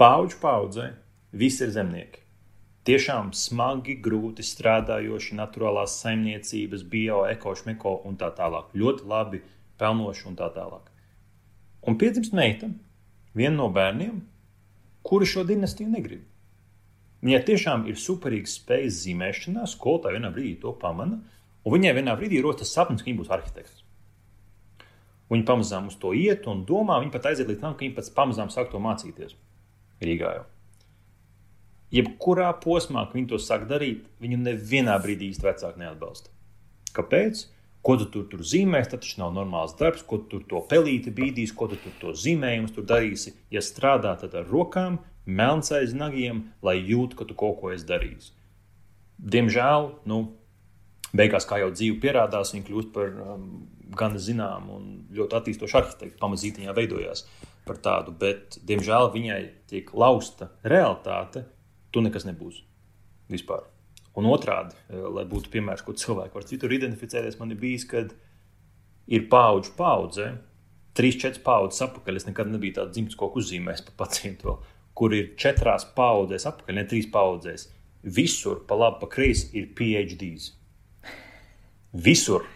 paudžu 0.00 0.38
paudzē, 0.40 0.92
visi 1.36 1.66
ir 1.66 1.74
zemnieki. 1.74 2.21
Tiešām 2.82 3.28
smagi, 3.30 3.94
grūti 4.02 4.42
strādājoši, 4.42 5.36
naturālās 5.38 6.00
saimniecības, 6.02 6.82
bio, 6.90 7.20
ekošmeko 7.30 8.00
un 8.08 8.16
tā 8.18 8.32
tālāk. 8.34 8.72
Ļoti 8.74 9.06
labi 9.06 9.42
pelnoši 9.78 10.26
un 10.32 10.38
tā 10.40 10.48
tālāk. 10.54 10.88
Un 11.86 11.98
piedzimst 11.98 12.34
meita, 12.34 12.72
viena 13.38 13.54
no 13.60 13.68
bērniem, 13.74 14.16
kuri 15.06 15.28
šo 15.30 15.44
dinastiju 15.46 15.92
negrib. 15.92 16.24
Viņai 17.22 17.42
tiešām 17.46 17.84
ir 17.86 18.00
superīgs 18.02 18.56
spējas 18.58 18.98
zīmēšanā, 19.04 19.66
skolotāja 19.70 20.18
vienā 20.18 20.32
brīdī 20.34 20.56
to 20.64 20.72
pamana, 20.78 21.20
un 21.62 21.76
viņai 21.76 21.92
vienā 22.00 22.16
brīdī 22.18 22.40
ir 22.40 22.48
rotas 22.48 22.74
sapnis, 22.74 23.04
ka 23.04 23.10
viņa 23.12 23.20
būs 23.20 23.30
arhitekts. 23.36 23.84
Viņa 25.30 25.46
pamazām 25.48 25.86
uz 25.86 25.94
to 26.02 26.10
iet 26.18 26.50
un 26.50 26.66
domā, 26.66 26.98
viņa 26.98 27.14
pat 27.14 27.30
aiziet 27.30 27.46
līdz 27.46 27.62
tam, 27.62 27.78
ka 27.78 27.86
viņa 27.86 27.96
pats 28.00 28.10
pamazām 28.18 28.50
sāk 28.50 28.74
to 28.74 28.82
mācīties 28.82 29.38
Rīgā. 30.02 30.34
Jau. 30.40 30.48
Jebkurā 31.92 32.50
posmā, 32.62 33.04
kad 33.06 33.18
viņi 33.18 33.30
to 33.34 33.38
sāk 33.42 33.66
darīt, 33.68 34.06
viņu 34.22 34.38
nevienā 34.40 34.94
brīdī 35.02 35.28
īsti 35.32 35.44
vecāki 35.44 35.82
neatbalsta. 35.82 36.32
Kāpēc? 36.96 37.46
Ko 37.82 37.96
tu 37.98 38.06
tur, 38.14 38.28
tur 38.30 38.44
zīmēsi, 38.46 38.92
tas 38.92 39.02
taču 39.02 39.18
nav 39.20 39.32
normāls 39.34 39.74
darbs, 39.78 40.04
ko 40.06 40.20
tu 40.22 40.36
tur 40.36 40.44
to 40.48 40.60
pelīti 40.70 41.10
bīdīsi, 41.12 41.54
ko 41.58 41.66
tu 41.72 41.80
tur 41.82 41.96
to 42.00 42.12
zīmējumus 42.16 42.76
tur 42.76 42.86
darīsi. 42.86 43.34
Ja 43.50 43.60
strādā 43.64 44.14
tad 44.20 44.36
ar 44.38 44.46
rokām, 44.46 45.00
melns 45.26 45.72
aiz 45.74 45.92
nagiem, 45.96 46.46
lai 46.62 46.78
jūtu, 46.78 47.18
ka 47.18 47.26
tu 47.26 47.36
kaut 47.38 47.58
ko 47.60 47.72
esi 47.74 47.88
darījis. 47.88 48.30
Diemžēl, 49.34 49.88
nu, 50.10 50.20
beigās, 51.12 51.46
kā 51.48 51.58
jau 51.60 51.72
dzīve 51.74 51.98
pierādās, 52.02 52.54
viņa 52.54 52.68
kļūst 52.68 52.92
par 52.94 53.10
um, 53.34 53.48
gan 53.98 54.14
zināmu 54.18 54.78
un 54.78 54.86
ļoti 55.12 55.38
attīstošu 55.38 55.80
arhitektu. 55.82 56.20
Pamazītiņā 56.22 56.76
veidojās 56.76 57.26
par 57.66 57.78
tādu, 57.82 58.14
bet, 58.18 58.58
diemžēl, 58.66 59.10
viņai 59.14 59.42
tiek 59.70 59.90
lausta 59.94 60.50
realitāte, 60.66 61.44
tu 61.92 62.02
nekas 62.04 62.26
nebūsi 62.28 62.64
vispār. 63.32 63.64
Un 64.18 64.28
otrādi, 64.28 64.76
eh, 64.90 64.96
lai 64.96 65.24
būtu 65.24 65.52
piemērs, 65.52 65.84
ko 65.84 65.92
cilvēki 65.92 66.34
var 66.34 66.48
citur 66.48 66.72
identificēties, 66.74 67.38
man 67.40 67.50
ir 67.50 67.60
bijis, 67.60 67.88
kad 67.88 68.12
ir 69.08 69.28
paudžu 69.28 69.72
paudzē, 69.76 70.38
trīs, 70.94 71.16
četras 71.16 71.42
paudzes 71.42 71.88
atpakaļ. 71.88 72.16
Es 72.16 72.28
nekad 72.28 72.50
nebiju 72.52 72.74
tāds 72.74 72.92
dzimts, 72.92 73.16
ko 73.16 73.32
uzzīmējis 73.32 73.86
par 73.86 74.06
pacientu. 74.06 74.48
Vēl 74.50 74.58
kur 74.94 75.14
ir 75.16 75.32
četrās 75.40 75.86
paudzēs, 75.96 76.46
apakaļ, 76.48 76.76
ne 76.76 76.84
trīs 76.88 77.08
paudzēs. 77.12 77.68
Visur, 78.02 78.64
pa 78.66 78.76
labi, 78.78 79.00
pa 79.00 79.08
kreisi, 79.10 79.48
ir 79.58 79.70
PhDs. 79.78 80.50
Visur. 81.92 82.46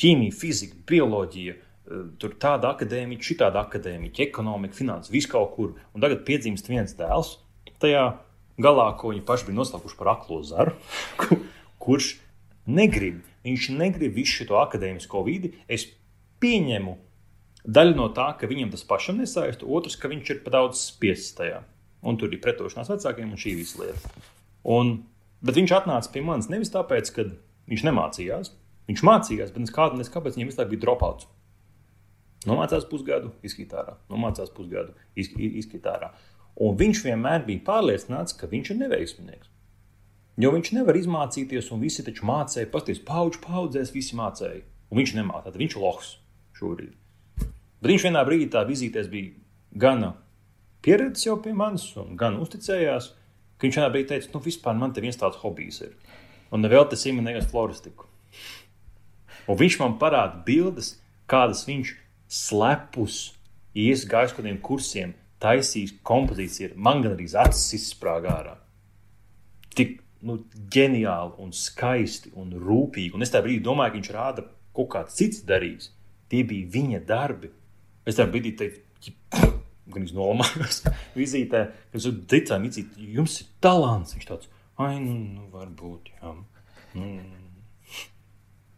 Ķīmija, 0.00 0.34
fizika, 0.34 0.78
bioloģija, 0.88 1.54
eh, 1.54 2.04
tur 2.18 2.34
tāda 2.40 2.74
akadēmija, 2.74 3.22
šitāda 3.22 3.62
akadēmija, 3.62 4.18
ekonomika, 4.26 4.74
finanses, 4.74 5.12
viss 5.12 5.30
kaut 5.30 5.54
kur. 5.54 5.74
Un 5.94 6.00
tagad 6.00 6.24
piedzimst 6.26 6.68
viens 6.68 6.94
dēls 6.94 7.38
tajā 7.78 8.18
galā, 8.60 8.90
ko 9.00 9.12
viņi 9.12 9.24
paši 9.26 9.48
bija 9.48 9.60
noslēpuši 9.60 9.98
par 9.98 10.12
aklo 10.16 10.42
zaru, 10.46 10.76
kurš 11.84 12.14
negrib. 12.66 13.22
Viņš 13.44 13.72
negrib 13.76 14.14
visu 14.16 14.44
šo 14.44 14.60
akadēmisko 14.62 15.24
vidi. 15.26 15.52
Es 15.68 15.86
pieņemu, 16.40 16.94
Daļa 17.64 17.96
no 17.96 18.10
tā, 18.12 18.26
ka 18.36 18.48
viņam 18.48 18.74
tas 18.74 18.84
pašam 18.84 19.22
nesaista, 19.22 19.64
otrs, 19.64 19.96
ka 19.96 20.10
viņš 20.12 20.30
ir 20.34 20.40
pa 20.44 20.52
daudz 20.52 20.82
spiests 20.90 21.32
tajā. 21.38 21.62
Un 22.04 22.18
tur 22.20 22.32
ir 22.36 22.42
pretošanās 22.44 22.90
vecākiem 22.92 23.30
un 23.32 23.40
šī 23.40 23.54
visa 23.56 23.80
lieta. 23.80 24.10
Un, 24.68 24.98
bet 25.40 25.56
viņš 25.56 25.72
atnāca 25.78 26.12
pie 26.12 26.20
manis 26.26 26.50
nevis 26.52 26.72
tāpēc, 26.74 27.08
ka 27.16 27.24
viņš 27.72 27.86
nemācījās. 27.88 28.52
Viņš 28.84 29.04
mācījās, 29.08 29.54
bet 29.54 29.72
kādā 29.72 29.96
nes 29.96 30.12
kāpēc 30.12 30.36
viņam 30.36 30.50
vispār 30.52 30.68
bija 30.68 30.82
dropouts. 30.84 31.30
Nomācās 32.44 32.84
pusgadu, 32.84 33.32
izskatā, 33.40 33.94
nomācās 34.12 34.52
pusgadu, 34.52 34.92
izskatā. 35.16 36.12
Un 36.62 36.76
viņš 36.78 37.02
vienmēr 37.06 37.42
bija 37.46 37.64
pārliecināts, 37.66 38.36
ka 38.38 38.46
viņš 38.50 38.70
ir 38.70 38.80
neveiksminieks. 38.84 39.50
Jo 40.38 40.50
viņš 40.54 40.72
nevar 40.74 40.98
izmācīties, 40.98 41.70
un 41.74 41.82
visi 41.82 42.02
taču 42.06 42.26
mācīja, 42.26 42.70
pasties, 42.70 43.00
paudžu 43.06 43.40
paudzēs, 43.42 43.92
visi 43.94 44.18
mācīja. 44.18 44.62
Un 44.90 45.00
viņš 45.00 45.14
nemācīja, 45.18 45.50
tad 45.50 45.58
viņš 45.62 45.76
ir 45.76 45.82
lohs 45.82 46.10
šobrīd. 46.58 46.94
Bet 47.82 47.90
viņš 47.90 48.06
vienā 48.06 48.22
brīdī 48.26 48.48
tā 48.50 48.64
vizītēs 48.66 49.10
bija 49.10 49.34
gana 49.78 50.14
pieredzējis 50.84 51.26
jau 51.26 51.36
pie 51.42 51.54
manis 51.56 51.86
un 52.00 52.14
gan 52.20 52.38
uzticējās, 52.42 53.10
ka 53.58 53.66
viņš 53.66 53.78
vienā 53.80 53.90
brīdī 53.94 54.10
teica, 54.12 54.30
nu, 54.34 54.42
vispār 54.44 54.78
man 54.78 54.94
te 54.94 55.02
viens 55.04 55.18
tāds 55.20 55.40
hobijs 55.42 55.80
ir. 55.86 55.94
Un 56.54 56.62
nevēl 56.62 56.86
tas 56.90 57.02
ieminējās 57.08 57.50
floristiku. 57.50 58.06
Un 59.50 59.58
viņš 59.60 59.78
man 59.82 59.98
parāda 60.00 60.42
bildes, 60.46 60.94
kādas 61.30 61.64
viņš 61.68 61.94
slepus 62.30 63.34
ies 63.74 64.06
kādiem 64.08 64.58
kursiem, 64.62 65.14
taisījis 65.44 65.98
kompozīciju, 66.06 66.72
man 66.76 67.04
gan 67.04 67.16
arī 67.16 67.28
acis 67.28 67.76
izsprāgā 67.78 68.32
ārā. 68.32 68.54
Tik 69.74 69.98
nu, 70.24 70.38
ģeniāli 70.72 71.36
un 71.44 71.52
skaisti 71.54 72.32
un 72.40 72.54
rūpīgi. 72.56 73.12
Un 73.14 73.26
es 73.26 73.32
tajā 73.34 73.44
brīdī 73.44 73.64
domāju, 73.66 73.92
ka 73.92 74.00
viņš 74.00 74.14
rāda 74.14 74.46
kaut 74.74 74.90
kāds 74.94 75.18
cits 75.18 75.44
darījis. 75.46 75.90
Tie 76.32 76.40
bija 76.48 76.70
viņa 76.72 77.02
darbi, 77.06 77.50
Es 78.04 78.18
tam 78.18 78.32
brīdī 78.32 78.52
teicu, 78.58 79.12
gan 79.94 80.04
iznomājos 80.04 80.82
vizītē, 81.20 81.62
ka 81.92 82.00
es 82.00 82.08
izīt, 82.08 82.98
jums 83.16 83.38
ir 83.40 83.48
talants. 83.64 84.16
Viņš 84.16 84.28
tāds, 84.28 84.50
ai, 84.76 84.98
nu, 85.00 85.16
nu 85.38 85.48
varbūt, 85.52 86.12
jā. 86.20 86.34
Mm. 86.94 87.40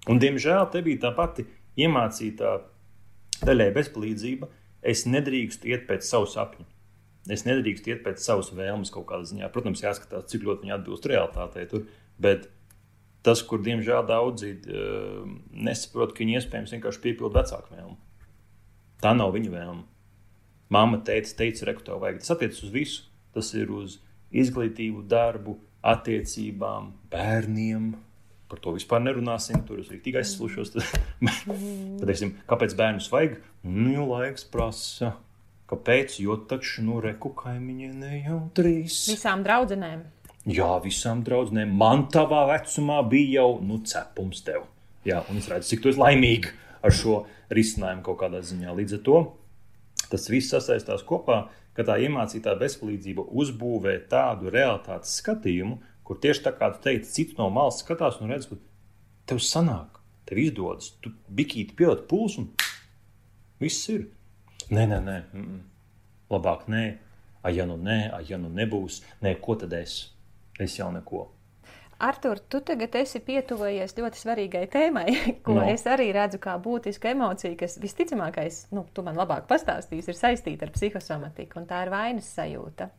Un, 0.06 0.20
diemžēl, 0.22 0.68
te 0.70 0.84
bija 0.86 1.08
tā 1.08 1.12
pati 1.16 1.44
iemācītā 1.82 2.52
daļai 3.42 3.72
bezpalīdzība. 3.74 4.48
Es 4.86 5.04
nedrīkstu 5.08 5.72
iet 5.72 5.86
pēc 5.88 6.06
savu 6.06 6.28
sapņu. 6.30 6.66
Es 7.32 7.42
nedrīkstu 7.46 7.90
iet 7.90 8.04
pēc 8.04 8.22
savas 8.22 8.52
vēlmes 8.54 8.92
kaut 8.94 9.08
kādā 9.08 9.26
ziņā. 9.26 9.48
Protams, 9.54 9.82
jāskatās, 9.82 10.28
cik 10.30 10.46
ļoti 10.46 10.66
viņi 10.66 10.76
atbilst 10.76 11.08
realitātei. 11.10 11.66
Tur, 11.70 11.88
bet 12.22 12.46
tas, 13.26 13.42
kur 13.42 13.64
diemžēl 13.66 14.06
daudzi 14.06 14.52
uh, 14.54 15.26
nesaprot, 15.50 16.14
ka 16.14 16.22
viņi 16.22 16.38
iespējams 16.38 16.76
vienkārši 16.76 17.02
piepilda 17.02 17.42
vecāku 17.42 17.74
vēlmu. 17.74 17.96
Tā 19.02 19.12
nav 19.18 19.34
viņa 19.34 19.52
vēlme. 19.52 19.82
Māma 20.72 21.02
teica, 21.06 21.34
teica, 21.42 21.66
reku, 21.68 21.82
tev 21.86 22.00
vajag. 22.02 22.22
Tas 22.22 22.34
attiecas 22.36 22.62
uz 22.66 22.74
visu. 22.74 23.08
Tas 23.34 23.50
ir 23.58 23.74
uz 23.74 23.98
izglītību, 24.34 25.02
darbu, 25.10 25.58
attiecībām, 25.86 26.92
bērniem. 27.10 27.90
Par 28.46 28.60
to 28.62 28.74
vispār 28.76 29.02
nerunāsim. 29.02 29.62
Tur 29.66 29.80
es 29.82 29.90
tikai 29.90 30.22
aizslušos. 30.22 30.74
Tad, 31.98 32.10
esam, 32.12 32.34
kāpēc 32.50 32.76
bērnus 32.78 33.08
vajag? 33.12 33.40
Nu, 33.66 34.06
laiks 34.12 34.46
prasa. 34.52 35.16
Kāpēc? 35.66 36.20
Jo 36.22 36.38
taču, 36.46 36.84
nu, 36.86 37.00
reku 37.02 37.32
kaimiņai 37.34 37.90
ne 37.98 38.20
jau 38.20 38.38
trīs. 38.54 39.00
Visām 39.10 39.42
draudzenēm. 39.46 40.04
Jā, 40.46 40.68
visām 40.84 41.24
draudzenēm. 41.26 41.72
Man 41.74 42.06
tavā 42.14 42.44
vecumā 42.52 43.00
bija 43.10 43.40
jau, 43.40 43.48
nu, 43.66 43.80
cepums 43.82 44.44
tev. 44.46 44.68
Jā, 45.06 45.24
un 45.30 45.40
es 45.40 45.50
redzu, 45.50 45.72
cik 45.72 45.82
tu 45.82 45.90
esi 45.90 45.98
laimīga 45.98 46.54
ar 46.86 46.94
šo 46.94 47.24
risinājumu 47.54 48.06
kaut 48.06 48.20
kādā 48.22 48.44
ziņā. 48.46 48.70
Līdz 48.78 48.98
ar 48.98 49.02
to 49.06 49.18
tas 50.10 50.28
viss 50.30 50.52
sasaistās 50.54 51.02
kopā, 51.06 51.48
ka 51.76 51.84
tā 51.86 51.98
iemācītā 52.06 52.54
bezpalīdzība 52.60 53.26
uzbūvē 53.26 53.96
tādu 54.10 54.52
realitātes 54.54 55.18
skatījumu, 55.20 55.80
kur 56.06 56.18
tieši 56.22 56.44
tā 56.46 56.52
kā 56.54 56.70
tu 56.74 56.82
teici, 56.86 57.10
cits 57.12 57.38
no 57.38 57.48
malas 57.50 57.80
skatās 57.82 58.20
un 58.22 58.30
redz, 58.30 58.46
ka 58.50 58.58
tev 59.26 59.42
sanāk, 59.42 59.98
tev 60.28 60.40
izdodas, 60.42 60.92
tu 61.02 61.10
bikīti 61.28 61.74
pieliet 61.78 62.06
pulsu 62.10 62.44
un 62.44 62.50
viss 63.62 63.88
ir. 63.92 64.06
Nē, 64.70 64.86
nē, 64.90 65.00
nē, 65.02 65.16
mm 65.32 65.42
-mm. 65.42 65.60
labāk 66.30 66.66
nē, 66.68 66.84
a 67.42 67.50
ja 67.50 67.66
nu 67.66 67.76
nē, 67.76 68.10
a 68.12 68.20
ja 68.28 68.38
nu 68.38 68.48
nebūs, 68.48 69.02
nē, 69.22 69.40
ko 69.40 69.54
tad 69.54 69.72
es? 69.72 70.12
Es 70.58 70.78
jau 70.78 70.92
neko. 70.92 71.30
Artur, 71.98 72.38
tu 72.38 72.60
tagad 72.60 72.94
esi 72.94 73.20
pietuvojies 73.24 73.94
ļoti 73.96 74.20
svarīgai 74.20 74.66
tēmai, 74.68 75.06
ko 75.46 75.54
no. 75.54 75.62
es 75.62 75.86
arī 75.86 76.10
redzu 76.12 76.38
kā 76.38 76.58
būtisku 76.60 77.08
emociju, 77.08 77.56
kas 77.56 77.78
visticamākais, 77.80 78.66
nu, 78.70 78.84
tu 78.92 79.02
man 79.02 79.16
labāk 79.16 79.46
pastāstīsi, 79.48 80.12
ir 80.12 80.18
saistīta 80.18 80.66
ar 80.66 80.74
psihosomatiku, 80.74 81.60
un 81.60 81.66
tā 81.66 81.82
ir 81.86 81.90
vainas 81.90 82.28
sajūta. 82.36 82.90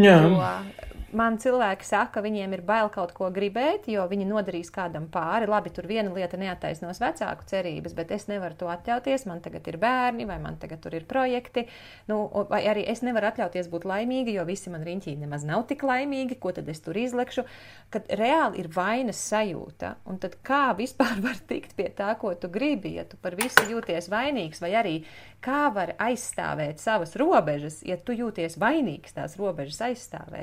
Jā. 0.00 0.16
Jo 0.22 0.92
man 1.16 1.36
cilvēki 1.40 1.86
saka, 1.86 2.10
ka 2.16 2.22
viņiem 2.24 2.54
ir 2.56 2.62
bail 2.66 2.88
kaut 2.92 3.12
ko 3.16 3.28
gribēt, 3.32 3.86
jo 3.92 4.04
viņi 4.08 4.26
nodarīs 4.28 4.72
kādam 4.72 5.08
pāri. 5.12 5.48
Labi, 5.50 5.72
tur 5.74 5.86
viena 5.88 6.12
lieta 6.12 6.38
neataisnos 6.40 7.00
vecāku 7.02 7.46
cerības, 7.48 7.94
bet 7.96 8.12
es 8.16 8.26
nevaru 8.30 8.56
to 8.58 8.70
atļauties. 8.72 9.26
Man 9.28 9.42
tagad 9.44 9.68
ir 9.68 9.78
bērni, 9.82 10.26
vai 10.28 10.38
man 10.42 10.58
tagad 10.60 10.84
ir 10.92 11.06
projekti. 11.08 11.66
Nu, 12.08 12.24
vai 12.50 12.62
arī 12.68 12.84
es 12.90 13.04
nevaru 13.04 13.28
atļauties 13.30 13.70
būt 13.72 13.86
laimīga, 13.88 14.34
jo 14.38 14.46
visi 14.48 14.72
man 14.72 14.86
riņķī 14.86 15.16
nemaz 15.22 15.46
nav 15.48 15.66
tik 15.70 15.84
laimīgi. 15.86 16.40
Ko 16.42 16.54
tad 16.56 16.68
es 16.72 16.82
tur 16.84 16.98
izlekšu? 16.98 17.44
Kad 17.92 18.08
reāli 18.18 18.62
ir 18.62 18.70
vainas 18.72 19.20
sajūta, 19.28 19.96
un 20.08 20.20
tad 20.22 20.38
kā 20.46 20.64
vispār 20.78 21.20
var 21.26 21.40
tikt 21.48 21.76
pie 21.76 21.90
tā, 21.96 22.14
ko 22.20 22.34
tu 22.34 22.50
gribi, 22.52 22.96
ja 22.98 23.06
tu 23.08 23.20
par 23.20 23.36
visu 23.38 23.64
jūties 23.68 24.08
vainīgs, 24.12 24.62
vai 24.64 24.72
arī 24.80 24.96
kā 25.42 25.66
var 25.74 25.94
aizstāvēt 26.00 26.80
savas 26.80 27.16
robežas, 27.18 27.80
ja 27.86 27.98
tu 27.98 28.14
jūties 28.16 28.56
vainīgs 28.62 29.16
tās 29.16 29.36
robežas 29.40 29.80
aizstāvēt. 29.82 29.91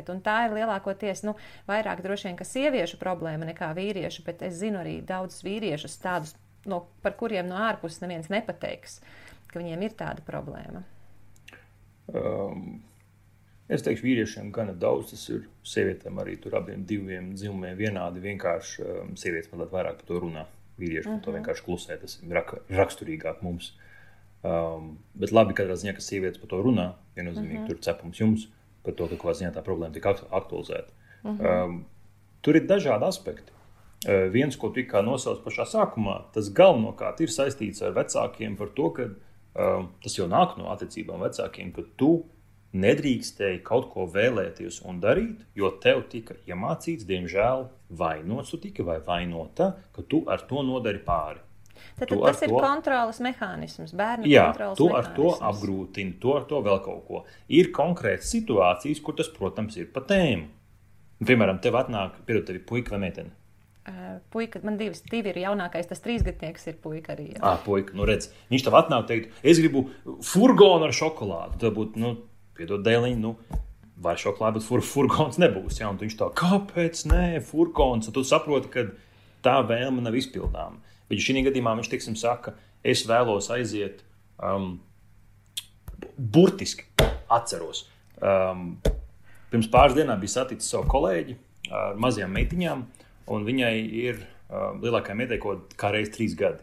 Un 0.09 0.21
tā 0.25 0.45
ir 0.47 0.55
lielākoties 0.57 1.23
nu, 1.27 1.35
vairāk 1.67 2.03
droši 2.05 2.29
vien 2.29 2.37
sieviešu 2.45 2.99
problēma 3.01 3.45
nekā 3.49 3.71
vīriešu, 3.77 4.23
bet 4.25 4.41
es 4.41 4.59
zinu 4.61 4.79
arī 4.81 4.99
daudzus 5.05 5.43
vīriešus, 5.43 5.97
tādus, 6.03 6.35
no, 6.65 6.85
par 7.01 7.17
kuriem 7.19 7.47
no 7.47 7.55
ārpuses 7.55 8.01
neviens 8.01 8.29
nepateiks, 8.29 8.99
ka 9.47 9.59
viņiem 9.59 9.81
ir 9.87 9.97
tāda 9.97 10.25
problēma. 10.25 10.83
Um, 12.13 12.79
es 13.69 13.83
teikšu, 13.85 14.05
vīriešiem 14.07 14.53
gana 14.53 14.73
daudz 14.77 15.13
tas 15.13 15.25
ir. 15.33 15.47
Sievietēm 15.69 16.17
arī 16.21 16.37
tur 16.41 16.55
abiem 16.57 16.85
diviem 16.89 17.33
dzimumiem 17.35 17.77
vienādi. 17.77 18.23
Vienkārši 18.23 18.85
um, 18.85 19.11
sievietes 19.19 19.51
mazliet 19.51 19.75
vairāk 19.75 19.99
par 20.01 20.07
to 20.09 20.21
runā. 20.23 20.45
Vīrieši 20.79 21.05
uh 21.05 21.11
-huh. 21.11 21.17
par 21.17 21.25
to 21.25 21.31
mhm. 21.31 21.39
vienkārši 21.39 21.65
klusē. 21.65 21.99
Tas 22.01 22.19
ir 22.23 22.33
rak 22.33 22.55
raksturīgāk 22.69 23.41
mums. 23.41 23.73
Um, 24.41 24.97
bet 25.13 25.31
labi, 25.31 25.53
katrā 25.53 25.75
ziņā, 25.75 25.93
ka 25.93 26.01
sievietes 26.01 26.39
par 26.41 26.49
to 26.49 26.61
runā. 26.63 26.93
Viennozīmīgi 27.15 27.57
uh 27.57 27.63
-huh. 27.63 27.67
tur 27.67 27.79
cepums 27.79 28.19
jums 28.19 28.47
par 28.83 28.95
to, 28.97 29.07
ka 29.07 29.35
ziņā 29.37 29.53
tā 29.55 29.63
problēma 29.65 29.93
tika 29.93 30.15
aktualizēta. 30.31 30.91
Uh 31.23 31.31
-huh. 31.31 31.65
um, 31.65 31.85
tur 32.41 32.55
ir 32.55 32.67
dažādi 32.67 33.05
aspekti. 33.05 33.51
Uh, 34.07 34.31
viens, 34.31 34.55
ko 34.55 34.69
tu 34.69 34.81
nosauc 35.03 35.43
pašā 35.43 35.65
sākumā, 35.65 36.23
tas 36.33 36.53
galvenokārt 36.53 37.21
ir 37.21 37.27
saistīts 37.27 37.81
ar 37.81 37.91
vecākiem 37.91 38.57
par 38.57 38.69
to, 38.75 38.89
ka 38.89 39.03
uh, 39.03 39.85
tas 40.03 40.17
jau 40.17 40.27
nāk 40.27 40.57
no 40.57 40.71
attiecībām 40.71 41.19
vecākiem, 41.19 41.71
ka 41.71 41.81
tu 41.97 42.25
nedrīkstēji 42.73 43.63
kaut 43.65 43.89
ko 43.93 44.05
vēlēties 44.05 44.81
un 44.85 45.01
darīt, 45.01 45.45
jo 45.55 45.71
tev 45.81 46.03
tika 46.09 46.35
iemācīts, 46.47 47.07
diemžēl, 47.09 47.67
vainots, 47.89 48.49
tu 48.49 48.57
tika 48.57 48.83
vai 48.83 48.99
vainota, 48.99 49.75
ka 49.91 50.01
tu 50.01 50.23
ar 50.27 50.41
to 50.49 50.63
nodari 50.63 50.99
pāri. 50.99 51.39
Tad, 51.99 52.11
tad 52.11 52.21
tas 52.25 52.43
ir 52.45 52.53
to, 52.53 52.59
kontrolas 52.63 53.19
mehānisms, 53.23 53.95
bērnu 53.97 54.29
jā, 54.29 54.45
kontrolas 54.51 54.79
to 54.79 54.87
ar 54.95 55.09
to 55.15 55.33
apgrūtina, 55.51 56.15
to 56.21 56.37
ar 56.37 56.47
to 56.49 56.61
vēl 56.65 56.79
kaut 56.85 57.03
ko. 57.07 57.25
Ir 57.59 57.71
konkrētas 57.75 58.31
situācijas, 58.35 59.03
kur 59.03 59.17
tas, 59.19 59.31
protams, 59.35 59.77
ir 59.79 59.91
pa 59.93 60.03
tēmu. 60.07 60.47
Piemēram, 61.19 61.59
tev 61.63 61.75
atnāk, 61.75 62.21
pierod 62.27 62.45
tevi 62.47 62.61
puika 62.63 62.95
vai 62.95 63.03
meitene. 63.07 63.35
Uh, 63.89 64.19
puika, 64.31 64.59
man 64.63 64.77
divas, 64.77 65.01
divi 65.09 65.31
ir 65.31 65.39
jaunākais, 65.41 65.87
tas 65.89 66.03
trīsgadnieks 66.03 66.67
ir 66.69 66.77
puika 66.83 67.15
arī. 67.15 67.31
Jā, 67.33 67.41
ah, 67.47 67.57
puika, 67.63 67.95
nu 67.97 68.05
redz, 68.07 68.29
viņš 68.51 68.65
tev 68.67 68.75
atnāk 68.77 69.07
teikt, 69.09 69.39
es 69.41 69.59
gribu 69.59 69.87
furgonu 70.25 70.85
ar 70.87 70.93
šokolādu. 70.95 71.57
Tad 71.63 71.73
būtu, 71.75 71.99
nu, 72.03 72.13
piedod 72.59 72.83
dēliņu, 72.85 73.19
nu, 73.23 73.61
vai 74.03 74.15
šokolāde, 74.19 74.59
bet 74.59 74.67
fur, 74.67 74.83
furgons 74.85 75.39
nebūs. 75.41 75.79
Jā, 75.81 75.89
un 75.91 75.99
viņš 75.99 76.17
tā, 76.19 76.29
kāpēc 76.37 77.05
nē, 77.09 77.23
furgons? 77.47 78.11
Un 78.11 78.15
tu 78.15 78.23
saproti, 78.27 78.71
ka 78.73 78.85
tā 79.45 79.59
vēlme 79.67 80.03
nav 80.05 80.15
izpildāma. 80.19 80.79
Bet 81.09 81.23
šī 81.23 81.41
gadījumā 81.47 81.73
viņš 81.79 81.89
teiksim, 81.89 82.15
saka, 82.19 82.53
es 82.85 83.01
vēlos 83.09 83.49
aiziet 83.53 84.03
um, 84.37 84.77
burtiski 86.17 86.85
atceros. 87.29 87.85
Um, 88.21 88.77
pirms 89.49 89.69
pāris 89.71 89.97
dienām 89.97 90.21
bija 90.21 90.39
saticis 90.39 90.69
savu 90.69 90.89
kolēģi 90.91 91.37
ar 91.73 91.99
mazajām 92.01 92.33
meitiņām, 92.35 92.85
un 93.33 93.45
viņai 93.47 93.73
ir 94.03 94.21
um, 94.21 94.79
lielākā 94.83 95.15
meitei 95.17 95.39
kaut 95.41 95.73
kā 95.79 95.91
reizes 95.93 96.13
trīs 96.15 96.35
gadi. 96.37 96.61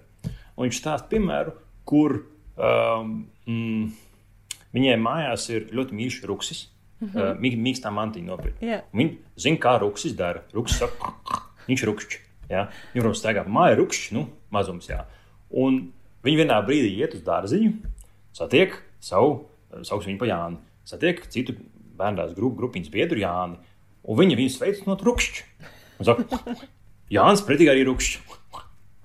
Un 0.56 0.66
viņš 0.66 0.80
stāsta 0.80 1.10
piemēru, 1.10 1.54
kur 1.88 2.20
um, 2.56 3.18
mm, 3.46 3.90
viņai 4.76 4.96
mājās 5.02 5.50
ir 5.52 5.68
ļoti 5.76 6.00
mīļš 6.00 6.22
ruksis. 6.30 6.66
Mm 6.96 7.08
-hmm. 7.12 7.34
uh, 7.36 7.58
mīkstā 7.60 7.90
mantiņa 7.92 8.26
nopirkt. 8.30 8.62
Yeah. 8.64 8.86
Viņa 8.96 9.18
zina, 9.36 9.58
kā 9.60 9.74
ruksis 9.82 10.14
dara. 10.16 10.46
Ruksis 10.56 10.78
saka, 10.80 11.10
viņš 11.66 11.82
ir 11.82 11.90
rukšķis. 11.90 12.22
Ja? 12.48 12.62
Viņa, 12.94 13.02
protams, 13.02 13.20
staigā 13.20 13.42
pa 13.44 13.52
māju, 13.52 13.76
rupšs, 13.82 14.12
nu, 14.16 14.22
mazums. 14.56 14.88
Jā. 14.90 15.04
Un 15.52 15.86
viņi 16.26 16.42
vienā 16.42 16.58
brīdī 16.66 16.96
iet 16.98 17.14
uz 17.18 17.22
dārziņu, 17.26 17.72
satiek 18.36 18.74
savu, 19.04 19.44
sauc 19.86 20.08
viņu 20.08 20.20
pa 20.20 20.30
Jāni, 20.30 20.60
satiek 20.88 21.22
citu 21.32 21.56
bērnu 21.96 22.32
grupu, 22.36 22.60
grupiņas 22.62 22.92
biedru 22.92 23.22
Jāni, 23.22 23.60
un 24.06 24.20
viņi 24.20 24.38
viņu 24.40 24.54
sveic 24.56 24.82
no 24.88 24.96
rupšķa. 24.98 25.72
Saka, 26.04 26.42
Jānis 27.12 27.44
pretīgi 27.46 27.72
arī 27.72 27.86
rupšķi. 27.86 28.22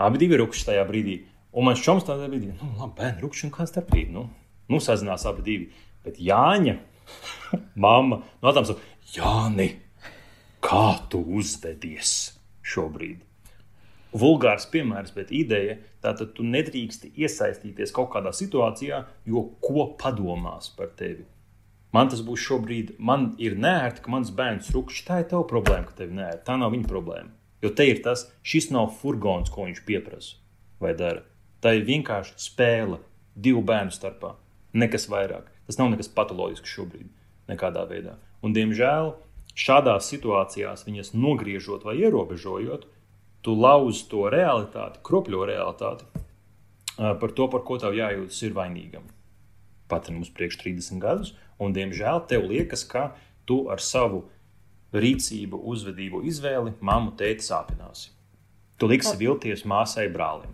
Abi 0.02 0.26
ir 0.26 0.40
rupšķi 0.42 0.68
tajā 0.72 0.86
brīdī. 0.90 1.20
Un 1.52 1.68
man 1.68 1.78
šķoms 1.78 2.08
tādā 2.08 2.30
brīdī, 2.32 2.54
nu, 2.56 2.70
labi, 2.80 2.96
bērni 2.98 3.22
rupšķi 3.22 3.48
un 3.48 3.54
kāds 3.54 3.74
starpība. 3.74 4.12
Nu, 4.16 4.24
nu 4.72 4.80
sazinās 4.82 5.28
abi 5.30 5.44
divi. 5.46 5.68
Bet 6.06 6.18
Jāņa, 6.24 6.78
mamma, 7.86 8.22
no 8.42 8.54
tām 8.56 8.68
saka, 8.68 8.82
Jāni, 9.14 9.68
kā 10.64 10.86
tu 11.12 11.22
uzvedies 11.38 12.16
šobrīd? 12.66 13.20
Vulgārs 14.14 14.68
piemērs, 14.72 15.14
bet 15.16 15.32
ideja 15.36 15.78
tātad 16.04 16.34
tu 16.38 16.44
nedrīksti 16.48 17.14
iesaistīties 17.16 17.94
kaut 17.96 18.12
kādā 18.14 18.34
situācijā, 18.36 19.04
jo 19.26 19.46
ko 19.64 19.92
padomās 20.00 20.72
par 20.76 20.92
tevi. 20.98 21.26
Man 21.92 22.08
tas 22.12 22.22
būs 22.24 22.40
šobrīd, 22.46 22.94
man 23.04 23.34
ir 23.42 23.58
nērti, 23.60 24.04
ka 24.04 24.12
mans 24.14 24.32
bērns 24.36 24.72
rupšs. 24.72 25.04
Tā 25.08 25.22
ir 25.22 25.28
tava 25.32 25.44
problēma, 25.48 25.90
ka 25.90 25.98
tev 25.98 26.14
nērti. 26.16 26.46
Tā 26.48 26.56
nav 26.60 26.72
viņa 26.72 26.88
problēma. 26.88 27.34
Jo 27.62 27.74
te 27.76 27.86
ir 27.90 28.00
tas, 28.06 28.30
šis 28.48 28.70
nav 28.72 28.94
furgons, 29.02 29.52
ko 29.52 29.68
viņš 29.68 29.84
pieprasa 29.86 30.40
vai 30.82 30.96
dara. 30.98 31.26
Tā 31.62 31.76
ir 31.78 31.84
vienkārši 31.86 32.40
spēle 32.42 33.02
divu 33.36 33.62
bērnu 33.68 33.94
starpā. 33.94 34.34
Nekas 34.74 35.10
vairāk. 35.12 35.52
Tas 35.68 35.78
nav 35.78 35.92
nekas 35.92 36.10
patoloģisks 36.16 36.72
šobrīd, 36.72 37.12
nekādā 37.52 37.84
veidā. 37.90 38.16
Un, 38.42 38.56
diemžēl, 38.56 39.12
šādās 39.54 40.08
situācijās 40.10 40.88
viņas 40.88 41.14
nogriežot 41.14 41.86
vai 41.86 42.00
ierobežojot, 42.02 42.88
tu 43.46 43.56
lauzi 43.58 44.06
to 44.12 44.28
realitāti, 44.32 45.02
kropļo 45.06 45.46
realitāti 45.50 46.06
par 46.98 47.34
to, 47.34 47.48
par 47.50 47.64
ko 47.66 47.80
tev 47.82 47.96
jājūtas 47.98 48.42
ir 48.46 48.56
vainīgam. 48.56 49.08
Pat 49.90 50.08
ir 50.08 50.16
mums 50.16 50.32
priekš 50.36 50.60
30 50.62 51.02
gadus, 51.02 51.34
un 51.60 51.74
diemžēl 51.76 52.24
tev 52.30 52.46
liekas, 52.50 52.86
ka 52.88 53.12
tu 53.50 53.66
ar 53.74 53.82
savu 53.84 54.26
rīcību, 54.94 55.60
uzvedību, 55.72 56.24
izvēli 56.28 56.76
mammu 56.84 57.16
tēti 57.20 57.48
sāpināsi. 57.48 58.12
Tu 58.80 58.90
liksi 58.90 59.16
vilties 59.20 59.64
māsai, 59.70 60.08
brālim. 60.12 60.54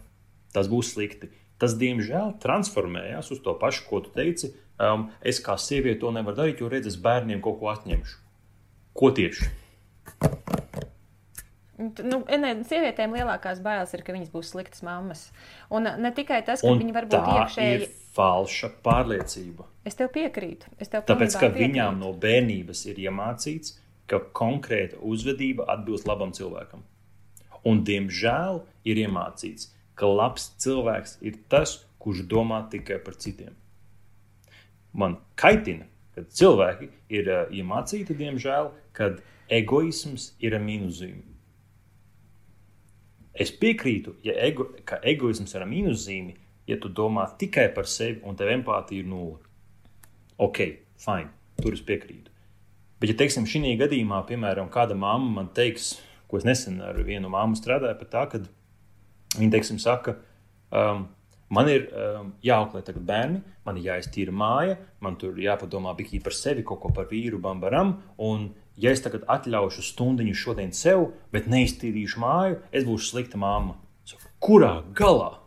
Tas 0.54 0.70
būs 0.72 0.94
slikti. 0.94 1.30
Tas, 1.58 1.74
diemžēl, 1.80 2.36
transformējās 2.44 3.32
uz 3.34 3.42
to 3.42 3.56
pašu, 3.58 3.88
ko 3.90 4.02
tu 4.06 4.14
teici. 4.14 4.52
Um, 4.78 5.08
es 5.26 5.40
kā 5.42 5.56
sieviete 5.58 6.04
to 6.04 6.12
nevaru 6.14 6.38
darīt, 6.38 6.62
jo 6.62 6.70
redzēs, 6.70 7.00
bērniem 7.02 7.42
kaut 7.42 7.58
ko 7.62 7.72
atņemšu. 7.74 8.20
Ko 8.98 9.10
tieši? 9.18 9.50
Nu, 11.78 12.24
ne, 12.26 12.52
sievietēm 12.66 13.12
lielākās 13.14 13.60
bailes 13.62 13.92
ir, 13.94 14.02
ka 14.06 14.14
viņas 14.16 14.32
būs 14.34 14.50
sliktas 14.56 14.82
mammas. 14.86 15.28
Un 15.70 15.86
ne 15.86 16.10
tikai 16.16 16.40
tas, 16.46 16.64
ka 16.66 16.74
viņi 16.74 16.96
var 16.96 17.06
būt 17.12 17.28
iekšēji. 17.36 17.76
Ir 17.78 17.92
falša 18.18 18.72
pārliecība. 18.86 19.68
Es 19.86 19.98
tev 20.00 20.10
piekrītu. 20.16 20.72
Es 20.82 20.90
tev 20.90 21.06
Tāpēc, 21.06 21.36
ka 21.38 21.52
piekrītu. 21.52 21.62
viņām 21.62 22.00
no 22.02 22.16
bērnības 22.18 22.82
ir 22.90 23.04
iemācīts, 23.06 23.76
ka 24.10 24.24
konkrēta 24.40 24.98
uzvedība 25.06 25.68
atbilst 25.70 26.10
labam 26.10 26.34
cilvēkam. 26.34 26.82
Un, 27.68 27.84
diemžēl, 27.86 28.64
ir 28.88 29.04
iemācīts, 29.04 29.70
ka 30.00 30.10
labs 30.10 30.50
cilvēks 30.64 31.20
ir 31.30 31.38
tas, 31.52 31.84
kurš 32.02 32.26
domā 32.32 32.64
tikai 32.74 32.98
par 33.06 33.22
citiem. 33.22 33.54
Man 34.98 35.20
kaitina, 35.38 35.86
ka 36.18 36.26
cilvēki 36.26 36.90
ir 37.14 37.30
uh, 37.30 37.42
iemācīti, 37.54 38.18
diemžēl, 38.18 38.72
ka 38.98 39.14
egoisms 39.54 40.32
ir 40.42 40.58
mīnuszīme 40.58 41.37
Es 43.38 43.52
piekrītu, 43.54 44.16
ja 44.26 44.34
ego, 44.48 44.72
ka 44.88 44.98
egoisms 45.06 45.54
ir 45.54 45.66
mīnuszīme, 45.70 46.34
ja 46.68 46.78
tu 46.82 46.90
domā 46.90 47.28
tikai 47.40 47.68
par 47.76 47.88
sevi 47.90 48.20
un 48.26 48.38
tev 48.38 48.50
empātija 48.56 49.04
ir 49.04 49.10
nulle. 49.10 49.38
Ok, 50.42 50.64
fine, 51.02 51.30
tur 51.62 51.78
es 51.78 51.84
piekrītu. 51.86 52.34
Bet, 52.98 53.12
ja 53.12 53.18
teiksim, 53.18 53.46
šī 53.46 53.76
gadījumā, 53.78 54.24
piemēram, 54.26 54.72
kāda 54.74 54.98
mamma 54.98 55.30
man 55.42 55.52
teiks, 55.54 55.96
ko 56.28 56.40
es 56.40 56.48
nesen 56.48 56.80
ar 56.82 56.98
vienu 57.06 57.30
māmu 57.30 57.58
strādāju, 57.60 58.00
par 58.00 58.10
tā, 58.14 58.24
ka 58.32 58.42
viņa, 59.38 59.52
teiksim, 59.54 59.78
saka, 59.82 60.16
um, 60.74 61.06
man 61.54 61.70
ir 61.70 61.86
um, 61.94 62.32
jāauklē 62.44 62.82
tagad 62.88 63.06
bērni, 63.06 63.44
man 63.68 63.78
ir 63.78 63.92
jāiztīra 63.92 64.34
māja, 64.34 64.80
man 65.06 65.20
tur 65.22 65.38
jāpadomā 65.38 65.94
par 65.96 66.34
sevi, 66.34 66.66
kaut 66.66 66.82
ko 66.82 66.94
par 66.94 67.06
vīru, 67.12 67.38
bambaram, 67.38 68.00
un 68.18 68.50
ja 68.78 68.94
es 68.94 69.02
tagad 69.04 69.26
atļaušu 69.30 69.84
stundu 69.86 70.28
šodien 70.34 70.72
sev, 70.74 71.12
bet 71.34 71.50
neiztīrīšu 71.50 72.22
māju, 72.22 72.62
es 72.72 72.86
būšu 72.88 73.12
slikta 73.12 73.42
mamma. 73.42 73.78
Kurā 74.40 74.84
galā? 74.96 75.40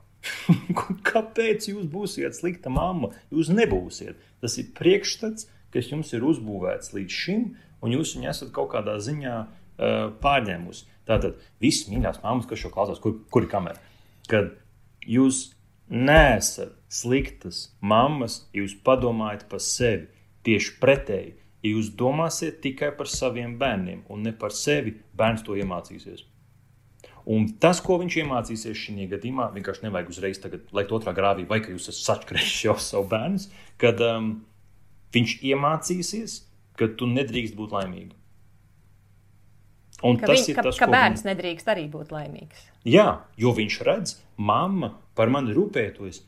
Kāpēc 1.11 1.71
jūs 1.71 1.87
būsiet 1.91 2.37
slikta 2.37 2.73
mamma? 2.73 3.13
Jūs 3.33 3.53
nebūsiet. 3.55 4.19
Tas 4.43 4.57
ir 4.61 4.73
priekšstats, 4.77 5.47
kas 5.73 5.91
jums 5.93 6.11
ir 6.13 6.27
uzbūvēts 6.27 6.93
līdz 6.97 7.21
šim, 7.23 7.45
un 7.81 7.95
jūs 7.95 8.17
viņu 8.17 8.31
esat 8.33 8.51
kaut 8.57 8.73
kādā 8.75 8.99
ziņā 9.01 9.37
uh, 9.41 10.11
pārņēmusi. 10.23 10.89
Tātad 11.09 11.41
visas 11.63 11.89
mīļākās 11.91 12.23
mammas, 12.25 12.49
kas 12.51 12.61
šo 12.63 12.73
klausās, 12.75 13.01
kur, 13.03 13.17
kur 13.33 13.47
ir 13.47 13.53
kamera, 13.53 13.81
kad 14.31 14.53
jūs 15.07 15.51
neesat 15.91 16.77
sliktas 16.91 17.71
mammas, 17.81 18.45
jūs 18.55 18.77
padomājat 18.87 19.47
par 19.51 19.63
sevi 19.65 20.09
tieši 20.47 20.77
pretēji. 20.83 21.35
Ja 21.61 21.75
jūs 21.75 21.91
domāsiet 21.93 22.63
tikai 22.65 22.91
par 22.97 23.09
saviem 23.11 23.59
bērniem 23.61 24.05
un 24.09 24.23
ne 24.25 24.33
par 24.33 24.55
sevi, 24.57 24.95
bērns 25.17 25.45
to 25.45 25.59
iemācīsies. 25.61 26.25
Un 27.31 27.51
tas, 27.61 27.83
ko 27.85 27.99
viņš 28.01 28.17
iemācīsies 28.23 28.79
šajā 28.81 29.09
gadījumā, 29.11 29.51
vienkārši 29.55 29.85
nevajag 29.85 30.09
uzreiz 30.13 30.41
liekt 30.41 30.95
otrā 30.97 31.13
grāvī, 31.17 31.45
vai 31.49 31.61
ka 31.61 31.73
jūs 31.75 31.91
esat 31.93 32.07
sačkrējuši 32.07 32.71
jau 32.71 32.79
savu 32.81 33.11
bērnu, 33.13 33.43
kad 33.81 34.01
um, 34.07 34.31
viņš 35.15 35.37
iemācīsies, 35.51 36.39
ka 36.81 36.89
tu 36.97 37.09
nedrīkst 37.11 37.59
būt 37.59 37.77
laimīga. 37.77 38.17
Un 40.07 40.17
ka 40.17 40.31
tas 40.31 40.41
viņ, 40.41 40.49
ir 40.49 40.57
ka, 40.57 40.65
tas, 40.65 40.79
ka 40.81 40.89
bērns 40.89 41.25
viņ... 41.25 41.29
nedrīkst 41.29 41.69
arī 41.69 41.85
būt 41.93 42.15
laimīgs. 42.15 42.65
Jā, 42.89 43.09
jo 43.41 43.53
viņš 43.57 43.77
redz, 43.85 44.17
mamma 44.41 44.95
par 45.19 45.33
mani 45.33 45.53
rūpētos, 45.57 46.23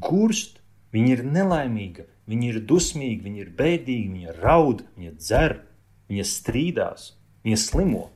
gurst, 0.00 0.62
viņa 0.94 1.12
ir 1.18 1.24
nelaimīga, 1.28 2.06
viņa 2.30 2.48
ir 2.52 2.60
dusmīga, 2.70 3.24
viņa 3.26 3.42
ir 3.42 3.50
bēdīga, 3.58 4.14
viņa 4.14 4.36
raud, 4.38 4.84
viņa 4.96 5.12
dzer, 5.18 5.56
viņa 6.10 6.26
strīdās, 6.26 7.12
viņa 7.46 7.60
slimo. 7.60 8.08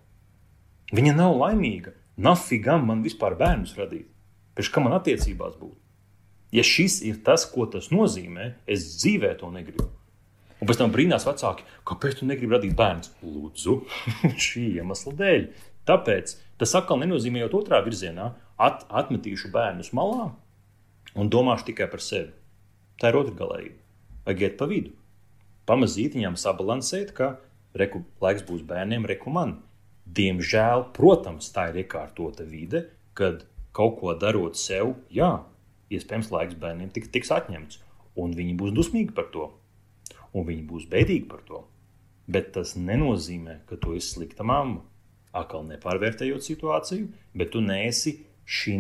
Viņa 0.95 1.15
nav 1.19 1.37
laimīga. 1.41 1.95
Nafigam 2.15 2.85
man 2.87 3.03
vispār 3.03 3.35
bērnus 3.39 3.75
radīt. 3.79 4.07
Pēc 4.55 4.71
kā 4.71 4.83
man 4.85 4.95
attiecībās 4.95 5.57
būt? 5.59 5.75
Ja 6.55 6.63
šis 6.63 7.01
ir 7.03 7.19
tas, 7.27 7.43
ko 7.51 7.67
tas 7.67 7.91
nozīmē, 7.91 8.53
es 8.71 8.87
dzīvē 9.01 9.33
to 9.41 9.51
negribu. 9.51 9.89
Un 10.63 10.71
pēc 10.71 10.79
tam 10.79 10.93
brīnās 10.95 11.27
vecāki, 11.27 11.67
kāpēc 11.89 12.21
tu 12.21 12.29
negribi 12.29 12.55
radīt 12.55 12.77
bērnu? 12.79 13.11
Lūdzu, 13.27 13.75
šī 14.47 14.69
iemesla 14.79 15.17
dēļ. 15.19 15.49
Tāpēc 15.91 16.37
tas 16.63 16.77
atkal 16.79 17.03
nenozīmē 17.03 17.43
jau 17.43 17.51
otrā 17.59 17.83
virzienā, 17.85 18.31
at, 18.63 18.87
atmetīšu 18.89 19.51
bērnus 19.53 19.91
malā 19.97 20.31
un 21.19 21.31
domāšu 21.31 21.73
tikai 21.73 21.91
par 21.91 22.03
sevi. 22.03 22.31
Tā 23.03 23.11
ir 23.11 23.19
otra 23.19 23.35
galējība. 23.43 23.84
Vajag 24.25 24.45
iet 24.47 24.59
pa 24.61 24.69
vidu. 24.71 24.95
Pamazīt 25.69 26.17
viņam 26.19 26.37
sabalansēt, 26.41 27.15
ka 27.17 27.37
reku, 27.77 28.05
laiks 28.25 28.45
būs 28.49 28.65
bērniem, 28.69 29.07
reku 29.09 29.33
man. 29.33 29.59
Diemžēl, 30.05 30.91
protams, 30.97 31.49
tā 31.55 31.71
ir 31.73 31.85
iekārtota 31.85 32.45
vide, 32.45 32.87
kad 33.17 33.47
kaut 33.77 33.99
ko 34.01 34.13
darot 34.21 34.61
sev, 34.61 34.95
jā, 35.13 35.33
iespējams, 35.93 36.33
laiks 36.35 36.61
bērniem 36.61 36.93
tiks, 36.93 37.13
tiks 37.15 37.33
atņemts, 37.35 37.81
un 38.21 38.37
viņi 38.37 38.57
būs 38.61 38.75
dusmīgi 38.77 39.17
par 39.17 39.31
to 39.33 39.49
un 40.35 40.47
viņi 40.49 40.67
būs 40.69 40.89
bēdīgi 40.91 41.29
par 41.31 41.45
to. 41.47 41.63
Bet 42.27 42.53
tas 42.57 42.75
nenozīmē, 42.77 43.61
ka 43.69 43.79
tu 43.81 43.95
esi 43.97 44.17
slikta 44.17 44.47
mamma. 44.47 44.83
Atkal 45.35 45.65
nepārvērtējot 45.67 46.47
situāciju, 46.47 47.09
bet 47.35 47.51
tu 47.55 47.63
neesi 47.65 48.17
šī 48.47 48.77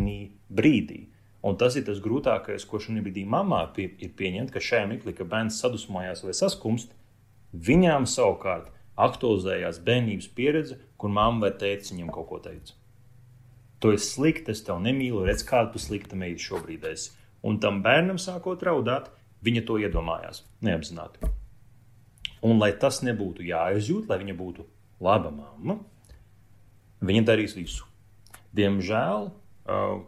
brīdī. 0.55 1.01
Un 1.45 1.59
tas 1.61 1.75
ir 1.77 1.85
tas 1.85 1.99
grūtākais, 2.01 2.65
ko 2.65 2.81
šajā 2.81 3.03
brīdī 3.05 3.27
mamā 3.29 3.67
pie, 3.77 3.91
ir 4.01 4.15
pieņemt, 4.17 4.53
ka 4.53 4.63
šajā 4.65 4.87
mirklī, 4.89 5.13
kad 5.17 5.29
bērns 5.29 5.59
sadusmojās 5.61 6.25
vai 6.25 6.33
saskumst, 6.37 6.95
viņām 7.53 8.07
savukārt 8.09 8.71
aktualizējās 8.97 9.83
bērnības 9.85 10.31
pieredze, 10.39 10.79
kur 10.97 11.13
mamma 11.13 11.47
vai 11.47 11.53
tēvs 11.61 11.93
viņam 11.93 12.15
kaut 12.15 12.31
ko 12.31 12.41
teica. 12.47 12.73
Tu 13.83 13.93
esi 13.93 14.09
slikts, 14.15 14.55
es 14.55 14.65
tevi 14.65 14.87
nemīlu, 14.87 15.27
redz, 15.29 15.45
kāda 15.45 15.75
tu 15.75 15.83
slikta 15.83 16.17
meita 16.17 16.41
šobrīd 16.41 16.87
esi. 16.89 17.13
Un 17.45 17.59
tam 17.61 17.83
bērnam 17.85 18.17
sākot 18.17 18.63
raudāt, 18.65 19.11
viņa 19.45 19.65
to 19.69 19.77
iedomājās 19.83 20.47
neapzināti. 20.65 21.29
Un, 22.45 22.57
lai 22.61 22.73
tas 22.81 23.03
nebūtu 23.05 23.45
jāizjūt, 23.45 24.09
lai 24.09 24.21
viņa 24.23 24.39
būtu 24.39 24.65
laba 25.05 25.29
mamma, 25.33 25.77
viņa 27.05 27.27
darīs 27.29 27.57
visu. 27.57 27.85
Diemžēl 28.57 29.29
uh, 29.29 30.01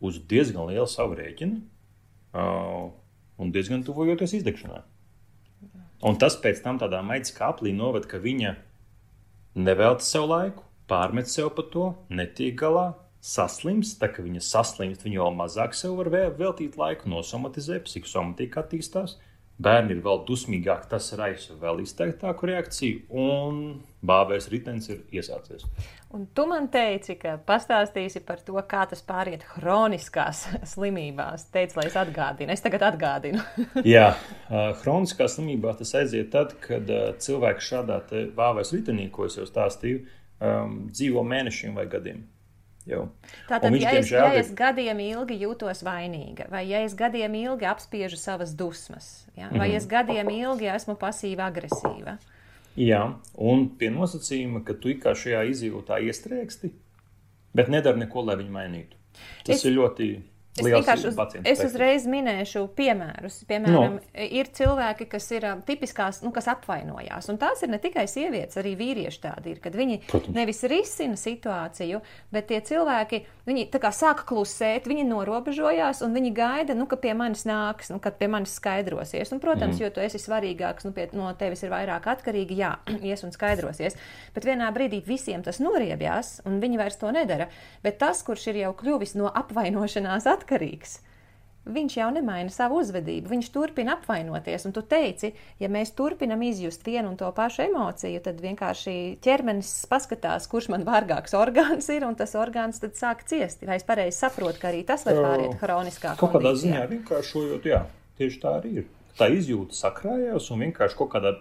uz 0.00 0.18
diezgan 0.30 0.68
lielu 0.70 0.88
savu 0.88 1.18
rēķinu 1.18 1.60
uh, 1.60 2.88
un 3.40 3.52
diezgan 3.52 3.84
tuvojoties 3.84 4.38
izdegšanai. 4.40 4.82
Un 6.08 6.16
tas 6.16 6.36
pēc 6.40 6.62
tam 6.64 6.78
tādā 6.80 7.02
maitas 7.04 7.34
kāplī 7.36 7.74
noved, 7.76 8.06
ka 8.08 8.20
viņa 8.20 8.54
nevelta 9.60 10.04
sev 10.04 10.30
laiku, 10.30 10.64
pārmet 10.88 11.28
sev 11.28 11.50
par 11.56 11.68
to, 11.72 11.90
netiek 12.08 12.56
galā, 12.60 12.86
saslimst. 13.20 13.98
Tā 14.00 14.08
kā 14.12 14.24
viņa 14.24 14.40
saslimst, 14.44 15.04
viņa 15.04 15.20
vēl 15.20 15.36
mazāk 15.36 15.76
sev 15.76 15.98
var 16.00 16.08
veltīt 16.12 16.78
laiku, 16.80 17.10
nosomatizē, 17.12 17.82
psihosomatika 17.84 18.64
attīstās. 18.64 19.18
Bērni 19.60 19.92
ir 19.92 19.98
vēl 20.04 20.22
dusmīgāki, 20.24 20.88
tas 20.88 21.10
raisa 21.20 21.52
vēl 21.60 21.82
izteiktāku 21.82 22.48
reakciju, 22.48 23.02
un 23.12 23.58
bābēs 24.06 24.48
ritenis 24.48 24.88
ir 24.88 25.02
iesācies. 25.12 25.66
Un 26.16 26.24
tu 26.34 26.46
man 26.48 26.70
teici, 26.72 27.18
ka 27.20 27.34
pastāstīsi 27.46 28.22
par 28.26 28.40
to, 28.46 28.56
kā 28.70 28.86
tas 28.88 29.04
pāriet 29.04 29.44
hroniskās 29.52 30.46
slimībās. 30.72 31.44
Teici, 31.52 31.76
lai 31.76 31.86
es 31.90 31.98
atgādinu. 32.00 32.54
Es 32.56 32.64
tagad 32.64 32.86
atgādinu. 32.88 33.44
Jā, 33.94 34.14
hroniskā 34.80 35.28
slimībā 35.28 35.76
tas 35.78 35.92
aiziet 36.00 36.32
tad, 36.32 36.56
kad 36.64 36.88
cilvēks 37.20 37.70
šādā 37.74 38.00
bābēs 38.36 38.72
ritenī, 38.78 39.10
ko 39.12 39.28
es 39.28 39.36
jau 39.36 39.44
stāstīju, 39.48 40.06
dzīvo 40.90 41.26
mēnešiem 41.34 41.76
vai 41.76 41.84
gadiem. 41.90 42.24
Tātad, 43.48 43.74
ja 43.76 43.92
es, 43.98 44.10
ja 44.10 44.30
es 44.34 44.50
gadiem 44.56 45.02
ilgi 45.04 45.36
jūtos 45.42 45.82
vainīga, 45.84 46.46
vai 46.50 46.64
ja 46.68 46.80
es 46.84 46.94
gadiem 46.96 47.34
ilgi 47.42 47.68
apspiežu 47.68 48.16
savas 48.16 48.54
dusmas, 48.56 49.26
ja? 49.36 49.50
vai 49.50 49.68
mm 49.68 49.72
-hmm. 49.72 49.76
es 49.76 49.86
gadiem 49.86 50.30
ilgi 50.30 50.66
esmu 50.66 50.94
pasīva 50.94 51.50
agresīva. 51.52 52.16
Jā, 52.76 53.14
un 53.34 53.68
pie 53.78 53.90
nosacījuma, 53.90 54.64
ka 54.64 54.74
tu 54.74 54.88
kā 54.88 55.12
šajā 55.14 55.44
izjūtā 55.50 56.00
iestrēgsti, 56.06 56.70
bet 57.54 57.68
nedari 57.68 57.98
neko, 57.98 58.22
lai 58.22 58.36
viņu 58.36 58.50
mainītu. 58.50 58.96
Tas 59.44 59.56
es, 59.56 59.64
ir 59.64 59.72
ļoti 59.72 60.22
Es 60.60 60.68
vienkārši 60.76 61.10
uz, 61.10 61.36
es 61.52 61.62
uzreiz 61.64 62.06
minēšu 62.10 62.66
piemērus. 62.76 63.40
Piemēram, 63.48 63.98
no. 63.98 64.26
ir 64.40 64.50
cilvēki, 64.56 65.06
kas 65.10 65.26
ir 65.34 65.46
tipiskās, 65.66 66.20
nu, 66.24 66.32
kas 66.34 66.50
apvainojās. 66.52 67.30
Un 67.32 67.40
tās 67.40 67.64
ir 67.64 67.72
ne 67.72 67.80
tikai 67.82 68.06
sievietes, 68.10 68.58
arī 68.60 68.74
vīrieši 68.78 69.22
tādi 69.24 69.54
ir, 69.54 69.60
kad 69.64 69.76
viņi 69.76 70.00
Protams. 70.10 70.36
nevis 70.36 70.62
risina 70.70 71.18
situāciju, 71.20 72.00
bet 72.34 72.50
tie 72.50 72.60
cilvēki, 72.64 73.22
viņi 73.48 73.66
tā 73.72 73.80
kā 73.82 73.92
sāka 73.94 74.26
klusēt, 74.28 74.88
viņi 74.90 75.06
norobežojās 75.08 76.02
un 76.06 76.14
viņi 76.16 76.32
gaida, 76.36 76.76
nu, 76.78 76.86
ka 76.90 76.98
pie 77.00 77.14
manis 77.18 77.46
nāks, 77.48 77.90
nu, 77.92 78.00
kad 78.02 78.18
pie 78.20 78.30
manis 78.30 78.54
skaidrosies. 78.58 79.32
Un, 79.34 79.42
protams, 79.42 79.76
mm. 79.76 79.84
jo 79.84 79.92
tu 79.94 80.04
esi 80.04 80.20
svarīgāks, 80.22 80.86
nu, 80.86 80.94
pie, 80.96 81.08
no 81.16 81.30
tevis 81.38 81.64
ir 81.64 81.72
vairāk 81.72 82.08
atkarīgi, 82.14 82.58
jā, 82.60 82.74
ies 83.10 83.24
un 83.26 83.34
skaidrosies. 83.34 83.98
Bet 84.34 84.46
vienā 84.48 84.70
brīdī 84.74 85.02
visiem 85.06 85.44
tas 85.46 85.60
noriebjās, 85.62 86.40
un 86.48 86.60
viņi 86.62 86.80
vairs 86.80 87.00
to 87.00 87.10
nedara. 87.14 87.48
Bet 87.84 87.98
tas, 88.02 88.22
kurš 88.26 88.50
ir 88.52 88.62
jau 88.64 88.74
kļuvis 88.80 89.16
no 89.18 89.30
apvainošanās 89.30 90.28
atkarīgs, 90.30 90.49
atkarīgs. 90.50 90.98
Viņš 91.70 91.94
jau 91.98 92.06
nemaina 92.08 92.48
savu 92.50 92.78
uzvedību, 92.80 93.28
viņš 93.28 93.48
turpina 93.52 93.92
apvainoties. 93.98 94.64
Un 94.64 94.72
tu 94.72 94.80
teici, 94.80 95.34
ja 95.60 95.68
mēs 95.68 95.92
turpinam 95.92 96.40
izjust 96.42 96.86
vienu 96.86 97.12
un 97.12 97.18
to 97.20 97.28
pašu 97.36 97.66
emociju, 97.66 98.22
tad 98.24 98.40
vienkārši 98.40 98.94
ķermenis 99.22 99.84
paskatās, 99.90 100.48
kurš 100.50 100.70
man 100.72 100.86
vārgāks 100.88 101.36
orgāns 101.36 101.90
ir, 101.92 102.06
un 102.08 102.16
tas 102.16 102.32
orgāns 102.40 102.80
tad 102.80 102.96
sāk 102.96 103.26
ciest. 103.28 103.60
Vai 103.68 103.76
es 103.76 103.84
pareizi 103.86 104.16
saprotu, 104.16 104.56
ka 104.62 104.70
arī 104.72 104.80
tas 104.88 105.04
var 105.06 105.20
pāriet 105.20 105.60
hroniskā 105.60 106.16
kaut 106.18 106.32
kādā 106.38 106.54
ziņā 106.64 106.86
vienkāršojot, 106.94 107.68
jā, 107.68 107.84
tieši 108.18 108.40
tā 108.40 108.56
arī 108.62 108.74
ir. 108.80 108.88
Tā 109.20 109.28
izjūta 109.28 109.76
sakrājās 109.76 110.48
un 110.54 110.64
vienkārši 110.64 110.96
kaut 110.96 111.12
kādā 111.12 111.36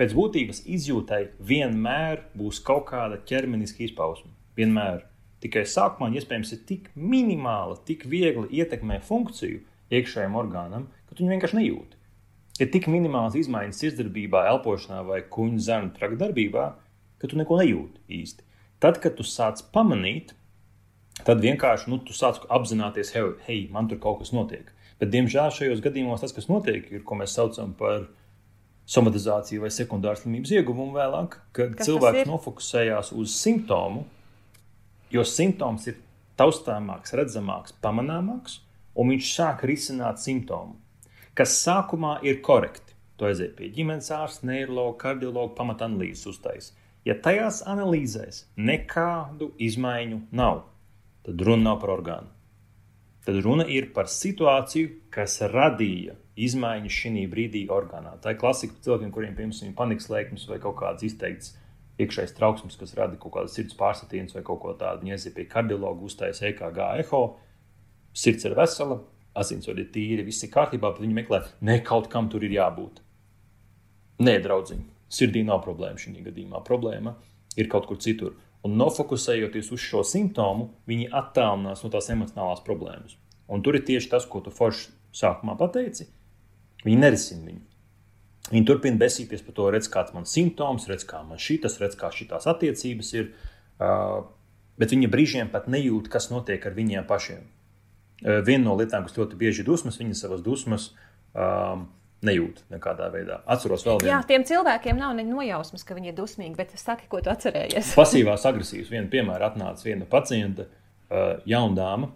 pēc 0.00 0.16
būtības 0.16 0.64
izjūtai 0.72 1.26
vienmēr 1.36 2.24
būs 2.32 2.64
kaut 2.64 2.88
kāda 2.94 3.20
ķermeniska 3.28 3.84
izpausme. 3.90 4.32
Vienmēr. 4.56 5.04
Tikai 5.40 5.64
sākumā 5.68 6.10
iespējams 6.18 6.52
ir 6.52 6.60
tik 6.68 6.90
minimāla, 6.94 7.78
tik 7.88 8.04
viegli 8.10 8.60
ietekmē 8.60 9.00
funkciju 9.06 9.62
iekšējiem 9.90 10.36
orgānam, 10.36 10.88
ka 11.08 11.16
tu 11.16 11.24
viņu 11.24 11.36
vienkārši 11.36 11.58
nejūti. 11.58 11.96
Ir 12.60 12.68
tik 12.74 12.90
minimāls 12.92 13.38
izmaiņas 13.40 13.80
sirdsdarbībā, 13.80 14.44
elpošanā 14.52 15.00
vai 15.08 15.22
kuņģa 15.32 15.64
zarnu 15.64 15.94
trakta 15.96 16.20
darbībā, 16.26 16.66
ka 17.20 17.30
tu 17.30 17.38
neko 17.40 17.56
nejūti 17.62 18.20
īsti. 18.20 18.44
Tad, 18.84 19.00
kad 19.00 19.16
tu 19.16 19.24
sāc 19.24 19.62
pamanīt, 19.72 20.34
tad 21.24 21.40
vienkārši 21.40 21.88
nu, 21.92 22.00
tu 22.04 22.16
sāc 22.16 22.40
apzināties, 22.52 23.14
hei, 23.16 23.24
hei, 23.48 23.60
man 23.72 23.88
tur 23.88 24.00
kaut 24.02 24.20
kas 24.20 24.34
notiek. 24.36 24.68
Bet, 25.00 25.08
diemžēl, 25.14 25.48
šajos 25.56 25.80
gadījumos 25.84 26.20
tas, 26.20 26.36
kas 26.36 26.50
notiek, 26.52 26.84
ir, 26.92 27.04
ko 27.04 27.16
mēs 27.16 27.32
saucam 27.36 27.72
par 27.76 28.10
somatizāciju 28.90 29.64
vai 29.64 29.70
sekundāru 29.72 30.20
slimības 30.20 30.52
ieguvumu 30.58 30.98
vēlāk, 30.98 31.38
kad 31.56 31.76
kas 31.78 31.88
cilvēks 31.88 32.28
nofokusējās 32.28 33.12
uz 33.16 33.36
simptomu, 33.40 34.04
jo 35.10 35.24
simptoms 35.26 35.86
ir 35.90 35.98
taustāmāks, 36.40 37.14
redzamāks, 37.18 37.74
pamanāmāks, 37.84 38.60
un 38.96 39.12
viņš 39.12 39.32
sāk 39.34 39.64
risināt 39.68 40.22
simptomu, 40.22 40.78
kas 41.36 41.58
sākumā 41.64 42.18
ir 42.26 42.40
korekti. 42.44 42.96
To 43.20 43.28
aiziet 43.28 43.52
pie 43.58 43.68
ģimenes 43.74 44.08
ārsta, 44.16 44.46
neiroloģa, 44.48 44.96
kardiologa, 45.02 45.52
pamatanalīzes 45.58 46.30
uztais. 46.30 46.70
Ja 47.04 47.16
tajās 47.20 47.62
analīzēs 47.68 48.46
nekādu 48.56 49.50
izmaiņu 49.60 50.22
nav, 50.36 50.62
tad 51.24 51.44
runa 51.44 51.70
nav 51.70 51.80
par 51.82 51.96
orgānu. 51.98 52.32
tad 53.24 53.36
runa 53.44 53.66
ir 53.68 53.92
par 53.92 54.08
situāciju, 54.08 54.88
kas 55.12 55.40
radīja 55.52 56.14
izmaiņas 56.40 56.96
šī 57.02 57.26
brīdī 57.30 57.66
orgānā. 57.68 58.16
Tā 58.22 58.32
ir 58.32 58.40
klasika 58.40 58.74
cilvēkiem, 58.80 59.10
kuriem 59.12 59.34
piemēram 59.36 59.68
ir 59.68 59.76
panikas 59.76 60.08
lēkmes 60.08 60.48
vai 60.48 60.58
kaut 60.58 60.78
kādas 60.80 61.04
izteiktas 61.04 61.52
iekšējas 62.00 62.34
trauksmes, 62.36 62.78
kas 62.80 62.96
rada 62.98 63.18
kaut 63.20 63.34
kādas 63.36 63.54
sirds 63.56 63.76
pārsitienas 63.78 64.36
vai 64.36 64.42
kaut 64.46 64.60
ko 64.62 64.74
tādu. 64.78 65.04
Viņi 65.04 65.16
aiziet 65.16 65.36
pie 65.36 65.46
kardiologa, 65.50 66.04
uzstājas 66.06 66.42
EKG 66.50 66.80
eho, 67.04 67.22
sirds 68.16 68.48
ir 68.48 68.56
vesela, 68.58 69.00
asinsvadi 69.40 69.84
ir 69.84 69.90
tīri, 69.94 70.26
viss 70.26 70.44
ir 70.46 70.52
kārtībā, 70.54 70.92
bet 70.92 71.04
viņi 71.04 71.16
meklē, 71.20 71.42
ne 71.66 71.78
kaut 71.86 72.10
kam 72.12 72.28
tur 72.32 72.44
ir 72.46 72.56
jābūt. 72.56 73.00
Nē, 74.20 74.36
draugiņ, 74.44 74.84
sirdī 75.08 75.42
nav 75.46 75.62
problēma 75.64 76.00
šī 76.00 76.18
gadījumā. 76.26 76.60
Problēma 76.66 77.14
ir 77.56 77.70
kaut 77.72 77.86
kur 77.88 78.00
citur. 78.02 78.36
Un 78.66 78.76
nofokusējoties 78.76 79.70
uz 79.72 79.80
šo 79.80 80.02
simptomu, 80.04 80.68
viņi 80.90 81.08
attālinās 81.16 81.80
no 81.84 81.90
tās 81.92 82.10
emocionālās 82.12 82.60
problēmas. 82.66 83.16
Un 83.48 83.64
tur 83.64 83.78
ir 83.78 83.86
tieši 83.88 84.10
tas, 84.12 84.26
ko 84.28 84.42
tu 84.44 84.52
forši 84.52 84.90
sākumā 85.16 85.56
pateici. 85.58 86.04
Viņi 86.84 87.00
nerisina 87.00 87.48
viņu. 87.48 87.69
Viņi 88.48 88.66
turpina 88.66 88.98
besīties 88.98 89.44
par 89.44 89.54
to, 89.56 89.68
redz, 89.74 89.86
kāds 89.92 90.14
man 90.16 90.24
simptoms, 90.26 90.88
redz, 90.90 91.04
kā 91.06 91.20
man 91.26 91.38
šīs, 91.38 91.76
redz, 91.82 91.96
kā 92.00 92.08
šīs 92.14 92.48
attiecības 92.50 93.12
ir. 93.18 93.30
Bet 94.80 94.94
viņi 94.96 95.10
brīžiem 95.12 95.52
pat 95.52 95.68
nejūt, 95.68 96.08
kas 96.10 96.30
notiek 96.32 96.64
ar 96.64 96.74
viņiem 96.76 97.04
pašiem. 97.08 97.44
Viena 98.24 98.64
no 98.64 98.76
lietām, 98.80 99.04
kas 99.06 99.16
ļoti 99.16 99.38
bieži 99.40 99.62
ir 99.62 99.68
dusmas, 99.68 100.00
viņi 100.00 100.16
savas 100.16 100.42
dusmas 100.44 100.90
nejūt 102.24 102.64
nekādā 102.72 103.08
veidā. 103.12 103.40
Atceros 103.48 103.84
vēl 103.86 104.00
vienu. 104.02 104.10
Jā, 104.12 104.20
tiem 104.28 104.44
cilvēkiem 104.48 104.98
nav 105.00 105.14
ne 105.16 105.24
nojausmas, 105.28 105.84
ka 105.88 105.96
viņi 105.96 106.12
ir 106.12 106.16
dusmīgi, 106.18 106.56
bet 106.58 106.74
saki, 106.80 107.08
ko 107.12 107.22
tu 107.24 107.32
atcerējies. 107.32 107.94
Pasīvās 108.00 108.44
agresijas. 108.48 108.90
Vienu 108.92 109.08
piemēru 109.12 109.46
atnāca 109.48 109.86
viena 109.86 110.08
pacienta, 110.10 110.66
jauna 111.48 111.76
dāma, 111.78 112.10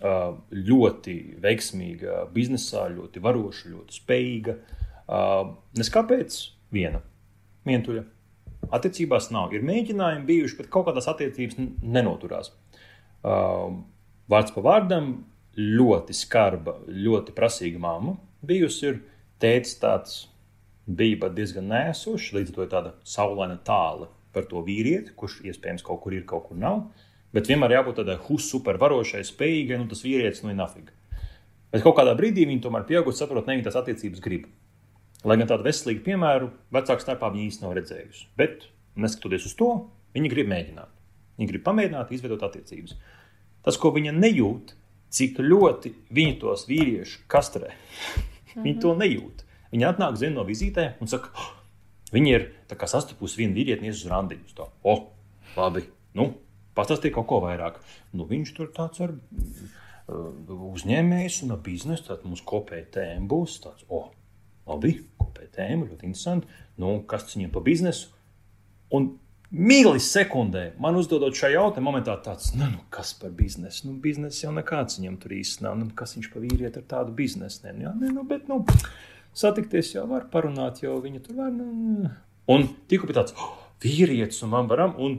ļoti 0.00 1.16
veiksmīga 1.44 2.24
biznesā, 2.32 2.86
ļoti 2.94 3.24
varoša, 3.24 3.72
ļoti 3.74 4.00
spējīga. 4.00 4.56
Uh, 5.10 5.56
nes 5.78 5.90
kāpēc? 5.90 6.36
Viena. 6.70 7.02
Vientuļa. 7.66 8.04
Attiecībās 8.70 9.30
nav. 9.34 9.54
Ir 9.56 9.64
mēģinājumi 9.66 10.28
bijuši, 10.28 10.58
bet 10.60 10.70
kaut 10.70 10.86
kādas 10.86 11.08
attiecības 11.10 11.58
nenoturās. 11.82 12.52
Uh, 13.20 13.80
vārds 14.30 14.54
pa 14.54 14.62
vārdam, 14.64 15.12
ļoti 15.58 16.14
skarba, 16.14 16.76
ļoti 16.86 17.34
prasīga 17.34 17.82
mamma 17.82 18.14
bijusi. 18.46 18.92
Ir, 18.92 19.02
tētis 19.42 19.76
tāds 19.80 20.16
bija 20.86 21.30
diezgan 21.34 21.68
nēsošs, 21.70 22.32
līdz 22.36 22.52
ar 22.52 22.56
to 22.56 22.64
ir 22.64 22.72
tāda 22.72 22.94
saulaina 23.06 23.58
tāla 23.66 24.10
par 24.34 24.46
to 24.50 24.62
vīrieti, 24.62 25.14
kurš 25.18 25.40
iespējams 25.50 25.84
kaut 25.86 26.02
kur 26.04 26.14
ir, 26.14 26.26
kaut 26.28 26.48
kur 26.48 26.58
nav. 26.60 26.84
Bet 27.34 27.50
vienmēr 27.50 27.76
jābūt 27.78 28.00
tādai 28.00 28.18
supervarošai, 28.20 29.22
spējīgai, 29.26 29.78
nu 29.78 29.90
tas 29.90 30.02
vīrietis 30.06 30.42
nu 30.44 30.50
ir 30.50 30.58
nafiga. 30.58 30.94
Bet 31.70 31.84
kaut 31.84 31.96
kādā 31.98 32.16
brīdī 32.18 32.46
viņi 32.46 32.62
tomēr 32.64 32.86
pieauguši, 32.88 33.20
saprot, 33.22 33.46
ne 33.46 33.54
viņi 33.56 33.66
tās 33.68 33.78
attiecības 33.78 34.22
grib. 34.22 34.48
Lai 35.28 35.36
gan 35.36 35.50
tādu 35.50 35.66
veselīgu 35.66 36.04
piemēru 36.06 36.48
vecāku 36.72 37.04
starpā 37.04 37.28
viņi 37.32 37.50
īstenībā 37.50 37.68
nav 37.68 37.76
redzējusi. 37.76 38.26
Bet, 38.40 38.64
neskatoties 38.96 39.50
uz 39.50 39.56
to, 39.58 39.70
viņi 40.16 40.32
grib 40.32 40.48
mēģināt. 40.48 40.92
Viņi 41.40 41.50
grib 41.52 41.64
pamēģināt, 41.66 42.12
izveidot 42.16 42.46
attiecības. 42.48 42.96
Tas, 43.64 43.76
ko 43.80 43.92
viņa 43.92 44.14
nejūt, 44.16 44.74
cik 45.12 45.42
ļoti 45.44 45.92
viņi 46.14 46.38
tos 46.40 46.64
vīriešus 46.70 47.26
kastrē, 47.28 47.74
-hmm. 48.54 48.62
Viņi 48.66 48.80
to 48.82 48.94
nejūt. 48.98 49.44
Viņi 49.70 49.86
atnāk 49.86 50.18
zem 50.18 50.34
no 50.34 50.44
vizītēm 50.46 51.00
un 51.02 51.10
saka, 51.10 51.30
oh, 51.34 51.50
viņi 52.14 52.32
ir 52.34 52.46
sastapusi 52.86 53.42
vienu 53.42 53.54
vīrieti, 53.58 53.90
uz 53.90 54.06
randiņu. 54.10 54.54
Tā, 54.56 54.66
oh, 54.82 55.04
labi, 55.56 55.84
nu, 56.18 56.32
pastāstiet 56.74 57.14
kaut 57.14 57.28
ko 57.30 57.40
vairāk. 57.44 57.78
Nu, 58.12 58.26
viņš 58.26 58.54
tur 58.56 58.72
tāds 58.74 59.02
ar 59.04 59.14
uh, 59.14 60.56
uzņēmējs 60.72 61.44
un 61.46 61.54
biznesu, 61.62 62.08
tad 62.10 62.26
mums 62.26 62.42
kopēja 62.46 62.88
tēma 62.98 63.30
būs 63.30 63.60
tāds, 63.62 63.86
oh, 63.88 64.10
labi, 64.70 64.94
kopēja 65.20 65.52
tēma, 65.58 65.88
ļoti 65.90 66.08
interesanti. 66.08 66.62
Nu, 66.80 67.00
kas 67.10 67.26
tas 67.26 67.36
viņiem 67.36 67.52
pa 67.54 67.62
biznesu? 67.64 68.14
Un 68.96 69.12
Milisekundē 69.50 70.76
man 70.78 70.94
uzdodot 70.94 71.34
šo 71.34 71.48
jautājumu, 71.50 71.88
momentā 71.88 72.14
tāds, 72.22 72.52
nu, 72.54 72.68
nu 72.70 72.84
kas 72.94 73.10
par 73.18 73.32
biznesu? 73.34 73.88
Nu, 73.88 73.96
biznesa 73.98 74.44
jau 74.44 74.52
nekāds 74.54 75.00
viņam 75.00 75.16
tur 75.18 75.34
īsti 75.34 75.64
nav. 75.66 75.74
Nu, 75.80 75.88
kas 75.98 76.14
viņš 76.14 76.28
pa 76.30 76.42
vīrieti 76.44 76.78
ar 76.78 76.84
tādu 76.92 77.14
biznesu? 77.18 77.64
Ne, 77.64 77.72
jā, 77.82 77.90
ne, 77.98 78.12
nu, 78.14 78.22
bet, 78.28 78.46
nu, 78.46 78.60
satikties 79.34 79.90
jau 79.96 80.04
var 80.10 80.28
parunāt, 80.30 80.84
jo 80.84 80.94
viņa 81.02 81.22
tur 81.24 81.40
var. 81.42 81.50
Nu. 81.50 82.12
Un 82.50 82.68
tikko 82.90 83.10
bija 83.10 83.24
tāds 83.24 83.34
oh, 83.34 83.56
vīrietis, 83.82 84.38
un 84.46 84.54
man 84.54 84.70
varam, 84.70 84.94
un 85.02 85.18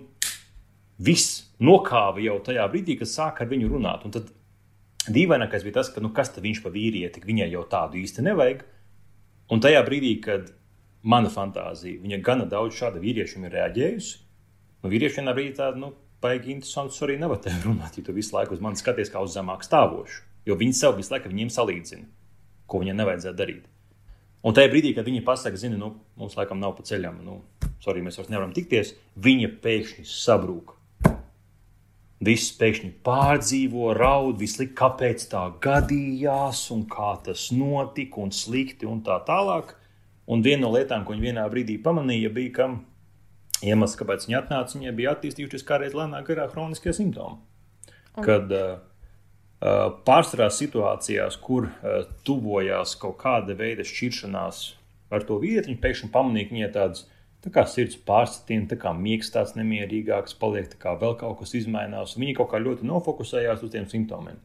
viss 1.03 1.49
nokāva 1.59 2.23
jau 2.23 2.37
tajā 2.45 2.71
brīdī, 2.71 2.95
kad 3.01 3.11
sāk 3.11 3.43
ar 3.43 3.51
viņu 3.51 3.67
runāt. 3.73 4.07
Un 4.07 4.15
tad 4.15 4.31
dīvainākais 5.11 5.67
bija 5.67 5.81
tas, 5.81 5.91
ka, 5.91 5.99
nu, 5.99 6.13
kas 6.15 6.31
tad 6.31 6.47
viņš 6.47 6.63
pa 6.63 6.71
vīrieti, 6.71 7.23
viņai 7.27 7.51
jau 7.51 7.67
tādu 7.67 7.99
īsti 7.99 8.23
nevajag. 8.31 8.63
Un 9.51 9.59
tajā 9.63 9.81
brīdī, 9.83 10.13
kad 10.23 10.53
mana 11.03 11.31
fantāzija. 11.31 11.99
Viņa 12.03 12.21
gana 12.23 12.45
daudz 12.49 12.77
šāda 12.77 13.01
vīriešiem 13.03 13.47
ir 13.47 13.55
reaģējusi. 13.57 14.13
Nu, 14.81 14.91
vīrieši 14.93 15.19
vienā 15.19 15.33
brīdī 15.35 15.57
tādu, 15.57 15.81
nu, 15.81 15.91
baigi 16.23 16.53
interesantu 16.53 17.05
arī 17.07 17.17
nevar 17.21 17.41
te 17.43 17.53
runāt, 17.65 17.97
ja 17.97 18.05
tu 18.05 18.15
visu 18.15 18.35
laiku 18.37 18.55
uz 18.55 18.63
mani 18.63 18.79
skaties 18.79 19.11
kā 19.13 19.23
uz 19.23 19.35
zemāk 19.35 19.65
stāvošu. 19.67 20.23
Jo 20.47 20.57
viņi 20.57 20.77
sev 20.77 20.95
visu 20.97 21.13
laiku 21.13 21.29
viņiem 21.29 21.51
salīdzina, 21.53 22.07
ko 22.65 22.81
viņiem 22.81 22.97
nevajadzētu 22.97 23.37
darīt. 23.37 23.67
Un 24.41 24.55
tajā 24.57 24.71
brīdī, 24.71 24.95
kad 24.97 25.05
viņi 25.05 25.21
pasaka, 25.25 25.59
zini, 25.59 25.77
nu, 25.77 25.91
mums 26.17 26.33
laikam 26.37 26.57
nav 26.57 26.73
pa 26.77 26.85
ceļam, 26.87 27.19
nu, 27.21 27.43
sorry, 27.83 28.01
mēs 28.01 28.17
vairs 28.17 28.31
nevaram 28.31 28.55
tikties, 28.55 28.95
viņa 29.21 29.51
pēkšņi 29.61 30.07
sabrūk. 30.09 30.73
Viss 32.21 32.51
pēkšņi 32.53 32.91
pārdzīvo, 33.05 33.95
raud, 33.97 34.37
vislikt, 34.37 34.75
kāpēc 34.77 35.23
tā 35.31 35.47
gadījās, 35.63 36.67
un 36.75 36.83
kā 36.89 37.15
tas 37.25 37.47
notika, 37.55 38.21
un 38.21 38.29
slikti, 38.35 38.85
un 38.85 39.01
tā 39.05 39.17
tālāk. 39.25 39.73
Un 40.31 40.43
viena 40.45 40.67
no 40.67 40.69
lietām, 40.75 41.01
ko 41.03 41.15
viņa 41.15 41.25
vienā 41.25 41.45
brīdī 41.49 41.79
pamanīja, 41.81 42.29
bija, 42.35 42.51
ka 42.59 42.67
iemesls, 43.65 43.97
kāpēc 43.99 44.27
viņa 44.27 44.37
atnāca, 44.43 44.77
viņai 44.77 44.93
bija 44.99 45.15
attīstījušies 45.15 45.65
kādreiz 45.65 45.97
lēnāk 45.97 46.29
garā 46.29 46.45
chroniskie 46.51 46.93
simptomi. 46.93 47.41
Un. 48.11 48.25
Kad 48.27 48.53
uh, 48.53 48.69
pārsvarā 50.05 50.51
situācijās, 50.53 51.39
kur 51.41 51.71
uh, 51.71 52.03
tuvojās 52.27 52.93
kaut 53.01 53.17
kāda 53.23 53.57
veida 53.57 53.85
šķiršanās 53.87 54.61
ar 55.11 55.25
to 55.27 55.39
vietu, 55.41 55.71
viņa 55.71 55.83
pēkšņi 55.83 56.11
pamanīja, 56.13 56.49
ka 56.49 56.57
viņai 56.57 56.71
tāds 56.77 57.05
tā 57.41 57.53
kā 57.53 57.65
sirds 57.69 57.97
pārsitiens, 58.07 58.69
tā 58.71 58.77
kā 58.81 58.93
miegs 58.97 59.31
tāds 59.33 59.55
nemierīgāks, 59.57 60.37
paliek 60.41 60.69
tā 60.73 60.79
kā 60.81 60.95
vēl 61.01 61.17
kaut 61.19 61.39
kas 61.41 61.55
izmainās. 61.57 62.17
Viņa 62.19 62.37
kaut 62.37 62.51
kā 62.53 62.61
ļoti 62.61 62.87
nofokusējās 62.89 63.65
uz 63.65 63.73
tiem 63.73 63.89
simptomiem. 63.89 64.37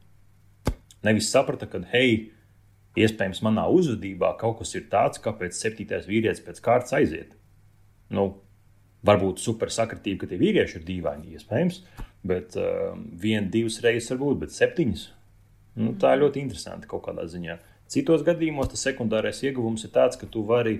Nevis 1.06 1.28
saprata, 1.31 1.68
ka, 1.70 1.82
hei, 1.93 2.32
Iespējams, 2.97 3.43
manā 3.44 3.66
uzvedībā 3.68 4.32
kaut 4.40 4.62
kas 4.62 4.73
ir 4.78 4.86
tāds, 4.93 5.20
kāpēc 5.20 5.56
septītais 5.56 6.06
vīrietis 6.09 6.40
pēc 6.44 6.62
kārtas 6.64 6.94
aiziet. 6.97 7.35
Nu, 8.09 8.39
varbūt 9.06 9.43
super 9.43 9.73
sakritība, 9.73 10.23
ka 10.23 10.31
tie 10.31 10.39
vīrieši 10.40 10.78
ir 10.78 10.86
dīvaini, 10.86 11.35
iespējams, 11.36 11.82
bet 12.27 12.56
uh, 12.56 12.97
viena, 13.20 13.51
divas 13.52 13.82
reizes 13.85 14.14
varbūt, 14.14 14.40
bet 14.47 14.56
septiņas. 14.56 15.05
Nu, 15.82 15.93
tā 16.01 16.14
ir 16.14 16.23
ļoti 16.24 16.40
interesanti 16.40 16.89
kaut 16.89 17.05
kādā 17.05 17.27
ziņā. 17.28 17.59
Citos 17.93 18.24
gadījumos 18.27 18.73
tas 18.73 18.86
sekundārais 18.89 19.43
ieguvums 19.44 19.85
ir 19.85 19.93
tāds, 19.93 20.16
ka 20.16 20.27
tu 20.32 20.47
vari 20.48 20.78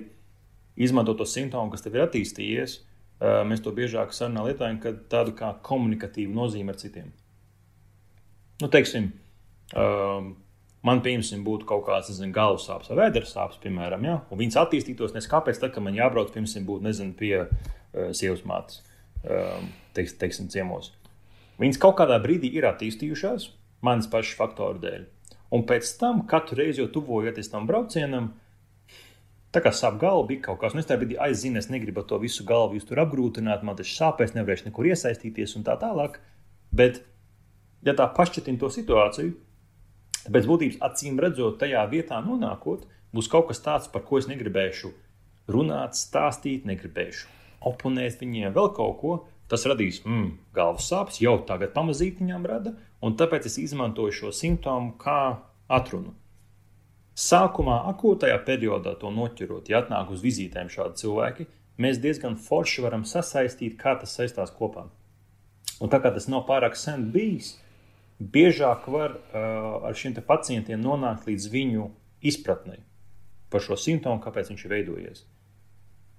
izmantot 0.77 1.19
to 1.19 1.27
simptomu, 1.27 1.71
kas 1.73 1.83
tev 1.85 1.97
ir 1.97 2.05
attīstījies. 2.05 2.81
Uh, 3.17 3.41
mēs 3.49 3.63
to 3.65 3.73
biežāk 3.73 4.11
sarunā 4.13 4.43
lietojam, 4.45 4.77
kad 4.81 4.99
tādu 5.09 5.33
kā 5.37 5.55
komunikatīvu 5.65 6.35
nozīmi 6.37 6.69
ar 6.69 6.77
citiem. 6.77 7.07
Nu, 8.61 8.69
teiksim, 8.73 9.09
um, 9.73 10.29
man, 10.85 11.01
piemēram, 11.05 11.41
būtu 11.45 11.65
kaut 11.69 11.83
kāds 11.87 12.11
nezinu, 12.11 12.29
galvas 12.35 12.67
sāpes 12.69 12.91
vai 12.91 12.99
vēders 13.03 13.33
sāpes, 13.33 13.57
piemēram, 13.63 14.05
ja? 14.05 14.19
un 14.29 14.41
viņas 14.41 14.59
attīstītos, 14.63 15.15
nes 15.17 15.29
kāpēc, 15.29 15.57
tad, 15.61 15.73
kad 15.73 15.85
man 15.85 15.97
jābrauc, 15.97 16.29
piemēram, 16.33 16.69
būt 16.69 16.85
nezinu, 16.85 17.17
pie 17.17 17.33
uh, 17.41 17.49
sievas 18.17 18.45
mātes, 18.49 18.83
um, 19.25 19.69
teiks, 19.97 20.13
teiksim, 20.21 20.49
ciemos. 20.53 20.93
Viņas 21.61 21.81
kaut 21.81 21.97
kādā 21.97 22.19
brīdī 22.21 22.53
ir 22.53 22.69
attīstījušās 22.69 23.49
manas 23.85 24.09
pašas 24.09 24.37
faktoru 24.37 24.81
dēļ. 24.83 25.05
Un 25.57 25.63
pēc 25.69 25.89
tam, 26.01 26.25
katru 26.29 26.59
reizi, 26.59 26.83
jau 26.83 26.89
tuvojoties 26.97 27.49
tam 27.49 27.65
braucienam, 27.69 28.33
tā 29.57 29.63
kā 29.65 29.73
sāp 29.73 29.97
galva, 30.01 30.27
bija 30.29 30.45
kaut 30.47 30.61
kas, 30.61 30.77
un 30.77 30.83
es 30.83 30.87
tajā 30.87 31.01
brīdī 31.01 31.17
aizzinu, 31.25 31.57
es 31.57 31.71
negribu 31.73 32.05
to 32.07 32.21
visu 32.21 32.45
galvu 32.47 32.77
jūs 32.77 32.87
tur 32.87 33.01
apgrūtināt, 33.03 33.65
man 33.65 33.75
tas 33.79 33.91
sāpēs, 33.97 34.37
nevarēšu 34.37 34.69
nekur 34.69 34.93
iesaistīties 34.93 35.57
un 35.57 35.65
tā 35.67 35.75
tālāk. 35.81 36.21
Bet, 36.77 37.01
ja 37.87 37.97
tā 37.97 38.07
pašķetina 38.13 38.61
to 38.61 38.69
situāciju, 38.73 39.35
Pēc 40.27 40.47
būtības, 40.47 40.77
acīm 40.83 41.19
redzot, 41.23 41.55
tajā 41.61 41.85
vietā 41.91 42.19
nonākot, 42.23 42.83
būs 43.15 43.29
kaut 43.31 43.47
kas 43.51 43.63
tāds, 43.63 43.87
par 43.91 44.03
ko 44.07 44.19
es 44.19 44.27
negribēšu 44.27 44.91
runāt, 45.53 45.95
stāstīt, 45.95 46.67
negribēšu 46.67 47.29
oponēt 47.67 48.19
viņiem 48.21 48.55
vēl 48.55 48.71
kaut 48.75 48.97
ko. 49.01 49.13
Tas 49.47 49.63
radīs 49.69 50.01
mm, 50.03 50.31
galvas 50.55 50.89
sāpes, 50.91 51.21
jau 51.23 51.37
tagad 51.47 51.71
pamazīt 51.71 52.19
viņām 52.19 52.43
rada, 52.49 52.73
un 52.99 53.15
tāpēc 53.15 53.47
es 53.47 53.55
izmantoju 53.61 54.15
šo 54.17 54.31
simptomu 54.35 54.97
kā 54.99 55.37
atrunu. 55.71 56.11
Sākumā, 57.17 57.79
akūtajā 57.89 58.37
periodā, 58.45 58.93
to 59.01 59.09
noķerot, 59.09 59.71
ja 59.71 59.81
atnāk 59.81 60.11
uz 60.13 60.21
vizītēm 60.21 60.69
šādi 60.69 61.01
cilvēki, 61.01 61.47
mēs 61.81 61.97
diezgan 62.01 62.35
forši 62.37 62.83
varam 62.85 63.07
sasaistīt, 63.09 63.73
kā 63.79 63.95
tas 63.97 64.13
saistās 64.19 64.53
kopā. 64.53 64.85
Un 65.81 65.89
tā 65.89 65.97
kā 66.01 66.11
tas 66.13 66.29
nav 66.29 66.45
pārāk 66.45 66.77
sen 66.77 67.07
bijis, 67.13 67.55
biežāk 68.21 68.85
var 68.93 69.17
uh, 69.17 69.87
ar 69.89 69.97
šiem 69.97 70.13
pacientiem 70.25 70.81
nonākt 70.81 71.25
līdz 71.29 71.49
viņu 71.53 71.89
izpratnei 72.21 72.83
par 73.49 73.63
šo 73.65 73.77
simptomu, 73.79 74.21
kāpēc 74.21 74.51
viņš 74.51 74.63
ir 74.65 74.73
veidojies. 74.75 75.25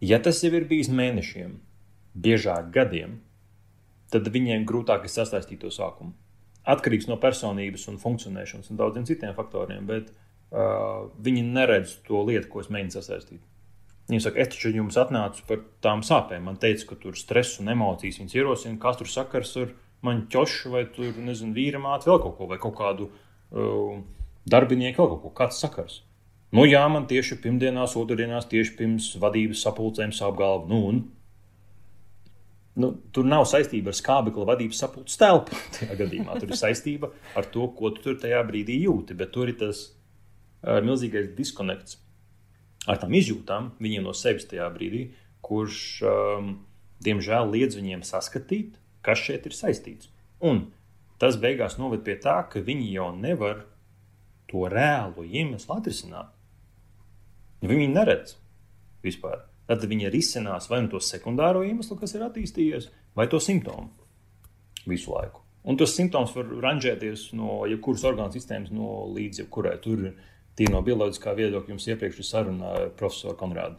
Ja 0.03 0.19
tas 0.23 0.43
jau 0.43 0.51
ir 0.55 0.67
bijis 0.67 0.91
mēnešiem, 0.91 1.59
biežāk 2.15 2.71
gadiem, 2.75 3.19
tad 4.11 4.31
viņiem 4.35 4.65
grūtāk 4.67 5.07
ir 5.07 5.13
sasaistīt 5.13 5.61
to 5.63 5.71
sākumu. 5.75 6.15
Atkarīgs 6.69 7.07
no 7.09 7.19
personības 7.21 7.87
un 7.91 7.99
funkcionēšanas 8.03 8.71
un 8.73 8.79
daudziem 8.81 9.07
citiem 9.09 9.35
faktoriem, 9.37 9.87
bet 9.89 10.11
uh, 10.53 11.09
viņi 11.25 11.45
neredz 11.53 11.99
to 12.07 12.23
lietu, 12.29 12.49
ko 12.53 12.65
es 12.65 12.71
mēģinu 12.73 12.97
sasaistīt. 12.97 13.43
Viņi 14.09 14.25
saka, 14.25 14.41
es 14.41 14.55
taču 14.55 14.73
jums 14.73 14.97
atnācu 14.97 15.45
par 15.49 15.61
tām 15.85 16.01
sāpēm. 16.07 16.47
Man 16.49 16.57
teica, 16.61 16.87
ka 16.89 16.97
tur 17.03 17.17
stress 17.21 17.61
un 17.61 17.69
emocijas 17.75 18.21
viņas 18.23 18.37
ierosina, 18.39 18.81
kas 18.81 19.01
tur 19.01 19.11
sakars 19.13 19.53
ar 19.61 19.75
mani 20.05 20.25
ķošu 20.33 20.73
vai 20.73 20.87
tur, 20.95 21.13
nezinu, 21.21 21.53
vīra 21.57 21.81
māti, 21.83 22.09
vēl 22.09 22.23
kaut 22.23 22.39
ko, 22.39 22.49
vai 22.49 22.61
kaut 22.63 22.77
kādu 22.79 23.11
uh, 23.11 23.99
darbinieku, 24.49 25.03
vēl 25.03 25.11
kaut 25.13 25.25
ko, 25.27 25.35
kāds 25.43 25.61
sakars. 25.61 26.01
Nu, 26.57 26.65
jā, 26.65 26.81
man 26.89 27.05
tieši 27.11 27.37
pirmdienās, 27.43 27.99
otrdienās, 28.01 28.49
tieši 28.49 28.75
pirms 28.79 29.11
vadības 29.21 29.61
sapulcēm 29.67 30.15
sāp 30.17 30.39
galva. 30.39 30.65
Nu, 30.71 30.79
un 30.89 31.03
nu, 32.81 32.93
tur 33.13 33.29
nav 33.29 33.45
saistība 33.51 33.93
ar 33.93 33.99
skābekļa 33.99 34.49
vadības 34.49 34.81
sapulces 34.81 35.21
telpu. 35.21 35.59
Tajā 35.77 35.99
gadījumā 35.99 36.39
tur 36.41 36.49
ir 36.49 36.61
saistība 36.61 37.13
ar 37.37 37.49
to, 37.53 37.69
ko 37.77 37.93
tu 37.93 38.07
tur 38.07 38.17
tajā 38.23 38.41
brīdī 38.49 38.81
jūti. 38.87 39.19
Bet 39.19 39.35
tur 39.37 39.53
ir 39.53 39.59
tas 39.61 39.85
milzīgais 40.63 41.33
diskonekts 41.37 41.99
ar 42.89 42.99
tām 43.01 43.15
izjūtām 43.19 43.73
viņiem 43.83 44.07
no 44.07 44.15
sevis 44.17 44.49
tajā 44.49 44.69
brīdī, 44.75 45.09
kurš, 45.45 45.81
um, 46.09 46.53
diemžēl, 47.05 47.53
liedz 47.53 47.79
viņiem 47.79 48.05
saskatīt, 48.07 48.79
kas 49.05 49.23
šeit 49.27 49.47
ir 49.49 49.57
saistīts. 49.57 50.11
Un 50.41 50.69
tas 51.21 51.39
beigās 51.41 51.79
noved 51.79 52.05
pie 52.07 52.17
tā, 52.23 52.41
ka 52.51 52.63
viņi 52.65 52.91
jau 52.95 53.11
nevar 53.17 53.65
to 54.49 54.65
reālo 54.71 55.25
iemeslu 55.27 55.77
atrisināt. 55.77 56.33
Viņi 57.63 57.89
neredz 57.93 58.37
vispār. 59.05 59.45
Tad 59.69 59.85
viņi 59.85 60.09
risinās 60.13 60.71
vai 60.71 60.81
nu 60.85 60.93
to 60.93 61.01
sekundāro 61.05 61.61
iemeslu, 61.67 61.99
kas 62.01 62.15
ir 62.17 62.25
attīstījies, 62.25 62.89
vai 63.19 63.27
to 63.29 63.41
simptomu 63.43 63.91
visu 64.89 65.13
laiku. 65.13 65.43
Un 65.69 65.77
tas 65.77 65.93
simptoms 65.93 66.33
var 66.33 66.49
ranžēties 66.65 67.27
no 67.37 67.67
jebkuras 67.69 68.07
orgānu 68.09 68.33
sistēmas, 68.33 68.73
no 68.73 69.03
līdz 69.13 69.43
jebkurai. 69.43 69.75
Tur 69.85 70.07
ir 70.07 70.15
no 70.67 70.81
bioloģiskā 70.83 71.35
viedokļa 71.39 71.75
jums 71.75 71.87
iepriekš 71.93 72.25
sarunāja 72.27 72.89
profesoru 72.99 73.39
Konrādu, 73.39 73.79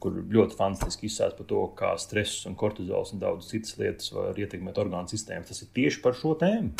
kur 0.00 0.16
ļoti 0.16 0.56
fantastiski 0.58 1.10
izsāst 1.10 1.36
par 1.38 1.48
to, 1.50 1.60
kā 1.78 1.92
stress 2.00 2.46
un 2.48 2.56
kortizols 2.58 3.12
un 3.14 3.22
daudz 3.22 3.50
citas 3.52 3.76
lietas 3.78 4.10
var 4.14 4.40
ietekmēt 4.40 4.80
orgānu 4.80 5.12
sistēmu. 5.12 5.46
Tas 5.46 5.62
ir 5.62 5.70
tieši 5.76 6.02
par 6.02 6.16
šo 6.18 6.34
tēmu. 6.40 6.72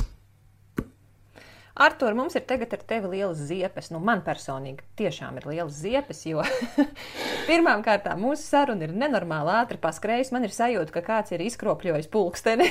Artur, 1.74 2.14
mums 2.14 2.36
ir 2.38 2.44
tagad 2.46 2.70
ar 2.70 2.82
tevi 2.86 3.08
lielas 3.16 3.40
ziepes. 3.48 3.88
Nu, 3.90 3.98
man 3.98 4.20
personīgi 4.22 4.84
tiešām 4.94 5.40
ir 5.40 5.46
lielas 5.50 5.74
ziepes, 5.82 6.20
jo 6.22 6.44
pirmām 7.48 7.80
kārtām 7.82 8.20
mūsu 8.22 8.44
saruna 8.46 8.86
ir 8.86 8.92
nenormāli 8.94 9.50
ātri 9.58 9.80
paskrējusi. 9.82 10.30
Man 10.36 10.46
ir 10.46 10.54
sajūta, 10.54 10.94
ka 10.94 11.02
kāds 11.02 11.34
ir 11.34 11.42
izkropļojis 11.42 12.06
pulksteni. 12.12 12.68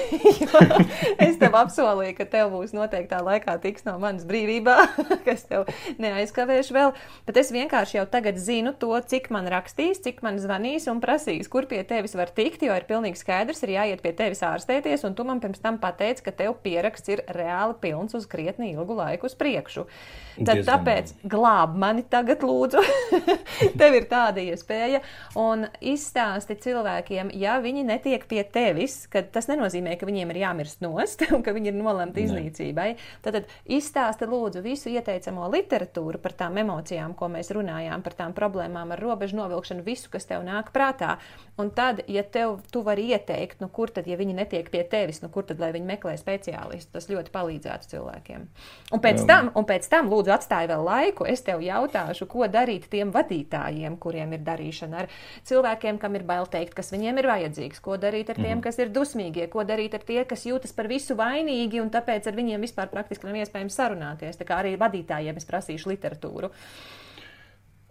es 1.25 1.35
tev 1.41 1.57
apsolīju, 1.59 2.13
ka 2.15 2.27
tev 2.31 2.53
būs 2.53 2.71
noteiktā 2.77 3.19
laikā 3.27 3.57
tiks 3.65 3.83
no 3.83 3.97
manas 3.99 4.23
brīvībā, 4.29 4.77
kas 5.27 5.43
tev 5.51 5.67
neaizkavēšu 5.99 6.77
vēl. 6.79 6.95
Bet 7.27 7.41
es 7.43 7.51
vienkārši 7.51 7.99
jau 7.99 8.07
tagad 8.07 8.39
zinu 8.39 8.71
to, 8.71 8.93
cik 9.03 9.27
man 9.35 9.51
rakstīs, 9.51 9.99
cik 10.07 10.23
man 10.23 10.39
zvanīs 10.39 10.87
un 10.87 11.03
prasīs, 11.03 11.51
kur 11.51 11.67
pie 11.67 11.81
tevis 11.91 12.15
var 12.15 12.31
tikt, 12.31 12.63
jo 12.63 12.71
ir 12.71 12.87
pilnīgi 12.87 13.19
skaidrs, 13.19 13.65
ir 13.67 13.75
jāiet 13.75 14.05
pie 14.07 14.15
tevis 14.15 14.45
ārstēties, 14.47 15.03
un 15.03 15.19
tu 15.19 15.27
man 15.27 15.43
pirms 15.43 15.59
tam 15.59 15.83
pateici, 15.83 16.23
ka 16.23 16.31
tev 16.39 16.55
pieraksts 16.63 17.17
ir 17.17 17.27
reāli 17.35 17.75
pilns 17.83 18.15
uz 18.15 18.31
krietni 18.31 18.71
ilgu 18.71 18.92
ilgu 18.93 19.01
laiku 19.01 19.25
uz 19.25 19.35
priekšu. 19.35 19.87
Tad 20.33 20.57
Diezgan 20.57 20.65
tāpēc 20.81 21.11
glāb 21.29 21.75
mani 21.77 22.01
tagad, 22.09 22.41
lūdzu. 22.41 22.81
Tev 23.79 23.93
ir 23.93 24.07
tāda 24.09 24.41
iespēja. 24.41 25.03
Un 25.37 25.67
izstāsti 25.77 26.55
cilvēkiem, 26.57 27.29
ja 27.37 27.59
viņi 27.61 27.83
netiek 27.85 28.25
pie 28.25 28.41
tevis, 28.41 29.03
tad 29.13 29.29
tas 29.35 29.45
nenozīmē, 29.51 29.93
ka 29.99 30.09
viņiem 30.09 30.33
ir 30.33 30.39
jāmirst 30.41 30.81
nost 30.81 31.21
un 31.35 31.45
ka 31.45 31.53
viņi 31.53 31.69
ir 31.69 31.77
nolemti 31.77 32.25
iznīcībai. 32.25 32.87
Tad, 33.21 33.37
tad 33.37 33.77
izstāsti 33.77 34.25
lūdzu 34.29 34.63
visu 34.65 34.89
ieteicamo 34.89 35.51
literatūru 35.53 36.21
par 36.23 36.33
tām 36.39 36.57
emocijām, 36.63 37.13
ko 37.13 37.29
mēs 37.29 37.53
runājām, 37.53 38.01
par 38.01 38.17
tām 38.17 38.33
problēmām 38.33 38.95
ar 38.95 39.05
robežu 39.05 39.37
novilkšanu, 39.37 39.85
visu, 39.85 40.09
kas 40.13 40.25
tev 40.29 40.41
nāk 40.47 40.73
prātā. 40.73 41.19
Un 41.61 41.69
tad, 41.77 42.01
ja 42.09 42.25
tev 42.25 42.57
tu 42.73 42.81
vari 42.81 43.05
ieteikt, 43.13 43.61
nu 43.61 43.69
kur 43.69 43.93
tad, 43.93 44.09
ja 44.09 44.17
viņi 44.17 44.33
netiek 44.41 44.73
pie 44.73 44.81
tevis, 44.89 45.21
nu 45.21 45.29
kur 45.29 45.45
tad, 45.45 45.61
lai 45.61 45.69
viņi 45.75 45.91
meklē 45.93 46.17
speciālistu, 46.17 46.95
tas 46.97 47.11
ļoti 47.13 47.29
palīdzētu 47.35 47.93
cilvēkiem. 47.93 48.49
Un 48.91 49.01
pēc, 49.01 49.21
um. 49.23 49.27
tam, 49.29 49.49
un 49.57 49.65
pēc 49.65 49.87
tam, 49.89 50.09
lūdzu, 50.11 50.33
atstāj 50.35 50.67
vēl 50.69 50.83
laiku. 50.85 51.25
Es 51.29 51.41
tev 51.45 51.63
jautāšu, 51.63 52.27
ko 52.29 52.47
darīt 52.51 52.89
tiem 52.91 53.13
vadītājiem, 53.15 53.95
kuriem 54.01 54.35
ir 54.35 54.43
darīšana 54.45 55.03
ar 55.03 55.11
cilvēkiem, 55.47 55.97
kam 56.01 56.17
ir 56.19 56.25
bail 56.27 56.49
teikt, 56.51 56.75
kas 56.77 56.91
viņiem 56.93 57.21
ir 57.21 57.29
vajadzīgs, 57.31 57.81
ko 57.83 57.97
darīt 58.01 58.33
ar 58.33 58.37
tiem, 58.37 58.57
mm. 58.57 58.63
kas 58.65 58.81
ir 58.83 58.91
dusmīgie, 58.93 59.47
ko 59.53 59.65
darīt 59.67 59.95
ar 59.97 60.05
tiem, 60.05 60.25
kas 60.29 60.45
jūtas 60.49 60.75
par 60.75 60.91
visu 60.91 61.17
vainīgi, 61.19 61.81
un 61.81 61.89
tāpēc 61.93 62.29
ar 62.29 62.37
viņiem 62.37 62.67
vispār 62.67 62.91
praktiski 62.91 63.29
nav 63.29 63.39
iespējams 63.41 63.79
sarunāties. 63.79 64.37
Tā 64.39 64.49
kā 64.49 64.59
arī 64.61 64.75
vadītājiem 64.81 65.39
es 65.41 65.49
prasīšu 65.49 65.93
literatūru. 65.95 66.51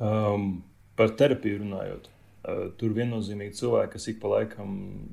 Um, 0.03 0.63
par 0.99 1.17
terapiju 1.19 1.65
runājot. 1.65 2.11
Uh, 2.43 2.65
tur 2.75 2.91
viennozīmīgi 2.97 3.55
cilvēki, 3.55 3.93
kas 3.95 4.09
ik 4.11 4.17
pa 4.23 4.33
laikam 4.33 4.73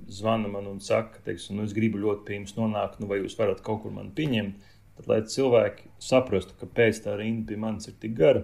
zvana 0.09 0.49
man 0.49 0.65
un 0.69 0.79
saka, 0.81 1.21
ka, 1.21 1.35
nu, 1.53 1.65
es 1.67 1.75
gribu 1.77 2.01
ļoti 2.01 2.25
pie 2.25 2.39
jums 2.39 2.55
nonākt, 2.57 2.97
nu, 3.01 3.09
vai 3.09 3.19
jūs 3.21 3.37
varat 3.37 3.61
kaut 3.65 3.83
kur 3.83 3.93
mani 3.93 4.09
pieņemt. 4.17 4.71
Tad, 4.99 5.07
lai 5.07 5.21
cilvēki 5.31 5.85
saprastu, 6.03 6.57
kāpēc 6.59 6.97
tā 7.05 7.13
rinda 7.15 7.47
pie 7.47 7.57
manis 7.59 7.87
ir 7.87 7.93
tik 8.01 8.17
gara, 8.17 8.41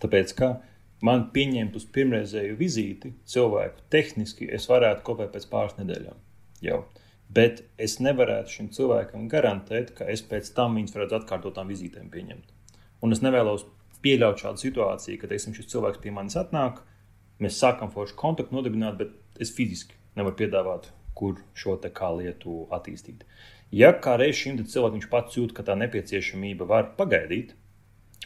tāpēc, 0.00 0.32
ka 0.38 0.54
man 1.04 1.26
pieņemt 1.34 1.76
uz 1.76 1.84
pirmreizēju 1.92 2.56
vizīti 2.56 3.12
cilvēku 3.28 3.84
tehniski 3.92 4.48
es 4.56 4.64
varētu 4.70 5.04
kaut 5.04 5.20
vai 5.20 5.28
pēc 5.34 5.44
pāris 5.52 5.76
nedēļām. 5.76 6.16
Jau. 6.64 6.78
Bet 7.30 7.60
es 7.78 7.98
nevarētu 8.00 8.54
šim 8.54 8.70
cilvēkam 8.72 9.28
garantēt, 9.30 9.92
ka 9.98 10.08
es 10.08 10.24
pēc 10.26 10.48
tam 10.56 10.80
viņus 10.80 10.96
varētu 10.96 11.18
atkārtotām 11.20 11.68
vizītēm 11.70 12.08
pieņemt. 12.10 12.56
Un 13.04 13.12
es 13.12 13.20
nevēlos 13.20 13.66
pieļaut 14.00 14.40
šādu 14.40 14.64
situāciju, 14.64 15.20
ka 15.20 15.28
teiksim, 15.28 15.54
šis 15.54 15.68
cilvēks 15.74 16.00
pie 16.00 16.14
manis 16.16 16.40
atnāk, 16.40 16.80
mēs 17.40 17.60
sākam 17.60 17.92
foršu 17.92 18.16
kontaktu 18.16 18.56
nodibināt, 18.56 18.96
bet 18.96 19.44
es 19.44 19.52
fiziski 19.52 20.00
nevaru 20.16 20.40
piedāvāt, 20.40 20.88
kur 21.14 21.36
šo 21.52 21.76
lietu 22.16 22.64
attīstīt. 22.72 23.28
Ja 23.70 23.92
kā 24.02 24.16
reiz 24.18 24.34
šim 24.34 24.56
cilvēkam 24.66 25.04
pats 25.10 25.36
jūt, 25.38 25.52
ka 25.54 25.62
tā 25.62 25.76
nepieciešamība 25.78 26.66
var 26.66 26.88
pagaidīt, 26.98 27.52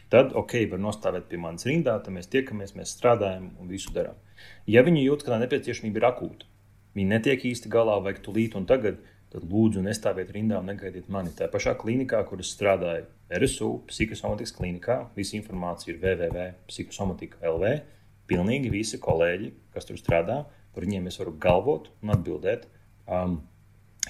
tad 0.08 0.32
ok, 0.32 0.54
var 0.70 0.80
nostāvēt 0.80 1.26
pie 1.28 1.40
manas 1.40 1.66
rindā, 1.68 1.98
tad 2.00 2.14
mēs 2.16 2.30
tiekamies, 2.32 2.72
mēs 2.78 2.94
strādājam 2.96 3.50
un 3.60 3.68
visu 3.68 3.92
darām. 3.92 4.16
Ja 4.64 4.80
viņi 4.86 5.02
jūt, 5.04 5.24
ka 5.24 5.34
tā 5.34 5.40
nepieciešamība 5.42 6.00
ir 6.00 6.06
akūta, 6.08 6.48
viņi 6.96 7.10
netiek 7.10 7.44
īsti 7.50 7.72
galā, 7.72 7.98
vajag 8.06 8.22
tūlīt 8.24 8.56
un 8.56 8.64
tagad, 8.70 9.02
tad 9.34 9.44
lūdzu 9.50 9.82
nestāviet 9.84 10.32
rindā 10.32 10.62
un 10.62 10.70
negaidiet 10.70 11.10
mani. 11.12 11.34
Tā 11.36 11.50
pašā 11.52 11.74
klinikā, 11.76 12.22
kur 12.24 12.40
es 12.40 12.54
strādāju, 12.56 13.04
RSU, 13.36 13.70
psihosomatikas 13.90 14.54
klinikā, 14.56 14.98
visa 15.18 15.36
informācija 15.36 15.92
ir 15.92 16.00
www.psihosomatika.lv. 16.00 17.74
Pilnīgi 18.30 18.72
visi 18.72 19.02
kolēģi, 19.02 19.52
kas 19.76 19.90
tur 19.90 20.00
strādā, 20.00 20.40
par 20.72 20.88
viņiem 20.88 21.12
es 21.12 21.20
varu 21.20 21.36
galvot 21.36 21.92
un 22.00 22.14
atbildēt, 22.16 22.64
um, 23.04 23.42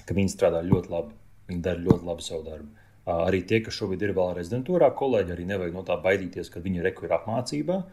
ka 0.05 0.15
viņi 0.15 0.31
strādā 0.31 0.63
ļoti 0.63 0.93
labi 0.93 1.24
Viņi 1.49 1.61
dara 1.65 1.83
ļoti 1.85 2.07
labu 2.07 2.25
savu 2.25 2.45
darbu. 2.45 2.71
Arī 3.05 3.43
tie, 3.45 3.59
kas 3.61 3.77
šobrīd 3.77 4.01
ir 4.01 4.15
vēl 4.17 4.33
rezidentūrā, 4.39 4.89
kolēģi 4.97 5.35
arī 5.35 5.45
nevajag 5.51 5.75
no 5.75 5.83
tā 5.85 5.97
baidīties, 6.01 6.49
ka 6.49 6.63
viņi 6.63 6.81
reku 6.87 7.05
ir 7.05 7.13
apmācībā. 7.19 7.83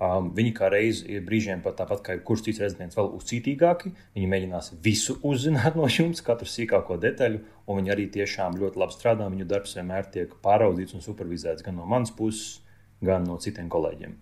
Um, 0.00 0.30
viņi 0.32 0.52
kā 0.56 0.70
reiz 0.72 1.02
ir 1.04 1.20
brīžiem 1.26 1.60
pat 1.60 1.74
tāpat 1.76 2.00
kā 2.06 2.14
kurš 2.24 2.46
cits 2.46 2.62
rezidents 2.62 2.96
vēl 2.96 3.10
uzcītīgāki. 3.18 3.90
Viņi 4.14 4.30
mēģinās 4.32 4.70
visu 4.80 5.18
uzzināt 5.28 5.76
no 5.76 5.90
jums, 5.92 6.22
katru 6.24 6.48
sīkāko 6.48 6.96
detaļu, 7.02 7.42
un 7.66 7.80
viņi 7.82 7.92
arī 7.92 8.06
tiešām 8.14 8.56
ļoti 8.62 8.80
labi 8.80 8.96
strādā. 8.96 9.26
Viņu 9.28 9.48
darbs 9.50 9.76
vienmēr 9.76 10.08
tiek 10.14 10.32
pāraudzīts 10.46 10.96
un 10.96 11.04
supervizēts 11.04 11.66
gan 11.66 11.76
no 11.76 11.90
manas 11.90 12.14
puses, 12.16 12.62
gan 13.04 13.28
no 13.28 13.36
citiem 13.42 13.68
kolēģiem, 13.72 14.16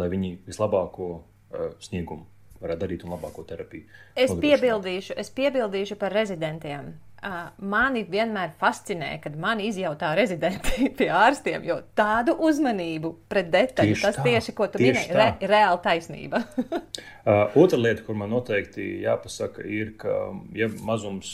lai 0.00 0.10
viņi 0.10 0.32
vislabāko 0.48 1.12
uh, 1.20 1.70
sniegumu 1.78 2.26
varētu 2.60 2.84
darīt 2.84 3.04
un 3.06 3.14
labāko 3.14 3.44
terapiju. 3.48 3.86
Es 4.18 4.34
piebildīšu, 4.36 5.14
es 5.20 5.30
piebildīšu 5.36 5.96
par 6.00 6.12
rezidentiem. 6.16 6.92
Mani 7.20 8.00
vienmēr 8.08 8.54
fascinē, 8.56 9.18
kad 9.20 9.34
man 9.36 9.60
izjautā 9.60 10.14
rezidenti 10.16 10.88
pie 10.98 11.10
ārstiem, 11.12 11.60
jo 11.68 11.76
tādu 11.96 12.32
uzmanību 12.48 13.10
pret 13.28 13.50
detaļu, 13.52 13.92
tieši 13.92 14.04
tas 14.06 14.16
tā, 14.16 14.22
tieši, 14.24 14.54
ko 14.56 14.64
tu 14.72 14.80
minēji, 14.80 15.10
ir 15.12 15.16
re, 15.20 15.26
reāla 15.52 15.76
taisnība. 15.84 16.40
uh, 16.80 17.52
otra 17.60 17.78
lieta, 17.80 18.04
kur 18.06 18.16
man 18.16 18.32
noteikti 18.32 19.04
jāpasaka, 19.04 19.60
ir, 19.68 19.92
ka, 20.00 20.32
ja 20.56 20.68
mazums 20.88 21.28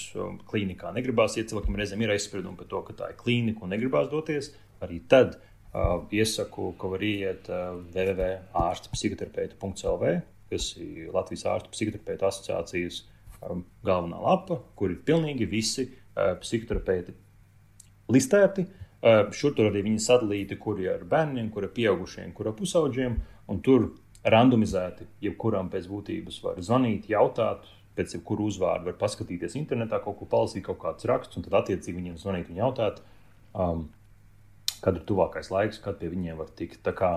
klīnikā 0.51 0.91
negribās 0.97 1.39
iet, 1.39 1.47
cilvēkam 1.53 1.79
reizēm 1.79 2.03
ir 2.03 2.11
aizspriedumi 2.17 2.59
par 2.59 2.67
to, 2.73 2.79
ka 2.89 2.93
tā 3.05 3.13
ir 3.13 3.21
klīnika 3.23 3.63
un 3.63 3.71
negribās 3.77 4.07
doties, 4.11 4.45
arī 4.83 4.99
tad 5.07 5.39
uh, 5.39 6.03
iesaku, 6.11 6.75
ka 6.81 6.85
var 6.97 7.03
iet 7.07 7.47
uh, 7.47 7.79
www.ārstpsihoterapeita.lv, 7.95 10.05
kas 10.51 10.65
ir 10.83 11.15
Latvijas 11.15 11.47
ārstu 11.55 11.71
psihoterapeita 11.75 12.27
asociācijas 12.33 12.97
uh, 13.05 13.07
Um, 13.07 13.15
galvenā 13.86 14.18
lapa, 14.23 14.60
kur 14.78 14.93
ir 14.93 15.02
pilnīgi 15.06 15.47
visi 15.51 15.86
uh, 15.86 16.35
psihoterapeiti 16.40 17.14
listēti. 18.12 18.66
Uh, 18.97 19.28
šur 19.35 19.55
tur 19.55 19.70
arī 19.70 19.85
viņi 19.86 20.02
sadalīti, 20.02 20.59
kur 20.59 20.81
ir 20.82 21.05
bērniem, 21.09 21.51
kur 21.55 21.66
ir 21.66 21.74
pieaugušiem, 21.77 22.32
kur 22.35 22.51
ir 22.51 22.56
pusauģiem. 22.59 23.18
Un 23.52 23.60
tur 23.62 23.90
randomizēti, 24.27 25.06
jebkuram 25.23 25.68
pēc 25.70 25.86
būtības 25.90 26.40
var 26.43 26.59
zvanīt, 26.64 27.10
jautāt, 27.12 27.68
pēc 27.97 28.16
jebkura 28.16 28.47
uzvārda 28.48 28.90
var 28.90 28.97
paskatīties 29.01 29.55
internetā, 29.60 30.01
kaut 30.05 30.18
ko 30.18 30.27
palasīt, 30.31 30.64
kaut 30.66 30.81
kādus 30.82 31.06
rakstus, 31.09 31.39
un 31.39 31.47
tad 31.47 31.60
attiecīgi 31.60 32.01
viņiem 32.01 32.18
zvanīt 32.20 32.51
un 32.51 32.59
jautāt, 32.59 32.98
um, 33.55 33.86
kad 34.82 34.98
ir 34.98 35.06
tuvākais 35.09 35.52
laiks, 35.55 35.78
kad 35.85 36.01
pie 36.01 36.10
viņiem 36.12 36.43
var 36.43 36.51
tikt. 36.59 36.82
Tā 36.85 36.93
kā 36.97 37.12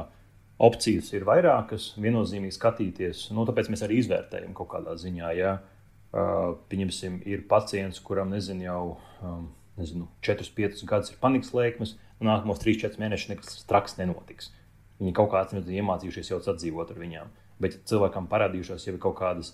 opcijas 0.61 1.09
ir 1.15 1.25
vairākas, 1.27 1.93
viennozīmīgi 1.99 2.55
skatīties, 2.55 3.25
nu, 3.33 3.47
tāpēc 3.49 3.71
mēs 3.73 3.83
arī 3.87 3.99
izvērtējam 4.03 4.53
kaut 4.55 4.69
kādā 4.75 4.93
ziņā. 4.99 5.33
Ja, 5.39 5.57
uh, 5.57 5.78
pieņemsim, 6.11 7.21
ir 7.29 7.45
pacients, 7.49 8.01
kuram 8.03 8.31
nezinu 8.33 8.65
jau. 8.65 8.83
Um, 9.21 9.49
nezinu, 9.79 10.07
4, 10.21 10.43
5 10.55 10.83
gadus 10.87 11.13
ir 11.13 11.19
panikas 11.21 11.53
lēkmes, 11.55 11.95
un 12.19 12.29
nākamos 12.29 12.61
3, 12.61 12.75
4 12.83 12.99
mēnešus 13.01 13.31
nekas 13.31 13.61
traks 13.69 13.95
nenotiks. 13.99 14.51
Viņi 14.99 15.15
kaut 15.15 15.31
kādā 15.31 15.55
veidā 15.55 15.79
iemācījušies 15.79 16.33
jau 16.33 16.41
sadzīvot 16.43 16.91
ar 16.91 16.99
viņiem. 16.99 17.31
Bet 17.63 17.79
cilvēkam 17.87 18.27
parādījušās 18.31 18.87
jau 18.87 18.97
kaut 18.99 19.17
kādas 19.21 19.53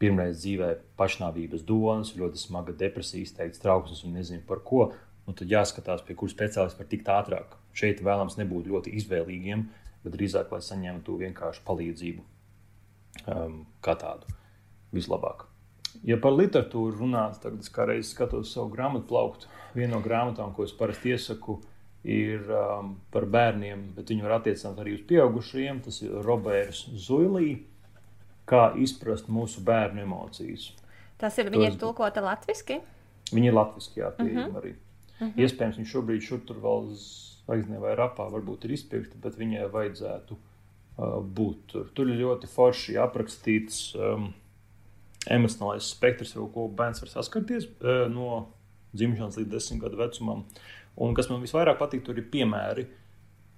pirmreiz 0.00 0.42
dzīvē 0.42 0.74
pašnāvības 1.00 1.64
domas, 1.64 2.12
ļoti 2.16 2.40
smaga 2.40 2.74
depresija, 2.76 3.24
izteikts 3.24 3.62
trauksmes 3.62 4.04
un 4.04 4.16
nezinu 4.18 4.44
par 4.48 4.60
ko, 4.64 4.90
nu 5.24 5.34
tad 5.36 5.52
jāskatās, 5.52 6.04
pie 6.04 6.16
kuras 6.18 6.36
speciālista 6.36 6.82
var 6.82 6.90
tikt 6.92 7.10
ātrāk. 7.12 7.56
Šeit 7.76 8.04
vēlams 8.04 8.36
nebūt 8.40 8.68
ļoti 8.72 8.92
izvēlīgiem, 9.00 9.66
bet 10.04 10.16
drīzāk, 10.16 10.52
lai 10.52 10.62
saņemtu 10.64 11.16
vienkārši 11.24 11.64
palīdzību 11.64 12.24
um, 13.32 13.60
kā 13.84 13.96
tādu 14.00 14.36
vislabāk. 14.92 15.48
Ja 16.04 16.18
par 16.20 16.32
literatūru 16.36 16.98
runāt, 16.98 17.40
tad 17.42 17.60
es 17.60 17.70
kā 17.72 17.86
reiz 17.88 18.10
skatos 18.12 18.52
savu 18.52 18.70
grāmatu 18.74 19.06
plauktu. 19.08 19.48
Viena 19.74 19.96
no 19.96 20.02
grāmatām, 20.04 20.52
ko 20.56 20.64
es 20.64 20.72
parasti 20.76 21.12
iesaku, 21.14 21.60
ir 22.06 22.46
um, 22.54 22.94
par 23.10 23.26
bērniem, 23.30 23.90
bet 23.96 24.12
viņi 24.12 24.24
var 24.24 24.38
attiecināt 24.38 24.78
arī 24.82 24.94
uz 24.96 25.04
pieaugušajiem. 25.08 25.82
Tas 25.84 26.00
ir 26.04 26.14
Roberts 26.26 26.86
Zuilī. 27.06 27.62
Kā 28.46 28.68
izprast 28.78 29.26
mūsu 29.32 29.62
bērnu 29.66 30.04
emocijas? 30.04 30.68
Tas 31.18 31.34
ir 31.42 31.50
viņa 31.50 31.72
tulkota 31.80 32.22
latviešu. 32.22 32.78
Viņa 33.34 33.48
ir 33.50 33.56
latviešu, 33.56 33.94
jā, 33.98 34.10
pieejama 34.14 34.46
uh 34.46 34.52
-huh. 34.52 34.60
arī. 34.60 34.74
Uh 35.16 35.26
-huh. 35.26 35.38
Iespējams, 35.42 35.78
viņš 35.78 35.92
šobrīd 35.94 36.20
šur 36.20 36.40
tur 36.46 36.56
vēl 36.62 36.92
zvaigznē 36.94 37.80
vai 37.80 37.96
rapā 37.96 38.30
varbūt 38.30 38.64
ir 38.64 38.72
izpirkta, 38.72 39.16
bet 39.22 39.38
viņai 39.38 39.70
vajadzētu 39.72 40.36
uh, 40.36 41.24
būt 41.38 41.56
tur. 41.66 41.90
Tur 41.94 42.08
ir 42.08 42.20
ļoti 42.20 42.46
forši 42.46 42.96
aprakstīts. 42.96 43.94
Um, 43.94 44.34
emocionālais 45.32 45.90
spektrs, 45.94 46.34
ar 46.36 46.48
ko 46.54 46.68
bērns 46.72 47.02
var 47.02 47.12
saskarties 47.12 47.66
e, 47.66 47.96
no 48.12 48.46
dzimšanas 48.96 49.38
līdz 49.40 49.52
desmit 49.52 49.82
gadu 49.82 50.00
vecumam. 50.00 50.44
Un 50.96 51.16
kas 51.16 51.28
man 51.30 51.42
visvairāk 51.44 51.80
patīk, 51.80 52.04
tur 52.06 52.18
ir 52.20 52.28
piemēri 52.32 52.86
e, 52.86 52.90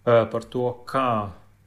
par 0.05 0.47
to, 0.51 0.71
kā 0.89 1.09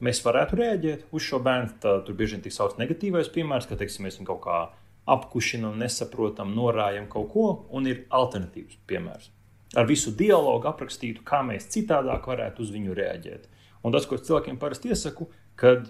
mēs 0.03 0.23
varētu 0.25 0.59
reaģēt 0.59 1.05
uz 1.13 1.27
šo 1.27 1.41
bērnu. 1.45 1.77
Tā, 1.83 1.99
tur 2.05 2.17
bieži 2.17 2.37
vien 2.37 2.45
tiek 2.45 2.55
saukts 2.55 2.79
negatīvais 2.81 3.31
piemērs, 3.33 3.69
ka 3.69 3.77
teiksim, 3.79 4.07
mēs 4.07 4.19
viņu 4.19 4.31
kaut 4.33 4.43
kā 4.45 4.59
apkušinām, 5.11 5.79
nesaprotam, 5.81 6.53
norājam 6.57 7.07
kaut 7.11 7.31
ko, 7.33 7.45
un 7.73 7.87
ir 7.89 8.05
alternatīvs 8.13 8.81
piemērs. 8.89 9.31
Ar 9.79 9.87
visu 9.87 10.11
dialogu 10.17 10.67
aprakstītu, 10.67 11.23
kā 11.25 11.39
mēs 11.47 11.69
citādāk 11.71 12.27
varētu 12.27 12.65
uz 12.65 12.71
viņu 12.73 12.95
reaģēt. 12.97 13.47
Un 13.87 13.95
tas, 13.95 14.05
ko 14.05 14.17
es 14.17 14.25
cilvēkiem 14.27 14.59
parasti 14.61 14.91
iesaku, 14.91 15.29
kad 15.57 15.87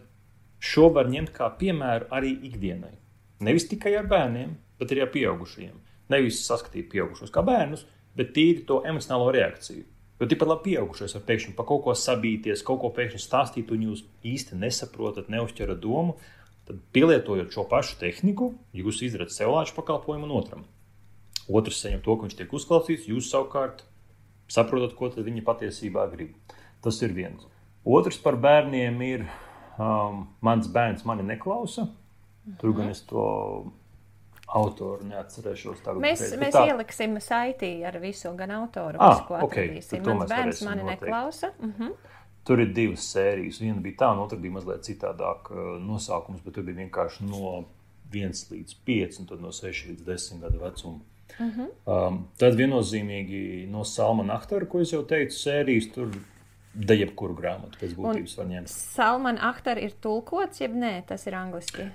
šo 0.61 0.91
var 0.93 1.09
ņemt 1.11 1.33
kā 1.35 1.49
piemēru 1.57 2.07
arī 2.13 2.35
ikdienai. 2.51 2.93
Nevis 3.41 3.67
tikai 3.69 3.95
ar 3.99 4.09
bērniem, 4.09 4.53
bet 4.79 4.93
arī 4.93 5.05
ar 5.05 5.11
pieaugušajiem. 5.13 5.77
Nevis 6.11 6.43
saskatīt 6.45 6.89
pieaugušos 6.91 7.33
kā 7.33 7.43
bērnus, 7.45 7.85
bet 8.17 8.33
tīri 8.35 8.65
to 8.67 8.81
emocionālo 8.87 9.31
reakciju. 9.33 9.85
Jo 10.21 10.27
tikpat 10.29 10.51
labi 10.51 10.69
pieaugušais 10.69 11.15
var 11.17 11.23
pēkšņi 11.25 11.55
par 11.57 11.65
kaut 11.69 11.81
ko 11.87 11.95
sabīties, 11.97 12.61
kaut 12.65 12.83
ko 12.83 12.91
pēkšņi 12.93 13.21
stāstīt, 13.23 13.71
un 13.73 13.87
jūs 13.87 14.03
īsti 14.27 14.59
nesaprotat, 14.61 15.31
neuzķerat 15.33 15.79
domu. 15.81 16.19
Tad, 16.67 16.77
pielietojot 16.93 17.49
šo 17.55 17.65
pašu 17.71 17.97
tehniku, 17.97 18.51
jūs 18.77 19.01
izdarāt 19.07 19.33
sev 19.33 19.55
lāču 19.55 19.73
pakalpojumu 19.79 20.29
un 20.29 20.35
otram. 20.37 20.67
Otrs 21.49 21.81
saņem 21.81 22.03
to, 22.05 22.13
ka 22.13 22.27
viņš 22.27 22.37
tiek 22.37 22.53
uzklausīts, 22.53 23.07
jūs 23.09 23.31
savukārt 23.33 23.81
saprotat, 24.51 24.93
ko 24.99 25.09
viņi 25.15 25.41
patiesībā 25.47 26.05
grib. 26.13 26.35
Tas 26.85 27.01
ir 27.01 27.15
viens. 27.17 27.47
Otrs 27.81 28.21
par 28.21 28.37
bērniem 28.37 29.01
ir, 29.07 29.25
um, 29.81 30.27
mans 30.45 30.69
bērns 30.69 31.01
mani 31.07 31.25
neklausa. 31.25 31.87
Tur 32.59 32.73
gan 32.73 32.89
es 32.89 33.03
to 33.05 33.23
autoru 34.51 35.05
neatcerēšos. 35.07 35.83
Tagad, 35.85 36.01
mēs 36.03 36.23
pēc, 36.23 36.39
mēs 36.41 36.55
tā... 36.55 36.63
ieliksim 36.71 37.19
saitī 37.23 37.71
ar 37.87 37.97
visu, 38.03 38.31
gan 38.37 38.55
autoru, 38.57 38.99
ah, 38.99 39.13
visu, 39.13 39.27
ko 39.27 39.37
okay, 39.45 39.69
atradīsim. 39.69 40.07
Mans 40.07 40.31
bērns 40.31 40.63
mani 40.67 40.85
noteikti. 40.85 41.05
neklausa. 41.05 41.51
Uh 41.59 41.75
-huh. 41.77 41.93
Tur 42.43 42.59
ir 42.59 42.73
divas 42.73 43.05
sērijas. 43.13 43.61
Viena 43.61 43.81
bija 43.81 43.95
tā, 43.99 44.11
un 44.13 44.19
otra 44.19 44.37
bija 44.37 44.53
mazliet 44.53 44.81
citādāk 44.81 45.51
uh, 45.51 45.77
nosaukums, 45.81 46.41
bet 46.41 46.53
tur 46.53 46.63
bija 46.63 46.77
vienkārši 46.81 47.29
no 47.29 47.63
1 48.11 48.51
līdz 48.51 48.75
5, 48.85 49.19
un 49.19 49.27
tad 49.27 49.41
no 49.41 49.51
6 49.51 49.87
līdz 49.89 50.05
10 50.05 50.41
gadu 50.41 50.59
vecuma. 50.59 50.99
Uh 51.39 51.45
-huh. 51.47 51.67
um, 51.85 52.27
tad 52.37 52.55
viennozīmīgi 52.55 53.69
no 53.69 53.83
Salmana 53.83 54.33
Ahtara, 54.33 54.65
ko 54.65 54.79
es 54.79 54.93
jau 54.93 55.03
teicu, 55.03 55.37
sērijas 55.37 55.93
tur 55.93 56.09
da 56.73 56.93
jebkuru 56.93 57.35
grāmatu 57.35 57.79
pēc 57.81 57.95
būtības 57.95 58.37
var 58.37 58.45
ņemt. 58.45 58.67
Salmana 58.67 59.49
Ahtara 59.49 59.79
ir 59.79 59.91
tulkots, 60.01 60.61
jeb 60.61 60.71
nē, 60.71 61.03
tas 61.07 61.27
ir 61.27 61.35
angliski. 61.35 61.89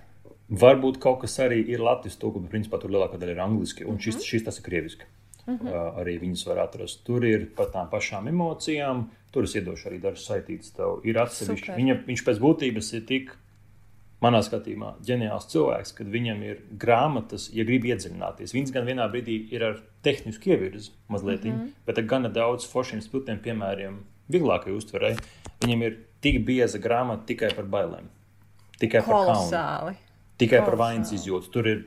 Varbūt 0.47 1.01
kaut 1.03 1.25
kas 1.25 1.39
arī 1.43 1.59
ir 1.73 1.83
latviešu 1.83 2.21
tulkojums, 2.23 2.51
principā 2.51 2.79
tur 2.79 2.93
lielākā 2.95 3.19
daļa 3.19 3.35
ir 3.35 3.41
angliski, 3.43 3.87
un 3.89 3.99
šis, 3.99 4.21
šis 4.23 4.45
tas 4.47 4.61
ir 4.61 4.67
krieviski. 4.69 5.09
Uh 5.47 5.55
-huh. 5.55 5.71
uh, 5.71 5.99
arī 6.03 6.19
viņas 6.21 6.47
var 6.47 6.59
atrast. 6.59 7.05
Tur 7.05 7.25
ir 7.25 7.49
par 7.57 7.67
tām 7.75 7.91
pašām 7.91 8.29
emocijām. 8.29 9.11
Tur 9.31 9.45
es 9.45 9.55
iedošu 9.55 9.89
arī 9.89 10.01
dažus 10.01 10.27
saitītus. 10.29 10.73
Tev 10.75 11.01
ir 11.05 11.19
atsevišķi. 11.19 11.73
Viņa, 11.77 12.07
viņš 12.07 12.25
pēc 12.25 12.39
būtības 12.39 12.95
ir 12.95 13.05
tik, 13.07 13.37
manā 14.21 14.41
skatījumā, 14.43 14.95
ģeniāls 15.05 15.49
cilvēks, 15.53 15.93
kad 15.99 16.07
viņam 16.07 16.43
ir 16.43 16.63
grāmatas, 16.71 17.51
ja 17.55 17.65
grib 17.65 17.85
iedziļināties. 17.85 18.55
Viņas 18.55 18.73
gan 18.73 18.87
vienā 18.87 19.11
brīdī 19.13 19.53
ir 19.53 19.65
ar 19.65 19.83
tehnisku 20.03 20.51
ievirzi 20.51 20.91
mazliet, 21.09 21.45
uh 21.45 21.53
-huh. 21.53 21.69
bet 21.87 21.99
ar 21.99 22.05
gana 22.05 22.29
daudz 22.29 22.67
foršiem 22.67 23.01
spilgtiem 23.01 23.39
piemēriem, 23.39 24.01
vieglākai 24.33 24.73
uztverei. 24.73 25.17
Viņam 25.61 25.83
ir 25.83 25.99
tik 26.21 26.45
bieza 26.47 26.79
grāmata 26.79 27.27
tikai 27.27 27.55
par 27.55 27.65
bailēm. 27.65 28.09
Tikai 28.79 29.03
Kolosāli. 29.03 29.51
par 29.51 29.81
kaunu 29.81 30.06
tikai 30.41 30.63
par 30.67 30.79
vainas 30.81 31.13
izjūtu. 31.17 31.53
Tur 31.53 31.71
ir 31.71 31.85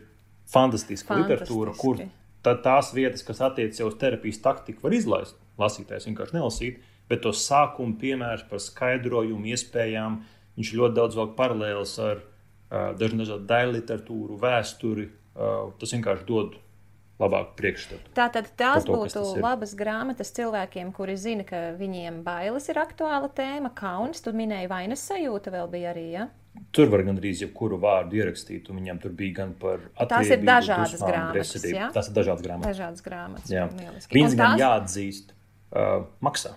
fantastiska 0.50 1.20
literatūra, 1.22 1.76
kur 1.80 2.02
tā, 2.46 2.56
tās 2.64 2.94
vietas, 2.96 3.26
kas 3.26 3.42
attiecas 3.46 3.82
uz 3.86 3.98
terapijas 4.02 4.42
taktiku, 4.44 4.88
var 4.88 4.98
izlaist. 4.98 5.38
Lasītājs 5.60 6.08
vienkārši 6.08 6.38
nelasīt, 6.38 6.80
bet 7.12 7.24
to 7.26 7.34
sākuma 7.36 7.98
piemērs 8.00 8.46
par 8.50 8.62
skaidrojumu, 8.64 9.50
iespējām, 9.52 10.22
viņš 10.58 10.74
ļoti 10.80 10.98
daudz 10.98 11.20
vēl 11.20 11.34
paralēlis 11.36 11.98
ar 12.06 12.22
uh, 12.24 12.90
dažādu 13.00 13.44
daļu 13.50 13.76
literatūru, 13.76 14.40
vēsturi. 14.40 15.10
Uh, 15.40 15.70
tas 15.80 15.94
vienkārši 15.96 16.26
dod 16.28 16.58
labāku 17.20 17.56
priekšstatu. 17.60 18.14
Tātad 18.16 18.48
tās 18.60 18.86
to, 18.88 18.96
būtu 18.96 19.24
labas 19.44 19.76
grāmatas 19.78 20.32
cilvēkiem, 20.36 20.94
kuri 20.96 21.18
zina, 21.20 21.46
ka 21.48 21.74
viņiem 21.80 22.22
bailes 22.24 22.70
ir 22.72 22.80
aktuāla 22.80 23.30
tēma, 23.36 23.74
kauns. 23.76 24.24
Tu 24.24 24.34
minēji 24.36 24.72
vainas 24.72 25.04
sajūta 25.10 25.54
vēl 25.54 25.72
bija 25.72 25.92
arī. 25.94 26.06
Ja? 26.16 26.28
Tur 26.76 26.90
var 26.92 27.02
gandrīz 27.06 27.42
jebkuru 27.44 27.78
vārdu 27.82 28.20
ierakstīt, 28.20 28.70
un 28.70 28.80
viņam 28.82 29.00
tur 29.02 29.14
bija 29.18 29.40
gan 29.42 29.52
par. 29.58 29.84
Tās 30.10 30.30
ir 30.30 30.42
dažādas 30.46 30.96
dusmām, 30.96 31.12
grāmatas. 31.12 31.66
Ja? 31.66 31.90
Tās 31.96 32.10
ir 32.10 32.16
dažādas 32.18 32.46
grāmatas. 32.46 32.72
Dažādas 32.74 33.06
grāmatas. 33.06 33.52
Jā. 33.54 33.68
Viņas 34.14 34.38
gan 34.38 34.54
tās... 34.54 34.64
jāatzīst 34.64 35.34
uh, 35.34 36.08
maksā. 36.26 36.56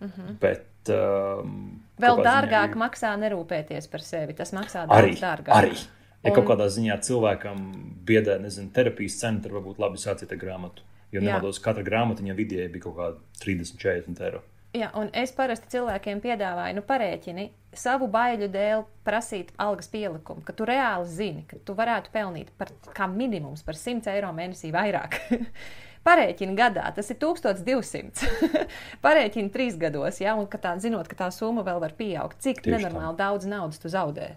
Uh 0.00 0.06
mhm. 0.06 0.26
-huh. 0.26 0.36
Bet, 0.40 0.92
um, 0.96 1.80
Vēl 2.00 2.22
dārgāk 2.24 2.76
ziņā... 2.76 2.82
maksā 2.84 3.14
nerūpēties 3.20 3.90
par 3.92 4.04
sevi. 4.04 4.36
Tas 4.36 4.52
maksā 4.56 4.86
arī, 4.88 5.16
dārgāk. 5.20 5.56
Arī. 5.56 5.74
Ja 6.22 6.30
un... 6.30 6.36
kaut 6.36 6.46
kādā 6.52 6.68
ziņā 6.68 7.00
cilvēkam 7.00 7.66
biedē, 8.06 8.38
nezinu, 8.40 8.70
terapijas 8.76 9.18
cena, 9.20 9.40
tad 9.40 9.52
varbūt 9.52 9.80
labi 9.80 10.00
sāciet 10.00 10.32
ar 10.32 10.40
grāmatu. 10.40 10.84
Jo 11.12 11.20
nemaldos, 11.24 11.58
katra 11.58 11.82
grāmatiņa 11.82 12.34
vidēji 12.38 12.70
bija 12.70 12.86
kaut 12.86 12.96
kāda 12.96 13.16
30, 13.42 13.80
40 13.82 14.24
eiro. 14.28 14.42
Jā, 14.70 14.92
un 14.94 15.08
es 15.18 15.32
parasti 15.34 15.66
cilvēkiem 15.72 16.20
piedāvāju, 16.22 16.76
nu, 16.78 16.82
parēķini 16.86 17.48
savu 17.74 18.06
baiļu 18.10 18.46
dēļ 18.54 18.84
prasīt 19.06 19.50
algas 19.58 19.90
pielikumu, 19.90 20.44
ka 20.46 20.54
tu 20.54 20.66
reāli 20.68 21.08
zini, 21.10 21.42
ka 21.50 21.58
tu 21.66 21.74
varētu 21.78 22.12
pelnīt 22.14 22.52
par 22.58 22.70
kā 22.94 23.08
minimums 23.10 23.64
par 23.66 23.78
100 23.78 24.12
eiro 24.14 24.30
mēnesī 24.34 24.70
vairāk. 24.74 25.18
Parēķini 26.06 26.54
gadā, 26.56 26.86
tas 26.96 27.10
ir 27.12 27.18
1200. 27.20 28.30
Parēķini 29.04 29.50
trīs 29.52 29.74
gados, 29.80 30.20
ja, 30.22 30.36
un 30.38 30.46
ka 30.50 30.60
tā, 30.62 30.76
zinot, 30.80 31.10
ka 31.10 31.18
tā 31.18 31.28
summa 31.34 31.64
vēl 31.66 31.82
var 31.82 31.96
pieaugt. 31.98 32.38
Cik 32.40 32.62
Tieši 32.62 32.76
nenormāli 32.76 33.18
tā. 33.18 33.26
daudz 33.26 33.48
naudas 33.50 33.82
tu 33.82 33.90
zaudē? 33.92 34.30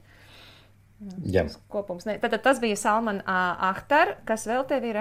Jā. 1.29 1.45
Kopums, 1.71 2.07
ne. 2.09 2.17
Tad, 2.19 2.35
tas 2.43 2.59
bija 2.63 2.79
Salman 2.79 3.21
uh, 3.21 3.69
Ahtar, 3.69 4.17
kas 4.27 4.47
vēl 4.49 4.65
tev 4.67 4.89
ir? 4.89 4.99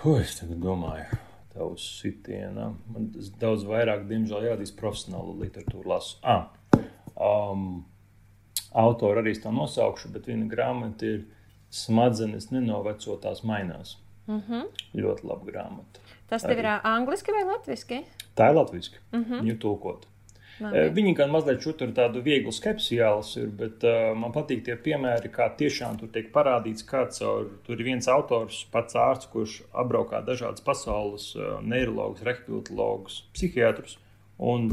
Ko 0.00 0.16
es 0.18 0.34
tagad 0.40 0.58
domāju? 0.64 1.20
Tavu 1.52 1.76
sitienu. 1.76 2.72
Man 2.92 3.08
daudz 3.40 3.64
vairāk, 3.68 4.06
diemžēl, 4.08 4.48
jādīs 4.52 4.74
profesionālu 4.76 5.36
literatūru 5.42 5.88
lasu. 5.88 6.18
Ah, 6.22 6.48
um, 7.16 7.84
Autori 8.72 9.20
arī 9.20 9.34
to 9.36 9.50
nosaukšu, 9.52 10.08
bet 10.14 10.28
viena 10.30 10.46
grāmata 10.48 11.04
ir 11.04 11.24
Smadzenes 11.72 12.50
nenovecotās 12.52 13.42
mainās. 13.44 13.98
Mm 14.26 14.42
-hmm. 14.48 14.64
Ļoti 14.94 15.24
laba 15.28 15.44
grāmata. 15.44 16.00
Tas 16.28 16.42
tev 16.42 16.58
ir 16.58 16.64
ā, 16.64 16.80
angliski 16.84 17.32
vai 17.32 17.44
latviski? 17.44 18.04
Tā 18.36 18.52
ir. 18.54 19.00
Mhm. 19.12 19.20
Mm 19.20 19.24
-hmm. 19.24 19.40
Viņa 19.42 19.58
tulkot. 19.60 20.06
Labi. 20.62 20.78
Eh, 20.78 20.88
Viņi 20.94 21.14
gan 21.18 21.32
mazliet 21.32 21.64
šur 21.64 21.76
tādu 21.96 22.22
vieglu 22.24 22.52
skepsijāls 22.54 23.34
ir, 23.40 23.50
bet 23.58 23.84
uh, 23.88 24.12
man 24.18 24.34
patīk 24.34 24.64
tie 24.66 24.76
piemēri, 24.78 25.30
kā 25.32 25.48
tiešām 25.58 25.98
tur 26.00 26.10
tiek 26.14 26.30
parādīts, 26.34 26.86
kāds 26.88 27.22
tur 27.22 27.76
ir 27.76 27.84
viens 27.86 28.08
autors, 28.10 28.62
pats 28.72 28.96
ārsts, 28.98 29.30
kurš 29.32 29.60
apbraukā 29.84 30.22
dažādas 30.26 30.64
pasaules 30.64 31.32
uh, 31.36 31.58
neiroloģus, 31.66 32.24
rehabilitologus, 32.28 33.22
psihiatrus. 33.36 33.98
Un, 34.42 34.72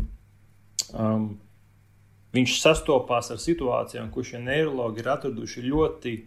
um, 0.94 1.30
viņš 2.36 2.58
sastopās 2.62 3.32
ar 3.34 3.42
situācijām, 3.42 4.12
kur 4.14 4.28
šie 4.28 4.42
neiroloģi 4.46 5.04
ir 5.04 5.14
atraduši 5.16 5.66
ļoti 5.68 6.18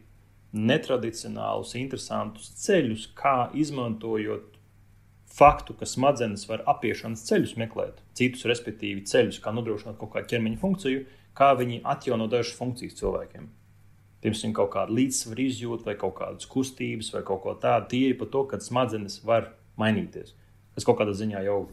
netradicionālus, 0.52 1.76
interesantus 1.80 2.51
ceļus, 2.60 3.09
kā 3.16 3.51
izmantojot 3.56 4.51
faktu, 5.32 5.74
ka 5.78 5.88
smadzenes 5.88 6.44
var 6.48 6.64
apiešanas 6.68 7.24
ceļus 7.28 7.56
meklēt, 7.60 8.02
citus, 8.18 8.44
respektīvi, 8.50 9.04
ceļus, 9.09 9.40
kā 9.42 9.52
nodrošināt 9.54 9.98
kaut 10.00 10.12
kādu 10.14 10.32
ķermeņa 10.32 10.60
funkciju, 10.60 11.04
kā 11.38 11.52
viņi 11.59 11.80
atjauno 11.88 12.28
dažas 12.30 12.56
funkcijas 12.59 12.98
cilvēkiem. 13.00 13.48
Piemēram, 14.22 14.52
kaut 14.54 14.70
kāda 14.76 14.94
līdzsvara 14.94 15.42
izjūta, 15.42 15.88
vai 15.88 15.96
kaut 15.98 16.14
kādas 16.20 16.46
kustības, 16.46 17.09
vai 17.14 17.24
kaut 17.26 17.42
ko 17.42 17.56
tādu. 17.59 17.98
Ir 17.98 18.14
par 18.20 18.28
to, 18.30 18.44
ka 18.50 18.60
smadzenes 18.62 19.18
var 19.26 19.48
mainīties. 19.80 20.36
Tas 20.76 20.86
kaut 20.86 21.00
kādā 21.00 21.14
ziņā 21.16 21.42
jau 21.48 21.64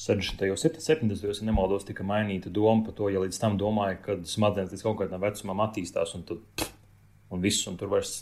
60. 0.00 0.44
un 0.50 0.60
70. 0.60 1.08
gados, 1.22 1.40
ja 1.40 1.46
nemaldos, 1.48 1.86
tika 1.88 2.04
mainīta 2.06 2.52
doma 2.52 2.84
par 2.84 2.94
to, 2.98 3.08
ja 3.12 3.22
līdz 3.22 3.40
tam 3.40 3.56
domāja, 3.60 3.98
ka 4.04 4.18
smadzenes 4.28 4.74
līdz 4.74 4.84
kaut 4.86 5.00
kādam 5.00 5.24
vecumam 5.24 5.64
attīstās, 5.64 6.14
un, 6.18 6.26
tad, 6.28 6.68
un 7.32 7.42
viss, 7.44 7.66
un 7.68 7.80
tur 7.80 7.92
vairs 7.92 8.18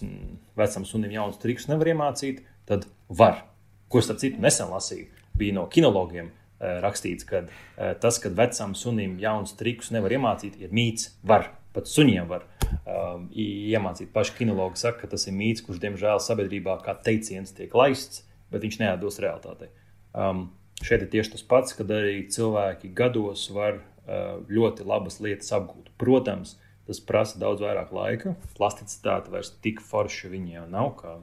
vecam 0.58 0.86
sunim 0.86 1.14
jaunas 1.14 1.38
trikus 1.42 1.68
nevar 1.70 1.92
iemācīt, 1.94 2.44
tad 2.68 2.86
var. 3.08 3.44
Ko 3.88 4.02
starp 4.04 4.20
citu 4.20 4.42
nesen 4.42 4.68
lasīju, 4.72 5.08
bija 5.38 5.56
no 5.56 5.64
kinologiem 5.72 6.28
eh, 6.28 6.78
rakstīts, 6.84 7.26
ka 7.28 7.44
eh, 7.44 7.94
tas, 8.00 8.20
ka 8.22 8.32
vecam 8.34 8.74
sunim 8.76 9.16
jaunas 9.22 9.54
trikus 9.58 9.92
nevar 9.94 10.14
iemācīt, 10.16 10.58
ir 10.60 10.74
mīts. 10.74 11.12
Var, 11.28 11.48
pat 11.76 11.88
suņiem 11.88 12.28
var 12.28 12.46
um, 12.68 13.28
iemācīt. 13.32 14.12
Paši 14.14 14.36
kinologi 14.40 14.80
saka, 14.82 15.04
ka 15.04 15.12
tas 15.14 15.28
ir 15.28 15.36
mīts, 15.36 15.64
kurš, 15.64 15.80
diemžēl, 15.84 16.20
sabiedrībā 16.22 16.78
kā 16.84 16.96
teiciens 17.04 17.54
tiek 17.56 17.74
laists, 17.76 18.24
bet 18.52 18.64
viņš 18.64 18.80
neatbilst 18.82 19.22
realitātei. 19.22 19.68
Um, 20.16 20.48
šeit 20.82 21.04
ir 21.04 21.12
tieši 21.12 21.36
tas 21.36 21.44
pats, 21.46 21.76
kad 21.78 21.90
arī 21.94 22.22
cilvēki 22.32 22.90
gados 22.96 23.48
var 23.54 23.80
uh, 23.80 24.40
ļoti 24.50 24.86
labas 24.88 25.20
lietas 25.24 25.52
apgūt. 25.54 25.92
Protams, 26.00 26.56
tas 26.88 27.02
prasa 27.04 27.40
daudz 27.40 27.62
vairāk 27.64 27.92
laika. 27.94 28.34
Plasticitāte 28.56 29.32
vairs 29.32 29.52
tik 29.64 29.82
forša 29.84 30.32
viņiem 30.32 30.70
nav 30.72 30.94
kā 31.00 31.18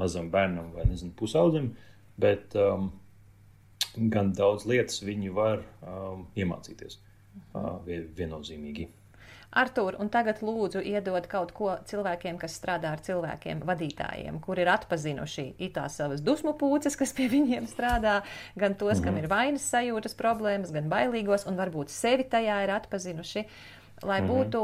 mazam 0.00 0.30
bērnam 0.32 0.70
vai 0.72 0.86
nezinu, 0.88 1.12
pusaudzim, 1.16 1.74
bet 2.20 2.56
um, 2.58 2.90
gan 3.96 4.32
daudz 4.36 4.66
lietas 4.70 5.02
viņi 5.04 5.34
var 5.34 5.62
um, 5.82 6.26
iemācīties 6.38 6.98
uh, 7.00 7.78
vie- 7.86 8.06
viennozīmīgi. 8.16 8.88
Artur, 9.50 9.96
un 9.98 10.06
tagad 10.14 10.44
lūdzu 10.46 10.78
iedod 10.86 11.24
kaut 11.26 11.50
ko 11.56 11.72
cilvēkiem, 11.90 12.36
kas 12.38 12.54
strādā 12.54 12.92
ar 12.94 13.00
cilvēkiem, 13.02 13.64
vadītājiem, 13.66 14.36
kur 14.44 14.60
ir 14.62 14.70
atpazinuši 14.70 15.46
it 15.58 15.74
tās 15.74 15.96
savas 15.98 16.22
dusmu 16.22 16.52
pūces, 16.58 16.94
kas 16.98 17.10
pie 17.16 17.26
viņiem 17.32 17.66
strādā, 17.66 18.20
gan 18.54 18.76
tos, 18.78 19.02
kam 19.02 19.18
ir 19.18 19.26
vainas 19.30 19.66
sajūtas 19.72 20.14
problēmas, 20.18 20.70
gan 20.70 20.86
bailīgos, 20.92 21.48
un 21.50 21.58
varbūt 21.58 21.90
sevi 21.90 22.28
tajā 22.30 22.60
ir 22.62 22.74
atpazinuši, 22.76 23.44
lai 24.06 24.20
būtu 24.22 24.62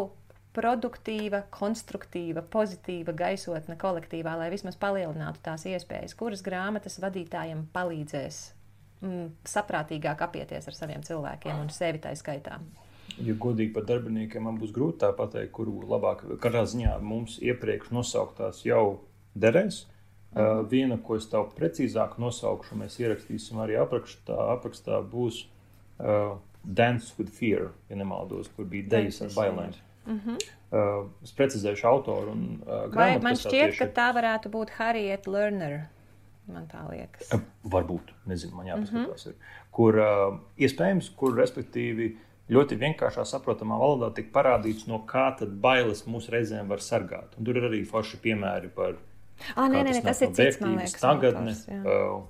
produktīva, 0.57 1.43
konstruktīva, 1.53 2.43
pozitīva 2.53 3.13
gaisotne 3.17 3.77
kolektīvā, 3.81 4.37
lai 4.41 4.51
vismaz 4.53 4.79
palielinātu 4.81 5.43
tās 5.45 5.67
iespējas, 5.69 6.17
kuras 6.19 6.45
grāmatas 6.47 7.01
vadītājiem 7.03 7.67
palīdzēs 7.75 8.41
mm, 9.05 9.29
saprātīgāk 9.49 10.25
apieties 10.27 10.69
ar 10.69 10.77
saviem 10.77 11.05
cilvēkiem 11.07 11.61
un 11.61 11.73
sevi 11.75 12.01
tā 12.03 12.15
skaitā. 12.17 12.59
Ja 13.23 13.37
godīgi 13.39 13.73
par 13.73 13.87
darbiniekiem, 13.89 14.45
man 14.45 14.57
būs 14.61 14.73
grūti 14.77 15.01
tā 15.05 15.13
pateikt, 15.17 15.53
kuru 15.57 15.79
labāk. 15.87 16.25
Katrā 16.43 16.65
ziņā 16.69 16.97
mums 17.05 17.39
iepriekš 17.45 17.93
nosauktās 17.95 18.65
jau 18.67 19.03
derēs. 19.39 19.85
Uh, 20.37 20.67
viena, 20.69 20.99
ko 21.01 21.17
es 21.17 21.29
tev 21.33 21.47
precīzāk 21.57 22.19
nosaukšu, 22.21 22.77
mēs 22.77 22.99
ierakstīsim 23.01 23.63
arī 23.63 23.79
aprakstā. 23.81 24.37
aprakstā 24.57 24.99
būs 25.01 25.47
uh, 26.03 26.37
Dance 26.67 27.15
with 27.17 27.33
Fear, 27.33 27.71
ja 27.89 27.97
nemaldos, 27.97 28.51
kur 28.53 28.69
bija 28.69 28.91
dejas 28.99 29.23
ar 29.23 29.33
Dance 29.33 29.86
with 30.07 30.25
bailēm. 30.27 30.39
Uh, 30.67 31.09
es 31.23 31.33
precizēšu 31.37 31.87
autoru 31.87 32.33
un 32.35 32.47
uh, 32.63 32.87
Vai 32.95 33.13
grāmatu, 33.13 33.23
man 33.23 33.37
kas 33.37 33.45
tā 33.45 33.51
šķiet, 33.51 33.71
tieši 33.71 33.79
ka 33.79 33.87
tā 34.01 34.07
varētu 34.17 34.53
būt 34.53 34.75
Harriet 34.79 35.27
Lerner? 35.31 35.77
Man 36.51 36.69
tā 36.71 36.85
liekas. 36.91 37.33
Uh, 37.35 37.43
Varbūt, 37.71 38.13
nezinu, 38.31 38.55
man 38.59 38.67
jāpaskatās. 38.71 39.27
Mm 39.27 39.33
-hmm. 39.33 39.67
Kur 39.71 39.99
uh, 39.99 40.39
iespējams, 40.59 41.11
kur 41.17 41.35
respektīvi 41.39 42.17
ļoti 42.51 42.79
vienkāršā, 42.79 43.25
saprotamā 43.27 43.79
valodā 43.79 44.13
tiek 44.15 44.33
parādīts, 44.33 44.87
no 44.87 45.03
kā 45.07 45.27
tad 45.39 45.49
bailes 45.49 46.07
mūs 46.07 46.31
reizēm 46.31 46.69
var 46.69 46.79
sargāt. 46.79 47.39
Un 47.39 47.45
tur 47.45 47.57
ir 47.57 47.71
arī 47.71 47.85
forši 47.87 48.17
piemēri 48.23 48.71
par 48.75 48.97
Ah, 49.55 49.69
nē, 49.69 49.83
nē, 49.85 49.93
nē, 49.93 50.03
tas 50.05 50.23
ir 50.23 50.33
cits, 50.33 50.61
man 50.61 50.79
liekas. 50.79 51.01
tagadne, 51.01 51.53
autors, 51.53 51.85
uh, 51.85 52.23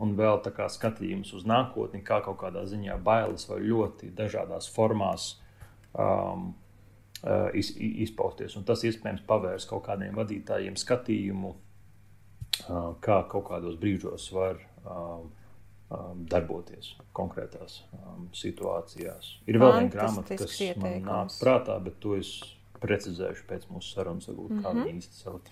un 0.00 0.14
vēl 0.16 0.40
tā 0.44 0.52
kā 0.52 0.68
skatījums 0.68 1.32
uz 1.36 1.46
nākotni, 1.48 2.02
kā 2.04 2.20
kaut 2.24 2.38
kādā 2.42 2.66
ziņā 2.68 2.98
bailes 3.04 3.48
var 3.48 3.62
ļoti 3.64 4.10
dažādās 4.16 4.68
formās 4.74 5.40
um, 5.94 6.54
iz, 7.54 7.72
i- 7.76 8.02
izpausties. 8.04 8.56
Un 8.56 8.64
tas 8.64 8.82
iespējams 8.84 9.24
pavērs 9.28 9.66
kaut 9.68 9.84
kādiem 9.86 10.14
vadītājiem 10.16 10.76
skatījumu, 10.80 11.54
uh, 11.54 12.94
kā 13.04 13.18
kaut 13.28 13.48
kādos 13.50 13.76
brīžos 13.80 14.30
var 14.32 14.56
um, 14.86 15.30
um, 15.90 16.24
darboties 16.30 16.94
konkrētās 17.16 17.82
um, 17.92 18.28
situācijās. 18.32 19.34
Ir 19.46 19.58
vēl 19.60 19.72
viena 19.78 19.92
grāmata, 19.92 20.28
kas 20.36 20.46
Fantastisks 20.46 20.76
man 20.80 20.92
ieteikums. 20.92 21.10
nāk 21.10 21.44
prātā, 21.44 21.76
bet 21.84 22.00
to 22.00 22.16
es 22.16 22.32
precizēšu 22.80 23.44
pēc 23.50 23.66
mūsu 23.68 23.92
sarunas, 23.94 24.28
varbūt, 24.30 24.62
kā 24.62 24.72
Mhm. 24.72 24.84
viņi 24.86 25.02
īsti 25.02 25.18
sauc. 25.24 25.50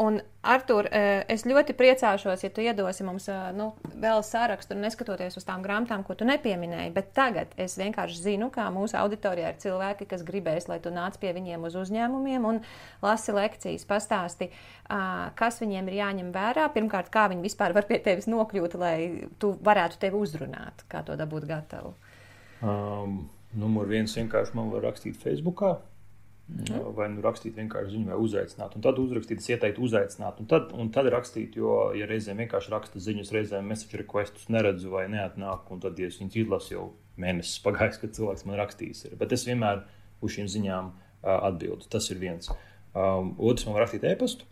Un, 0.00 0.16
Artur, 0.40 0.86
eh, 0.88 1.26
es 1.28 1.42
ļoti 1.44 1.74
priecāšos, 1.76 2.40
ja 2.40 2.48
tu 2.56 2.62
iedosi 2.64 3.04
mums 3.04 3.26
eh, 3.28 3.40
nu, 3.52 3.66
vēl 4.00 4.22
sārakstu, 4.24 4.72
neskatoties 4.80 5.36
uz 5.36 5.44
tām 5.44 5.60
grāmatām, 5.60 6.06
ko 6.06 6.14
tu 6.16 6.24
nepieminēji. 6.24 6.94
Bet 6.94 7.10
tagad 7.12 7.52
es 7.60 7.74
vienkārši 7.76 8.16
zinu, 8.22 8.48
kā 8.54 8.70
mūsu 8.72 8.96
auditorijā 8.96 9.50
ir 9.52 9.58
cilvēki, 9.60 10.06
kas 10.08 10.24
gribēs, 10.24 10.70
lai 10.72 10.78
tu 10.80 10.88
nāc 10.94 11.18
pie 11.20 11.34
viņiem 11.36 11.68
uz 11.68 11.76
uzņēmumiem 11.82 12.48
un 12.48 12.62
lasi 13.04 13.36
lekcijas, 13.36 13.84
pastāsti, 13.90 14.48
ā, 14.88 15.02
kas 15.36 15.60
viņiem 15.60 15.92
ir 15.92 15.98
jāņem 16.00 16.32
vērā. 16.32 16.70
Pirmkārt, 16.72 17.12
kā 17.12 17.26
viņi 17.34 17.44
vispār 17.44 17.76
var 17.76 17.84
pie 17.90 18.00
tevis 18.00 18.30
nokļūt, 18.32 18.78
lai 18.80 18.96
tu 19.36 19.52
varētu 19.60 20.00
tevi 20.00 20.16
uzrunāt, 20.16 20.86
kā 20.88 21.04
to 21.04 21.20
dabūt 21.20 21.44
gatavu. 21.52 21.92
Um, 22.64 23.26
numur 23.52 23.92
viens 23.92 24.16
vienkārši 24.16 24.56
man 24.56 24.72
var 24.72 24.88
rakstīt 24.88 25.20
Facebook. 25.20 25.60
Mm. 26.50 26.88
Vai 26.96 27.06
nu 27.12 27.22
rakstīt 27.22 27.54
vienkārši 27.60 27.94
ziņu, 27.94 28.08
vai 28.10 28.16
uzaicināt. 28.20 28.74
Un 28.76 28.82
tad 28.84 28.98
uzrakstīt, 28.98 29.38
es 29.42 29.50
ieteiktu 29.52 29.84
uzaicināt. 29.86 30.40
Un 30.42 30.48
tad, 30.50 30.72
un 30.74 30.90
tad 30.94 31.06
rakstīt, 31.14 31.54
jo, 31.60 31.74
ja 31.96 32.08
reizēm 32.10 32.42
vienkārši 32.42 32.72
raksta 32.74 33.02
ziņas, 33.02 33.30
reizēm 33.36 33.70
message 33.70 34.00
requestus 34.00 34.48
neredzu 34.50 34.90
vai 34.92 35.06
neatnāk, 35.12 35.70
un 35.70 35.82
tad, 35.84 36.00
ja 36.00 36.10
es 36.10 36.18
viņus 36.20 36.40
izlasu, 36.42 36.74
jau 36.74 36.86
mēnesis 37.20 37.62
pagājis, 37.64 38.00
kad 38.02 38.16
cilvēks 38.18 38.46
man 38.48 38.58
rakstīs. 38.60 39.04
Ir. 39.06 39.16
Bet 39.20 39.34
es 39.36 39.46
vienmēr 39.46 39.84
uz 40.20 40.34
šīm 40.36 40.50
ziņām 40.50 40.90
uh, 40.90 41.36
atbildu. 41.38 41.86
Tas 41.92 42.10
ir 42.10 42.20
viens. 42.22 42.50
Um, 42.90 43.34
otrs 43.38 43.68
man 43.68 43.78
rakstīt 43.80 44.06
e-pastu. 44.10 44.48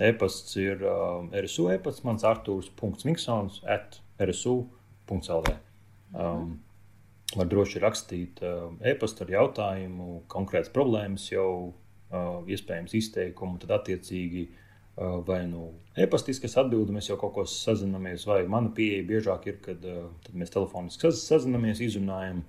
E-pasts 0.00 0.56
ir 0.56 0.80
um, 0.88 1.28
RSU 1.36 1.68
e-pasts, 1.74 2.04
mans 2.06 2.24
Artūrs.Miksons 2.24 3.60
at 3.68 3.98
RSU.CLV. 4.22 5.56
Um, 6.16 6.60
var 7.38 7.48
droši 7.50 7.80
rakstīt 7.82 8.42
uh, 8.44 8.72
e-pastu 8.84 9.24
ar 9.24 9.32
jautājumu, 9.36 10.22
konkrētas 10.32 10.72
problēmas, 10.74 11.28
jau 11.32 11.48
uh, 11.70 12.42
iespējams 12.50 12.94
izteikumu, 12.98 13.60
tad 13.62 13.74
attiecīgi 13.78 14.46
uh, 14.48 15.20
vai 15.26 15.46
nu 15.48 15.70
e-pastiski 15.96 16.48
es 16.48 16.58
atbildu, 16.60 16.92
mēs 16.92 17.08
jau 17.08 17.18
kaut 17.20 17.34
ko 17.36 17.46
sazināmies, 17.48 18.26
vai 18.28 18.42
mana 18.50 18.72
pieeja 18.76 19.06
biežāk 19.08 19.48
ir, 19.48 19.60
kad 19.64 19.86
mēs 20.36 20.52
telefoniski 20.52 21.08
saz- 21.08 21.24
sazināmies, 21.30 21.80
izrunājam, 21.80 22.42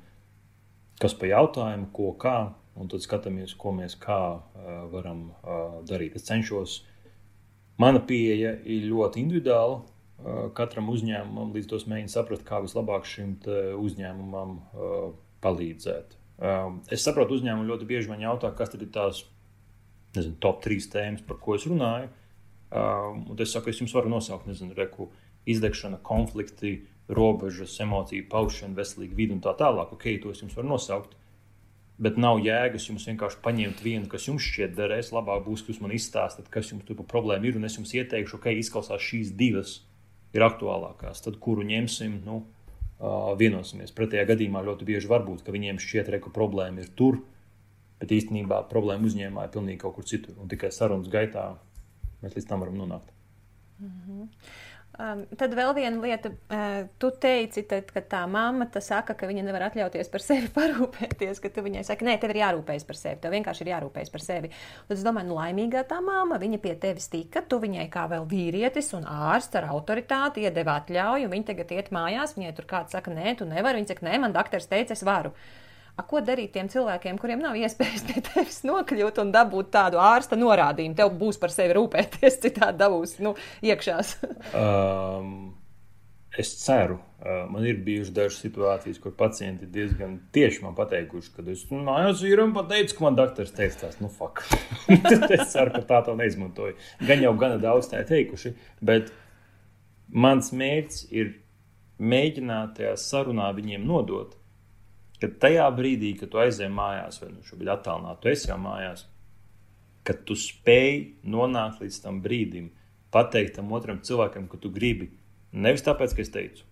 kas 0.99 1.15
pa 1.15 1.31
jautājumu, 1.31 1.89
ko 1.95 2.11
kā, 2.19 2.37
un 2.75 2.89
tad 2.91 3.05
skatāmies, 3.05 3.55
ko 3.59 3.71
mēs 3.75 3.95
kā 4.01 4.19
varam 4.91 5.27
darīt. 5.87 6.15
Es 6.17 6.27
cenšos, 6.27 6.81
mana 7.79 8.01
pieeja 8.03 8.55
ir 8.65 8.87
ļoti 8.91 9.21
individuāla. 9.23 9.81
Uh, 10.23 10.47
Katram 10.55 10.87
uzņēmumam 10.93 11.51
līdz 11.55 11.67
to 11.67 11.79
mēģinu 11.91 12.11
saprast, 12.11 12.45
kā 12.47 12.61
vislabāk 12.63 13.07
šim 13.09 13.35
uzņēmumam 13.79 14.57
uh, 14.59 15.07
palīdzēt. 15.43 16.15
Um, 16.43 16.79
es 16.91 17.03
saprotu, 17.05 17.37
uzņēmumi 17.37 17.69
ļoti 17.69 17.87
bieži 17.87 18.09
man 18.11 18.23
jautā, 18.23 18.49
kas 18.55 18.73
ir 18.77 18.87
tās 18.93 19.25
nezinu, 20.15 20.37
top 20.41 20.63
trīs 20.63 20.87
tēmas, 20.91 21.25
par 21.27 21.37
ko 21.43 21.57
es 21.57 21.67
runāju. 21.69 22.09
Um, 22.73 23.25
un 23.29 23.43
es 23.43 23.53
saku, 23.53 23.69
es 23.69 23.81
jums 23.81 23.93
varu 23.93 24.09
nosaukt, 24.09 24.47
nezinu, 24.49 24.73
reku, 24.77 25.11
izdegšana, 25.49 25.99
konflikti, 26.05 26.79
robežas, 27.11 27.75
emociju 27.83 28.25
paušana, 28.31 28.77
veselīga 28.79 29.17
vide 29.17 29.35
un 29.35 29.43
tā 29.43 29.53
tālāk. 29.59 29.93
Ok, 29.93 30.07
to 30.23 30.33
es 30.33 30.41
jums 30.41 30.55
varu 30.57 30.71
nosaukt. 30.71 31.13
Bet 32.01 32.17
nav 32.17 32.39
jēgas 32.41 32.87
jums 32.89 33.05
vienkārši 33.05 33.37
paņemt 33.43 33.83
vienu, 33.85 34.07
kas 34.09 34.25
jums 34.25 34.45
šķiet 34.47 34.73
derēs. 34.75 35.11
Labāk 35.13 35.43
būs, 35.45 35.61
ka 35.61 35.69
jūs 35.69 35.81
man 35.83 35.93
izstāstāt, 35.93 36.49
kas 36.51 36.71
jums 36.71 36.87
tur 36.87 36.97
par 37.03 37.11
problēmu 37.11 37.51
ir. 37.51 37.59
Un 37.59 37.67
es 37.69 37.77
jums 37.77 37.93
ieteikšu, 37.93 38.39
okay, 38.39 38.57
izklausās 38.57 39.03
šīs 39.03 39.35
divas. 39.37 39.83
Ir 40.33 40.45
aktuālākās, 40.45 41.21
tad 41.25 41.37
kuru 41.43 41.65
ņemsim, 41.67 42.21
nu, 42.25 42.41
vienosimies. 43.39 43.93
Pretējā 43.95 44.25
gadījumā 44.31 44.63
ļoti 44.63 44.87
bieži 44.87 45.09
var 45.11 45.25
būt, 45.27 45.43
ka 45.43 45.53
viņiem 45.53 45.81
šķiet, 45.81 46.11
ka 46.23 46.33
problēma 46.33 46.83
ir 46.83 46.91
tur, 46.95 47.19
bet 47.99 48.13
īstenībā 48.15 48.63
problēma 48.71 49.07
uzņēmumā 49.09 49.47
ir 49.47 49.53
pilnīgi 49.53 49.81
kaut 49.83 49.97
kur 49.97 50.07
citur. 50.07 50.37
Un 50.39 50.51
tikai 50.51 50.71
sarunas 50.71 51.11
gaitā 51.11 51.53
mēs 52.23 52.37
līdz 52.37 52.47
tam 52.49 52.63
varam 52.63 52.79
nonākt. 52.79 53.11
Mm 53.79 53.91
-hmm. 53.91 54.27
Um, 54.93 55.23
tad 55.33 55.55
vēl 55.57 55.71
viena 55.73 55.97
lieta, 55.97 56.29
uh, 56.53 56.83
tu 57.01 57.09
teici, 57.17 57.63
tad, 57.65 57.87
ka 57.89 58.03
tā 58.05 58.19
mamma 58.29 58.67
saka, 58.77 59.15
ka 59.17 59.25
viņa 59.25 59.41
nevar 59.47 59.65
atļauties 59.65 60.11
par 60.13 60.21
sevi 60.21 60.51
parūpēties, 60.57 61.41
ka 61.41 61.49
tu 61.49 61.63
viņai 61.65 61.81
saki, 61.87 62.05
nē, 62.05 62.19
tev 62.21 62.35
ir 62.35 62.43
jārūpējas 62.43 62.85
par 62.85 62.99
sevi, 62.99 63.17
tev 63.23 63.33
vienkārši 63.33 63.65
ir 63.65 63.71
jārūpējas 63.71 64.13
par 64.13 64.25
sevi. 64.25 64.51
Tad 64.85 64.93
es 64.99 65.01
domāju, 65.07 65.31
nu, 65.31 65.39
laimīgā 65.39 65.81
tā 65.89 65.97
mamma, 66.05 66.37
viņa 66.43 66.61
pie 66.61 66.75
tevis 66.85 67.09
tika, 67.09 67.41
tu 67.41 67.57
viņai 67.63 67.87
kā 67.93 68.05
vēl 68.11 68.29
vīrietis 68.29 68.93
un 68.93 69.09
ārsts 69.09 69.57
ar 69.57 69.71
autoritāti 69.73 70.45
iedeva 70.45 70.77
atļauju, 70.83 71.33
viņa 71.33 71.49
tagad 71.49 71.73
iet 71.73 71.89
mājās, 71.95 72.37
viņai 72.37 72.53
tur 72.53 72.69
kāds 72.69 72.93
saka, 72.93 73.17
nē, 73.17 73.33
tu 73.41 73.49
nevari, 73.49 73.81
viņa 73.81 73.95
saka, 73.95 74.09
nē, 74.11 74.21
man 74.21 74.37
doktors 74.37 74.69
teica, 74.69 74.93
es 74.93 75.01
varu. 75.09 75.33
Uh, 75.33 75.62
A, 75.93 76.01
ko 76.09 76.23
darīt 76.25 76.55
tiem 76.55 76.69
cilvēkiem, 76.73 77.19
kuriem 77.21 77.41
nav 77.43 77.57
iespējas 77.59 78.05
pie 78.07 78.21
tevis 78.25 78.63
nokļūt 78.65 79.19
un 79.21 79.33
dabūt 79.33 79.69
tādu 79.75 79.99
ārsta 80.01 80.39
norādījumu? 80.39 80.97
Tev 80.97 81.11
būs 81.19 81.37
par 81.41 81.53
sevi 81.53 81.75
rūpēties, 81.77 82.39
citādi 82.41 82.81
dabūs 82.81 83.19
nu, 83.21 83.35
iekšās. 83.61 84.15
um, 84.57 85.53
es 86.33 86.55
ceru, 86.63 86.97
uh, 86.97 87.43
man 87.53 87.69
ir 87.69 87.83
bijušas 87.85 88.15
dažas 88.17 88.41
situācijas, 88.41 88.97
kur 89.05 89.13
pacienti 89.19 89.69
diezgan 89.69 90.17
tieši 90.33 90.65
man 90.65 90.73
pateikuši, 90.81 91.33
ka 91.35 91.45
es 91.53 91.61
mājās 91.69 92.25
vīram 92.25 92.57
pateicu, 92.57 92.97
ka 92.97 93.05
man 93.05 93.21
doktors 93.21 93.53
teica 93.53 93.85
tās, 93.85 94.01
nu, 94.01 94.09
fuck. 94.09 94.41
es 94.89 95.49
ceru, 95.53 95.77
ka 95.77 95.85
tā 95.93 96.03
to 96.09 96.17
neizmantoju. 96.17 96.73
Gan 97.05 97.21
jau 97.21 97.37
gana 97.37 97.61
daudz 97.61 97.93
tā 97.93 98.01
teikuši, 98.09 98.57
bet 98.81 99.13
mans 100.09 100.49
mērķis 100.57 101.11
ir 101.13 101.35
mēģināt 102.01 102.79
tajā 102.79 102.97
sarunā 102.97 103.53
viņiem 103.53 103.85
nodot 103.85 104.39
ka 105.23 105.31
tajā 105.45 105.69
brīdī, 105.71 106.11
kad 106.19 106.33
tu 106.33 106.41
aizej 106.43 106.67
mājās, 106.67 107.21
vai 107.21 107.31
nu 107.31 107.45
šobrīd 107.47 107.71
attālināti, 107.71 108.19
tu 108.25 108.31
esi 108.33 108.49
jau 108.49 108.57
mājās, 108.59 109.05
kad 110.03 110.25
tu 110.27 110.35
spēj 110.35 110.97
nonākt 111.31 111.79
līdz 111.79 112.01
tam 112.03 112.19
brīdim, 112.25 112.73
pateikt 113.13 113.55
tam 113.55 113.71
otram 113.71 114.01
cilvēkam, 114.03 114.49
ka 114.51 114.59
tu 114.59 114.73
gribi. 114.73 115.13
Nevis 115.55 115.85
tāpēc, 115.85 116.15
ka 116.17 116.25
es 116.25 116.33
teicu, 116.33 116.67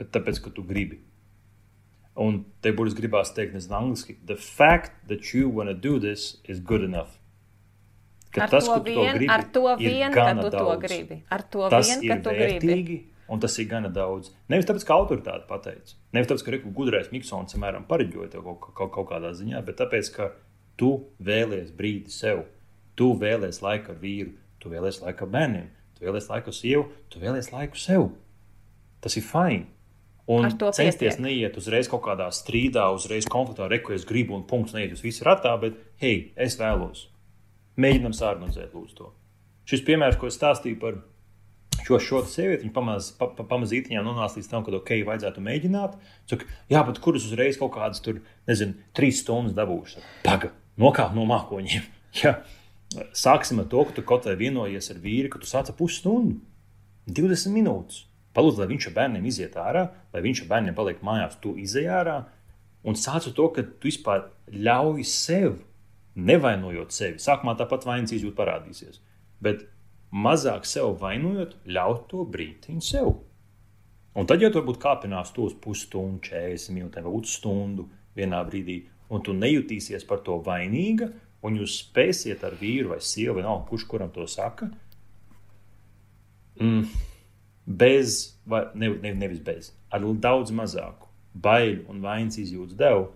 bet 0.00 0.12
tāpēc, 0.14 0.40
ka 0.40 0.54
tu 0.56 0.64
gribi. 0.64 1.02
Un 2.20 2.40
te 2.64 2.72
būs 2.76 2.96
gribās 2.96 3.34
teikt, 3.36 3.52
nezinu, 3.58 3.76
angliski, 3.76 4.16
the 4.24 4.38
fact 4.40 4.96
that 5.12 5.34
you 5.34 5.52
want 5.52 5.68
to 5.68 5.76
do 5.76 6.00
this 6.00 6.40
is 6.48 6.64
good 6.64 6.86
enough. 6.86 7.18
Ka 8.32 8.46
ar 8.46 8.54
tas, 8.54 8.64
to 8.70 8.80
vien, 8.86 9.12
gribi, 9.18 9.30
ar 9.34 9.44
to 9.52 9.68
vien, 9.76 10.12
ka 10.14 10.32
tu 10.38 10.48
daudz. 10.48 10.56
to 10.56 10.80
gribi. 10.86 11.22
Ar 11.28 11.44
to 11.44 11.68
tas 11.68 11.92
vien, 11.92 12.08
ka 12.08 12.20
tu 12.24 12.32
vērtīgi, 12.32 12.84
gribi 12.88 13.00
un 13.30 13.40
tas 13.42 13.56
ir 13.62 13.68
gana 13.70 13.90
daudz. 13.94 14.32
Nevis 14.50 14.66
tāpēc, 14.68 14.84
ka 14.86 14.96
autoritāte 14.98 15.46
pateica, 15.48 15.96
nevis 16.16 16.30
tāpēc, 16.30 16.44
ka 16.44 16.54
Reku 16.56 16.72
gudrais 16.74 17.10
Miksons 17.14 17.54
samērā 17.54 17.82
pareģoja 17.88 18.32
tev 18.34 18.46
kaut, 18.46 18.70
kaut, 18.74 18.92
kaut 18.96 19.10
kādā 19.12 19.32
ziņā, 19.38 19.62
bet 19.66 19.78
tāpēc, 19.80 20.12
ka 20.16 20.30
tu 20.80 20.92
vēlies 21.22 21.70
brīdi 21.76 22.12
sev, 22.12 22.44
tu 22.98 23.12
vēlies 23.20 23.62
laiku 23.62 23.94
ar 23.94 24.00
vīru, 24.02 24.32
tu 24.60 24.72
vēlies 24.72 25.02
laiku 25.04 25.26
ar 25.26 25.34
bērniem, 25.36 25.68
tu 25.96 26.06
vēlies 26.06 26.30
laiku 26.32 26.54
sievu, 26.56 26.88
tu 27.12 27.22
vēlies 27.22 27.52
laiku 27.54 27.78
sev. 27.78 28.10
Tas 29.00 29.16
ir 29.16 29.24
fini. 29.24 29.68
Un 30.30 30.46
censties 30.46 31.16
neiet 31.18 31.56
uzreiz 31.58 31.88
kaut 31.90 32.04
kādā 32.04 32.28
strīdā, 32.30 32.84
uzreiz 32.94 33.26
konfliktā, 33.26 33.66
reku 33.70 33.96
es 33.96 34.04
gribu 34.06 34.36
un 34.36 34.44
punkts 34.46 34.76
neiet 34.76 34.92
uz 34.94 35.02
visu 35.02 35.24
ratā, 35.26 35.56
bet 35.58 35.78
hei, 36.02 36.30
es 36.38 36.54
vēlos. 36.60 37.08
Mēģinam 37.80 38.14
sārunāties, 38.14 38.70
lūdzu, 38.70 38.94
to. 38.98 39.08
Šis 39.66 39.82
piemērs, 39.86 40.18
ko 40.20 40.30
es 40.30 40.38
stāstīju 40.38 40.78
par 40.82 41.00
šo, 41.86 41.98
šo 42.02 42.22
sievieti 42.28 42.68
pamaz, 42.74 43.10
pa, 43.18 43.28
pa, 43.36 43.44
pamazītiņā 43.48 44.02
nonāca 44.04 44.38
līdz 44.38 44.50
tam, 44.50 44.64
ka 44.66 44.74
ok, 44.78 44.92
vajadzētu 45.08 45.44
mēģināt. 45.44 45.96
Saka, 46.30 46.48
jā, 46.72 46.82
bet 46.86 47.00
kurus 47.04 47.28
uzreiz 47.28 47.58
kaut 47.60 47.74
kādas 47.76 48.02
tur, 48.04 48.20
nezinu, 48.50 48.78
trīs 48.96 49.22
stundas 49.24 49.56
dabūšu. 49.56 50.04
Paga, 50.26 50.52
nokāp 50.80 51.16
no 51.16 51.26
mākoņiem. 51.30 51.86
ja. 52.22 52.40
Sāksim 53.14 53.62
ar 53.62 53.68
to, 53.70 53.84
ka 53.86 53.94
tu 53.94 54.02
kaut 54.06 54.26
vai 54.26 54.34
vienojies 54.38 54.90
ar 54.90 54.98
vīru, 55.02 55.30
ka 55.30 55.38
tu 55.38 55.46
sāc 55.46 55.70
pusstundu, 55.78 56.40
20 57.10 57.54
minūtes. 57.54 58.04
Palūdz, 58.34 58.60
lai 58.62 58.68
viņš 58.70 58.90
ar 58.90 58.94
bērniem 58.98 59.26
iziet 59.26 59.56
ārā, 59.58 59.88
lai 60.14 60.22
viņš 60.22 60.44
ar 60.44 60.50
bērniem 60.52 60.76
paliek 60.76 61.00
mājās, 61.06 61.38
tu 61.42 61.56
izej 61.58 61.88
ārā. 61.90 62.20
Un 62.86 62.96
sāc 62.98 63.26
ar 63.26 63.34
to, 63.36 63.48
ka 63.54 63.64
tu 63.66 63.90
vispār 63.90 64.28
ļauj 64.50 65.04
sev, 65.06 65.58
nevainojot 66.18 66.94
sevi. 66.94 67.18
Sākumā 67.22 67.56
tāpat 67.58 67.86
vainas 67.88 68.14
izjūta 68.14 68.38
parādīsies. 68.38 69.00
Bet 69.42 69.66
mazāk 70.10 70.66
sev 70.66 70.96
vainojot, 71.00 71.56
ļaut 71.66 72.06
to 72.10 72.24
brīdiņu 72.26 72.84
sev. 72.84 73.12
Un 74.18 74.26
tad, 74.26 74.42
ja 74.42 74.50
tu 74.50 74.58
varbūt 74.58 74.80
kāpinās 74.82 75.30
tos 75.34 75.54
pusstundu, 75.62 76.18
40 76.26 76.74
minūtes 76.74 77.04
vai 77.06 77.20
stundu 77.30 77.86
vienā 78.18 78.40
brīdī, 78.46 78.82
un 79.10 79.22
tu 79.22 79.34
nejutīsies 79.34 80.06
par 80.06 80.24
to 80.26 80.40
vainīga, 80.46 81.12
un 81.46 81.60
jūs 81.60 81.78
spēsiet 81.84 82.42
ar 82.44 82.56
vīru 82.58 82.92
vai 82.94 83.00
sievu, 83.00 83.38
vai 83.38 83.46
nav, 83.46 83.62
kurš 83.68 83.86
kuram 83.88 84.10
to 84.12 84.26
saka, 84.28 84.68
mm, 86.60 86.82
bez, 87.66 88.18
vai 88.46 88.66
ne, 88.74 88.90
ne, 88.98 89.14
nevis 89.14 89.40
bez, 89.46 89.70
ar 89.94 90.02
daudz 90.02 90.50
mazāku 90.50 91.08
baiļu 91.34 91.86
un 91.88 92.02
vainas 92.02 92.38
izjūtas 92.42 92.76
devu 92.76 93.06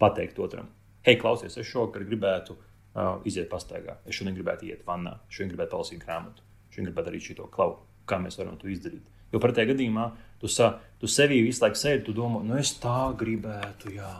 pateikt 0.00 0.38
otram, 0.42 0.66
hei, 1.06 1.16
klausies, 1.20 1.56
es 1.56 1.70
šovakar 1.70 2.04
gribētu 2.08 2.58
uh, 2.94 3.20
iziet 3.28 3.48
pastaigā. 3.50 3.98
Es 4.06 4.18
šodien 4.18 4.36
gribētu 4.36 4.68
iet 4.70 4.84
vannā, 4.86 5.16
šodien 5.32 5.52
gribētu 5.54 5.76
palasīt 5.76 6.02
grāmatu, 6.04 6.44
šodien 6.70 6.90
gribētu 6.90 7.10
darīt 7.10 7.28
šo 7.28 7.48
klau. 7.52 7.78
Kā 8.08 8.18
mēs 8.22 8.38
varam 8.40 8.56
to 8.58 8.70
izdarīt? 8.70 9.06
Jo 9.30 9.38
pretējā 9.42 9.70
gadījumā 9.70 10.08
tu, 10.40 10.50
sa, 10.50 10.72
tu 10.98 11.10
sevī 11.10 11.38
visu 11.46 11.62
laiku 11.62 11.78
sēdi, 11.78 12.04
tu 12.08 12.14
domā, 12.16 12.42
nu 12.46 12.56
es 12.58 12.72
tā 12.82 13.12
gribētu. 13.18 13.94
Jā. 13.94 14.14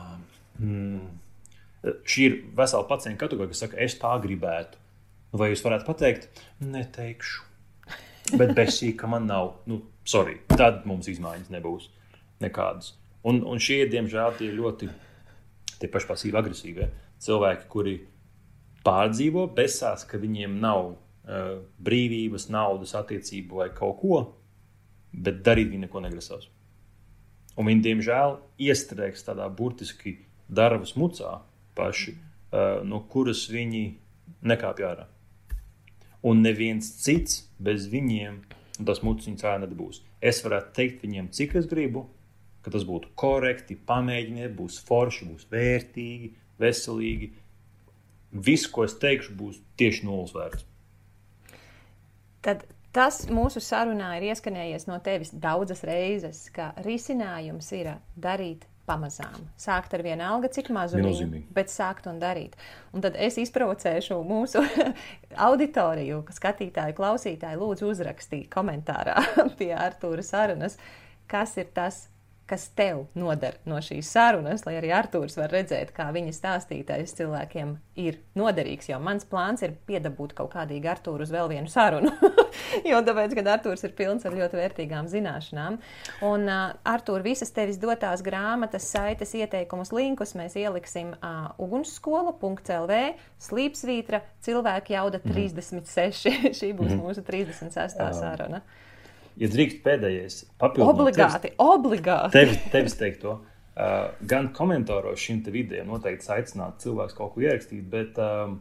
Hmm. 0.61 1.09
Šī 1.83 2.27
ir 2.29 2.37
vesela 2.57 2.87
pacienta 2.87 3.25
kategorija, 3.25 3.55
kas 3.55 3.65
saka, 3.65 3.81
es 3.83 3.97
tā 3.99 4.13
gribētu. 4.23 4.79
Nu, 5.31 5.41
vai 5.41 5.51
jūs 5.51 5.65
varētu 5.65 5.87
pateikt, 5.89 6.43
neteikšu. 6.63 7.47
Bet 8.39 8.53
besī, 8.55 8.93
ka 8.95 9.09
man 9.11 9.27
nav, 9.27 9.57
nu, 9.67 9.81
sorry, 10.07 10.37
tad 10.53 10.85
mums 10.87 11.09
izmaiņas 11.11 11.51
nebūs 11.51 11.89
nekādas. 12.45 12.93
Un, 13.27 13.41
un 13.49 13.59
šie, 13.63 13.83
diemžēl, 13.91 14.37
tie 14.39 14.53
ļoti 14.55 14.91
tie 15.81 15.89
paši 15.91 16.09
pasīvi 16.11 16.39
agresīvie 16.41 16.89
cilvēki, 17.25 17.67
kuri 17.73 17.97
pārdzīvo, 18.87 19.47
besās, 19.57 20.05
ka 20.09 20.21
viņiem 20.21 20.57
nav 20.63 20.93
uh, 20.93 21.61
brīvības, 21.83 22.49
naudas, 22.53 22.95
attiecību 22.99 23.63
vai 23.63 23.69
kaut 23.77 23.99
ko, 24.01 24.21
bet 25.13 25.43
darīt 25.47 25.73
viņi 25.73 25.87
neko 25.87 26.03
negrasās. 26.05 26.49
Un 27.59 27.69
viņi, 27.69 27.85
diemžēl, 27.85 28.37
iestrēgs 28.63 29.27
tādā 29.27 29.49
burtiski 29.53 30.17
darba 30.49 30.89
smucā 30.89 31.41
paši, 31.79 32.17
uh, 32.17 32.81
no 32.87 33.03
kuras 33.11 33.47
viņi 33.53 33.85
nekāpj 34.47 34.87
ārā. 34.87 35.09
Un 36.27 36.43
neviens 36.45 36.89
cits 37.01 37.47
bez 37.61 37.89
viņiem 37.91 38.41
tas 38.87 39.03
muciņš 39.05 39.45
ārā 39.45 39.67
nebūs. 39.67 40.03
Es 40.21 40.43
varētu 40.45 40.75
teikt 40.77 41.05
viņiem, 41.05 41.31
cik 41.37 41.57
es 41.61 41.69
gribu, 41.69 42.07
ka 42.65 42.73
tas 42.73 42.85
būtu 42.89 43.13
korekti, 43.19 43.77
pamēģiniet, 43.89 44.53
būs 44.57 44.81
forši, 44.85 45.29
būs 45.31 45.47
vērtīgi, 45.53 46.33
veselīgi 46.61 47.31
viss, 48.33 48.69
ko 48.71 48.85
es 48.87 48.97
teikšu, 49.01 49.35
būs 49.39 49.61
tieši 49.81 50.07
nulles 50.07 50.35
vērts. 50.37 50.67
Tad 52.45 52.65
tas 52.95 53.23
mūsu 53.31 53.63
sarunā 53.63 54.15
ir 54.19 54.31
ieskanējies 54.31 54.89
no 54.89 54.99
tevis 55.05 55.33
daudzas 55.35 55.85
reizes, 55.87 56.47
ka 56.55 56.73
risinājums 56.87 57.71
ir 57.77 57.95
darīt 58.17 58.67
pamazām. 58.91 59.45
Sākt 59.61 59.95
ar 59.95 60.03
vienu 60.05 60.25
algu, 60.27 60.51
cik 60.51 60.71
mazu 60.75 60.99
viņi, 61.03 61.45
bet 61.55 61.71
sākt 61.71 62.09
un 62.11 62.19
darīt. 62.23 62.57
Un 62.95 63.05
tad 63.05 63.19
es 63.21 63.39
izprovocēšu 63.39 64.19
mūsu 64.27 64.63
auditoriju, 65.49 66.25
skatītāju, 66.35 66.97
klausītāju, 66.99 67.61
lūdzu 67.61 67.91
uzrakstīt 67.93 68.49
komentārā 68.53 69.19
pie 69.61 69.73
Artūra 69.77 70.25
sarunas, 70.27 70.79
kas 71.31 71.55
ir 71.61 71.71
tas 71.77 72.09
kas 72.51 72.67
tev 72.77 73.05
noder 73.19 73.57
no 73.69 73.79
šīs 73.85 74.11
sarunas, 74.11 74.65
lai 74.67 74.77
arī 74.81 74.91
Arthurs 74.95 75.37
var 75.39 75.53
redzēt, 75.55 75.93
kā 75.95 76.09
viņa 76.15 76.35
stāstītais 76.35 77.15
cilvēkiem 77.19 77.77
ir 78.01 78.19
noderīgs. 78.39 78.91
Jo 78.91 78.99
mans 79.03 79.27
plāns 79.29 79.63
ir 79.67 79.77
piedabūt 79.87 80.35
kaut 80.39 80.53
kādīgi 80.55 80.91
Arthuru 80.91 81.27
uz 81.27 81.33
vēl 81.35 81.51
vienu 81.53 81.71
sarunu. 81.71 82.11
jo 82.91 83.01
tāpēc, 83.07 83.37
ka 83.37 83.45
Arthurs 83.55 83.87
ir 83.87 83.95
pilns 83.99 84.27
ar 84.27 84.37
ļoti 84.37 84.59
vērtīgām 84.61 85.09
zināšanām. 85.13 85.79
Un 86.27 86.47
uh, 86.51 86.75
Arthur, 86.91 87.23
visas 87.27 87.55
tevis 87.55 87.79
dotās 87.81 88.25
grāmatas, 88.27 88.89
saites, 88.91 89.35
ieteikumus, 89.39 89.95
linkus 89.95 90.35
mēs 90.39 90.59
ieliksim 90.61 91.15
uh, 91.19 91.51
ugunsskolu.lv, 91.63 93.01
slīpsvītra, 93.47 94.25
cilvēku 94.47 94.97
jauda 94.97 95.23
36. 95.25 96.31
Mm. 96.31 96.55
Šī 96.61 96.75
būs 96.77 96.95
mm. 96.95 97.03
mūsu 97.05 97.27
36. 97.27 98.01
saruna. 98.19 98.65
Uh 99.41 99.45
ja 99.45 99.49
drīkst 99.53 99.85
pēdējais 99.85 100.41
papildināt. 100.61 100.95
Obligāti, 100.95 101.43
tevis, 101.49 101.61
obligāti. 101.65 102.35
Tevis, 102.37 102.59
tevis 102.73 102.99
teikt 103.01 103.23
to. 103.25 103.39
Uh, 103.81 104.11
gan 104.29 104.51
komentāros 104.53 105.23
šim 105.23 105.41
video 105.49 105.87
noteikti 105.89 106.29
aicināt 106.35 106.83
cilvēku 106.83 107.17
kaut 107.17 107.33
ko 107.35 107.47
ierakstīt, 107.47 107.87
bet 107.89 108.19
um, 108.21 108.59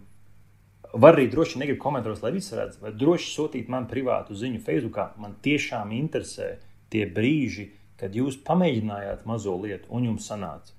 Var 0.89 1.13
arī 1.13 1.27
droši 1.29 1.59
negribu 1.61 1.83
komentāros, 1.83 2.23
lai 2.23 2.31
visi 2.33 2.55
redz, 2.57 2.79
vai 2.81 2.89
droši 2.97 3.27
sūtīt 3.29 3.67
man 3.69 3.85
privātu 3.85 4.33
ziņu 4.33 4.61
Facebook. 4.65 4.97
Man 5.21 5.35
tiešām 5.45 5.91
interesē 5.93 6.55
tie 6.89 7.03
brīži, 7.05 7.67
kad 7.99 8.15
jūs 8.17 8.39
pamēģinājāt 8.47 9.21
mazo 9.29 9.53
lietu 9.61 9.85
un 9.93 10.07
jums 10.07 10.25
sanāca. 10.31 10.73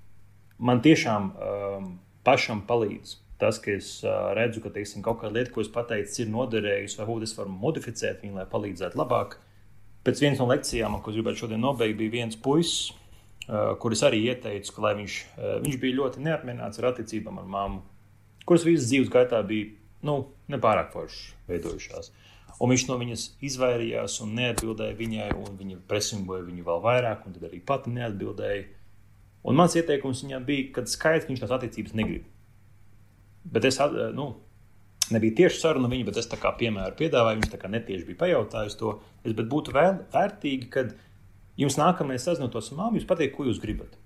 Man 0.59 0.83
tiešām 0.83 1.29
um, 1.31 1.87
pašam 2.27 2.65
palīdz 2.67 3.21
tas, 3.39 3.61
ka 3.63 3.71
es 3.77 4.01
uh, 4.03 4.33
redzu, 4.35 4.65
ka 4.65 4.73
teiksim, 4.75 5.05
kaut 5.07 5.23
kāda 5.23 5.39
lieta, 5.39 5.53
ko 5.55 5.63
es 5.63 5.71
pateicu, 5.73 6.25
ir 6.25 6.35
noderējusi, 6.35 6.99
vai 6.99 7.07
varbūt 7.07 7.29
es 7.29 7.37
varu 7.39 7.55
modificēt 7.55 8.25
viņu, 8.25 8.35
lai 8.41 8.49
palīdzētu 8.51 8.99
labāk. 8.99 9.39
Pēc 10.07 10.23
vienas 10.23 10.41
no 10.41 10.49
lekcijām, 10.49 10.97
ko 11.05 11.13
gribētu 11.13 11.45
šodien 11.45 11.61
nobeigt, 11.61 11.99
bija 11.99 12.15
viens 12.15 12.39
puisis, 12.41 12.95
uh, 13.47 13.75
kurus 13.83 14.01
arī 14.07 14.23
ieteicu, 14.31 14.73
ka 14.77 14.95
viņš, 14.97 15.19
uh, 15.37 15.53
viņš 15.67 15.77
bija 15.83 15.99
ļoti 15.99 16.25
neapmierināts 16.25 16.81
ar 16.81 16.91
attiecībām 16.95 17.43
ar 17.43 17.51
mammu, 17.57 17.83
kuras 18.49 18.65
visas 18.65 18.89
dzīves 18.89 19.13
gaitā 19.13 19.43
bija 19.47 19.75
nu, 20.09 20.17
nepārāk 20.51 20.93
forši 20.95 21.35
veidojušās. 21.51 22.13
Un 22.61 22.73
viņš 22.73 22.85
no 22.89 22.97
viņas 23.01 23.23
izvairījās 23.47 24.19
un 24.25 24.35
neatbildēja 24.37 24.97
viņai, 24.99 25.31
un 25.39 25.57
viņa 25.57 25.79
presingoja 25.89 26.45
viņu 26.45 26.65
vēl 26.67 26.83
vairāk, 26.85 27.23
un 27.25 27.37
tad 27.37 27.47
arī 27.49 27.61
pati 27.65 27.93
neatbildēja. 27.95 28.67
Un 29.49 29.57
mans 29.57 29.77
ieteikums 29.79 30.21
viņam 30.27 30.45
bija, 30.45 30.67
ka 30.77 30.85
skaidrs, 30.85 31.25
ka 31.25 31.33
viņš 31.33 31.45
tās 31.45 31.55
attiecības 31.57 31.97
negrib. 31.97 32.27
Bet 33.49 33.65
es 33.65 33.79
nu, 34.17 34.27
nebija 35.15 35.37
tieši 35.43 35.61
saruna 35.61 35.91
viņa, 35.91 36.07
bet 36.09 36.19
es 36.21 36.29
tā 36.31 36.39
kā 36.41 36.53
piemēru 36.61 36.97
piedāvāju, 36.99 37.41
viņš 37.41 37.53
tā 37.53 37.61
kā 37.61 37.71
netieši 37.73 38.07
bija 38.09 38.21
pajautājis 38.23 38.77
to. 38.81 38.97
Es, 39.25 39.35
bet 39.37 39.49
būtu 39.51 39.75
vēl 39.77 40.01
vērtīgi, 40.13 40.69
kad 40.73 40.95
jums 41.61 41.79
nākamais 41.81 42.25
sazinotos 42.27 42.73
ar 42.73 42.81
māmu, 42.81 43.01
jūs 43.01 43.09
pateikt, 43.09 43.37
ko 43.37 43.47
jūs 43.49 43.61
gribat. 43.63 43.97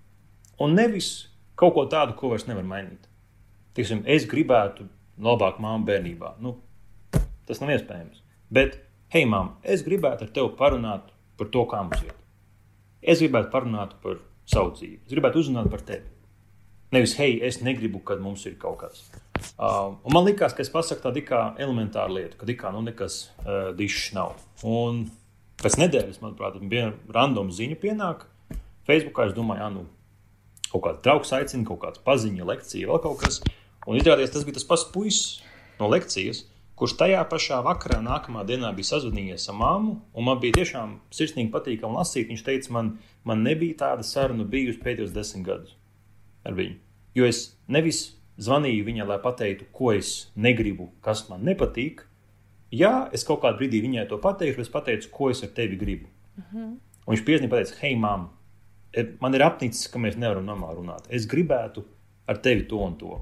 Un 0.63 0.77
nevis 0.79 1.11
kaut 1.59 1.75
ko 1.77 1.87
tādu, 1.91 2.17
ko 2.19 2.33
vairs 2.33 2.47
nevar 2.51 2.67
mainīt. 2.69 3.09
Tiksim, 3.75 4.05
es 4.07 4.27
gribētu 4.31 4.87
labāk 5.23 5.61
māmu 5.63 5.87
bērnībā. 5.89 6.37
Nu, 6.43 6.57
tas 7.49 7.61
nav 7.63 7.75
iespējams. 7.75 8.23
Bet, 8.55 8.79
hei, 9.15 9.27
māmu, 9.27 9.57
es 9.63 9.83
gribētu 9.87 10.29
ar 10.29 10.35
tevi 10.35 10.55
parunāt 10.59 11.11
par 11.39 11.51
to, 11.51 11.67
kā 11.71 11.83
mums 11.83 12.03
iet. 12.07 12.19
Es 13.03 13.21
gribētu 13.21 13.51
parunāt 13.53 13.99
par 14.03 14.23
savu 14.49 14.75
dzīvi. 14.77 15.03
Es 15.05 15.13
gribētu 15.13 15.43
uzzināt 15.43 15.71
par 15.73 15.83
tevi. 15.87 16.09
Nevis, 16.95 17.17
hei, 17.19 17.41
es 17.43 17.59
negribu, 17.65 18.01
kad 18.07 18.23
mums 18.23 18.47
ir 18.47 18.55
kaut 18.61 18.79
kas. 18.85 19.09
Uh, 19.35 19.95
man 20.11 20.25
liekas, 20.27 20.55
ka 20.55 20.63
es 20.65 20.71
pasaku 20.73 21.05
tādu 21.05 21.23
elementāru 21.63 22.17
lietu, 22.19 22.39
ka 22.39 22.47
ikā, 22.49 22.71
nu, 22.75 22.83
nekas 22.87 23.29
uh, 23.43 23.73
dišs 23.77 24.15
nav. 24.17 24.39
Un 24.67 25.05
pēc 25.63 25.79
nedēļas, 25.83 26.23
manuprāt, 26.23 26.57
bija 26.71 26.93
random 27.15 27.51
ziņa 27.55 27.79
pienāk. 27.83 28.25
Facebookā 28.89 29.29
es 29.29 29.37
domāju, 29.37 29.65
ah, 29.65 29.73
nu, 29.73 29.85
kaut 30.71 30.85
kāds 30.87 31.05
draugs 31.05 31.33
aicina, 31.37 31.67
kaut 31.69 31.83
kāds 31.85 32.03
paziņa, 32.05 32.47
lekcija, 32.51 32.89
vēl 32.91 33.03
kaut 33.05 33.23
kas. 33.23 33.41
Un 33.87 33.99
izrādījās, 33.99 34.33
tas 34.35 34.47
bija 34.47 34.59
tas 34.59 34.67
pats 34.69 34.87
puisis 34.95 35.45
no 35.79 35.89
lekcijas, 35.93 36.45
kurš 36.79 36.97
tajā 36.99 37.23
pašā 37.31 37.61
vakarā, 37.65 38.01
nākamā 38.03 38.43
dienā 38.49 38.73
bija 38.75 38.91
sazvanījies 38.95 39.47
ar 39.53 39.59
māmu. 39.61 39.97
Man 40.27 40.41
bija 40.43 40.59
tiešām 40.59 40.99
sirsnīgi 41.15 41.53
patīkami 41.55 41.99
lasīt. 41.99 42.31
Viņš 42.33 42.45
teica, 42.47 42.73
man, 42.75 42.91
man 43.29 43.45
nebija 43.47 43.79
tāda 43.85 44.07
saruna 44.07 44.47
bijusi 44.49 44.83
pēdējos 44.83 45.15
desmit 45.15 45.47
gadus 45.47 45.77
ar 46.45 46.57
viņu. 46.59 46.79
Jo 47.15 47.29
es 47.29 47.45
nevis 47.71 48.09
zvanīju 48.41 48.85
viņai, 48.87 49.07
lai 49.09 49.21
pateiktu, 49.23 49.69
ko 49.73 49.93
es 49.95 50.31
negribu, 50.35 50.91
kas 51.05 51.27
man 51.29 51.45
nepatīk. 51.47 52.05
Jā, 52.75 53.09
es 53.15 53.27
kaut 53.27 53.43
kādā 53.43 53.59
brīdī 53.59 53.83
viņai 53.85 54.09
to 54.11 54.19
pateikšu, 54.23 54.59
bet 54.59 54.67
es 54.67 54.73
pateicu, 54.73 55.11
ko 55.15 55.31
es 55.31 55.45
ar 55.47 55.53
tevi 55.55 55.77
gribu. 55.79 56.09
Uh. 56.39 56.45
-huh. 56.53 56.73
Un 57.05 57.15
viņš 57.15 57.25
piezīmēja, 57.25 57.51
pateica, 57.51 57.79
hei, 57.83 57.95
māmu, 58.01 58.29
man 59.21 59.35
ir 59.35 59.43
apnicis, 59.43 59.89
ka 59.91 59.99
mēs 59.99 60.17
nevaram 60.17 60.47
normāli 60.47 60.81
runāt. 60.81 61.07
Es 61.11 61.27
gribētu 61.27 61.85
ar 62.27 62.41
tevi 62.45 62.67
to 62.69 62.81
un 62.81 62.97
to. 62.99 63.19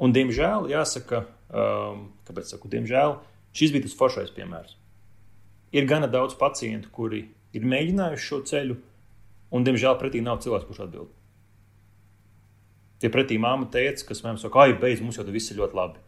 Un, 0.00 0.14
diemžēl, 0.16 0.70
jāsaka, 0.72 1.26
um, 1.52 2.06
kāpēc 2.24 2.54
saku, 2.54 2.70
diemžēl, 2.72 3.18
šis 3.52 3.74
bija 3.74 3.82
tas 3.82 3.96
foršais 3.98 4.32
piemērs. 4.36 4.76
Ir 5.76 5.86
gana 5.86 6.08
daudz 6.10 6.34
pacientu, 6.34 6.88
kuri 6.90 7.28
ir 7.52 7.66
mēģinājuši 7.68 8.26
šo 8.26 8.40
ceļu, 8.48 8.76
un, 9.52 9.66
diemžēl, 9.66 9.98
pretī 10.00 10.22
nav 10.24 10.40
cilvēks, 10.40 10.66
kurš 10.70 10.84
atbild. 10.86 11.12
Tie 13.00 13.08
pretī 13.12 13.38
māma 13.40 13.68
teica, 13.72 14.04
kas 14.10 14.20
man 14.24 14.38
saka, 14.40 14.66
ah, 14.66 14.74
beidz, 14.76 15.00
mums 15.00 15.16
jau 15.16 15.24
viss 15.24 15.52
ir 15.52 15.60
ļoti 15.60 15.78
labi. 15.78 16.02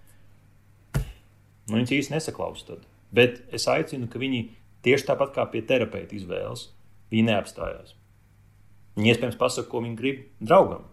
Nu, 1.69 1.79
viņas 1.79 1.95
īsti 1.97 2.15
nesaklausās 2.17 2.69
tad. 2.69 2.85
Bet 3.15 3.41
es 3.55 3.65
aicinu, 3.71 4.09
ka 4.11 4.21
viņi 4.21 4.45
tieši 4.85 5.09
tāpat 5.09 5.33
kā 5.37 5.47
pie 5.53 5.63
terapeita 5.65 6.17
izvēles, 6.19 6.69
viņi 7.13 7.29
neapstājās. 7.31 7.95
Viņi 8.97 9.13
iespējams 9.13 9.41
pasaka, 9.41 9.71
ko 9.71 9.81
viņi 9.85 9.97
grib 9.97 10.25
draugam, 10.41 10.85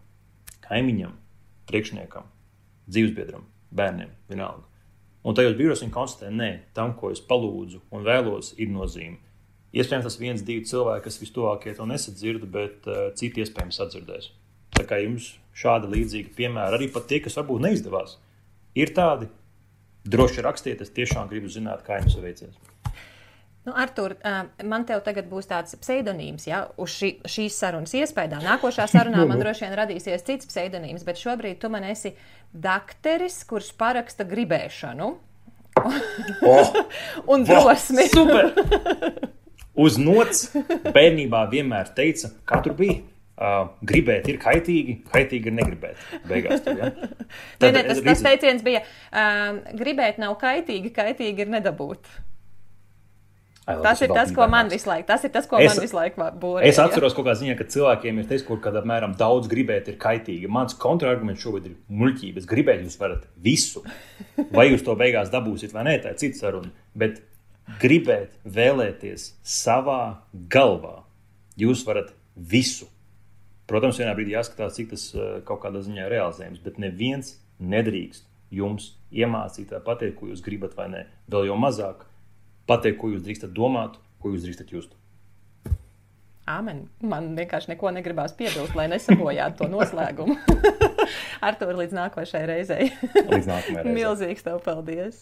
kaimiņam, 0.67 1.15
priekšniekam 1.67 2.27
dzīvesbiedram, 2.89 3.43
bērniem, 3.75 4.13
vienalga. 4.31 4.65
Un 5.27 5.35
tajos 5.35 5.57
brīžos 5.57 5.83
viņi 5.83 5.93
konstatē, 5.93 6.29
ka 6.31 6.77
tam, 6.77 6.93
ko 6.95 7.11
es 7.11 7.19
palūdzu 7.19 7.83
un 7.91 8.05
vēlos, 8.07 8.53
ir 8.57 8.71
nozīme. 8.71 9.19
Iespējams, 9.75 10.07
tas 10.07 10.17
viens, 10.17 10.41
divi 10.45 10.63
cilvēki, 10.65 11.03
kas 11.05 11.19
vistuvākie 11.21 11.75
to 11.77 11.85
nesadzird, 11.85 12.47
bet 12.49 12.87
uh, 12.89 13.11
citi 13.19 13.43
iespējams 13.43 13.77
sadzirdēs. 13.77 14.31
Tā 14.79 14.87
kā 14.87 15.01
jums 15.03 15.33
šādi 15.59 15.91
līdzīgi 15.91 16.33
piemēri, 16.37 16.79
arī 16.79 16.87
pat 16.93 17.09
tie, 17.09 17.19
kas 17.23 17.35
varbūt 17.39 17.65
neizdevās, 17.65 18.15
ir 18.79 18.93
tādi, 18.95 19.27
droši 20.07 20.45
rakstiet, 20.45 20.83
es 20.85 20.93
tiešām 20.95 21.27
gribu 21.31 21.51
zināt, 21.51 21.83
kā 21.83 21.99
jums 21.99 22.15
veicies. 22.23 22.55
Nu, 23.67 23.73
Artur, 23.75 24.15
man 24.63 24.85
te 24.87 24.95
tagad 25.03 25.27
būs 25.29 25.49
tāds 25.49 25.75
pseidonīms, 25.81 26.47
ja 26.47 26.63
uz 26.79 26.93
šī, 26.95 27.09
šīs 27.27 27.57
sarunas 27.59 27.91
iespējā. 27.99 28.39
Nākošā 28.41 28.87
sarunā 28.89 29.25
man 29.27 29.37
droši 29.43 29.67
vien 29.67 29.75
radīsies 29.77 30.23
cits 30.25 30.47
pseidonīms, 30.49 31.03
bet 31.05 31.19
šobrīd 31.19 31.59
tu 31.61 31.69
man 31.69 31.83
esi 31.91 32.13
dakteris, 32.55 33.41
kurš 33.49 33.73
paraksta 33.77 34.23
gribēšanu 34.29 35.09
oh, 35.83 36.79
un 37.35 37.45
drosmi. 37.45 38.07
Super! 38.09 38.49
Uz 39.85 39.99
nots 40.01 40.49
bērnībā 40.95 41.45
vienmēr 41.51 41.91
teica, 41.95 42.31
kā 42.47 42.63
tur 42.63 42.73
bija. 42.79 43.03
Uh, 43.39 43.69
gribēt 43.87 44.25
ir 44.27 44.35
kaitīgi, 44.41 44.97
kaitīgi 45.07 45.47
ir 45.47 45.53
negribēt. 45.55 45.99
Beigās, 46.27 46.59
tur, 46.65 46.75
ja? 46.75 46.89
Tad, 47.61 47.69
ne, 47.69 47.77
ne, 47.77 47.83
tas, 47.87 48.01
tas 48.03 48.23
teiciens 48.25 48.65
bija, 48.65 48.81
uh, 48.83 49.61
gribēt 49.79 50.19
nav 50.19 50.35
kaitīgi, 50.41 50.91
kaitīgi 50.91 51.45
ir 51.45 51.53
nedabūt. 51.53 52.09
Tas 53.69 54.01
ir 54.01 54.09
tas, 54.09 54.31
ko 54.33 54.47
man 54.49 54.69
visu 54.71 54.89
laiku, 54.89 55.05
tas 55.11 55.23
ir 55.23 55.31
tas, 55.33 55.45
ko 55.47 55.59
es, 55.61 55.69
man 55.69 55.83
visu 55.83 55.95
laiku 55.95 56.27
būvē. 56.41 56.63
Es 56.65 56.79
atceros 56.81 57.13
ziņā, 57.13 57.55
ka 57.59 57.67
cilvēkiem 57.69 58.19
ir 58.19 58.27
teiks, 58.31 58.43
kur 58.47 58.59
kad 58.63 58.75
apmēram 58.79 59.13
daudz 59.17 59.47
gribēt 59.51 59.91
ir 59.91 59.99
kaitīgi. 60.01 60.49
Mans 60.49 60.73
kontrarguments 60.79 61.43
šobrīd 61.45 61.69
ir 61.69 61.75
muļķības. 62.01 62.49
Gribēt 62.49 62.83
jūs 62.83 62.97
varat 62.99 63.27
visu. 63.37 63.83
Vai 64.51 64.71
jūs 64.71 64.85
to 64.85 64.95
beigās 64.99 65.29
dabūsiet 65.33 65.75
vai 65.75 65.85
nē, 65.85 65.97
tā 66.03 66.15
ir 66.15 66.21
cita 66.23 66.41
saruna. 66.41 66.73
Bet 66.97 67.21
gribēt 67.79 68.39
vēlēties 68.43 69.35
savā 69.45 70.01
galvā, 70.49 71.03
jūs 71.59 71.85
varat 71.85 72.15
visu. 72.35 72.89
Protams, 73.69 73.99
vienā 74.01 74.15
brīdī 74.17 74.33
jāskatās, 74.33 74.73
cik 74.79 74.93
tas 74.95 75.03
eh, 75.13 75.33
kaut 75.45 75.61
kādā 75.61 75.83
ziņā 75.85 76.07
ir 76.07 76.13
realizējams, 76.15 76.61
bet 76.63 76.79
neviens 76.81 77.35
nedrīkst 77.61 78.25
jums 78.55 78.95
iemācīt 79.13 79.75
vai 79.75 79.81
pateikt, 79.85 80.15
ko 80.17 80.31
jūs 80.31 80.41
gribat 80.45 80.73
vai 80.77 80.87
nē. 80.89 81.03
Vēl 81.29 81.51
jau 81.51 81.57
mazāk 81.61 82.07
pateikt, 82.69 82.97
ko 83.01 83.11
jūs 83.13 83.21
drīkstat 83.25 83.53
domāt, 83.53 83.99
ko 84.23 84.33
jūs 84.33 84.47
drīkstat 84.47 84.73
just. 84.73 84.95
Āmen. 86.49 86.87
Man 87.05 87.35
vienkārši 87.37 87.75
neko 87.75 87.91
negribās 87.93 88.33
piebilst, 88.37 88.73
lai 88.73 88.87
nesabojātu 88.89 89.59
to 89.59 89.67
noslēgumu. 89.69 90.39
Ar 91.45 91.57
to 91.59 91.69
līdz 91.69 91.93
nākošajai 91.93 92.47
reizei. 92.49 92.87
līdz 92.89 93.49
nākamajai 93.51 93.83
reizei. 93.85 93.93
Milzīgs 93.99 94.47
tev 94.47 94.57
paldies! 94.65 95.21